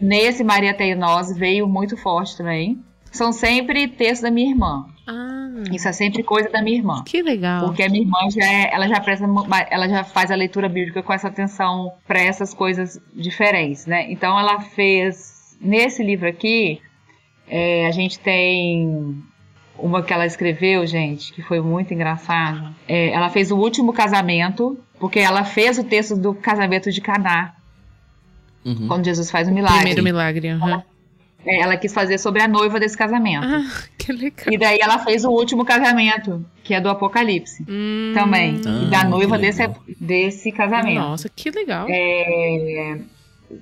Nesse 0.02 0.44
Maria 0.44 0.74
Teimosa 0.74 1.36
veio 1.36 1.68
muito 1.68 1.96
forte 1.96 2.36
também. 2.36 2.80
São 3.12 3.32
sempre 3.32 3.88
textos 3.88 4.22
da 4.22 4.32
minha 4.32 4.50
irmã. 4.50 4.88
Ah, 5.08 5.64
Isso 5.72 5.88
é 5.88 5.92
sempre 5.92 6.24
coisa 6.24 6.50
da 6.50 6.62
minha 6.64 6.78
irmã. 6.78 7.04
que 7.06 7.22
legal. 7.22 7.66
Porque 7.66 7.84
a 7.84 7.90
minha 7.90 8.02
irmã 8.02 8.18
já 8.32 8.44
é, 8.46 8.74
ela 8.74 8.88
já 8.88 9.00
presta, 9.00 9.26
ela 9.70 9.88
já 9.88 10.04
faz 10.04 10.32
a 10.32 10.36
leitura 10.36 10.68
bíblica 10.68 11.04
com 11.04 11.14
essa 11.14 11.28
atenção 11.28 11.92
para 12.08 12.20
essas 12.20 12.52
coisas 12.52 13.00
diferentes, 13.14 13.86
né? 13.86 14.12
Então 14.12 14.40
ela 14.40 14.60
fez 14.60 15.56
nesse 15.62 16.04
livro 16.04 16.28
aqui, 16.28 16.82
é, 17.50 17.88
a 17.88 17.92
gente 17.92 18.20
tem 18.20 19.22
uma 19.78 20.02
que 20.02 20.12
ela 20.12 20.26
escreveu, 20.26 20.86
gente, 20.88 21.32
que 21.34 21.42
foi 21.42 21.62
muito 21.62 21.94
engraçado. 21.94 22.74
É, 22.88 23.10
ela 23.10 23.30
fez 23.30 23.52
o 23.52 23.58
último 23.58 23.94
casamento, 23.94 24.78
porque 25.00 25.20
ela 25.20 25.44
fez 25.44 25.78
o 25.78 25.84
texto 25.84 26.16
do 26.16 26.34
casamento 26.34 26.92
de 26.92 27.00
Caná, 27.02 27.54
Uhum. 28.66 28.88
quando 28.88 29.06
Jesus 29.06 29.32
faz 29.32 29.48
o 29.48 29.52
milagre. 29.54 29.78
Primeiro 29.78 30.04
milagre. 30.04 30.50
aham. 30.50 30.84
É, 31.46 31.62
ela 31.62 31.78
quis 31.78 31.94
fazer 31.94 32.18
sobre 32.18 32.42
a 32.42 32.48
noiva 32.48 32.78
desse 32.78 32.98
casamento. 32.98 33.46
Ah, 33.46 33.64
que 33.98 34.12
legal. 34.12 34.52
E 34.52 34.58
daí 34.58 34.80
ela 34.82 35.00
fez 35.00 35.24
o 35.24 35.30
último 35.30 35.64
casamento, 35.64 36.44
que 36.64 36.74
é 36.74 36.82
do 36.82 36.90
Apocalipse. 36.90 37.64
Hum, 37.70 38.12
Também. 38.14 38.60
Ah, 38.66 38.84
e 38.84 38.90
da 38.90 39.04
noiva 39.06 39.38
que 39.38 39.44
desse, 39.44 39.70
desse 40.02 40.52
casamento. 40.52 41.00
Nossa, 41.00 41.30
que 41.30 41.50
legal. 41.50 41.86
É, 41.90 42.98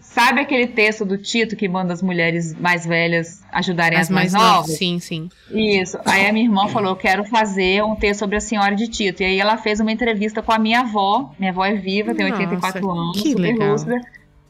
Sabe 0.02 0.40
aquele 0.42 0.66
texto 0.66 1.06
do 1.06 1.16
Tito 1.18 1.56
que 1.56 1.68
manda 1.70 1.94
as 1.94 2.02
mulheres 2.02 2.56
mais 2.60 2.86
velhas 2.88 3.44
ajudarem 3.52 4.00
as, 4.00 4.08
As 4.08 4.10
mais 4.10 4.34
novas? 4.34 4.50
novas. 4.52 4.78
Sim, 4.78 5.00
sim. 5.00 5.30
Isso. 5.52 5.98
Aí 6.06 6.26
a 6.28 6.34
minha 6.34 6.46
irmã 6.46 6.68
falou: 6.68 6.92
Eu 6.92 6.96
quero 6.96 7.24
fazer 7.26 7.84
um 7.84 7.96
texto 7.96 8.20
sobre 8.22 8.36
a 8.36 8.40
senhora 8.42 8.76
de 8.76 8.88
Tito. 8.88 9.22
E 9.22 9.26
aí 9.28 9.40
ela 9.40 9.58
fez 9.58 9.80
uma 9.80 9.92
entrevista 9.92 10.42
com 10.42 10.52
a 10.52 10.58
minha 10.58 10.80
avó. 10.80 11.32
Minha 11.38 11.52
avó 11.52 11.64
é 11.64 11.76
viva, 11.76 12.16
tem 12.16 12.28
Nossa, 12.28 12.42
84 12.42 12.90
anos, 12.90 13.22
que 13.22 13.30
super 13.30 13.42
legal. 13.42 13.72
lúcida. 13.74 14.02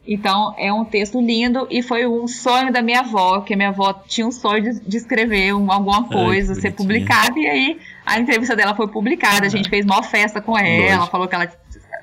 Então 0.07 0.53
é 0.57 0.71
um 0.71 0.85
texto 0.85 1.19
lindo 1.19 1.67
e 1.69 1.81
foi 1.81 2.05
um 2.07 2.27
sonho 2.27 2.71
da 2.71 2.81
minha 2.81 2.99
avó, 3.01 3.41
que 3.41 3.55
a 3.55 3.57
minha 3.57 3.69
avó 3.69 3.91
tinha 4.07 4.25
um 4.27 4.31
sonho 4.31 4.61
de, 4.61 4.79
de 4.87 4.97
escrever 4.97 5.53
um- 5.53 5.69
alguma 5.71 6.07
coisa, 6.07 6.53
que 6.53 6.61
ser 6.61 6.71
publicada. 6.71 7.37
E 7.39 7.45
aí 7.47 7.79
a 8.05 8.19
entrevista 8.19 8.55
dela 8.55 8.73
foi 8.75 8.87
publicada. 8.87 9.45
A 9.47 9.49
gente 9.49 9.67
fez 9.67 9.85
maior 9.85 10.03
festa 10.03 10.39
com 10.39 10.57
ela. 10.57 10.69
Lógico. 10.69 10.91
Ela 10.93 11.07
falou 11.07 11.27
que 11.27 11.35
ela, 11.35 11.51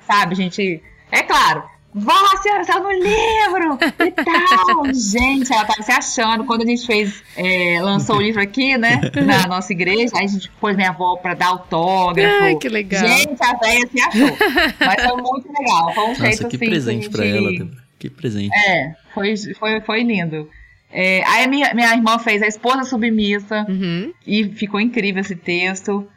sabe, 0.05 0.33
a 0.33 0.35
gente. 0.35 0.83
É 1.11 1.23
claro. 1.23 1.63
Vó, 1.95 2.11
a 2.11 2.37
senhora 2.37 2.63
saiu 2.63 2.83
no 2.83 2.91
livro 2.91 3.77
e 3.99 4.11
tal. 4.11 4.85
gente, 4.93 5.53
ela 5.53 5.65
tava 5.65 5.83
se 5.83 5.91
achando. 5.91 6.43
Quando 6.45 6.63
a 6.63 6.65
gente 6.65 6.85
fez, 6.85 7.21
é, 7.35 7.79
lançou 7.81 8.17
o 8.17 8.21
livro 8.21 8.41
aqui, 8.41 8.77
né, 8.77 8.99
na 9.25 9.47
nossa 9.47 9.71
igreja, 9.71 10.11
aí 10.15 10.25
a 10.25 10.27
gente 10.27 10.49
pôs 10.59 10.75
minha 10.75 10.89
avó 10.89 11.15
pra 11.17 11.33
dar 11.33 11.47
autógrafo. 11.47 12.43
Ai, 12.43 12.55
que 12.55 12.67
legal. 12.69 13.05
Gente, 13.07 13.37
a 13.43 13.53
velha 13.57 13.87
se 13.87 14.01
achou. 14.01 14.37
Mas 14.79 15.03
foi 15.05 15.21
muito 15.21 15.51
legal. 15.51 15.93
Foi 15.93 16.03
um 16.05 16.15
jeito 16.15 16.23
Nossa, 16.23 16.47
que 16.49 16.55
assim. 16.55 16.65
presente 16.69 17.09
pra 17.09 17.23
gente- 17.25 17.37
ela, 17.37 17.51
Débora. 17.51 17.83
Que 17.99 18.09
presente. 18.09 18.51
É, 18.67 18.95
foi, 19.13 19.33
foi, 19.59 19.81
foi 19.81 20.03
lindo. 20.03 20.49
É, 20.91 21.23
aí 21.27 21.45
a 21.45 21.47
minha, 21.47 21.73
minha 21.73 21.93
irmã 21.93 22.19
fez 22.19 22.41
A 22.43 22.47
Esposa 22.47 22.83
Submissa 22.83 23.65
Uhum. 23.69 24.11
e 24.27 24.43
ficou 24.49 24.79
incrível 24.79 25.21
esse 25.21 25.35
texto. 25.35 26.07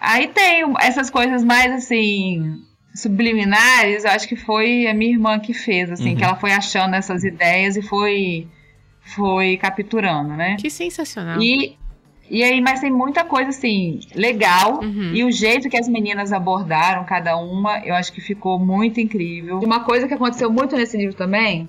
Aí 0.00 0.28
tem 0.28 0.64
essas 0.80 1.08
coisas 1.10 1.44
mais 1.44 1.72
assim 1.72 2.56
subliminares, 2.94 4.04
eu 4.04 4.10
acho 4.10 4.28
que 4.28 4.36
foi 4.36 4.86
a 4.86 4.94
minha 4.94 5.12
irmã 5.12 5.38
que 5.38 5.52
fez, 5.52 5.90
assim, 5.90 6.10
Uhum. 6.10 6.16
que 6.16 6.24
ela 6.24 6.36
foi 6.36 6.52
achando 6.52 6.94
essas 6.94 7.24
ideias 7.24 7.76
e 7.76 7.82
foi 7.82 8.46
foi 9.16 9.58
capturando, 9.58 10.34
né? 10.34 10.56
Que 10.58 10.70
sensacional. 10.70 11.40
E 11.42 11.76
e 12.30 12.42
aí, 12.42 12.58
mas 12.58 12.80
tem 12.80 12.90
muita 12.90 13.22
coisa 13.22 13.50
assim 13.50 14.00
legal 14.14 14.80
Uhum. 14.82 15.12
e 15.12 15.22
o 15.24 15.30
jeito 15.30 15.68
que 15.68 15.76
as 15.76 15.86
meninas 15.86 16.32
abordaram 16.32 17.04
cada 17.04 17.36
uma, 17.36 17.80
eu 17.80 17.94
acho 17.94 18.10
que 18.12 18.20
ficou 18.22 18.58
muito 18.58 18.98
incrível. 18.98 19.58
Uma 19.60 19.80
coisa 19.84 20.08
que 20.08 20.14
aconteceu 20.14 20.50
muito 20.50 20.74
nesse 20.74 20.96
livro 20.96 21.14
também 21.14 21.68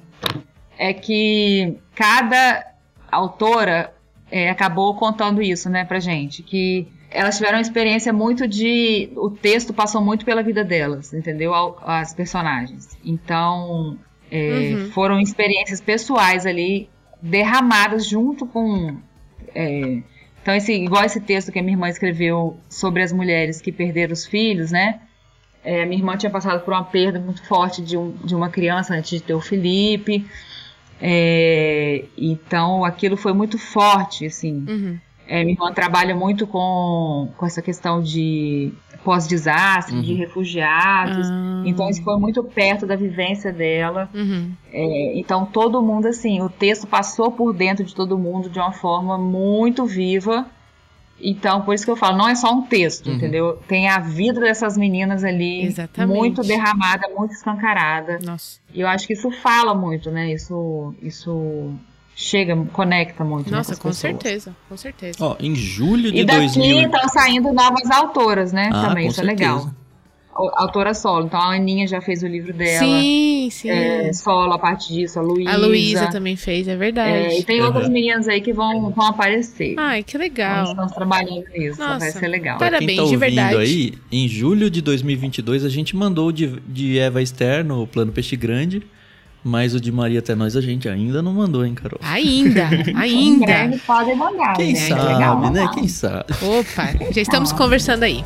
é 0.78 0.94
que 0.94 1.76
cada 1.94 2.66
autora 3.12 3.94
é, 4.32 4.50
acabou 4.50 4.96
contando 4.96 5.42
isso, 5.42 5.70
né, 5.70 5.84
pra 5.84 6.00
gente, 6.00 6.42
que 6.42 6.88
elas 7.16 7.38
tiveram 7.38 7.58
uma 7.58 7.62
experiência 7.62 8.12
muito 8.14 8.48
de. 8.48 9.10
O 9.16 9.30
texto 9.30 9.74
passou 9.74 10.02
muito 10.04 10.26
pela 10.26 10.44
vida 10.44 10.64
delas, 10.64 11.14
entendeu? 11.14 11.54
As 11.84 12.14
personagens. 12.14 12.98
Então, 13.04 13.98
é, 14.32 14.74
Uhum. 14.76 14.92
foram 14.92 15.20
experiências 15.20 15.80
pessoais 15.82 16.46
ali, 16.46 16.90
derramadas 17.22 18.06
junto 18.08 18.46
com. 18.46 18.98
é, 19.54 20.02
então, 20.42 20.54
esse, 20.54 20.74
igual 20.74 21.04
esse 21.04 21.20
texto 21.20 21.52
que 21.52 21.58
a 21.58 21.64
minha 21.64 21.74
irmã 21.74 21.90
escreveu 21.90 22.56
sobre 22.70 23.02
as 23.02 23.12
mulheres 23.12 23.60
que 23.60 23.72
perderam 23.72 24.14
os 24.14 24.26
filhos, 24.28 24.70
né? 24.72 25.00
É, 25.64 25.82
a 25.82 25.86
minha 25.88 25.98
irmã 26.00 26.16
tinha 26.16 26.30
passado 26.30 26.64
por 26.64 26.72
uma 26.72 26.84
perda 26.84 27.20
muito 27.20 27.44
forte 27.48 27.82
de, 27.82 27.98
um, 27.98 28.12
de 28.24 28.36
uma 28.36 28.50
criança 28.50 28.94
antes 28.94 29.10
de 29.10 29.22
ter 29.24 29.34
o 29.34 29.42
Felipe. 29.42 30.24
É, 31.02 32.06
então, 32.18 32.86
aquilo 32.86 33.18
foi 33.18 33.34
muito 33.34 33.58
forte, 33.58 34.26
assim. 34.28 34.64
Uhum. 34.68 35.00
É, 35.28 35.44
minha 35.44 35.54
irmã 35.56 35.72
trabalha 35.74 36.16
muito 36.16 36.46
com, 36.46 37.30
com 37.38 37.46
essa 37.46 37.62
questão 37.62 38.02
de 38.02 38.72
pós-desastre, 39.04 40.00
de 40.02 40.12
Uhum. 40.14 40.18
refugiados. 40.18 41.28
Ah. 41.30 41.64
Então, 41.66 41.90
isso 41.90 42.04
foi 42.04 42.18
muito 42.20 42.44
perto 42.44 42.86
da 42.86 42.96
vivência 42.96 43.52
dela. 43.52 44.10
Uhum. 44.14 44.52
É, 44.72 45.18
então, 45.18 45.46
todo 45.46 45.82
mundo, 45.82 46.08
assim, 46.08 46.42
o 46.42 46.50
texto 46.50 46.86
passou 46.88 47.32
por 47.32 47.54
dentro 47.54 47.84
de 47.84 47.94
todo 47.96 48.18
mundo 48.18 48.50
de 48.50 48.60
uma 48.60 48.72
forma 48.72 49.18
muito 49.18 49.86
viva. 49.86 50.46
Então, 51.22 51.62
por 51.62 51.74
isso 51.74 51.86
que 51.86 51.92
eu 51.92 51.96
falo, 51.96 52.18
não 52.18 52.28
é 52.28 52.36
só 52.36 52.52
um 52.54 52.64
texto, 52.64 53.08
Uhum. 53.08 53.16
entendeu? 53.16 53.60
Tem 53.68 53.88
a 53.88 54.00
vida 54.00 54.42
dessas 54.42 54.78
meninas 54.78 55.24
ali 55.24 55.64
Exatamente. 55.66 56.16
muito 56.18 56.42
derramada, 56.42 57.08
muito 57.16 57.32
escancarada. 57.32 58.20
Nossa. 58.24 58.60
E 58.74 58.82
eu 58.82 58.88
acho 58.88 59.08
que 59.08 59.14
isso 59.14 59.32
fala 59.32 59.74
muito, 59.74 60.12
né? 60.12 60.32
Isso, 60.34 60.94
isso 61.02 61.72
chega, 62.16 62.56
conecta 62.72 63.24
muito. 63.24 63.52
né, 63.52 63.58
Nossa, 63.58 63.74
com 63.76 63.90
pessoas. 63.90 63.98
certeza. 63.98 64.56
Com 64.70 64.78
certeza. 64.78 65.18
Ó, 65.22 65.36
em 65.40 65.54
julho 65.56 66.12
de 66.12 66.20
E 66.22 66.24
daqui 66.26 66.40
2000. 66.40 66.82
estão 66.86 67.10
saindo 67.10 67.52
novas 67.54 67.90
autoras, 67.92 68.54
né? 68.54 68.70
Ah, 68.74 68.88
Também, 68.88 69.06
com 69.06 69.12
isso 69.12 69.22
é 69.22 69.26
certeza. 69.26 69.50
legal. 69.54 69.72
autora 70.58 70.94
solo. 70.94 71.28
Então 71.28 71.40
a 71.40 71.56
Aninha 71.56 71.88
já 71.88 72.02
fez 72.02 72.22
o 72.22 72.28
livro 72.28 72.52
dela. 72.52 72.80
Sim, 72.86 73.48
sim. 73.50 73.70
É, 73.70 74.12
solo, 74.12 74.52
a 74.52 74.60
parte 74.60 74.94
disso, 74.94 75.18
a 75.18 75.22
Luísa. 75.22 75.50
A 75.52 75.56
Luísa 75.56 76.08
também 76.08 76.36
fez, 76.36 76.68
é 76.68 76.76
verdade. 76.76 77.10
É, 77.10 77.40
e 77.40 77.44
tem 77.44 77.62
Uhum. 77.62 77.68
outras 77.68 77.88
meninas 77.88 78.28
aí 78.28 78.42
que 78.42 78.52
vão, 78.52 78.90
vão 78.92 79.06
aparecer. 79.06 79.76
Ai, 79.78 80.04
que 80.04 80.18
Nós 80.18 80.28
legal. 80.28 80.64
estamos 80.66 80.92
trabalhando 80.92 81.46
nisso, 81.56 81.80
Nossa. 81.80 82.00
vai 82.00 82.12
ser 82.12 82.28
legal. 82.28 82.58
Para- 82.58 82.80
Quem 82.80 82.88
Parabéns, 82.88 82.98
tá 82.98 83.04
de 83.08 83.14
ouvindo 83.16 83.20
verdade. 83.20 83.56
aí, 83.56 83.94
em 84.12 84.28
julho 84.28 84.70
de 84.70 84.82
2022 84.82 85.64
a 85.64 85.70
gente 85.70 85.96
mandou 85.96 86.28
o 86.28 86.32
de, 86.34 86.48
de 86.68 87.00
Eva 87.00 87.22
Esther 87.22 87.64
no 87.64 87.88
Plano 87.88 88.12
Peixe 88.12 88.36
Grande, 88.36 88.84
mas 89.48 89.76
o 89.76 89.80
de 89.80 89.92
Maria 89.92 90.18
até 90.20 90.34
nós 90.34 90.56
a 90.56 90.62
gente 90.62 90.90
ainda 90.90 91.22
não 91.22 91.32
mandou, 91.32 91.64
hein, 91.64 91.76
Carol? 91.76 92.00
Ainda, 92.02 92.68
Em 92.90 92.96
ainda. 92.98 93.46
breve 93.46 93.78
podem 93.86 94.16
mandar, 94.16 94.56
Quem 94.56 94.74
né? 94.74 94.80
sabe, 94.80 95.14
legal, 95.14 95.40
né? 95.40 95.48
mandar. 95.48 95.70
Quem 95.70 95.88
sabe? 95.88 96.26
Opa, 96.42 97.12
já 97.14 97.22
estamos 97.22 97.52
conversando 97.52 98.02
aí. 98.04 98.24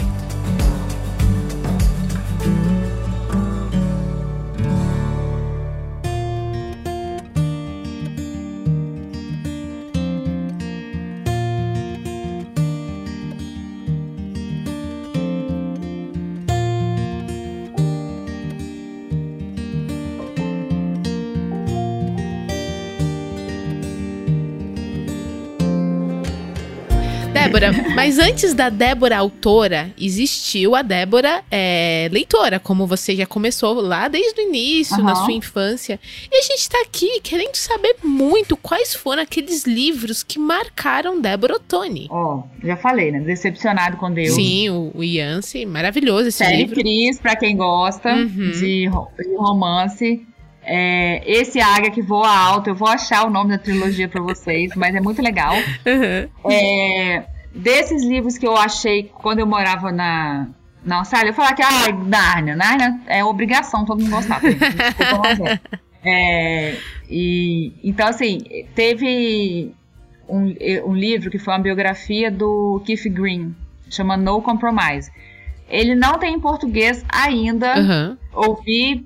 Débora, 27.60 27.94
mas 27.96 28.18
antes 28.20 28.54
da 28.54 28.70
Débora 28.70 29.18
autora, 29.18 29.92
existiu 30.00 30.76
a 30.76 30.82
Débora 30.82 31.44
é, 31.52 32.08
leitora, 32.12 32.60
como 32.60 32.88
você 32.88 33.16
já 33.16 33.26
começou 33.26 33.74
lá 33.82 34.08
desde 34.08 34.40
o 34.42 34.44
início, 34.48 35.04
na 35.04 35.12
Aham. 35.12 35.26
sua 35.26 35.34
infância. 35.34 36.00
E 36.32 36.36
a 36.38 36.42
gente 36.42 36.70
tá 36.70 36.82
aqui 36.86 37.20
querendo 37.22 37.56
saber 37.56 37.96
muito 38.04 38.56
quais 38.56 38.94
foram 38.96 39.22
aqueles 39.24 39.66
livros 39.66 40.24
que 40.24 40.40
marcaram 40.40 41.20
Débora 41.20 41.56
Ottoni. 41.56 42.08
Ó, 42.10 42.44
já 42.64 42.78
falei, 42.78 43.12
né? 43.12 43.20
Decepcionado 43.20 43.98
com 43.98 44.12
Deus. 44.12 44.34
Sim, 44.36 44.70
o, 44.70 44.92
o 44.96 45.04
Yance, 45.04 45.66
maravilhoso 45.66 46.30
esse 46.30 46.38
Série 46.40 46.58
livro. 46.58 46.76
Cris, 46.76 47.20
pra 47.20 47.36
quem 47.36 47.56
gosta 47.58 48.14
Uhum. 48.14 48.52
de, 48.52 48.88
de 48.90 49.36
romance. 49.38 50.26
É, 50.64 51.24
esse 51.26 51.60
Águia 51.60 51.90
que 51.90 52.02
voa 52.02 52.30
alto, 52.30 52.70
eu 52.70 52.76
vou 52.76 52.88
achar 52.88 53.26
o 53.26 53.30
nome 53.30 53.52
da 53.52 53.58
trilogia 53.58 54.08
pra 54.08 54.22
vocês, 54.22 54.72
mas 54.76 54.94
é 54.96 55.00
muito 55.02 55.22
legal. 55.22 55.56
Uhum. 55.86 56.52
É, 56.52 57.24
desses 57.54 58.04
livros 58.04 58.38
que 58.38 58.48
eu 58.48 58.56
achei 58.56 59.04
quando 59.04 59.40
eu 59.40 59.48
morava 59.48 59.92
na, 59.92 60.48
na 60.84 61.00
Austrália, 61.00 61.30
eu 61.30 61.34
falava 61.34 61.56
que, 61.56 61.62
ah, 61.62 61.92
Nárnia, 61.92 62.56
Nárnia 62.56 63.00
é 63.08 63.24
obrigação 63.24 63.86
todo 63.86 64.02
mundo 64.02 64.12
gostar. 64.12 64.40
Desculpa, 64.42 65.50
é. 65.50 65.60
É, 66.04 66.78
e, 67.10 67.74
então, 67.84 68.08
assim, 68.08 68.40
teve 68.74 69.74
um, 70.28 70.56
um 70.86 70.96
livro 70.96 71.30
que 71.30 71.40
foi 71.40 71.54
uma 71.54 71.60
biografia 71.60 72.32
do 72.32 72.82
Keith 72.86 73.10
Green, 73.10 73.56
chama 73.90 74.16
No 74.16 74.42
Compromise. 74.42 75.12
Ele 75.68 75.96
não 75.96 76.18
tem 76.18 76.36
em 76.36 76.40
português 76.40 77.06
ainda. 77.10 77.76
Uhum. 77.78 78.18
Ouvi 78.34 79.06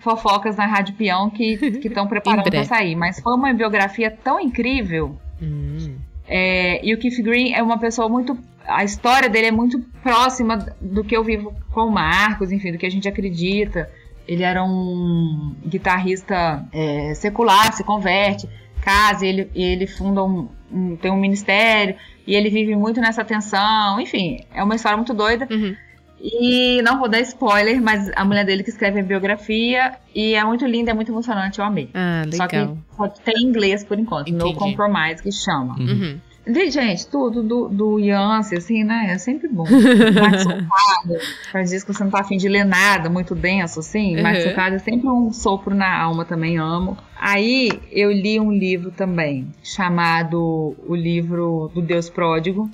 fofocas 0.00 0.56
na 0.56 0.66
Rádio 0.66 0.94
Peão 0.94 1.30
que 1.30 1.58
estão 1.84 2.06
preparando 2.08 2.50
para 2.50 2.64
sair, 2.64 2.96
mas 2.96 3.20
foi 3.20 3.34
uma 3.34 3.52
biografia 3.54 4.10
tão 4.10 4.38
incrível. 4.40 5.16
Hum. 5.40 5.96
É, 6.34 6.80
e 6.86 6.94
o 6.94 6.98
Keith 6.98 7.22
Green 7.22 7.52
é 7.52 7.62
uma 7.62 7.78
pessoa 7.78 8.08
muito. 8.08 8.38
A 8.66 8.82
história 8.84 9.28
dele 9.28 9.48
é 9.48 9.50
muito 9.50 9.78
próxima 10.02 10.56
do 10.80 11.04
que 11.04 11.14
eu 11.16 11.22
vivo 11.22 11.54
com 11.72 11.82
o 11.82 11.90
Marcos, 11.90 12.50
enfim, 12.50 12.72
do 12.72 12.78
que 12.78 12.86
a 12.86 12.90
gente 12.90 13.06
acredita. 13.06 13.90
Ele 14.26 14.42
era 14.42 14.64
um 14.64 15.54
guitarrista 15.66 16.64
é, 16.72 17.12
secular, 17.14 17.72
se 17.74 17.84
converte, 17.84 18.48
casa, 18.80 19.26
ele, 19.26 19.50
ele 19.54 19.86
funda 19.86 20.24
um, 20.24 20.48
um- 20.72 20.96
tem 20.96 21.10
um 21.10 21.16
ministério, 21.20 21.96
e 22.26 22.34
ele 22.34 22.48
vive 22.48 22.74
muito 22.76 23.00
nessa 23.00 23.24
tensão. 23.24 24.00
Enfim, 24.00 24.38
é 24.54 24.62
uma 24.62 24.74
história 24.76 24.96
muito 24.96 25.12
doida. 25.12 25.46
Uhum. 25.50 25.74
E 26.22 26.80
não 26.82 26.98
vou 27.00 27.08
dar 27.08 27.20
spoiler, 27.20 27.82
mas 27.82 28.08
a 28.14 28.24
mulher 28.24 28.44
dele 28.44 28.62
que 28.62 28.70
escreve 28.70 29.00
a 29.00 29.02
biografia, 29.02 29.94
e 30.14 30.34
é 30.34 30.44
muito 30.44 30.64
linda, 30.64 30.92
é 30.92 30.94
muito 30.94 31.10
emocionante, 31.10 31.58
eu 31.58 31.64
amei. 31.64 31.88
Ah, 31.92 32.22
Só 32.32 32.46
que 32.46 32.56
legal. 32.56 32.78
só 32.96 33.08
tem 33.08 33.34
em 33.42 33.48
inglês 33.48 33.82
por 33.82 33.98
enquanto, 33.98 34.30
No 34.30 34.46
Entendi. 34.46 34.54
Compromise 34.58 35.20
que 35.22 35.32
chama. 35.32 35.74
Uhum. 35.78 36.18
De- 36.44 36.70
Gente, 36.72 37.06
tudo 37.06 37.40
do, 37.42 37.68
do 37.68 37.98
Yance, 38.00 38.56
assim, 38.56 38.82
né? 38.82 39.10
É 39.12 39.18
sempre 39.18 39.46
bom. 39.48 39.64
Mais 40.20 40.42
socado. 40.42 41.18
Faz 41.52 41.70
dias 41.70 41.84
que 41.84 41.92
você 41.92 42.02
não 42.02 42.10
tá 42.10 42.20
afim 42.20 42.36
de 42.36 42.48
ler 42.48 42.64
nada 42.64 43.08
muito 43.08 43.32
denso, 43.34 43.78
assim. 43.80 44.20
Mais 44.20 44.42
Uhum. 44.44 44.50
socado 44.50 44.74
é 44.76 44.78
sempre 44.80 45.08
um 45.08 45.32
sopro 45.32 45.72
na 45.74 45.96
alma, 46.02 46.24
também 46.24 46.58
amo. 46.58 46.96
Aí 47.20 47.68
eu 47.92 48.10
li 48.10 48.40
um 48.40 48.50
livro 48.52 48.90
também, 48.90 49.46
chamado 49.62 50.74
O 50.86 50.94
Livro 50.96 51.70
do 51.74 51.80
Deus 51.80 52.10
Pródigo. 52.10 52.68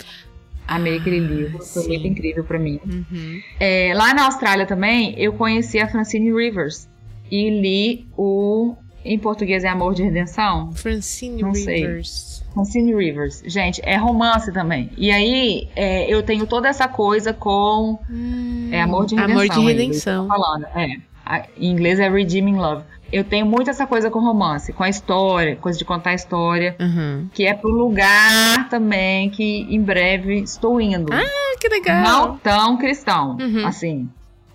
Amei 0.68 0.98
aquele 0.98 1.18
livro, 1.18 1.64
foi 1.64 1.88
muito 1.88 2.06
incrível 2.06 2.44
pra 2.44 2.58
mim. 2.58 2.78
Uhum. 2.84 3.40
É, 3.58 3.92
lá 3.96 4.12
na 4.12 4.26
Austrália 4.26 4.66
também, 4.66 5.14
eu 5.16 5.32
conheci 5.32 5.78
a 5.80 5.88
Francine 5.88 6.30
Rivers. 6.30 6.86
E 7.30 7.48
li 7.48 8.06
o. 8.16 8.74
Em 9.04 9.18
português 9.18 9.64
é 9.64 9.68
Amor 9.68 9.94
de 9.94 10.02
Redenção. 10.02 10.70
Francine 10.72 11.40
Não 11.40 11.54
sei. 11.54 11.76
Rivers. 11.80 12.44
Francine 12.52 12.94
Rivers. 12.94 13.42
Gente, 13.46 13.80
é 13.84 13.96
romance 13.96 14.52
também. 14.52 14.90
E 14.98 15.10
aí, 15.10 15.68
é, 15.74 16.12
eu 16.12 16.22
tenho 16.22 16.46
toda 16.46 16.68
essa 16.68 16.86
coisa 16.86 17.32
com. 17.32 17.98
Hum, 18.10 18.68
É 18.70 18.82
Amor 18.82 19.06
de 19.06 19.14
Redenção. 19.14 19.36
Amor 19.40 19.48
de 19.48 19.60
Redenção. 19.60 20.28
tô 20.28 20.34
falando. 20.34 20.66
É. 20.74 20.96
Em 21.58 21.70
inglês 21.70 21.98
é 21.98 22.08
Redeeming 22.10 22.56
Love. 22.56 22.84
Eu 23.12 23.24
tenho 23.24 23.46
muito 23.46 23.70
essa 23.70 23.86
coisa 23.86 24.10
com 24.10 24.18
romance, 24.20 24.72
com 24.72 24.82
a 24.82 24.88
história, 24.88 25.56
coisa 25.56 25.78
de 25.78 25.84
contar 25.84 26.10
a 26.10 26.14
história. 26.14 26.76
Uhum. 26.78 27.28
Que 27.32 27.46
é 27.46 27.54
pro 27.54 27.70
lugar 27.70 28.68
também 28.68 29.30
que 29.30 29.66
em 29.70 29.80
breve 29.80 30.40
estou 30.40 30.80
indo. 30.80 31.12
Ah, 31.12 31.56
que 31.60 31.68
legal. 31.68 32.02
Não 32.02 32.38
tão 32.38 32.76
cristão, 32.76 33.36
Uhum. 33.40 33.66
assim. 33.66 34.08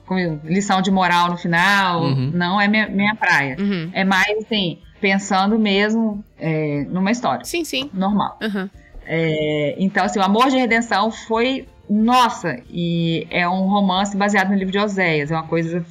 Com 0.05 0.15
lição 0.43 0.81
de 0.81 0.91
moral 0.91 1.29
no 1.31 1.37
final. 1.37 2.03
Uhum. 2.03 2.31
Não 2.33 2.59
é 2.61 2.67
minha, 2.67 2.87
minha 2.87 3.15
praia. 3.15 3.55
Uhum. 3.59 3.89
É 3.93 4.03
mais 4.03 4.37
assim, 4.37 4.77
pensando 5.01 5.57
mesmo 5.57 6.23
é, 6.37 6.85
numa 6.89 7.09
história 7.11 7.43
Sim, 7.45 7.63
sim. 7.63 7.89
normal. 7.93 8.37
Uhum. 8.41 8.69
É, 9.05 9.75
então, 9.79 10.05
assim, 10.05 10.19
o 10.19 10.23
Amor 10.23 10.49
de 10.49 10.57
Redenção 10.57 11.09
foi. 11.11 11.67
Nossa, 11.89 12.57
e 12.69 13.27
é 13.29 13.47
um 13.47 13.67
romance 13.67 14.15
baseado 14.15 14.49
no 14.49 14.55
livro 14.55 14.71
de 14.71 14.79
Oséias. 14.79 15.31
É 15.31 15.35
uma 15.35 15.45
coisa 15.47 15.85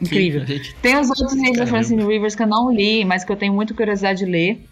incrível. 0.00 0.44
Gente, 0.46 0.74
Tem 0.76 0.96
os 0.98 1.08
outros 1.08 1.32
livros 1.34 1.52
da 1.58 1.64
Caramba. 1.64 1.70
Francine 1.70 2.04
Rivers 2.04 2.34
que 2.34 2.42
eu 2.42 2.46
não 2.46 2.70
li, 2.72 3.04
mas 3.04 3.24
que 3.24 3.32
eu 3.32 3.36
tenho 3.36 3.52
muita 3.52 3.74
curiosidade 3.74 4.20
de 4.20 4.26
ler. 4.30 4.64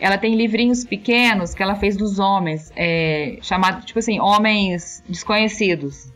Ela 0.00 0.18
tem 0.18 0.34
livrinhos 0.34 0.84
pequenos 0.84 1.54
que 1.54 1.62
ela 1.62 1.76
fez 1.76 1.96
dos 1.96 2.18
homens, 2.18 2.72
é, 2.74 3.38
chamado, 3.40 3.84
tipo 3.86 3.98
assim, 3.98 4.18
homens 4.18 5.02
desconhecidos. 5.08 6.10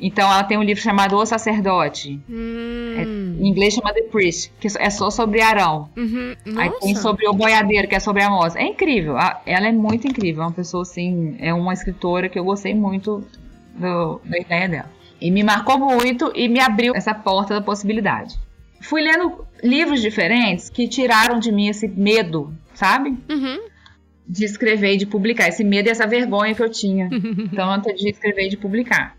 Então 0.00 0.24
ela 0.32 0.42
tem 0.42 0.56
um 0.58 0.62
livro 0.62 0.82
chamado 0.82 1.14
O 1.16 1.24
Sacerdote. 1.24 2.18
Hum. 2.28 3.36
Em 3.40 3.46
inglês 3.48 3.74
chama 3.74 3.92
The 3.92 4.02
Priest, 4.02 4.50
que 4.58 4.66
é 4.78 4.90
só 4.90 5.10
sobre 5.10 5.40
Arão. 5.40 5.88
Uhum. 5.96 6.34
Aí 6.56 6.70
tem 6.80 6.94
sobre 6.96 7.28
o 7.28 7.32
boiadeiro, 7.32 7.86
que 7.86 7.94
é 7.94 8.00
sobre 8.00 8.22
a 8.22 8.30
moça. 8.30 8.58
É 8.58 8.64
incrível. 8.66 9.16
a- 9.16 9.40
Ela 9.46 9.68
é 9.68 9.72
muito 9.72 10.08
incrível. 10.08 10.42
É 10.42 10.46
uma 10.46 10.52
pessoa, 10.52 10.82
assim, 10.82 11.36
é 11.38 11.52
uma 11.54 11.72
escritora 11.72 12.28
que 12.28 12.36
eu 12.38 12.44
gostei 12.44 12.74
muito 12.74 13.22
do- 13.76 14.20
da 14.24 14.38
ideia 14.38 14.68
dela. 14.68 14.90
E 15.22 15.30
me 15.30 15.42
marcou 15.42 15.78
muito 15.78 16.32
e 16.34 16.48
me 16.48 16.58
abriu 16.60 16.94
essa 16.94 17.14
porta 17.14 17.54
da 17.54 17.60
possibilidade. 17.60 18.36
Fui 18.80 19.00
lendo 19.00 19.46
livros 19.62 20.00
diferentes 20.02 20.68
que 20.68 20.88
tiraram 20.88 21.38
de 21.38 21.52
mim 21.52 21.68
esse 21.68 21.86
medo, 21.86 22.52
sabe? 22.74 23.10
Uhum. 23.30 23.60
De 24.26 24.44
escrever 24.44 24.94
e 24.94 24.96
de 24.96 25.06
publicar. 25.06 25.48
Esse 25.48 25.62
medo 25.62 25.86
e 25.88 25.90
essa 25.90 26.06
vergonha 26.06 26.54
que 26.54 26.62
eu 26.62 26.68
tinha. 26.70 27.08
Tanto 27.54 27.94
de 27.94 28.08
escrever 28.10 28.46
e 28.46 28.50
de 28.50 28.56
publicar. 28.56 29.16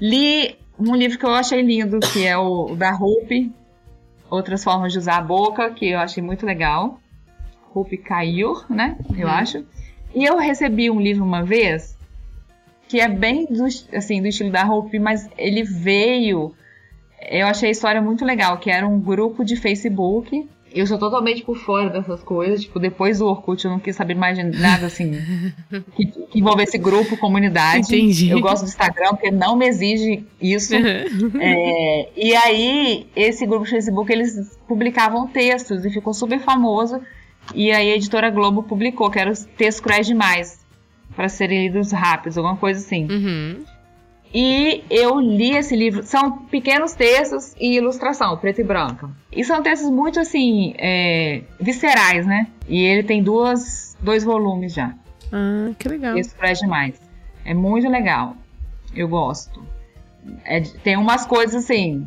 Li 0.00 0.56
um 0.78 0.94
livro 0.94 1.18
que 1.18 1.26
eu 1.26 1.34
achei 1.34 1.60
lindo, 1.60 1.98
que 2.00 2.24
é 2.26 2.36
o, 2.38 2.70
o 2.72 2.76
da 2.76 2.90
Rupi, 2.92 3.52
Outras 4.30 4.62
Formas 4.62 4.92
de 4.92 4.98
Usar 4.98 5.16
a 5.18 5.22
Boca, 5.22 5.70
que 5.70 5.90
eu 5.90 5.98
achei 5.98 6.22
muito 6.22 6.46
legal. 6.46 7.00
Rupi 7.74 7.96
Kaur, 7.96 8.64
né? 8.70 8.96
Eu 9.16 9.26
Uhum. 9.26 9.32
acho. 9.34 9.64
E 10.14 10.24
eu 10.24 10.38
recebi 10.38 10.90
um 10.90 11.00
livro 11.00 11.24
uma 11.24 11.42
vez, 11.44 11.96
que 12.90 12.98
é 12.98 13.06
bem 13.06 13.46
do, 13.46 13.64
assim, 13.96 14.20
do 14.20 14.26
estilo 14.26 14.50
da 14.50 14.64
Rupi, 14.64 14.98
mas 14.98 15.28
ele 15.38 15.62
veio. 15.62 16.52
Eu 17.30 17.46
achei 17.46 17.68
a 17.68 17.72
história 17.72 18.02
muito 18.02 18.24
legal, 18.24 18.58
que 18.58 18.68
era 18.68 18.86
um 18.86 18.98
grupo 18.98 19.44
de 19.44 19.54
Facebook. 19.54 20.48
Eu 20.74 20.84
sou 20.88 20.98
totalmente 20.98 21.42
por 21.42 21.56
fora 21.56 21.88
dessas 21.88 22.20
coisas. 22.20 22.62
Tipo, 22.62 22.80
depois 22.80 23.20
do 23.20 23.26
Orkut 23.26 23.64
eu 23.64 23.70
não 23.70 23.78
quis 23.78 23.94
saber 23.94 24.16
mais 24.16 24.36
de 24.36 24.42
nada 24.42 24.86
assim 24.86 25.12
que, 25.94 26.06
que 26.06 26.38
envolvesse 26.40 26.78
grupo, 26.78 27.16
comunidade. 27.16 27.94
Entendi. 27.94 28.28
Eu 28.28 28.40
gosto 28.40 28.64
do 28.64 28.68
Instagram 28.68 29.10
porque 29.10 29.30
não 29.30 29.54
me 29.54 29.68
exige 29.68 30.26
isso. 30.42 30.74
Uhum. 30.74 31.40
É, 31.40 32.08
e 32.16 32.34
aí, 32.34 33.06
esse 33.14 33.46
grupo 33.46 33.66
de 33.66 33.70
Facebook, 33.70 34.12
eles 34.12 34.58
publicavam 34.66 35.28
textos 35.28 35.84
e 35.84 35.90
ficou 35.90 36.12
super 36.12 36.40
famoso. 36.40 37.00
E 37.54 37.70
aí 37.70 37.92
a 37.92 37.94
editora 37.94 38.30
Globo 38.30 38.64
publicou, 38.64 39.08
que 39.10 39.18
eram 39.20 39.30
os 39.30 39.44
textos 39.44 39.80
cruéis 39.80 40.08
demais, 40.08 40.59
para 41.14 41.28
serem 41.28 41.66
lidos 41.68 41.92
rápidos, 41.92 42.36
alguma 42.38 42.56
coisa 42.56 42.80
assim. 42.80 43.06
Uhum. 43.10 43.64
E 44.32 44.84
eu 44.88 45.18
li 45.18 45.56
esse 45.56 45.74
livro. 45.74 46.02
São 46.04 46.38
pequenos 46.46 46.92
textos 46.92 47.54
e 47.58 47.76
ilustração, 47.76 48.36
preto 48.38 48.60
e 48.60 48.64
branco. 48.64 49.10
E 49.32 49.42
são 49.44 49.60
textos 49.62 49.90
muito 49.90 50.20
assim, 50.20 50.72
é, 50.78 51.42
viscerais, 51.60 52.24
né? 52.26 52.46
E 52.68 52.80
ele 52.80 53.02
tem 53.02 53.22
duas, 53.22 53.96
dois 54.00 54.22
volumes 54.22 54.72
já. 54.72 54.94
Ah, 55.32 55.70
que 55.78 55.88
legal. 55.88 56.16
Isso 56.16 56.34
presta 56.36 56.64
demais. 56.64 57.00
É 57.44 57.52
muito 57.54 57.88
legal. 57.88 58.36
Eu 58.94 59.08
gosto. 59.08 59.64
É, 60.44 60.60
tem 60.60 60.96
umas 60.96 61.26
coisas 61.26 61.64
assim. 61.64 62.06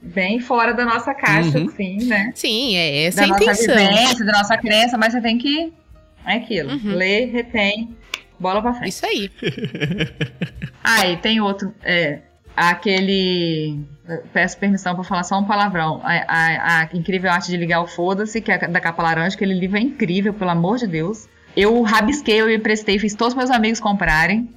Bem 0.00 0.40
fora 0.40 0.72
da 0.72 0.84
nossa 0.84 1.14
caixa, 1.14 1.58
Uhum. 1.58 1.66
assim, 1.68 1.96
né? 2.06 2.32
Sim, 2.34 2.74
é 2.74 3.04
essa 3.04 3.18
da 3.18 3.24
a 3.24 3.28
nossa 3.28 3.44
intenção. 3.44 3.76
vivência, 3.76 4.24
da 4.24 4.32
nossa 4.32 4.56
crença, 4.56 4.98
mas 4.98 5.12
você 5.12 5.20
tem 5.20 5.36
que. 5.38 5.72
É 6.26 6.34
aquilo. 6.36 6.70
Uhum. 6.72 6.94
Ler, 6.94 7.26
retém, 7.32 7.96
bola 8.38 8.60
pra 8.62 8.74
frente. 8.74 8.90
Isso 8.90 9.06
aí. 9.06 9.30
Ah, 10.84 11.06
e 11.06 11.16
tem 11.16 11.40
outro. 11.40 11.72
É, 11.84 12.18
aquele. 12.56 13.78
Peço 14.32 14.58
permissão 14.58 14.94
pra 14.96 15.04
falar 15.04 15.22
só 15.22 15.38
um 15.38 15.44
palavrão. 15.44 16.00
A, 16.02 16.12
a- 16.26 16.80
a 16.82 16.88
incrível 16.96 17.30
arte 17.30 17.48
de 17.50 17.56
ligar 17.56 17.80
o 17.82 17.86
foda-se, 17.86 18.40
que 18.40 18.50
é 18.50 18.58
da 18.66 18.80
capa 18.80 19.02
laranja, 19.02 19.36
aquele 19.36 19.54
livro 19.54 19.76
é 19.78 19.80
incrível, 19.80 20.34
pelo 20.34 20.50
amor 20.50 20.78
de 20.78 20.86
Deus. 20.88 21.28
Eu 21.56 21.80
rabisquei, 21.82 22.40
eu 22.40 22.52
emprestei, 22.52 22.98
fiz 22.98 23.14
todos 23.14 23.34
meus 23.34 23.50
amigos 23.50 23.78
comprarem. 23.78 24.48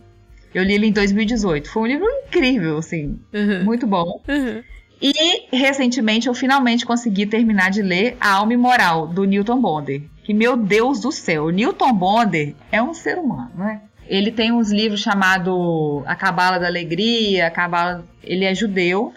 Eu 0.53 0.63
li 0.63 0.73
ele 0.73 0.87
em 0.87 0.91
2018. 0.91 1.69
Foi 1.69 1.83
um 1.83 1.85
livro 1.85 2.07
incrível, 2.27 2.77
assim, 2.77 3.19
Uhum. 3.33 3.63
muito 3.63 3.85
bom. 3.85 4.21
Uhum. 4.27 4.63
E 5.01 5.13
recentemente 5.55 6.27
eu 6.27 6.33
finalmente 6.33 6.85
consegui 6.85 7.25
terminar 7.25 7.69
de 7.69 7.81
ler 7.81 8.15
A 8.19 8.31
Alma 8.35 8.53
Imoral, 8.53 9.05
do 9.07 9.25
Newton 9.25 9.61
Bonder. 9.61 10.01
Que, 10.25 10.33
meu 10.33 10.57
Deus 10.57 10.99
do 11.01 11.11
céu, 11.11 11.49
Newton 11.49 11.93
Bonder 11.93 12.55
é 12.71 12.81
um 12.81 12.95
ser 12.95 13.19
humano, 13.19 13.51
né? 13.55 13.81
Ele 14.07 14.31
tem 14.31 14.51
uns 14.51 14.71
livros 14.71 15.01
chamado 15.01 16.03
A 16.07 16.15
Cabala 16.15 16.59
da 16.59 16.65
Alegria, 16.65 17.45
a 17.45 17.51
Cabala. 17.51 18.03
Ele 18.23 18.43
é 18.43 18.55
judeu. 18.55 19.13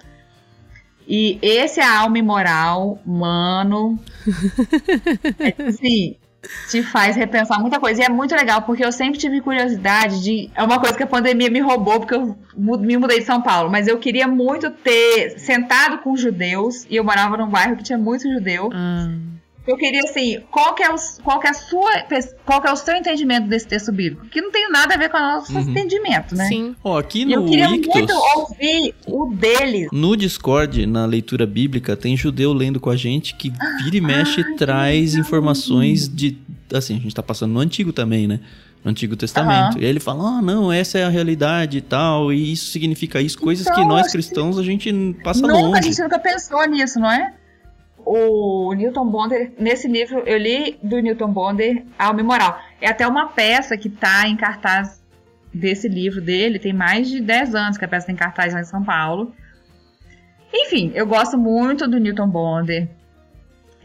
E 1.07 1.39
esse 1.41 1.81
é 1.81 1.85
a 1.85 2.01
alma 2.01 2.19
imoral, 2.19 2.99
mano. 3.07 3.99
É, 5.41 5.69
assim, 5.69 6.17
te 6.69 6.83
faz 6.83 7.17
repensar 7.17 7.59
muita 7.59 7.81
coisa. 7.81 8.03
E 8.03 8.05
é 8.05 8.09
muito 8.11 8.35
legal, 8.35 8.63
porque 8.63 8.85
eu 8.85 8.93
sempre 8.93 9.19
tive 9.19 9.41
curiosidade 9.41 10.23
de. 10.23 10.51
É 10.55 10.63
uma 10.63 10.79
coisa 10.79 10.95
que 10.95 11.03
a 11.03 11.07
pandemia 11.07 11.51
me 11.51 11.61
roubou, 11.61 12.01
porque 12.01 12.15
eu 12.15 12.37
me 12.55 12.99
mudei 12.99 13.21
de 13.21 13.25
São 13.25 13.41
Paulo. 13.41 13.71
Mas 13.71 13.89
eu 13.89 13.99
queria 13.99 14.29
muito 14.29 14.71
ter 14.71 15.39
sentado 15.39 15.99
com 15.99 16.15
judeus. 16.17 16.85
E 16.91 16.97
eu 16.97 17.05
morava 17.05 17.39
num 17.39 17.49
bairro 17.49 17.77
que 17.77 17.85
tinha 17.85 17.99
muito 17.99 18.31
judeu. 18.31 18.69
Ah, 18.75 19.09
Eu 19.69 19.77
queria, 19.77 20.01
assim, 20.03 20.41
qual 20.51 20.75
que, 20.75 20.83
é 20.83 20.91
o, 20.91 20.97
qual 21.23 21.39
que 21.39 21.47
é 21.47 21.51
a 21.51 21.53
sua. 21.53 21.91
Qual 22.47 22.61
que 22.63 22.69
é 22.69 22.73
o 22.73 22.77
seu 22.77 22.97
entendimento 22.97 23.47
desse 23.49 23.69
texto 23.69 23.93
bíblico? 23.93 24.27
Que 24.29 24.41
não 24.41 24.51
tem 24.51 24.71
nada 24.71 24.95
a 24.95 24.97
ver 24.97 25.11
com 25.11 25.19
o 25.19 25.21
nosso 25.21 25.53
Uhum. 25.53 25.61
entendimento, 25.61 26.35
né? 26.35 26.47
Sim. 26.47 26.75
Ó, 26.83 26.99
aqui 26.99 27.25
E 27.25 27.33
eu 27.35 27.43
no 27.43 27.51
queria 27.51 27.67
Ictus, 27.77 27.95
muito 27.95 28.15
ouvir 28.37 28.95
o 29.07 29.27
deles. 29.35 29.89
no 29.93 30.17
Discord, 30.17 30.87
na 30.87 31.05
leitura 31.05 31.47
bíblica, 31.47 31.95
tem 31.97 32.17
judeu 32.17 32.53
lendo 32.55 32.81
com 32.81 32.89
a 32.89 32.97
gente 32.97 33.35
que 33.35 33.53
vira 33.85 33.97
e 33.97 34.01
mexe 34.01 34.41
e 34.41 34.57
traz 34.57 35.15
informações 35.15 36.09
de. 36.09 36.39
Assim, 36.73 36.97
a 36.97 37.01
gente 37.01 37.15
tá 37.15 37.23
passando 37.23 37.53
no 37.53 37.61
Antigo 37.61 37.93
também, 37.93 38.27
né? 38.27 38.41
No 38.83 38.91
Antigo 38.91 39.17
Testamento. 39.17 39.73
Aham. 39.75 39.81
E 39.81 39.85
aí 39.85 39.91
ele 39.91 40.01
fala: 40.01 40.39
ah, 40.39 40.43
não, 40.43 40.73
essa 40.73 40.99
é 40.99 41.05
a 41.05 41.09
realidade 41.09 41.79
e 41.79 41.81
tal, 41.83 42.33
e 42.33 42.53
isso 42.53 42.71
significa 42.71 43.21
isso, 43.21 43.39
coisas 43.39 43.67
Então, 43.67 43.83
que 43.83 43.89
nós 43.89 44.11
cristãos 44.11 44.57
a 44.59 44.63
gente 44.63 44.91
passa 45.23 45.43
nunca, 45.43 45.55
a 45.55 45.61
longe. 45.61 45.83
gente 45.83 46.01
nunca 46.03 46.19
pensou 46.19 46.67
nisso, 46.69 46.99
não 46.99 47.11
é? 47.11 47.35
O 48.11 48.73
Newton 48.73 49.07
Bonder, 49.11 49.53
nesse 49.59 49.87
livro, 49.87 50.23
eu 50.25 50.39
li 50.39 50.79
do 50.83 50.99
Newton 50.99 51.31
Bonder 51.31 51.85
Alma 51.99 52.21
e 52.21 52.23
Moral. 52.23 52.59
É 52.81 52.89
até 52.89 53.07
uma 53.07 53.29
peça 53.29 53.77
que 53.77 53.91
tá 53.91 54.27
em 54.27 54.35
cartaz 54.35 55.05
desse 55.53 55.89
livro 55.89 56.19
dele, 56.19 56.59
tem 56.59 56.73
mais 56.73 57.11
de 57.11 57.21
10 57.21 57.55
anos 57.55 57.77
que 57.77 57.85
a 57.85 57.89
peça 57.89 58.07
tem 58.07 58.17
cartaz 58.17 58.55
lá 58.55 58.61
em 58.61 58.65
São 58.65 58.83
Paulo. 58.83 59.35
Enfim, 60.51 60.91
eu 60.95 61.07
gosto 61.07 61.37
muito 61.37 61.87
do 61.87 61.99
Newton 61.99 62.29
Bonder, 62.29 62.89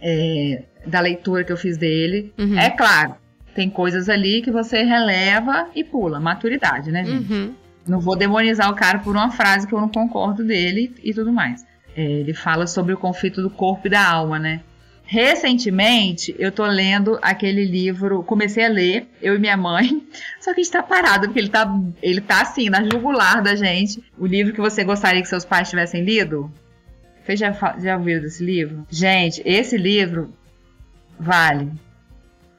é, 0.01 0.63
da 0.87 1.01
leitura 1.01 1.43
que 1.43 1.51
eu 1.51 1.57
fiz 1.57 1.77
dele. 1.77 2.33
Uhum. 2.37 2.57
É 2.57 2.69
claro, 2.69 3.15
tem 3.53 3.69
coisas 3.69 4.07
ali 4.07 4.41
que 4.41 4.51
você 4.51 4.83
releva 4.83 5.67
e 5.75 5.83
pula, 5.83 6.21
maturidade, 6.21 6.93
né, 6.93 7.03
gente? 7.03 7.33
Uhum. 7.33 7.53
Não 7.85 7.99
vou 7.99 8.15
demonizar 8.15 8.71
o 8.71 8.75
cara 8.75 8.99
por 8.99 9.13
uma 9.13 9.31
frase 9.31 9.67
que 9.67 9.73
eu 9.73 9.81
não 9.81 9.89
concordo 9.89 10.45
dele 10.45 10.95
e 11.03 11.13
tudo 11.13 11.33
mais. 11.33 11.65
É, 11.95 12.01
ele 12.01 12.33
fala 12.33 12.65
sobre 12.65 12.93
o 12.93 12.97
conflito 12.97 13.41
do 13.41 13.49
corpo 13.49 13.87
e 13.87 13.89
da 13.89 14.05
alma, 14.05 14.39
né? 14.39 14.61
Recentemente, 15.05 16.33
eu 16.39 16.51
tô 16.51 16.65
lendo 16.65 17.19
aquele 17.21 17.65
livro, 17.65 18.23
comecei 18.23 18.65
a 18.65 18.69
ler, 18.69 19.07
eu 19.21 19.35
e 19.35 19.39
minha 19.39 19.57
mãe, 19.57 20.01
só 20.39 20.53
que 20.53 20.61
a 20.61 20.63
gente 20.63 20.71
tá 20.71 20.81
parado, 20.81 21.27
porque 21.27 21.39
ele 21.39 21.49
tá, 21.49 21.71
ele 22.01 22.21
tá 22.21 22.41
assim, 22.41 22.69
na 22.69 22.83
jugular 22.83 23.43
da 23.43 23.55
gente. 23.55 24.03
O 24.17 24.25
livro 24.25 24.53
que 24.53 24.61
você 24.61 24.83
gostaria 24.83 25.21
que 25.21 25.27
seus 25.27 25.45
pais 25.45 25.69
tivessem 25.69 26.03
lido? 26.03 26.51
Vocês 27.23 27.39
já, 27.39 27.51
já 27.79 27.97
ouviram 27.97 28.21
desse 28.21 28.43
livro? 28.43 28.85
Gente, 28.89 29.41
esse 29.45 29.77
livro 29.77 30.33
vale. 31.19 31.71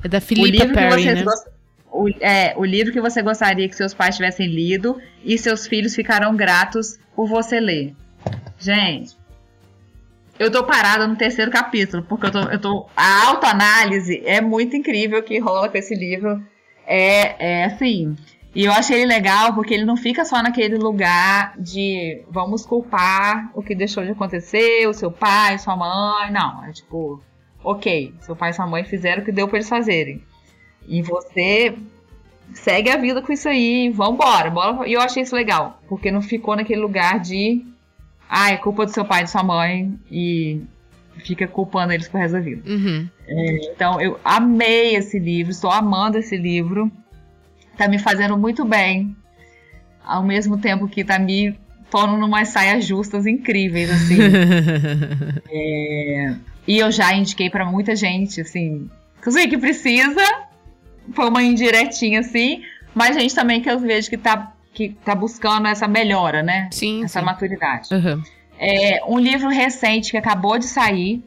É 0.02 0.08
da 0.08 0.20
Filipa 0.20 0.66
Perry, 0.68 1.06
né? 1.06 1.22
gost- 1.22 1.48
o, 1.90 2.08
é, 2.20 2.54
o 2.56 2.64
livro 2.64 2.92
que 2.92 3.00
você 3.00 3.22
gostaria 3.22 3.68
que 3.68 3.76
seus 3.76 3.94
pais 3.94 4.16
tivessem 4.16 4.48
lido 4.48 5.00
e 5.24 5.38
seus 5.38 5.66
filhos 5.66 5.94
ficarão 5.94 6.34
gratos 6.36 6.98
por 7.14 7.28
você 7.28 7.60
ler. 7.60 7.94
Gente, 8.58 9.16
eu 10.38 10.50
tô 10.50 10.64
parada 10.64 11.06
no 11.06 11.16
terceiro 11.16 11.50
capítulo, 11.50 12.02
porque 12.02 12.26
eu 12.26 12.30
tô, 12.30 12.40
eu 12.40 12.60
tô. 12.60 12.86
A 12.96 13.28
autoanálise 13.28 14.22
é 14.24 14.40
muito 14.40 14.76
incrível 14.76 15.22
que 15.22 15.38
rola 15.38 15.68
com 15.68 15.78
esse 15.78 15.94
livro. 15.94 16.42
É, 16.86 17.62
é 17.62 17.64
assim. 17.64 18.16
E 18.54 18.64
eu 18.64 18.72
achei 18.72 18.98
ele 18.98 19.06
legal 19.06 19.52
porque 19.52 19.74
ele 19.74 19.84
não 19.84 19.96
fica 19.96 20.24
só 20.24 20.40
naquele 20.40 20.76
lugar 20.76 21.54
de 21.58 22.22
vamos 22.30 22.64
culpar 22.64 23.50
o 23.52 23.62
que 23.62 23.74
deixou 23.74 24.04
de 24.04 24.12
acontecer, 24.12 24.86
o 24.86 24.94
seu 24.94 25.10
pai, 25.10 25.58
sua 25.58 25.76
mãe. 25.76 26.30
Não, 26.30 26.64
é 26.64 26.72
tipo, 26.72 27.20
ok, 27.64 28.14
seu 28.20 28.36
pai 28.36 28.50
e 28.50 28.52
sua 28.52 28.66
mãe 28.66 28.84
fizeram 28.84 29.22
o 29.22 29.24
que 29.24 29.32
deu 29.32 29.48
pra 29.48 29.56
eles 29.56 29.68
fazerem. 29.68 30.22
E 30.86 31.02
você 31.02 31.74
segue 32.52 32.90
a 32.90 32.96
vida 32.96 33.22
com 33.22 33.32
isso 33.32 33.48
aí, 33.48 33.90
vambora. 33.90 34.50
Bola... 34.50 34.86
E 34.86 34.92
eu 34.92 35.00
achei 35.00 35.22
isso 35.24 35.34
legal, 35.34 35.80
porque 35.88 36.12
não 36.12 36.22
ficou 36.22 36.54
naquele 36.54 36.80
lugar 36.80 37.18
de. 37.18 37.64
Ah, 38.36 38.50
é 38.50 38.56
culpa 38.56 38.84
do 38.84 38.90
seu 38.90 39.04
pai 39.04 39.20
e 39.20 39.24
de 39.24 39.30
sua 39.30 39.44
mãe 39.44 39.96
e 40.10 40.60
fica 41.18 41.46
culpando 41.46 41.92
eles 41.92 42.08
pro 42.08 42.18
resto 42.18 42.32
da 42.32 42.40
vida. 42.40 42.68
Uhum. 42.68 43.08
Então, 43.72 44.00
eu 44.00 44.18
amei 44.24 44.96
esse 44.96 45.20
livro, 45.20 45.52
estou 45.52 45.70
amando 45.70 46.18
esse 46.18 46.36
livro. 46.36 46.90
Tá 47.76 47.86
me 47.86 47.96
fazendo 47.96 48.36
muito 48.36 48.64
bem. 48.64 49.14
Ao 50.04 50.20
mesmo 50.20 50.58
tempo 50.58 50.88
que 50.88 51.04
tá 51.04 51.16
me 51.16 51.56
pondo 51.88 52.16
numas 52.16 52.48
saias 52.48 52.84
justas 52.84 53.24
incríveis, 53.24 53.88
assim. 53.88 54.16
E 56.66 56.78
eu 56.78 56.90
já 56.90 57.14
indiquei 57.14 57.50
pra 57.50 57.64
muita 57.64 57.94
gente, 57.94 58.40
assim, 58.40 58.88
inclusive 59.18 59.48
que 59.48 59.58
precisa. 59.58 60.22
Foi 61.12 61.28
uma 61.28 61.42
indiretinha, 61.42 62.20
assim. 62.20 62.62
Mas 62.94 63.14
gente 63.14 63.34
também 63.34 63.60
que 63.60 63.70
eu 63.70 63.78
vejo 63.78 64.08
que 64.08 64.16
tá, 64.16 64.53
que 64.74 64.90
tá 65.04 65.14
buscando 65.14 65.68
essa 65.68 65.86
melhora, 65.86 66.42
né? 66.42 66.68
sim, 66.72 67.04
Essa 67.04 67.20
sim. 67.20 67.26
maturidade. 67.26 67.88
Uhum. 67.94 68.22
É 68.58 69.00
um 69.06 69.18
livro 69.18 69.48
recente 69.48 70.10
que 70.10 70.16
acabou 70.16 70.58
de 70.58 70.66
sair, 70.66 71.24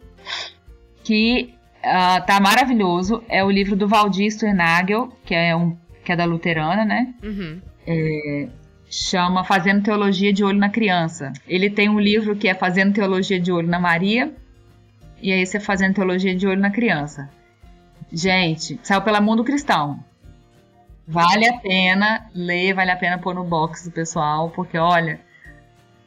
que 1.04 1.54
ah, 1.84 2.22
tá 2.22 2.40
maravilhoso. 2.40 3.24
É 3.30 3.44
o 3.44 3.50
livro 3.50 3.76
do 3.76 3.88
Valdir 3.88 4.30
Sternagel, 4.30 5.10
que 5.26 5.34
é, 5.34 5.56
um, 5.56 5.76
que 6.04 6.12
é 6.12 6.16
da 6.16 6.26
Luterana, 6.26 6.84
né? 6.84 7.14
Uhum. 7.24 7.62
Chama 8.90 9.44
Fazendo 9.44 9.84
Teologia 9.84 10.32
de 10.32 10.44
Olho 10.44 10.60
na 10.60 10.70
Criança. 10.70 11.32
Ele 11.48 11.70
tem 11.70 11.90
um 11.90 12.00
livro 12.00 12.36
que 12.36 12.48
é 12.48 12.54
Fazendo 12.54 12.94
Teologia 12.94 13.40
de 13.40 13.52
Olho 13.52 13.68
na 13.68 13.80
Maria, 13.80 14.34
e 15.22 15.32
aí 15.32 15.46
você 15.46 15.60
Fazendo 15.60 15.96
Teologia 15.96 16.36
de 16.36 16.48
Olho 16.48 16.60
na 16.60 16.72
Criança. 16.72 17.30
Gente, 18.12 18.80
saiu 18.84 19.02
pela 19.02 19.20
Mundo 19.20 19.44
Cristão. 19.44 20.00
Vale 21.08 21.48
a 21.48 21.58
pena 21.60 22.30
ler, 22.36 22.74
vale 22.74 22.92
a 22.92 22.96
pena 22.98 23.18
pôr 23.18 23.34
no 23.34 23.44
box 23.44 23.86
do 23.86 23.92
pessoal, 23.92 24.50
porque 24.50 24.78
olha, 24.78 25.22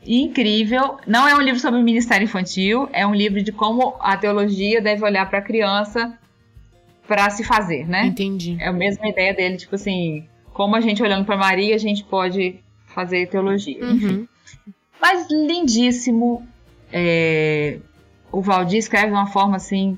incrível. 0.07 0.99
Não 1.07 1.27
é 1.27 1.35
um 1.35 1.41
livro 1.41 1.59
sobre 1.59 1.81
o 1.81 1.83
ministério 1.83 2.25
infantil, 2.25 2.89
é 2.93 3.07
um 3.07 3.15
livro 3.15 3.43
de 3.43 3.51
como 3.51 3.97
a 4.01 4.17
teologia 4.17 4.81
deve 4.81 5.03
olhar 5.03 5.29
para 5.29 5.39
a 5.39 5.43
criança 5.43 6.19
para 7.09 7.31
se 7.31 7.43
fazer, 7.43 7.89
né? 7.89 8.07
Entendi. 8.07 8.57
É 8.61 8.69
a 8.69 8.73
mesma 8.73 9.09
ideia 9.09 9.35
dele, 9.35 9.57
tipo 9.57 9.75
assim, 9.75 10.27
como 10.53 10.77
a 10.77 10.81
gente 10.81 11.03
olhando 11.03 11.25
para 11.25 11.37
Maria, 11.37 11.75
a 11.75 11.79
gente 11.79 12.05
pode 12.05 12.61
fazer 12.87 13.27
teologia. 13.27 13.83
Enfim. 13.83 14.07
Uhum. 14.07 14.29
Mas 15.01 15.29
lindíssimo. 15.31 16.47
É, 16.93 17.79
O 18.31 18.43
Valdir 18.43 18.79
escreve 18.79 19.07
de 19.07 19.13
uma 19.13 19.27
forma 19.27 19.57
assim 19.57 19.97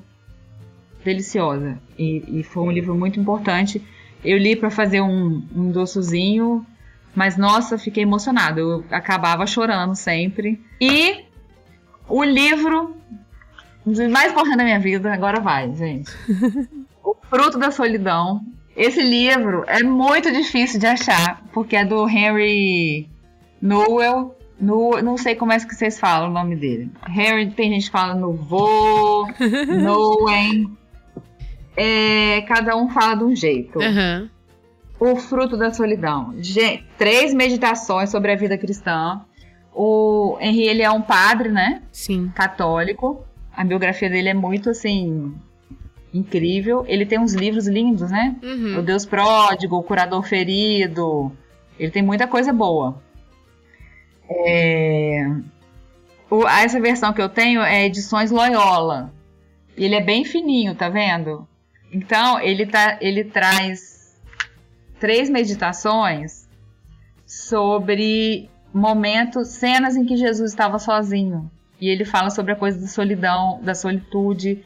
deliciosa. 1.04 1.78
E, 1.98 2.40
e 2.40 2.42
foi 2.42 2.62
um 2.62 2.70
livro 2.70 2.94
muito 2.94 3.18
importante. 3.18 3.82
Eu 4.24 4.39
li 4.39 4.55
para 4.57 4.70
fazer 4.70 5.01
um, 5.01 5.43
um 5.55 5.70
doçozinho, 5.70 6.65
mas 7.15 7.36
nossa, 7.36 7.78
fiquei 7.78 8.03
emocionada. 8.03 8.61
Eu 8.61 8.85
acabava 8.90 9.47
chorando 9.47 9.94
sempre. 9.94 10.61
E 10.81 11.24
o 12.09 12.23
livro 12.23 12.97
mais 14.11 14.31
importantes 14.31 14.57
da 14.57 14.65
minha 14.65 14.78
vida, 14.78 15.12
agora 15.12 15.40
vai, 15.40 15.74
gente. 15.74 16.11
o 17.03 17.16
Fruto 17.28 17.59
da 17.59 17.70
Solidão. 17.70 18.44
Esse 18.74 19.03
livro 19.03 19.65
é 19.66 19.82
muito 19.82 20.32
difícil 20.32 20.81
de 20.81 20.86
achar, 20.86 21.43
porque 21.53 21.77
é 21.77 21.85
do 21.85 22.09
Henry 22.09 23.07
Noel, 23.61 24.35
no, 24.59 25.03
não 25.03 25.19
sei 25.19 25.35
como 25.35 25.53
é 25.53 25.59
que 25.59 25.74
vocês 25.74 25.99
falam 25.99 26.31
o 26.31 26.32
nome 26.32 26.57
dele. 26.57 26.90
Harry, 27.03 27.51
tem 27.51 27.70
gente 27.70 27.86
que 27.86 27.90
fala 27.90 28.15
no 28.15 28.32
vô, 28.32 29.27
Noen. 29.69 30.77
É, 31.77 32.43
cada 32.43 32.77
um 32.77 32.89
fala 32.90 33.15
de 33.16 33.24
um 33.24 33.35
jeito. 33.35 33.81
Aham. 33.81 34.28
O 35.01 35.16
fruto 35.16 35.57
da 35.57 35.73
solidão. 35.73 36.35
Gente, 36.39 36.85
três 36.97 37.35
meditações 37.35 38.11
sobre 38.11 38.31
a 38.32 38.36
vida 38.36 38.57
cristã. 38.57 39.20
O 39.74 40.36
Henry, 40.40 40.62
ele 40.69 40.82
é 40.82 40.90
um 40.90 41.03
padre, 41.03 41.49
né? 41.49 41.82
Sim. 41.90 42.31
Católico. 42.35 43.24
A 43.57 43.65
biografia 43.65 44.09
dele 44.09 44.28
é 44.28 44.35
muito, 44.35 44.70
assim, 44.70 45.35
incrível. 46.15 46.85
Ele 46.86 47.05
tem 47.07 47.19
uns 47.19 47.35
livros 47.35 47.66
lindos, 47.66 48.11
né? 48.11 48.36
Uhum. 48.43 48.78
O 48.78 48.82
Deus 48.82 49.05
Pródigo, 49.05 49.77
O 49.77 49.82
Curador 49.82 50.23
Ferido. 50.23 51.32
Ele 51.78 51.90
tem 51.90 52.03
muita 52.03 52.27
coisa 52.28 52.53
boa. 52.53 53.03
É, 54.28 55.27
o- 56.31 56.47
essa 56.47 56.81
versão 56.81 57.12
que 57.12 57.20
eu 57.20 57.28
tenho 57.28 57.61
é 57.61 57.85
edições 57.86 58.31
Loyola. 58.31 59.12
Ele 59.77 59.94
é 59.94 60.01
bem 60.01 60.24
fininho, 60.24 60.74
tá 60.74 60.89
vendo? 60.89 61.47
Então, 61.93 62.40
ele, 62.40 62.64
tá, 62.64 62.98
ele 63.01 63.24
traz 63.24 64.19
três 64.98 65.28
meditações 65.28 66.48
sobre 67.27 68.48
momentos, 68.73 69.48
cenas 69.48 69.97
em 69.97 70.06
que 70.06 70.16
Jesus 70.16 70.51
estava 70.51 70.78
sozinho. 70.78 71.51
E 71.81 71.89
ele 71.89 72.05
fala 72.05 72.31
sobre 72.31 72.52
a 72.52 72.56
coisa 72.56 72.81
da 72.81 72.86
solidão, 72.86 73.60
da 73.62 73.74
solitude, 73.74 74.64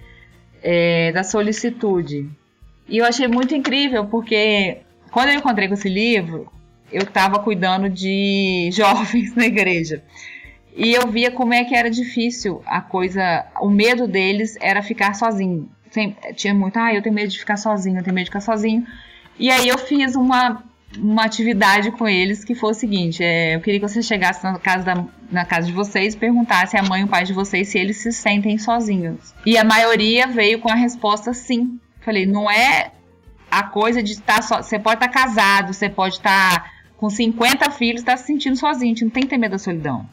é, 0.62 1.10
da 1.12 1.24
solicitude. 1.24 2.28
E 2.88 2.98
eu 2.98 3.04
achei 3.04 3.26
muito 3.26 3.54
incrível, 3.54 4.06
porque 4.06 4.78
quando 5.10 5.30
eu 5.30 5.34
encontrei 5.34 5.66
com 5.66 5.74
esse 5.74 5.88
livro, 5.88 6.52
eu 6.92 7.02
estava 7.02 7.38
cuidando 7.38 7.88
de 7.88 8.68
jovens 8.72 9.34
na 9.34 9.46
igreja. 9.46 10.04
E 10.76 10.92
eu 10.92 11.08
via 11.08 11.30
como 11.30 11.54
é 11.54 11.64
que 11.64 11.74
era 11.74 11.90
difícil 11.90 12.62
a 12.66 12.82
coisa. 12.82 13.46
O 13.60 13.70
medo 13.70 14.06
deles 14.06 14.56
era 14.60 14.82
ficar 14.82 15.14
sozinho. 15.14 15.70
Sem- 15.90 16.16
tinha 16.34 16.54
muito, 16.54 16.76
ah, 16.78 16.92
eu 16.92 17.02
tenho 17.02 17.14
medo 17.14 17.30
de 17.30 17.38
ficar 17.38 17.56
sozinho, 17.56 17.98
eu 17.98 18.02
tenho 18.02 18.14
medo 18.14 18.24
de 18.24 18.30
ficar 18.30 18.40
sozinho. 18.40 18.86
E 19.38 19.50
aí 19.50 19.68
eu 19.68 19.78
fiz 19.78 20.16
uma, 20.16 20.62
uma 20.98 21.24
atividade 21.24 21.90
com 21.90 22.08
eles 22.08 22.44
que 22.44 22.54
foi 22.54 22.70
o 22.70 22.74
seguinte: 22.74 23.22
é, 23.22 23.54
eu 23.54 23.60
queria 23.60 23.80
que 23.80 23.88
você 23.88 24.02
chegasse 24.02 24.42
na 24.42 24.58
casa, 24.58 24.84
da, 24.84 25.04
na 25.30 25.44
casa 25.44 25.66
de 25.66 25.72
vocês 25.72 26.14
e 26.14 26.16
perguntasse 26.16 26.76
à 26.76 26.82
mãe 26.82 27.00
e 27.00 27.02
ao 27.02 27.08
pai 27.08 27.24
de 27.24 27.32
vocês 27.32 27.68
se 27.68 27.78
eles 27.78 27.98
se 27.98 28.12
sentem 28.12 28.58
sozinhos. 28.58 29.34
E 29.44 29.56
a 29.58 29.64
maioria 29.64 30.26
veio 30.26 30.58
com 30.58 30.70
a 30.70 30.74
resposta 30.74 31.32
sim. 31.32 31.78
Falei, 32.00 32.24
não 32.24 32.50
é 32.50 32.92
a 33.50 33.62
coisa 33.62 34.02
de 34.02 34.12
estar 34.12 34.42
só. 34.42 34.62
Você 34.62 34.78
pode 34.78 34.96
estar 34.96 35.08
casado, 35.08 35.72
você 35.72 35.88
pode 35.88 36.14
estar 36.14 36.72
com 36.96 37.10
50 37.10 37.70
filhos, 37.70 38.00
está 38.00 38.16
se 38.16 38.26
sentindo 38.26 38.56
sozinho. 38.56 38.94
A 38.96 39.04
não 39.04 39.10
tem 39.10 39.22
que 39.24 39.28
ter 39.28 39.38
medo 39.38 39.52
da 39.52 39.58
solidão. 39.58 40.08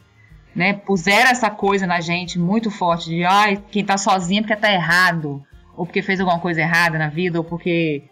Né? 0.55 0.73
Puseram 0.73 1.29
essa 1.29 1.49
coisa 1.49 1.87
na 1.87 1.99
gente 1.99 2.37
muito 2.37 2.69
forte 2.69 3.09
de 3.09 3.23
ai, 3.23 3.61
quem 3.71 3.83
tá 3.83 3.97
sozinho 3.97 4.39
é 4.39 4.41
porque 4.41 4.55
tá 4.55 4.71
errado, 4.71 5.43
ou 5.75 5.85
porque 5.85 6.01
fez 6.01 6.19
alguma 6.19 6.39
coisa 6.39 6.61
errada 6.61 6.97
na 6.97 7.09
vida, 7.09 7.39
ou 7.39 7.43
porque 7.43 8.03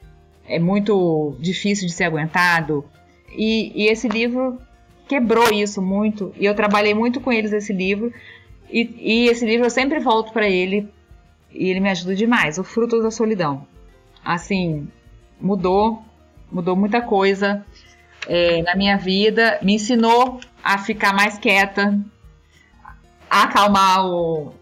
é 0.47 0.59
muito 0.59 1.35
difícil 1.39 1.87
de 1.87 1.93
ser 1.93 2.05
aguentado. 2.05 2.85
E, 3.35 3.71
e 3.75 3.87
esse 3.87 4.07
livro 4.07 4.59
quebrou 5.07 5.51
isso 5.53 5.81
muito. 5.81 6.33
E 6.37 6.45
eu 6.45 6.55
trabalhei 6.55 6.93
muito 6.93 7.19
com 7.19 7.31
eles 7.31 7.51
esse 7.51 7.73
livro. 7.73 8.13
E, 8.69 8.89
e 8.97 9.27
esse 9.27 9.45
livro 9.45 9.65
eu 9.65 9.69
sempre 9.69 9.99
volto 9.99 10.31
para 10.31 10.47
ele 10.47 10.89
e 11.51 11.69
ele 11.69 11.79
me 11.79 11.89
ajuda 11.89 12.15
demais. 12.15 12.57
O 12.57 12.63
Fruto 12.63 13.01
da 13.01 13.11
Solidão. 13.11 13.65
Assim, 14.23 14.87
mudou, 15.39 16.01
mudou 16.51 16.75
muita 16.75 17.01
coisa 17.01 17.65
é, 18.27 18.61
na 18.61 18.75
minha 18.75 18.97
vida, 18.97 19.59
me 19.61 19.75
ensinou 19.75 20.39
a 20.63 20.77
ficar 20.77 21.13
mais 21.13 21.37
quieta, 21.37 21.99
a 23.29 23.43
acalmar 23.43 24.05
o, 24.05 24.53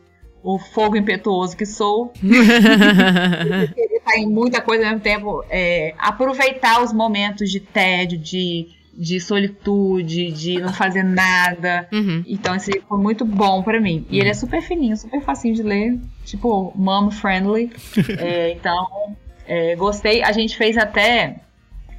o 0.44 0.58
fogo 0.58 0.96
impetuoso 0.96 1.56
que 1.58 1.66
sou, 1.66 2.14
querer 2.22 3.98
estar 3.98 4.18
em 4.18 4.28
muita 4.28 4.62
coisa 4.62 4.84
ao 4.84 4.90
mesmo 4.92 5.02
tempo, 5.04 5.44
é, 5.50 5.94
aproveitar 5.98 6.82
os 6.84 6.94
momentos 6.94 7.52
de 7.52 7.60
tédio, 7.60 8.18
de, 8.18 8.68
de 8.94 9.20
solitude, 9.20 10.32
de 10.32 10.60
não 10.62 10.74
fazer 10.74 11.04
nada. 11.04 11.88
Uhum. 11.92 12.24
Então 12.28 12.56
esse 12.56 12.72
livro 12.72 12.88
foi 12.88 13.00
muito 13.00 13.26
bom 13.26 13.62
pra 13.64 13.80
mim. 13.80 14.06
E 14.10 14.20
ele 14.20 14.30
é 14.30 14.34
super 14.34 14.62
fininho, 14.62 14.96
super 14.98 15.22
facinho 15.22 15.56
de 15.56 15.64
ler, 15.64 16.00
tipo 16.26 16.72
mom 16.76 17.12
friendly. 17.12 17.72
É, 18.18 18.52
então 18.52 19.16
é, 19.48 19.76
gostei. 19.76 20.22
A 20.24 20.32
gente 20.32 20.56
fez 20.58 20.78
até 20.78 21.36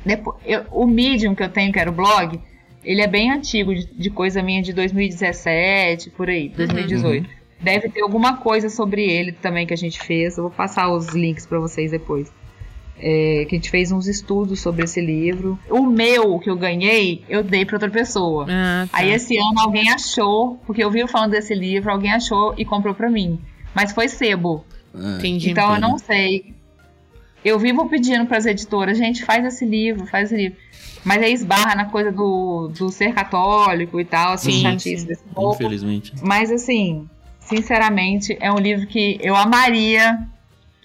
depo- 0.05 0.37
eu- 0.47 0.65
o 0.71 0.87
Medium 0.87 1.35
que 1.35 1.43
eu 1.43 1.49
tenho, 1.49 1.73
que 1.73 1.79
era 1.79 1.91
o 1.91 1.93
blog, 1.93 2.41
ele 2.83 3.03
é 3.03 3.07
bem 3.07 3.31
antigo, 3.31 3.75
de, 3.75 3.85
de 3.87 4.09
coisa 4.11 4.43
minha 4.43 4.63
de 4.63 4.73
2017, 4.73 6.11
por 6.11 6.29
aí, 6.31 6.49
2018. 6.49 7.40
Deve 7.61 7.89
ter 7.91 8.01
alguma 8.01 8.39
coisa 8.39 8.69
sobre 8.69 9.05
ele 9.05 9.33
também 9.33 9.67
que 9.67 9.75
a 9.75 9.77
gente 9.77 10.01
fez. 10.01 10.37
Eu 10.37 10.45
vou 10.45 10.53
passar 10.53 10.91
os 10.91 11.09
links 11.09 11.47
pra 11.47 11.59
vocês 11.59 11.91
depois. 11.91 12.33
É, 13.03 13.47
que 13.49 13.55
a 13.55 13.59
gente 13.59 13.71
fez 13.71 13.91
uns 13.93 14.07
estudos 14.07 14.61
sobre 14.61 14.85
esse 14.85 15.01
livro. 15.01 15.59
O 15.71 15.87
meu 15.87 16.39
que 16.39 16.51
eu 16.51 16.57
ganhei, 16.57 17.25
eu 17.29 17.43
dei 17.43 17.65
pra 17.65 17.77
outra 17.77 17.91
pessoa. 17.91 18.47
Ah, 18.49 18.87
tá. 18.91 18.99
Aí 18.99 19.11
esse 19.11 19.39
ano 19.39 19.59
alguém 19.59 19.91
achou, 19.91 20.61
porque 20.67 20.85
eu 20.85 20.91
vi 20.91 21.07
falando 21.09 21.31
desse 21.31 21.55
livro, 21.55 21.91
alguém 21.91 22.13
achou 22.13 22.55
e 22.59 22.65
comprou 22.65 22.95
pra 22.95 23.09
mim. 23.09 23.39
Mas 23.75 23.93
foi 23.93 24.09
sebo. 24.09 24.65
Ah, 24.95 25.17
Entendi. 25.19 25.51
Então 25.51 25.75
eu 25.75 25.81
não 25.81 25.97
sei. 25.99 26.55
Eu 27.43 27.59
vivo 27.59 27.89
pedindo 27.89 28.27
pras 28.27 28.45
editoras, 28.45 28.99
gente, 28.99 29.25
faz 29.25 29.45
esse 29.47 29.65
livro, 29.65 30.07
faz 30.07 30.31
esse 30.31 30.43
livro. 30.43 30.59
Mas 31.03 31.23
aí 31.23 31.33
esbarra 31.33 31.75
na 31.75 31.87
coisa 31.87 32.13
do, 32.13 32.69
do 32.69 32.91
ser 32.91 33.15
católico 33.15 33.99
e 33.99 34.05
tal, 34.05 34.35
assim, 34.35 34.53
Sim, 34.53 34.63
chatice 34.63 34.99
sim. 35.03 35.07
desse 35.07 35.25
povo. 35.35 35.55
Infelizmente. 35.55 36.13
Mas 36.23 36.51
assim, 36.51 37.09
sinceramente, 37.51 38.37
é 38.41 38.51
um 38.51 38.59
livro 38.59 38.87
que 38.87 39.19
eu 39.21 39.37
amaria 39.37 40.19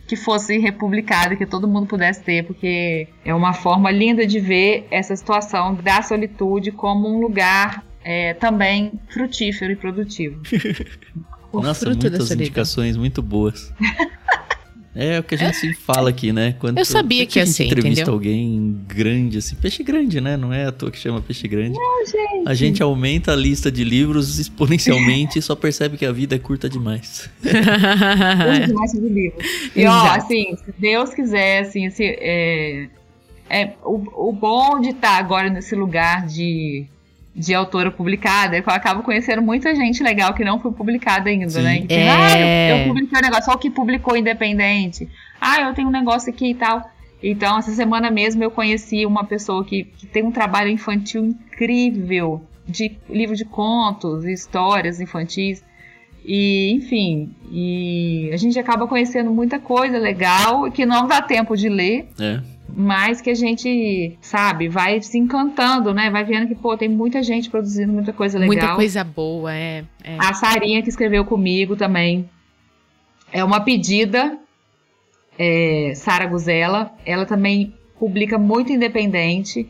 que 0.08 0.16
fosse 0.16 0.58
republicado, 0.58 1.38
que 1.38 1.46
todo 1.46 1.68
mundo 1.68 1.88
pudesse 1.88 2.22
ter, 2.24 2.44
porque 2.44 3.08
é 3.24 3.34
uma 3.34 3.54
forma 3.54 3.90
linda 3.90 4.26
de 4.26 4.40
ver 4.40 4.88
essa 4.92 5.16
situação 5.16 5.76
da 5.76 6.02
solitude 6.02 6.72
como 6.72 7.08
um 7.08 7.20
lugar 7.20 7.84
é, 8.04 8.34
também 8.34 9.00
frutífero 9.10 9.72
e 9.72 9.76
produtivo. 9.76 10.42
Nossa, 11.54 11.86
muitas 11.86 12.30
indicações 12.32 12.98
muito 12.98 13.22
boas. 13.22 13.74
É 14.96 15.20
o 15.20 15.24
que 15.24 15.36
a 15.36 15.38
gente 15.38 15.58
sempre 15.58 15.76
fala 15.76 16.10
aqui, 16.10 16.32
né? 16.32 16.56
Quando, 16.58 16.78
Eu 16.78 16.86
sabia 16.86 17.26
que 17.26 17.38
ia 17.38 17.44
a 17.44 17.46
gente 17.46 17.56
ser, 17.56 17.66
entrevista 17.66 18.04
entendeu? 18.04 18.14
alguém 18.14 18.80
grande, 18.88 19.40
assim, 19.40 19.54
peixe 19.58 19.84
grande, 19.84 20.22
né? 20.22 20.38
Não 20.38 20.54
é 20.54 20.68
à 20.68 20.72
toa 20.72 20.90
que 20.90 20.98
chama 20.98 21.22
peixe 21.22 21.50
grande. 21.50 21.78
gente. 22.06 22.48
A 22.48 22.54
gente 22.54 22.82
aumenta 22.82 23.34
a 23.34 23.36
lista 23.36 23.70
de 23.70 23.84
livros 23.84 24.40
exponencialmente 24.40 25.38
e 25.38 25.42
só 25.42 25.54
percebe 25.54 25.98
que 25.98 26.06
a 26.06 26.14
vida 26.14 26.36
é 26.36 26.40
curta 26.40 26.70
demais. 26.70 27.30
Uso 27.44 28.68
demais 28.68 28.92
de 28.94 29.00
livro. 29.00 29.38
E 29.76 29.86
ó, 29.86 30.06
assim, 30.12 30.56
se 30.64 30.74
Deus 30.80 31.14
quiser, 31.14 31.64
assim, 31.64 31.90
se, 31.90 32.06
é, 32.06 32.88
é, 33.50 33.74
o, 33.84 34.30
o 34.30 34.32
bom 34.32 34.80
de 34.80 34.90
estar 34.90 35.18
agora 35.18 35.50
nesse 35.50 35.76
lugar 35.76 36.26
de, 36.26 36.86
de 37.36 37.54
autora 37.54 37.92
publicada 37.92 38.56
é 38.56 38.60
eu 38.60 38.64
acabo 38.68 39.04
conhecendo 39.04 39.42
muita 39.42 39.76
gente 39.76 40.02
legal 40.02 40.34
que 40.34 40.46
não 40.46 40.60
foi 40.60 40.72
publicada 40.72 41.30
ainda, 41.30 41.50
Sim. 41.50 41.62
né? 41.62 41.82
Que, 41.82 41.94
É. 41.94 42.10
Ah, 42.10 42.40
eu, 42.40 42.78
eu 42.78 42.88
publiquei 42.88 43.20
um 43.20 43.22
negócio, 43.22 43.46
só 43.46 43.54
o 43.54 43.58
que 43.58 43.70
publicou 43.70 44.16
independente. 44.16 45.10
Ah, 45.40 45.62
eu 45.62 45.74
tenho 45.74 45.90
um 45.90 45.92
negócio 45.92 46.32
aqui 46.32 46.52
e 46.52 46.56
tal. 46.56 46.90
Então, 47.22 47.58
essa 47.58 47.72
semana 47.72 48.10
mesmo 48.10 48.42
eu 48.44 48.52
conheci 48.52 49.06
uma 49.06 49.26
pessoa 49.26 49.66
que, 49.66 49.84
que 49.84 50.06
tem 50.06 50.24
um 50.24 50.32
trabalho 50.32 50.70
infantil 50.70 51.26
incrível, 51.26 52.42
de 52.68 52.98
livro 53.10 53.36
de 53.36 53.44
contos, 53.44 54.24
histórias 54.26 55.02
infantis. 55.02 55.64
E, 56.24 56.72
enfim, 56.72 57.36
e 57.52 58.30
a 58.34 58.38
gente 58.38 58.58
acaba 58.58 58.88
conhecendo 58.88 59.30
muita 59.30 59.60
coisa 59.60 59.98
legal 59.98 60.72
que 60.72 60.86
não 60.86 61.08
dá 61.08 61.22
tempo 61.22 61.56
de 61.56 61.70
ler, 61.70 62.08
É. 62.20 62.55
mas 62.68 63.22
que 63.22 63.30
a 63.30 63.34
gente, 63.34 64.18
sabe, 64.22 64.68
vai 64.68 65.02
se 65.02 65.18
encantando, 65.18 65.94
né? 65.94 66.10
Vai 66.10 66.24
vendo 66.24 66.48
que, 66.48 66.56
pô, 66.56 66.76
tem 66.76 66.90
muita 66.90 67.22
gente 67.22 67.50
produzindo 67.50 67.92
muita 67.94 68.12
coisa 68.12 68.38
legal. 68.38 68.54
Muita 68.54 68.76
coisa 68.76 69.04
boa, 69.04 69.54
é. 69.54 69.86
é. 70.04 70.18
A 70.20 70.34
Sarinha 70.34 70.82
que 70.82 70.90
escreveu 70.90 71.24
comigo 71.26 71.76
também. 71.76 72.30
É 73.32 73.44
uma 73.44 73.60
pedida, 73.60 74.38
é, 75.38 75.94
Sara 75.96 76.26
Guzella. 76.26 76.92
Ela 77.06 77.26
também 77.26 77.74
publica 78.00 78.38
muito 78.38 78.72
independente, 78.72 79.70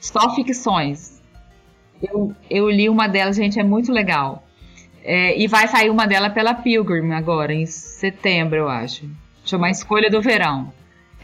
só 0.00 0.34
ficções. 0.34 1.22
Eu, 2.02 2.34
eu 2.50 2.70
li 2.70 2.88
uma 2.88 3.08
delas, 3.08 3.36
gente, 3.36 3.58
é 3.58 3.64
muito 3.64 3.92
legal. 3.92 4.44
É, 5.02 5.38
e 5.38 5.46
vai 5.46 5.68
sair 5.68 5.90
uma 5.90 6.06
dela 6.06 6.30
pela 6.30 6.54
Pilgrim 6.54 7.12
agora, 7.12 7.52
em 7.52 7.66
setembro, 7.66 8.56
eu 8.56 8.68
acho. 8.68 9.08
Chama 9.44 9.70
Escolha 9.70 10.10
do 10.10 10.22
Verão. 10.22 10.72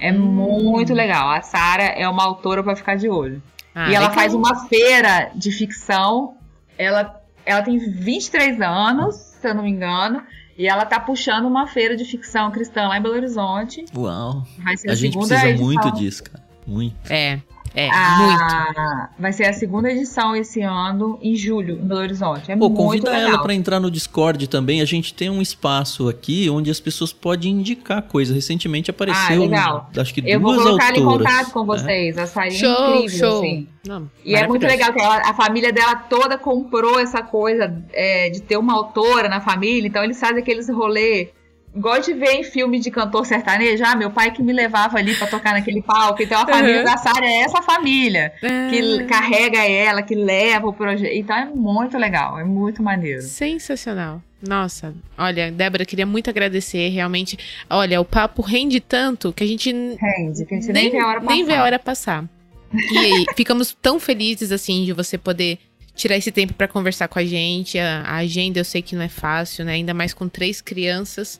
É 0.00 0.10
muito 0.10 0.94
legal. 0.94 1.28
A 1.30 1.42
Sara 1.42 1.84
é 1.84 2.08
uma 2.08 2.24
autora 2.24 2.62
para 2.62 2.74
ficar 2.74 2.96
de 2.96 3.08
olho. 3.08 3.42
Ah, 3.74 3.90
e 3.90 3.94
ela 3.94 4.08
legal. 4.08 4.14
faz 4.14 4.34
uma 4.34 4.66
feira 4.66 5.30
de 5.34 5.52
ficção. 5.52 6.34
Ela, 6.76 7.20
ela 7.44 7.62
tem 7.62 7.78
23 7.78 8.60
anos, 8.60 9.14
se 9.14 9.48
eu 9.48 9.54
não 9.54 9.62
me 9.62 9.70
engano. 9.70 10.22
E 10.56 10.66
ela 10.66 10.84
tá 10.84 10.98
puxando 11.00 11.46
uma 11.46 11.66
feira 11.66 11.96
de 11.96 12.04
ficção 12.04 12.50
cristã 12.50 12.88
lá 12.88 12.98
em 12.98 13.02
Belo 13.02 13.14
Horizonte. 13.14 13.84
Uau. 13.96 14.44
Vai 14.58 14.76
ser 14.76 14.88
a, 14.88 14.92
A 14.92 14.94
gente 14.94 15.16
precisa 15.16 15.48
edição. 15.48 15.66
muito 15.66 15.90
disso, 15.92 16.24
cara. 16.24 16.44
Muito. 16.66 16.94
É. 17.10 17.40
É, 17.74 17.88
Ah, 17.92 19.06
muito. 19.08 19.22
Vai 19.22 19.32
ser 19.32 19.44
a 19.44 19.52
segunda 19.52 19.90
edição 19.90 20.34
esse 20.34 20.60
ano, 20.60 21.18
em 21.22 21.36
julho, 21.36 21.74
em 21.78 21.86
Belo 21.86 22.00
Horizonte. 22.00 22.50
É 22.50 22.56
Pô, 22.56 22.68
muito 22.68 22.76
convida 22.82 23.10
legal. 23.10 23.28
ela 23.28 23.42
pra 23.42 23.54
entrar 23.54 23.78
no 23.78 23.90
Discord 23.90 24.48
também. 24.48 24.80
A 24.80 24.84
gente 24.84 25.14
tem 25.14 25.30
um 25.30 25.40
espaço 25.40 26.08
aqui 26.08 26.50
onde 26.50 26.68
as 26.70 26.80
pessoas 26.80 27.12
podem 27.12 27.52
indicar 27.52 28.02
coisas. 28.02 28.34
Recentemente 28.34 28.90
apareceu, 28.90 29.42
Ah, 29.42 29.46
legal. 29.46 29.90
acho 29.96 30.12
que 30.12 30.20
Eu 30.28 30.40
vou 30.40 30.52
duas 30.54 30.64
colocar 30.66 30.88
ela 30.88 30.98
em 30.98 31.04
autoras. 31.04 31.26
contato 31.32 31.52
com 31.52 31.60
né? 31.60 31.66
vocês. 31.66 32.18
A 32.18 32.26
Sarinha 32.26 32.56
é 32.56 32.58
Show, 32.58 32.94
incrível, 32.96 33.18
show. 33.30 33.38
assim. 33.38 33.68
Não, 33.86 34.10
E 34.24 34.34
é 34.34 34.46
muito 34.48 34.66
legal 34.66 34.92
que 34.92 35.00
ela- 35.00 35.30
a 35.30 35.34
família 35.34 35.72
dela 35.72 35.94
toda 35.96 36.36
comprou 36.36 36.98
essa 36.98 37.22
coisa 37.22 37.72
é, 37.92 38.30
de 38.30 38.42
ter 38.42 38.56
uma 38.56 38.74
autora 38.74 39.28
na 39.28 39.40
família, 39.40 39.86
então 39.86 40.02
eles 40.04 40.18
fazem 40.18 40.38
aqueles 40.38 40.68
rolê. 40.68 41.28
Igual 41.74 42.00
de 42.00 42.12
ver 42.14 42.32
em 42.32 42.42
filme 42.42 42.80
de 42.80 42.90
cantor 42.90 43.24
sertanejo, 43.24 43.84
ah, 43.86 43.94
meu 43.94 44.10
pai 44.10 44.32
que 44.32 44.42
me 44.42 44.52
levava 44.52 44.98
ali 44.98 45.14
pra 45.14 45.26
tocar 45.28 45.52
naquele 45.52 45.80
palco. 45.80 46.20
Então 46.20 46.40
a 46.42 46.46
família 46.46 46.78
Uhum. 46.78 46.84
da 46.84 46.96
Sara 46.96 47.24
é 47.24 47.42
essa 47.42 47.62
família 47.62 48.32
que 48.40 49.00
Ah, 49.02 49.06
carrega 49.06 49.58
ela, 49.64 50.02
que 50.02 50.14
leva 50.16 50.66
o 50.66 50.72
projeto. 50.72 51.12
Então 51.14 51.36
é 51.36 51.44
muito 51.44 51.96
legal, 51.96 52.38
é 52.40 52.44
muito 52.44 52.82
maneiro. 52.82 53.22
Sensacional. 53.22 54.20
Nossa, 54.42 54.94
olha, 55.18 55.52
Débora, 55.52 55.84
queria 55.84 56.06
muito 56.06 56.30
agradecer, 56.30 56.88
realmente. 56.88 57.38
Olha, 57.68 58.00
o 58.00 58.04
papo 58.04 58.40
rende 58.42 58.80
tanto 58.80 59.32
que 59.32 59.44
a 59.44 59.46
gente 59.46 59.70
Rende, 59.70 60.46
que 60.46 60.54
a 60.54 60.60
gente 60.60 60.72
nem, 60.72 60.90
vê 60.90 60.98
a 60.98 61.06
hora 61.06 61.20
passar. 61.20 61.34
nem 61.34 61.44
vê 61.44 61.54
a 61.54 61.62
hora 61.62 61.78
passar. 61.78 62.24
E 62.72 62.98
aí, 62.98 63.24
ficamos 63.36 63.76
tão 63.82 64.00
felizes, 64.00 64.50
assim, 64.50 64.84
de 64.86 64.92
você 64.94 65.18
poder 65.18 65.58
tirar 65.94 66.16
esse 66.16 66.32
tempo 66.32 66.54
pra 66.54 66.66
conversar 66.66 67.06
com 67.08 67.18
a 67.18 67.24
gente. 67.24 67.78
A, 67.78 68.00
a 68.02 68.16
agenda 68.16 68.58
eu 68.58 68.64
sei 68.64 68.80
que 68.80 68.96
não 68.96 69.02
é 69.02 69.08
fácil, 69.08 69.64
né? 69.64 69.74
Ainda 69.74 69.92
mais 69.92 70.14
com 70.14 70.26
três 70.28 70.60
crianças. 70.62 71.38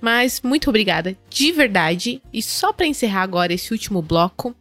Mas 0.00 0.40
muito 0.42 0.68
obrigada, 0.68 1.16
de 1.30 1.52
verdade. 1.52 2.22
E 2.32 2.42
só 2.42 2.72
pra 2.72 2.86
encerrar 2.86 3.22
agora 3.22 3.52
esse 3.52 3.72
último 3.72 4.02
bloco, 4.02 4.54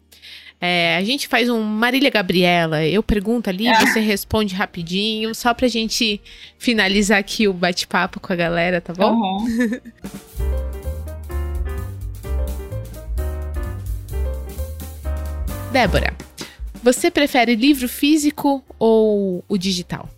é, 0.59 0.95
a 0.97 1.03
gente 1.03 1.27
faz 1.27 1.49
um 1.49 1.61
Marília 1.61 2.09
Gabriela. 2.09 2.83
Eu 2.85 3.03
pergunto 3.03 3.49
ali, 3.49 3.67
Ah. 3.67 3.79
você 3.85 3.99
responde 3.99 4.55
rapidinho, 4.55 5.35
só 5.35 5.53
pra 5.53 5.67
gente 5.67 6.21
finalizar 6.57 7.19
aqui 7.19 7.47
o 7.47 7.53
bate-papo 7.53 8.19
com 8.19 8.31
a 8.31 8.35
galera, 8.35 8.79
tá 8.81 8.93
bom? 8.93 9.13
Uhum. 9.13 9.45
Débora, 15.71 16.13
você 16.81 17.11
prefere 17.11 17.55
livro 17.55 17.87
físico 17.89 18.63
ou 18.79 19.43
o 19.47 19.57
digital? 19.57 20.09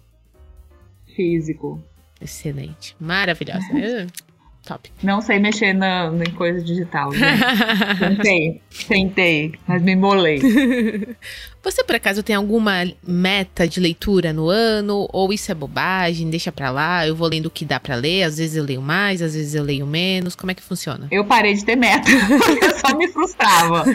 Físico. 1.16 1.82
Excelente, 2.22 2.96
maravilhosa. 3.00 3.66
Top. 4.68 4.92
Não 5.02 5.22
sei 5.22 5.40
mexer 5.40 5.72
na, 5.72 6.12
em 6.28 6.32
coisa 6.32 6.62
digital. 6.62 7.10
Tentei, 7.98 8.62
tentei, 8.86 9.54
mas 9.66 9.82
me 9.82 9.94
embolei. 9.94 10.42
Você 11.64 11.86
por 11.86 11.96
acaso 11.96 12.22
tem 12.22 12.36
alguma 12.36 12.86
meta 13.06 13.66
de 13.66 13.80
leitura 13.80 14.34
no 14.34 14.50
ano? 14.50 15.08
Ou 15.14 15.32
isso 15.32 15.50
é 15.52 15.56
bobagem? 15.56 16.30
Deixa 16.30 16.52
pra 16.52 16.70
lá, 16.70 17.08
eu 17.08 17.16
vou 17.16 17.30
lendo 17.30 17.46
o 17.46 17.50
que 17.50 17.64
dá 17.64 17.80
pra 17.80 17.96
ler. 17.96 18.24
Às 18.24 18.40
vezes 18.40 18.58
eu 18.58 18.64
leio 18.66 18.82
mais, 18.82 19.22
às 19.22 19.34
vezes 19.34 19.56
eu 19.56 19.64
leio 19.64 19.88
menos. 19.88 20.36
Como 20.36 20.52
é 20.52 20.54
que 20.54 20.62
funciona? 20.62 21.08
Eu 21.12 21.24
parei 21.24 21.54
de 21.54 21.64
ter 21.64 21.78
meta, 21.78 22.10
porque 22.28 22.66
eu 22.66 22.78
só 22.78 22.98
me 22.98 23.08
frustrava. 23.08 23.86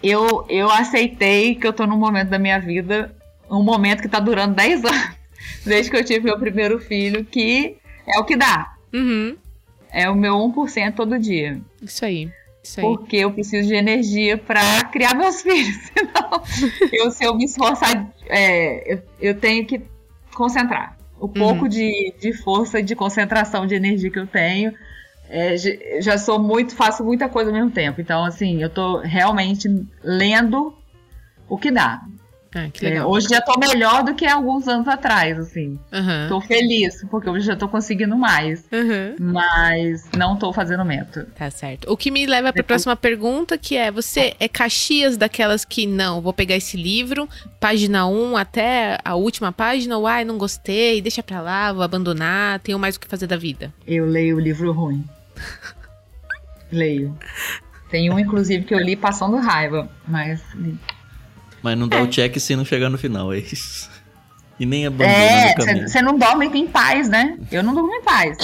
Eu, 0.00 0.46
eu 0.48 0.70
aceitei 0.70 1.56
que 1.56 1.66
eu 1.66 1.72
tô 1.72 1.88
num 1.88 1.98
momento 1.98 2.28
da 2.28 2.38
minha 2.38 2.60
vida, 2.60 3.12
um 3.50 3.64
momento 3.64 4.00
que 4.00 4.08
tá 4.08 4.20
durando 4.20 4.54
10 4.54 4.84
anos, 4.84 5.08
desde 5.66 5.90
que 5.90 5.96
eu 5.96 6.04
tive 6.04 6.20
meu 6.20 6.38
primeiro 6.38 6.78
filho, 6.78 7.24
que 7.24 7.76
é 8.06 8.20
o 8.20 8.24
que 8.24 8.36
dá. 8.36 8.74
Uhum. 8.92 9.36
É 9.92 10.08
o 10.08 10.14
meu 10.14 10.34
1% 10.36 10.94
todo 10.94 11.18
dia. 11.18 11.60
Isso 11.82 12.04
aí. 12.04 12.30
Isso 12.62 12.80
aí. 12.80 12.86
Porque 12.86 13.16
eu 13.16 13.32
preciso 13.32 13.68
de 13.68 13.74
energia 13.74 14.36
pra 14.38 14.84
criar 14.84 15.14
meus 15.14 15.40
filhos. 15.42 15.76
Senão, 15.96 16.42
eu, 16.92 17.10
se 17.10 17.24
eu 17.24 17.34
me 17.34 17.44
esforçar, 17.44 18.12
é, 18.26 18.94
eu, 18.94 19.02
eu 19.20 19.34
tenho 19.34 19.66
que 19.66 19.80
concentrar. 20.34 20.96
O 21.18 21.28
pouco 21.28 21.68
de, 21.68 22.14
de 22.18 22.32
força 22.32 22.80
e 22.80 22.82
de 22.82 22.96
concentração 22.96 23.66
de 23.66 23.74
energia 23.74 24.10
que 24.10 24.18
eu 24.18 24.26
tenho. 24.26 24.72
é, 25.28 25.54
já 26.00 26.16
sou 26.16 26.38
muito, 26.38 26.74
faço 26.74 27.04
muita 27.04 27.28
coisa 27.28 27.50
ao 27.50 27.56
mesmo 27.56 27.70
tempo. 27.70 28.00
Então, 28.00 28.24
assim, 28.24 28.62
eu 28.62 28.70
tô 28.70 28.98
realmente 29.00 29.68
lendo 30.02 30.74
o 31.48 31.58
que 31.58 31.70
dá. 31.70 32.02
Ah, 32.52 32.68
É, 32.82 33.04
hoje 33.04 33.28
já 33.28 33.40
tô 33.40 33.56
melhor 33.60 34.02
do 34.02 34.12
que 34.12 34.26
alguns 34.26 34.66
anos 34.66 34.88
atrás, 34.88 35.38
assim. 35.38 35.78
Aham. 35.92 36.26
Tô 36.28 36.40
feliz, 36.40 37.04
porque 37.08 37.30
hoje 37.30 37.46
já 37.46 37.54
tô 37.54 37.68
conseguindo 37.68 38.16
mais. 38.16 38.64
Aham. 38.72 39.14
Mas 39.20 40.08
não 40.16 40.36
tô 40.36 40.52
fazendo 40.52 40.84
meta. 40.84 41.28
Tá 41.36 41.48
certo. 41.48 41.88
O 41.92 41.96
que 41.96 42.10
me 42.10 42.26
leva 42.26 42.52
pra 42.52 42.62
Depois- 42.62 42.66
próxima 42.66 42.96
pergunta, 42.96 43.56
que 43.56 43.76
é: 43.76 43.92
você 43.92 44.34
é 44.40 44.48
Caxias 44.48 45.16
daquelas 45.16 45.64
que 45.64 45.86
não, 45.86 46.20
vou 46.20 46.32
pegar 46.32 46.56
esse 46.56 46.76
livro, 46.76 47.28
página 47.60 48.08
1 48.08 48.36
até 48.36 48.98
a 49.04 49.14
última 49.14 49.52
página, 49.52 49.96
ou 49.96 50.04
ai, 50.06 50.24
não 50.24 50.36
gostei, 50.36 51.00
deixa 51.00 51.22
pra 51.22 51.40
lá, 51.40 51.72
vou 51.72 51.84
abandonar, 51.84 52.58
tenho 52.58 52.80
mais 52.80 52.96
o 52.96 53.00
que 53.00 53.06
fazer 53.06 53.28
da 53.28 53.36
vida. 53.36 53.72
Eu 53.86 54.06
leio 54.06 54.40
livro 54.40 54.72
ruim. 54.72 55.04
leio. 56.72 57.16
Tem 57.90 58.10
um, 58.12 58.18
inclusive, 58.18 58.64
que 58.64 58.74
eu 58.74 58.78
li 58.80 58.96
passando 58.96 59.36
raiva, 59.36 59.88
mas. 60.06 60.40
Mas 61.62 61.78
não 61.78 61.86
dá 61.88 61.98
É. 61.98 62.02
o 62.02 62.06
check 62.08 62.38
se 62.38 62.56
não 62.56 62.64
chegar 62.64 62.88
no 62.90 62.96
final, 62.98 63.32
é 63.32 63.38
isso. 63.38 63.90
E 64.58 64.66
nem 64.66 64.86
abandona 64.86 65.10
É, 65.16 65.48
no 65.58 65.64
caminho. 65.64 65.88
você 65.88 66.02
não 66.02 66.18
dorme 66.18 66.46
em 66.46 66.66
paz, 66.66 67.08
né? 67.08 67.38
Eu 67.50 67.62
não 67.62 67.74
durmo 67.74 67.94
em 67.94 68.02
paz. 68.02 68.36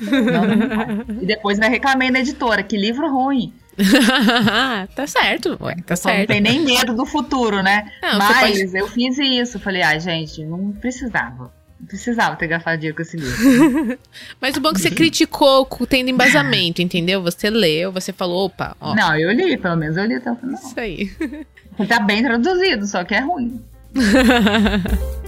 Não. 0.00 1.22
E 1.22 1.26
depois 1.26 1.58
ainda 1.58 1.68
reclamei 1.68 2.10
na 2.10 2.20
editora, 2.20 2.62
que 2.62 2.76
livro 2.76 3.10
ruim. 3.12 3.52
tá 4.96 5.06
certo, 5.06 5.56
ué, 5.60 5.76
tá 5.86 5.94
Só 5.96 6.08
não 6.08 6.16
certo. 6.16 6.28
tem 6.28 6.40
nem 6.40 6.64
medo 6.64 6.94
do 6.94 7.06
futuro, 7.06 7.62
né? 7.62 7.90
Não, 8.02 8.18
mas 8.18 8.38
pode- 8.40 8.76
eu 8.78 8.88
fiz 8.88 9.18
isso. 9.18 9.60
Falei, 9.60 9.82
ah, 9.82 9.98
gente, 9.98 10.44
não 10.44 10.72
precisava. 10.72 11.52
Não 11.78 11.86
precisava 11.86 12.34
ter 12.34 12.48
gastado 12.48 12.76
dinheiro 12.76 12.96
com 12.96 13.02
esse 13.02 13.16
livro. 13.16 13.96
Mas 14.42 14.56
o 14.56 14.60
bom 14.60 14.70
é 14.70 14.72
que 14.72 14.80
você 14.80 14.90
criticou 14.90 15.64
com- 15.64 15.86
tendo 15.86 16.10
embasamento, 16.10 16.82
entendeu? 16.82 17.22
Você 17.22 17.48
leu, 17.50 17.92
você 17.92 18.12
falou, 18.12 18.46
opa, 18.46 18.76
ó. 18.80 18.96
Não, 18.96 19.16
eu 19.16 19.30
li, 19.30 19.56
pelo 19.56 19.76
menos 19.76 19.96
eu 19.96 20.04
li 20.04 20.14
até 20.16 20.32
o 20.32 20.34
final. 20.34 20.54
Isso 20.56 20.80
aí. 20.80 21.08
Tá 21.86 22.00
bem 22.00 22.22
traduzido, 22.22 22.86
só 22.86 23.04
que 23.04 23.14
é 23.14 23.20
ruim. 23.20 23.60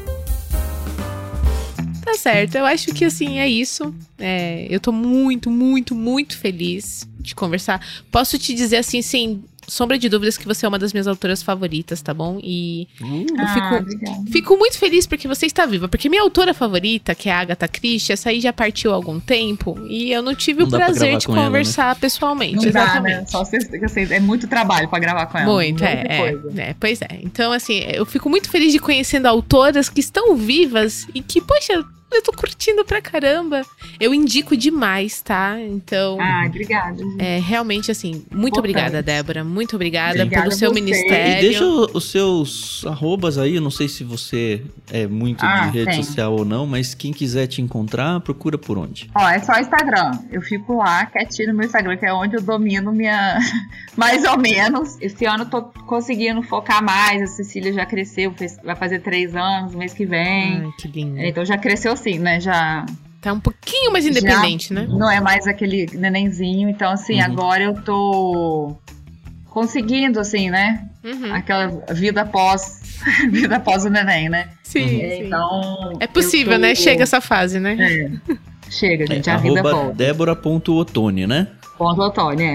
Tá 2.10 2.14
certo, 2.14 2.56
eu 2.56 2.66
acho 2.66 2.93
que 2.93 3.05
assim 3.05 3.39
é 3.39 3.48
isso. 3.48 3.94
É, 4.18 4.66
eu 4.68 4.81
tô 4.81 4.90
muito, 4.90 5.48
muito, 5.48 5.94
muito 5.94 6.36
feliz 6.36 7.09
de 7.20 7.36
conversar. 7.36 7.86
Posso 8.10 8.36
te 8.36 8.52
dizer 8.52 8.78
assim, 8.78 9.01
sem 9.01 9.44
sombra 9.70 9.98
de 9.98 10.09
dúvidas, 10.09 10.36
que 10.36 10.47
você 10.47 10.66
é 10.66 10.68
uma 10.68 10.78
das 10.78 10.92
minhas 10.92 11.06
autoras 11.06 11.42
favoritas, 11.42 12.02
tá 12.02 12.12
bom? 12.12 12.38
E 12.42 12.88
Uh, 13.01 13.26
eu 13.30 13.36
Ah, 13.38 13.55
fico, 13.55 13.74
obrigada. 13.76 14.30
fico 14.30 14.56
muito 14.56 14.78
feliz 14.78 15.06
porque 15.06 15.26
você 15.28 15.47
está 15.47 15.64
viva. 15.66 15.88
Porque 15.88 16.09
minha 16.09 16.22
autora 16.22 16.52
favorita, 16.52 17.14
que 17.14 17.28
é 17.28 17.32
a 17.32 17.38
Agatha 17.40 17.68
Christie, 17.68 18.12
essa 18.12 18.30
aí 18.30 18.40
já 18.40 18.52
partiu 18.52 18.92
há 18.92 18.94
algum 18.94 19.18
tempo 19.20 19.78
e 19.88 20.10
eu 20.12 20.22
não 20.22 20.34
tive 20.34 20.60
Não 20.60 20.68
o 20.68 20.70
dá 20.70 20.76
pra 20.78 20.86
prazer 20.86 21.16
de 21.18 21.26
com 21.26 21.32
ela, 21.32 21.42
né? 21.42 21.47
conversar 21.48 21.94
pessoalmente. 21.97 22.56
Não 22.56 22.62
dá, 22.64 22.68
exatamente. 22.68 23.16
né? 23.16 23.26
Só 23.26 23.44
se, 23.44 23.56
assim, 23.56 24.02
é 24.12 24.20
muito 24.20 24.47
trabalho 24.48 24.88
pra 24.88 24.98
gravar 24.98 25.26
com 25.26 25.38
ela. 25.38 25.52
Muito, 25.52 25.82
é, 25.84 26.05
é, 26.09 26.38
é, 26.70 26.74
Pois 26.78 27.01
é. 27.02 27.20
Então, 27.22 27.52
assim, 27.52 27.78
eu 27.92 28.05
fico 28.05 28.28
muito 28.28 28.51
feliz 28.51 28.72
de 28.72 28.78
conhecendo 28.78 29.26
autoras 29.26 29.88
que 29.88 30.01
estão 30.01 30.36
vivas 30.36 31.06
e 31.14 31.22
que, 31.22 31.40
poxa, 31.40 31.84
eu 32.12 32.23
tô 32.23 32.32
curtindo 32.32 32.85
pra 32.85 33.01
caramba. 33.01 33.62
Eu 33.99 34.12
indico 34.15 34.57
demais, 34.57 35.20
tá? 35.20 35.57
Então, 35.61 36.19
Ah, 36.20 36.45
obrigada. 36.47 36.99
gente. 36.99 37.20
é 37.23 37.39
realmente 37.39 37.91
assim, 37.91 38.24
muito 38.31 38.59
Importante. 38.59 38.59
obrigada, 38.59 39.03
Débora. 39.03 39.45
Muito 39.45 39.77
obrigada 39.77 40.23
Obrigada 40.23 40.43
pelo 40.45 40.55
seu 40.55 40.70
você. 40.70 40.78
E 40.78 40.82
ministério. 40.82 41.41
deixa 41.41 41.65
os 41.65 42.11
seus 42.11 42.85
arrobas 42.87 43.39
aí, 43.39 43.57
eu 43.57 43.62
não 43.62 43.70
sei 43.70 43.89
se 43.89 44.03
você 44.05 44.62
é 44.93 45.07
muito 45.07 45.45
Ah, 45.45 45.66
de 45.66 45.78
rede 45.78 45.91
tem. 45.93 46.03
social 46.03 46.32
ou 46.35 46.45
não, 46.45 46.66
mas 46.66 46.95
quem 46.95 47.12
quiser 47.12 47.47
te 47.47 47.61
encontrar, 47.62 48.20
procura 48.20 48.57
por 48.59 48.77
onde. 48.78 49.11
Ó, 49.15 49.28
é 49.28 49.39
só 49.41 49.59
Instagram. 49.59 50.12
Eu 50.31 50.43
fico 50.43 50.77
lá 50.77 51.07
quietinho 51.07 51.49
no 51.49 51.55
meu 51.55 51.66
Instagram, 51.66 51.97
que 51.97 52.07
é 52.07 52.12
onde 52.12 52.37
eu 52.37 52.43
domino 52.43 52.93
minha. 52.93 53.39
mais 53.97 54.24
ou 54.24 54.39
menos. 54.39 54.97
Esse 55.01 55.27
ano 55.27 55.45
eu 55.45 55.49
tô 55.51 55.62
conseguindo 55.87 56.43
focar 56.43 56.82
mais. 56.82 57.23
A 57.23 57.27
Cecília 57.27 57.73
já 57.73 57.85
cresceu, 57.85 58.32
fez- 58.32 58.57
vai 58.65 58.74
fazer 58.77 59.01
três 59.01 59.35
anos 59.37 59.74
mês 59.74 59.93
que 59.93 60.07
vem. 60.07 60.62
Ai, 60.65 60.70
que 60.78 60.89
lindo. 60.89 61.20
Então 61.20 61.45
já 61.45 61.59
cresceu 61.59 61.93
sim, 62.02 62.18
né? 62.18 62.40
Já 62.40 62.85
Tá 63.20 63.32
um 63.35 63.40
pouquinho 63.40 63.93
mais 63.93 64.06
independente, 64.06 64.72
né? 64.72 64.86
não 64.89 65.10
é 65.10 65.20
mais 65.20 65.47
aquele 65.47 65.86
nenenzinho. 65.93 66.70
Então, 66.70 66.90
assim, 66.90 67.16
Uhum. 67.16 67.24
agora 67.24 67.62
eu 67.64 67.74
tô 67.82 68.77
conseguindo, 69.51 70.18
assim, 70.20 70.51
né? 70.51 70.86
Uhum. 71.05 71.35
Aquela 71.35 71.68
vida 71.93 72.22
após. 72.22 72.81
vida 73.31 73.56
após 73.56 73.85
o 73.85 73.90
neném, 73.90 74.28
né? 74.28 74.48
Sim, 74.62 74.86
sim. 74.89 75.27
Então. 75.27 75.93
É 76.01 76.06
possível, 76.06 76.52
eu 76.55 76.59
tô- 76.59 76.62
né? 76.66 76.74
Chega 76.74 77.02
essa 77.02 77.20
fase, 77.20 77.59
né? 77.60 77.77
É. 77.78 78.35
Chega, 78.70 79.06
gente, 79.06 79.28
É, 79.28 79.32
a 79.32 79.36
vida 79.36 79.62
volta. 79.62 79.93
débora.otone, 79.94 81.27
né? 81.27 81.47
Ponto 81.77 82.01
Otone, 82.02 82.43
é. 82.43 82.52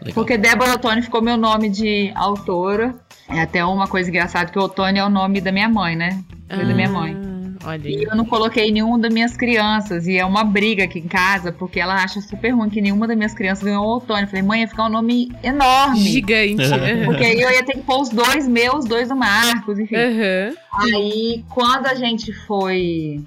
Legal. 0.00 0.14
Porque 0.14 0.38
Débora 0.38 0.74
Otone 0.74 1.02
ficou 1.02 1.20
meu 1.20 1.36
nome 1.36 1.68
de 1.68 2.10
autora. 2.14 2.94
É 3.28 3.40
até 3.42 3.64
uma 3.64 3.86
coisa 3.88 4.08
engraçada 4.08 4.50
que 4.50 4.58
o 4.58 4.62
Otone 4.62 4.98
é 5.00 5.04
o 5.04 5.10
nome 5.10 5.40
da 5.40 5.50
minha 5.52 5.68
mãe, 5.68 5.94
né? 5.96 6.18
Foi 6.48 6.64
da 6.64 6.72
minha 6.74 6.88
mãe. 6.88 7.16
Olha. 7.64 7.88
E 7.88 8.02
eu 8.04 8.16
não 8.16 8.24
coloquei 8.24 8.70
nenhuma 8.70 8.98
das 8.98 9.12
minhas 9.12 9.36
crianças. 9.36 10.06
E 10.06 10.16
é 10.16 10.24
uma 10.24 10.44
briga 10.44 10.84
aqui 10.84 10.98
em 10.98 11.08
casa, 11.08 11.50
porque 11.52 11.78
ela 11.80 11.94
acha 12.02 12.20
super 12.20 12.50
ruim 12.50 12.68
que 12.70 12.80
nenhuma 12.80 13.06
das 13.06 13.16
minhas 13.16 13.34
crianças 13.34 13.64
ganhou 13.64 13.84
o 13.84 13.88
outono. 13.88 14.20
Eu 14.20 14.26
falei, 14.26 14.42
mãe, 14.42 14.60
ia 14.62 14.68
ficar 14.68 14.84
um 14.86 14.88
nome 14.90 15.30
enorme. 15.42 15.98
Gigante. 16.00 16.62
Porque 17.04 17.24
aí 17.24 17.40
eu 17.40 17.50
ia 17.50 17.64
ter 17.64 17.72
que 17.74 17.82
pôr 17.82 18.00
os 18.00 18.08
dois 18.10 18.46
meus, 18.48 18.84
dois 18.84 19.08
do 19.08 19.16
Marcos, 19.16 19.78
enfim. 19.78 19.96
Uhum. 19.96 20.54
Aí, 20.82 21.44
quando 21.48 21.86
a 21.86 21.94
gente 21.94 22.32
foi. 22.32 23.24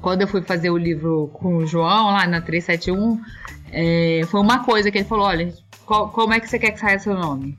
Quando 0.00 0.22
eu 0.22 0.28
fui 0.28 0.40
fazer 0.42 0.70
o 0.70 0.78
livro 0.78 1.28
com 1.32 1.56
o 1.58 1.66
João, 1.66 2.06
lá 2.06 2.26
na 2.26 2.40
371, 2.40 3.20
é, 3.70 4.22
foi 4.30 4.40
uma 4.40 4.64
coisa 4.64 4.90
que 4.90 4.98
ele 4.98 5.04
falou: 5.04 5.26
olha, 5.26 5.52
qual- 5.84 6.08
como 6.08 6.32
é 6.32 6.40
que 6.40 6.48
você 6.48 6.58
quer 6.58 6.70
que 6.70 6.80
saia 6.80 6.98
seu 6.98 7.14
nome? 7.14 7.56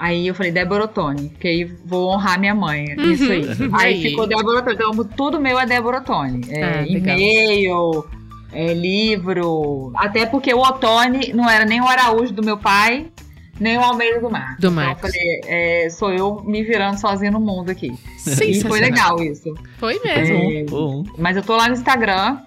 Aí 0.00 0.26
eu 0.28 0.34
falei, 0.34 0.50
Débora 0.50 0.84
Ottoni, 0.84 1.28
porque 1.28 1.46
aí 1.46 1.64
vou 1.84 2.10
honrar 2.14 2.40
minha 2.40 2.54
mãe. 2.54 2.86
Isso 3.12 3.30
aí. 3.30 3.44
Uhum. 3.44 3.76
Aí 3.76 3.94
Aí. 3.94 4.02
ficou 4.02 4.26
Débora 4.26 4.60
Ottoni. 4.60 4.74
Então, 4.74 5.04
tudo 5.14 5.38
meu 5.38 5.60
é 5.60 5.66
Débora 5.66 5.98
Ottoni. 5.98 6.40
É, 6.48 6.64
Ah, 6.64 6.82
e-mail, 6.86 8.06
é, 8.50 8.72
livro. 8.72 9.92
Até 9.94 10.24
porque 10.24 10.54
o 10.54 10.60
Ottoni 10.60 11.34
não 11.34 11.48
era 11.48 11.66
nem 11.66 11.82
o 11.82 11.86
Araújo 11.86 12.32
do 12.32 12.42
meu 12.42 12.56
pai, 12.56 13.08
nem 13.60 13.76
o 13.76 13.82
Almeida 13.82 14.20
do 14.20 14.30
Mar. 14.30 14.56
Do 14.58 14.70
Então, 14.70 14.88
eu 14.90 14.96
falei, 14.96 15.40
é, 15.46 15.90
sou 15.90 16.10
eu 16.10 16.42
me 16.44 16.62
virando 16.64 16.98
sozinha 16.98 17.30
no 17.30 17.38
mundo 17.40 17.70
aqui. 17.70 17.92
E 17.92 18.18
Sensacional. 18.18 18.70
foi 18.70 18.80
legal 18.80 19.22
isso. 19.22 19.54
Foi 19.78 20.00
mesmo. 20.02 20.34
É, 20.50 20.64
Bom, 20.64 21.04
Mas 21.18 21.36
eu 21.36 21.42
tô 21.42 21.54
lá 21.56 21.66
no 21.68 21.74
Instagram. 21.74 22.38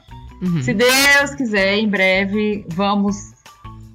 Uhum. 0.42 0.62
Se 0.64 0.74
Deus 0.74 1.36
quiser, 1.38 1.78
em 1.78 1.88
breve, 1.88 2.66
vamos 2.70 3.33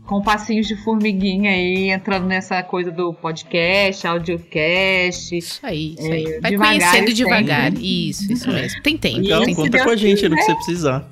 com 0.08 0.22
passinhos 0.22 0.66
de 0.66 0.74
formiguinha 0.74 1.50
aí, 1.50 1.90
entrando 1.90 2.26
nessa 2.26 2.62
coisa 2.62 2.90
do 2.90 3.12
podcast, 3.12 4.06
audiocast. 4.06 5.36
Isso 5.36 5.60
aí, 5.62 5.94
isso 5.98 6.10
aí. 6.10 6.24
É, 6.24 6.40
Vai 6.40 6.50
devagar 6.50 6.72
conhecendo 6.72 7.10
e 7.10 7.12
devagar. 7.12 7.64
sempre. 7.64 8.08
Isso, 8.08 8.32
isso 8.32 8.50
mesmo. 8.50 8.82
Tem 8.82 8.96
tempo. 8.96 9.18
legal, 9.18 9.44
tem 9.44 9.54
conta 9.54 9.68
Deus 9.70 9.84
com 9.84 9.90
a 9.90 9.96
gente 9.96 10.26
no 10.26 10.34
que 10.34 10.40
quiser. 10.40 10.46
você 10.46 10.54
precisar. 10.54 11.08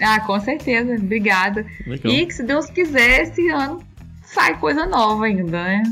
Ah, 0.00 0.18
com 0.20 0.40
certeza. 0.40 0.94
Obrigada. 0.96 1.64
Legal. 1.86 2.12
E 2.12 2.26
que 2.26 2.34
se 2.34 2.42
Deus 2.42 2.66
quiser, 2.66 3.22
esse 3.22 3.48
ano 3.48 3.80
sai 4.24 4.58
coisa 4.58 4.86
nova 4.86 5.26
ainda, 5.26 5.44
né? 5.44 5.82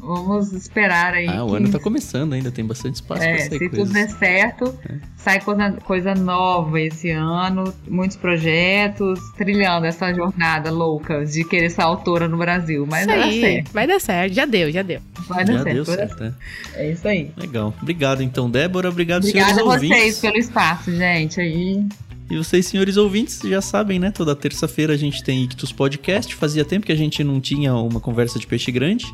Vamos 0.00 0.52
esperar 0.52 1.14
aí. 1.14 1.26
Ah, 1.26 1.44
o 1.44 1.50
que- 1.50 1.56
ano 1.56 1.70
tá 1.70 1.78
começando 1.78 2.32
ainda, 2.32 2.50
tem 2.50 2.64
bastante 2.64 2.96
espaço 2.96 3.22
É, 3.22 3.34
pra 3.34 3.38
se 3.42 3.48
sair 3.50 3.58
tudo 3.58 3.70
coisas. 3.76 3.92
der 3.92 4.08
certo, 4.10 4.78
sai 5.16 5.40
coisa, 5.40 5.72
coisa 5.84 6.14
nova 6.14 6.80
esse 6.80 7.10
ano, 7.10 7.72
muitos 7.88 8.16
projetos, 8.16 9.18
trilhando 9.36 9.86
essa 9.86 10.12
jornada 10.14 10.70
louca 10.70 11.24
de 11.24 11.44
querer 11.44 11.70
ser 11.70 11.82
autora 11.82 12.28
no 12.28 12.38
Brasil. 12.38 12.86
Mas 12.88 13.00
Isso 13.02 13.08
vai 13.10 13.18
dar 13.18 13.24
aí. 13.26 13.40
certo. 13.40 13.72
Vai 13.72 13.86
dar 13.86 14.00
certo. 14.00 14.32
Já 14.32 14.44
deu, 14.46 14.70
já 14.72 14.82
deu. 14.82 15.00
Vai 15.28 15.44
dar 15.44 15.52
Já 15.52 15.62
certo. 15.62 15.74
deu 15.74 15.84
vai 15.84 15.96
dar 15.96 16.06
certo, 16.08 16.18
certo. 16.18 16.36
É 16.74 16.90
isso 16.90 17.08
aí. 17.08 17.30
Legal. 17.36 17.74
Obrigado, 17.82 18.22
então, 18.22 18.50
Débora. 18.50 18.88
Obrigado, 18.88 19.24
Obrigada 19.24 19.50
a 19.50 19.54
senhores 19.54 19.80
vocês 19.80 19.92
ouvintes. 19.92 20.18
pelo 20.20 20.36
espaço, 20.38 20.92
gente. 20.94 21.40
Aí. 21.40 21.84
E 22.30 22.36
vocês, 22.36 22.66
senhores 22.66 22.96
ouvintes, 22.98 23.40
já 23.42 23.60
sabem, 23.62 23.98
né? 23.98 24.10
Toda 24.10 24.36
terça-feira 24.36 24.92
a 24.92 24.96
gente 24.96 25.24
tem 25.24 25.44
Ictus 25.44 25.72
Podcast. 25.72 26.34
Fazia 26.34 26.64
tempo 26.64 26.84
que 26.86 26.92
a 26.92 26.96
gente 26.96 27.24
não 27.24 27.40
tinha 27.40 27.74
uma 27.74 28.00
conversa 28.00 28.38
de 28.38 28.46
peixe 28.46 28.70
grande, 28.70 29.06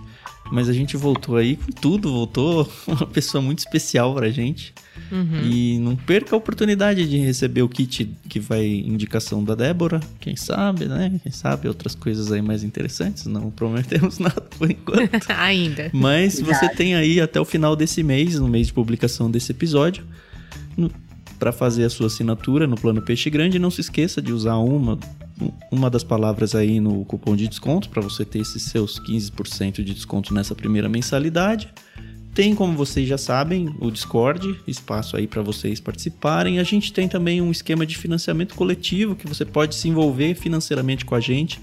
mas 0.51 0.69
a 0.69 0.73
gente 0.73 0.97
voltou 0.97 1.37
aí 1.37 1.57
com 1.57 1.73
tudo. 1.73 2.12
Voltou 2.12 2.71
uma 2.87 3.07
pessoa 3.07 3.43
muito 3.43 3.61
especial 3.61 4.15
pra 4.15 4.31
gente. 4.31 4.75
Uhum. 5.11 5.43
E 5.45 5.79
não 5.79 5.97
perca 5.97 6.35
a 6.35 6.39
oportunidade 6.39 7.09
de 7.09 7.19
receber 7.19 7.62
o 7.62 7.69
kit 7.69 8.11
que 8.29 8.41
vai 8.41 8.66
indicação 8.66 9.43
da 9.43 9.55
Débora. 9.55 10.01
Quem 10.21 10.37
sabe, 10.37 10.87
né? 10.87 11.21
Quem 11.23 11.33
sabe 11.33 11.69
outras 11.69 11.95
coisas 11.95 12.31
aí 12.33 12.43
mais 12.43 12.62
interessantes. 12.62 13.27
Não 13.27 13.51
prometemos 13.53 14.19
nada 14.19 14.41
por 14.41 14.71
enquanto. 14.71 15.31
Ainda. 15.37 15.91
Mas 15.93 16.35
você 16.35 16.45
Verdade. 16.45 16.77
tem 16.77 16.95
aí 16.95 17.21
até 17.21 17.41
o 17.41 17.45
final 17.45 17.75
desse 17.77 18.03
mês, 18.03 18.39
no 18.39 18.49
mês 18.49 18.69
de 18.69 18.73
publicação 18.73 19.31
desse 19.31 19.53
episódio, 19.53 20.05
para 21.39 21.53
fazer 21.53 21.85
a 21.85 21.91
sua 21.91 22.07
assinatura 22.07 22.66
no 22.66 22.77
plano 22.77 23.03
Peixe 23.03 23.29
Grande. 23.31 23.59
Não 23.59 23.71
se 23.71 23.81
esqueça 23.81 24.23
de 24.23 24.33
usar 24.33 24.57
uma, 24.57 24.99
uma 25.70 25.90
das 25.90 26.05
palavras 26.05 26.55
aí 26.55 26.81
no 26.81 27.05
cupom 27.05 27.35
de 27.35 27.48
desconto 27.48 27.89
para 27.89 28.01
você 28.01 28.24
ter 28.24 28.39
esses 28.40 28.62
seus 28.65 29.01
15% 29.01 29.82
de 29.82 29.94
desconto 29.94 30.32
nessa 30.32 30.55
primeira 30.55 30.89
mensalidade. 30.89 31.69
Tem, 32.35 32.52
como 32.52 32.77
vocês 32.77 33.06
já 33.09 33.16
sabem, 33.16 33.73
o 33.81 33.90
Discord, 33.90 34.59
espaço 34.66 35.16
aí 35.16 35.27
para 35.27 35.40
vocês 35.40 35.78
participarem. 35.78 36.59
A 36.59 36.65
gente 36.65 36.93
tem 36.93 37.09
também 37.09 37.40
um 37.40 37.51
esquema 37.51 37.86
de 37.86 37.97
financiamento 37.97 38.56
coletivo 38.56 39.15
que 39.15 39.27
você 39.27 39.44
pode 39.44 39.77
se 39.77 39.89
envolver 39.89 40.35
financeiramente 40.35 41.05
com 41.05 41.15
a 41.15 41.20
gente 41.20 41.61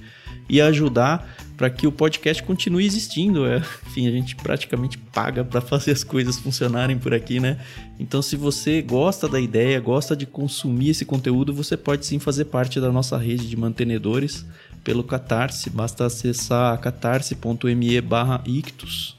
e 0.48 0.62
ajudar 0.62 1.36
para 1.62 1.70
que 1.70 1.86
o 1.86 1.92
podcast 1.92 2.42
continue 2.42 2.84
existindo. 2.88 3.46
É, 3.46 3.58
enfim, 3.86 4.08
a 4.08 4.12
gente 4.12 4.36
praticamente 4.36 4.98
paga 4.98 5.46
para 5.46 5.62
fazer 5.62 5.92
as 5.92 6.04
coisas 6.04 6.40
funcionarem 6.40 6.98
por 6.98 7.14
aqui, 7.14 7.40
né? 7.40 7.60
Então, 8.00 8.20
se 8.20 8.36
você 8.36 8.82
gosta 8.82 9.30
da 9.30 9.40
ideia, 9.40 9.80
gosta 9.80 10.16
de 10.16 10.26
consumir 10.26 10.90
esse 10.90 11.06
conteúdo, 11.06 11.54
você 11.54 11.78
pode 11.78 12.04
sim 12.04 12.18
fazer 12.18 12.46
parte 12.46 12.82
da 12.82 12.92
nossa 12.92 13.16
rede 13.16 13.48
de 13.48 13.56
mantenedores 13.56 14.44
pelo 14.84 15.04
Catarse. 15.04 15.70
Basta 15.70 16.08
acessar 16.08 16.76
catarse.me 16.80 18.02
barra 18.02 18.42
ictus. 18.44 19.16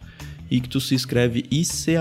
Ictus 0.50 0.88
se 0.88 0.96
escreve 0.96 1.46
I-C-H-T-H-U-S. 1.48 1.98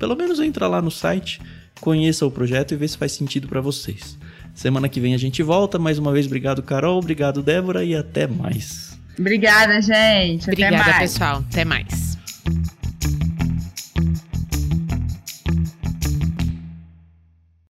Pelo 0.00 0.16
menos 0.16 0.40
entra 0.40 0.66
lá 0.66 0.82
no 0.82 0.90
site, 0.90 1.40
conheça 1.80 2.26
o 2.26 2.30
projeto 2.30 2.74
e 2.74 2.76
vê 2.76 2.88
se 2.88 2.98
faz 2.98 3.12
sentido 3.12 3.46
para 3.46 3.60
vocês. 3.60 4.18
Semana 4.54 4.88
que 4.88 5.00
vem 5.00 5.14
a 5.14 5.18
gente 5.18 5.42
volta. 5.42 5.78
Mais 5.78 5.98
uma 5.98 6.12
vez, 6.12 6.26
obrigado, 6.26 6.62
Carol. 6.62 6.98
Obrigado, 6.98 7.42
Débora. 7.42 7.84
E 7.84 7.94
até 7.94 8.26
mais. 8.26 8.96
Obrigada, 9.18 9.80
gente. 9.80 10.42
Até 10.50 10.66
Obrigada, 10.66 10.76
mais. 10.76 10.98
pessoal. 10.98 11.44
Até 11.50 11.64
mais. 11.64 12.18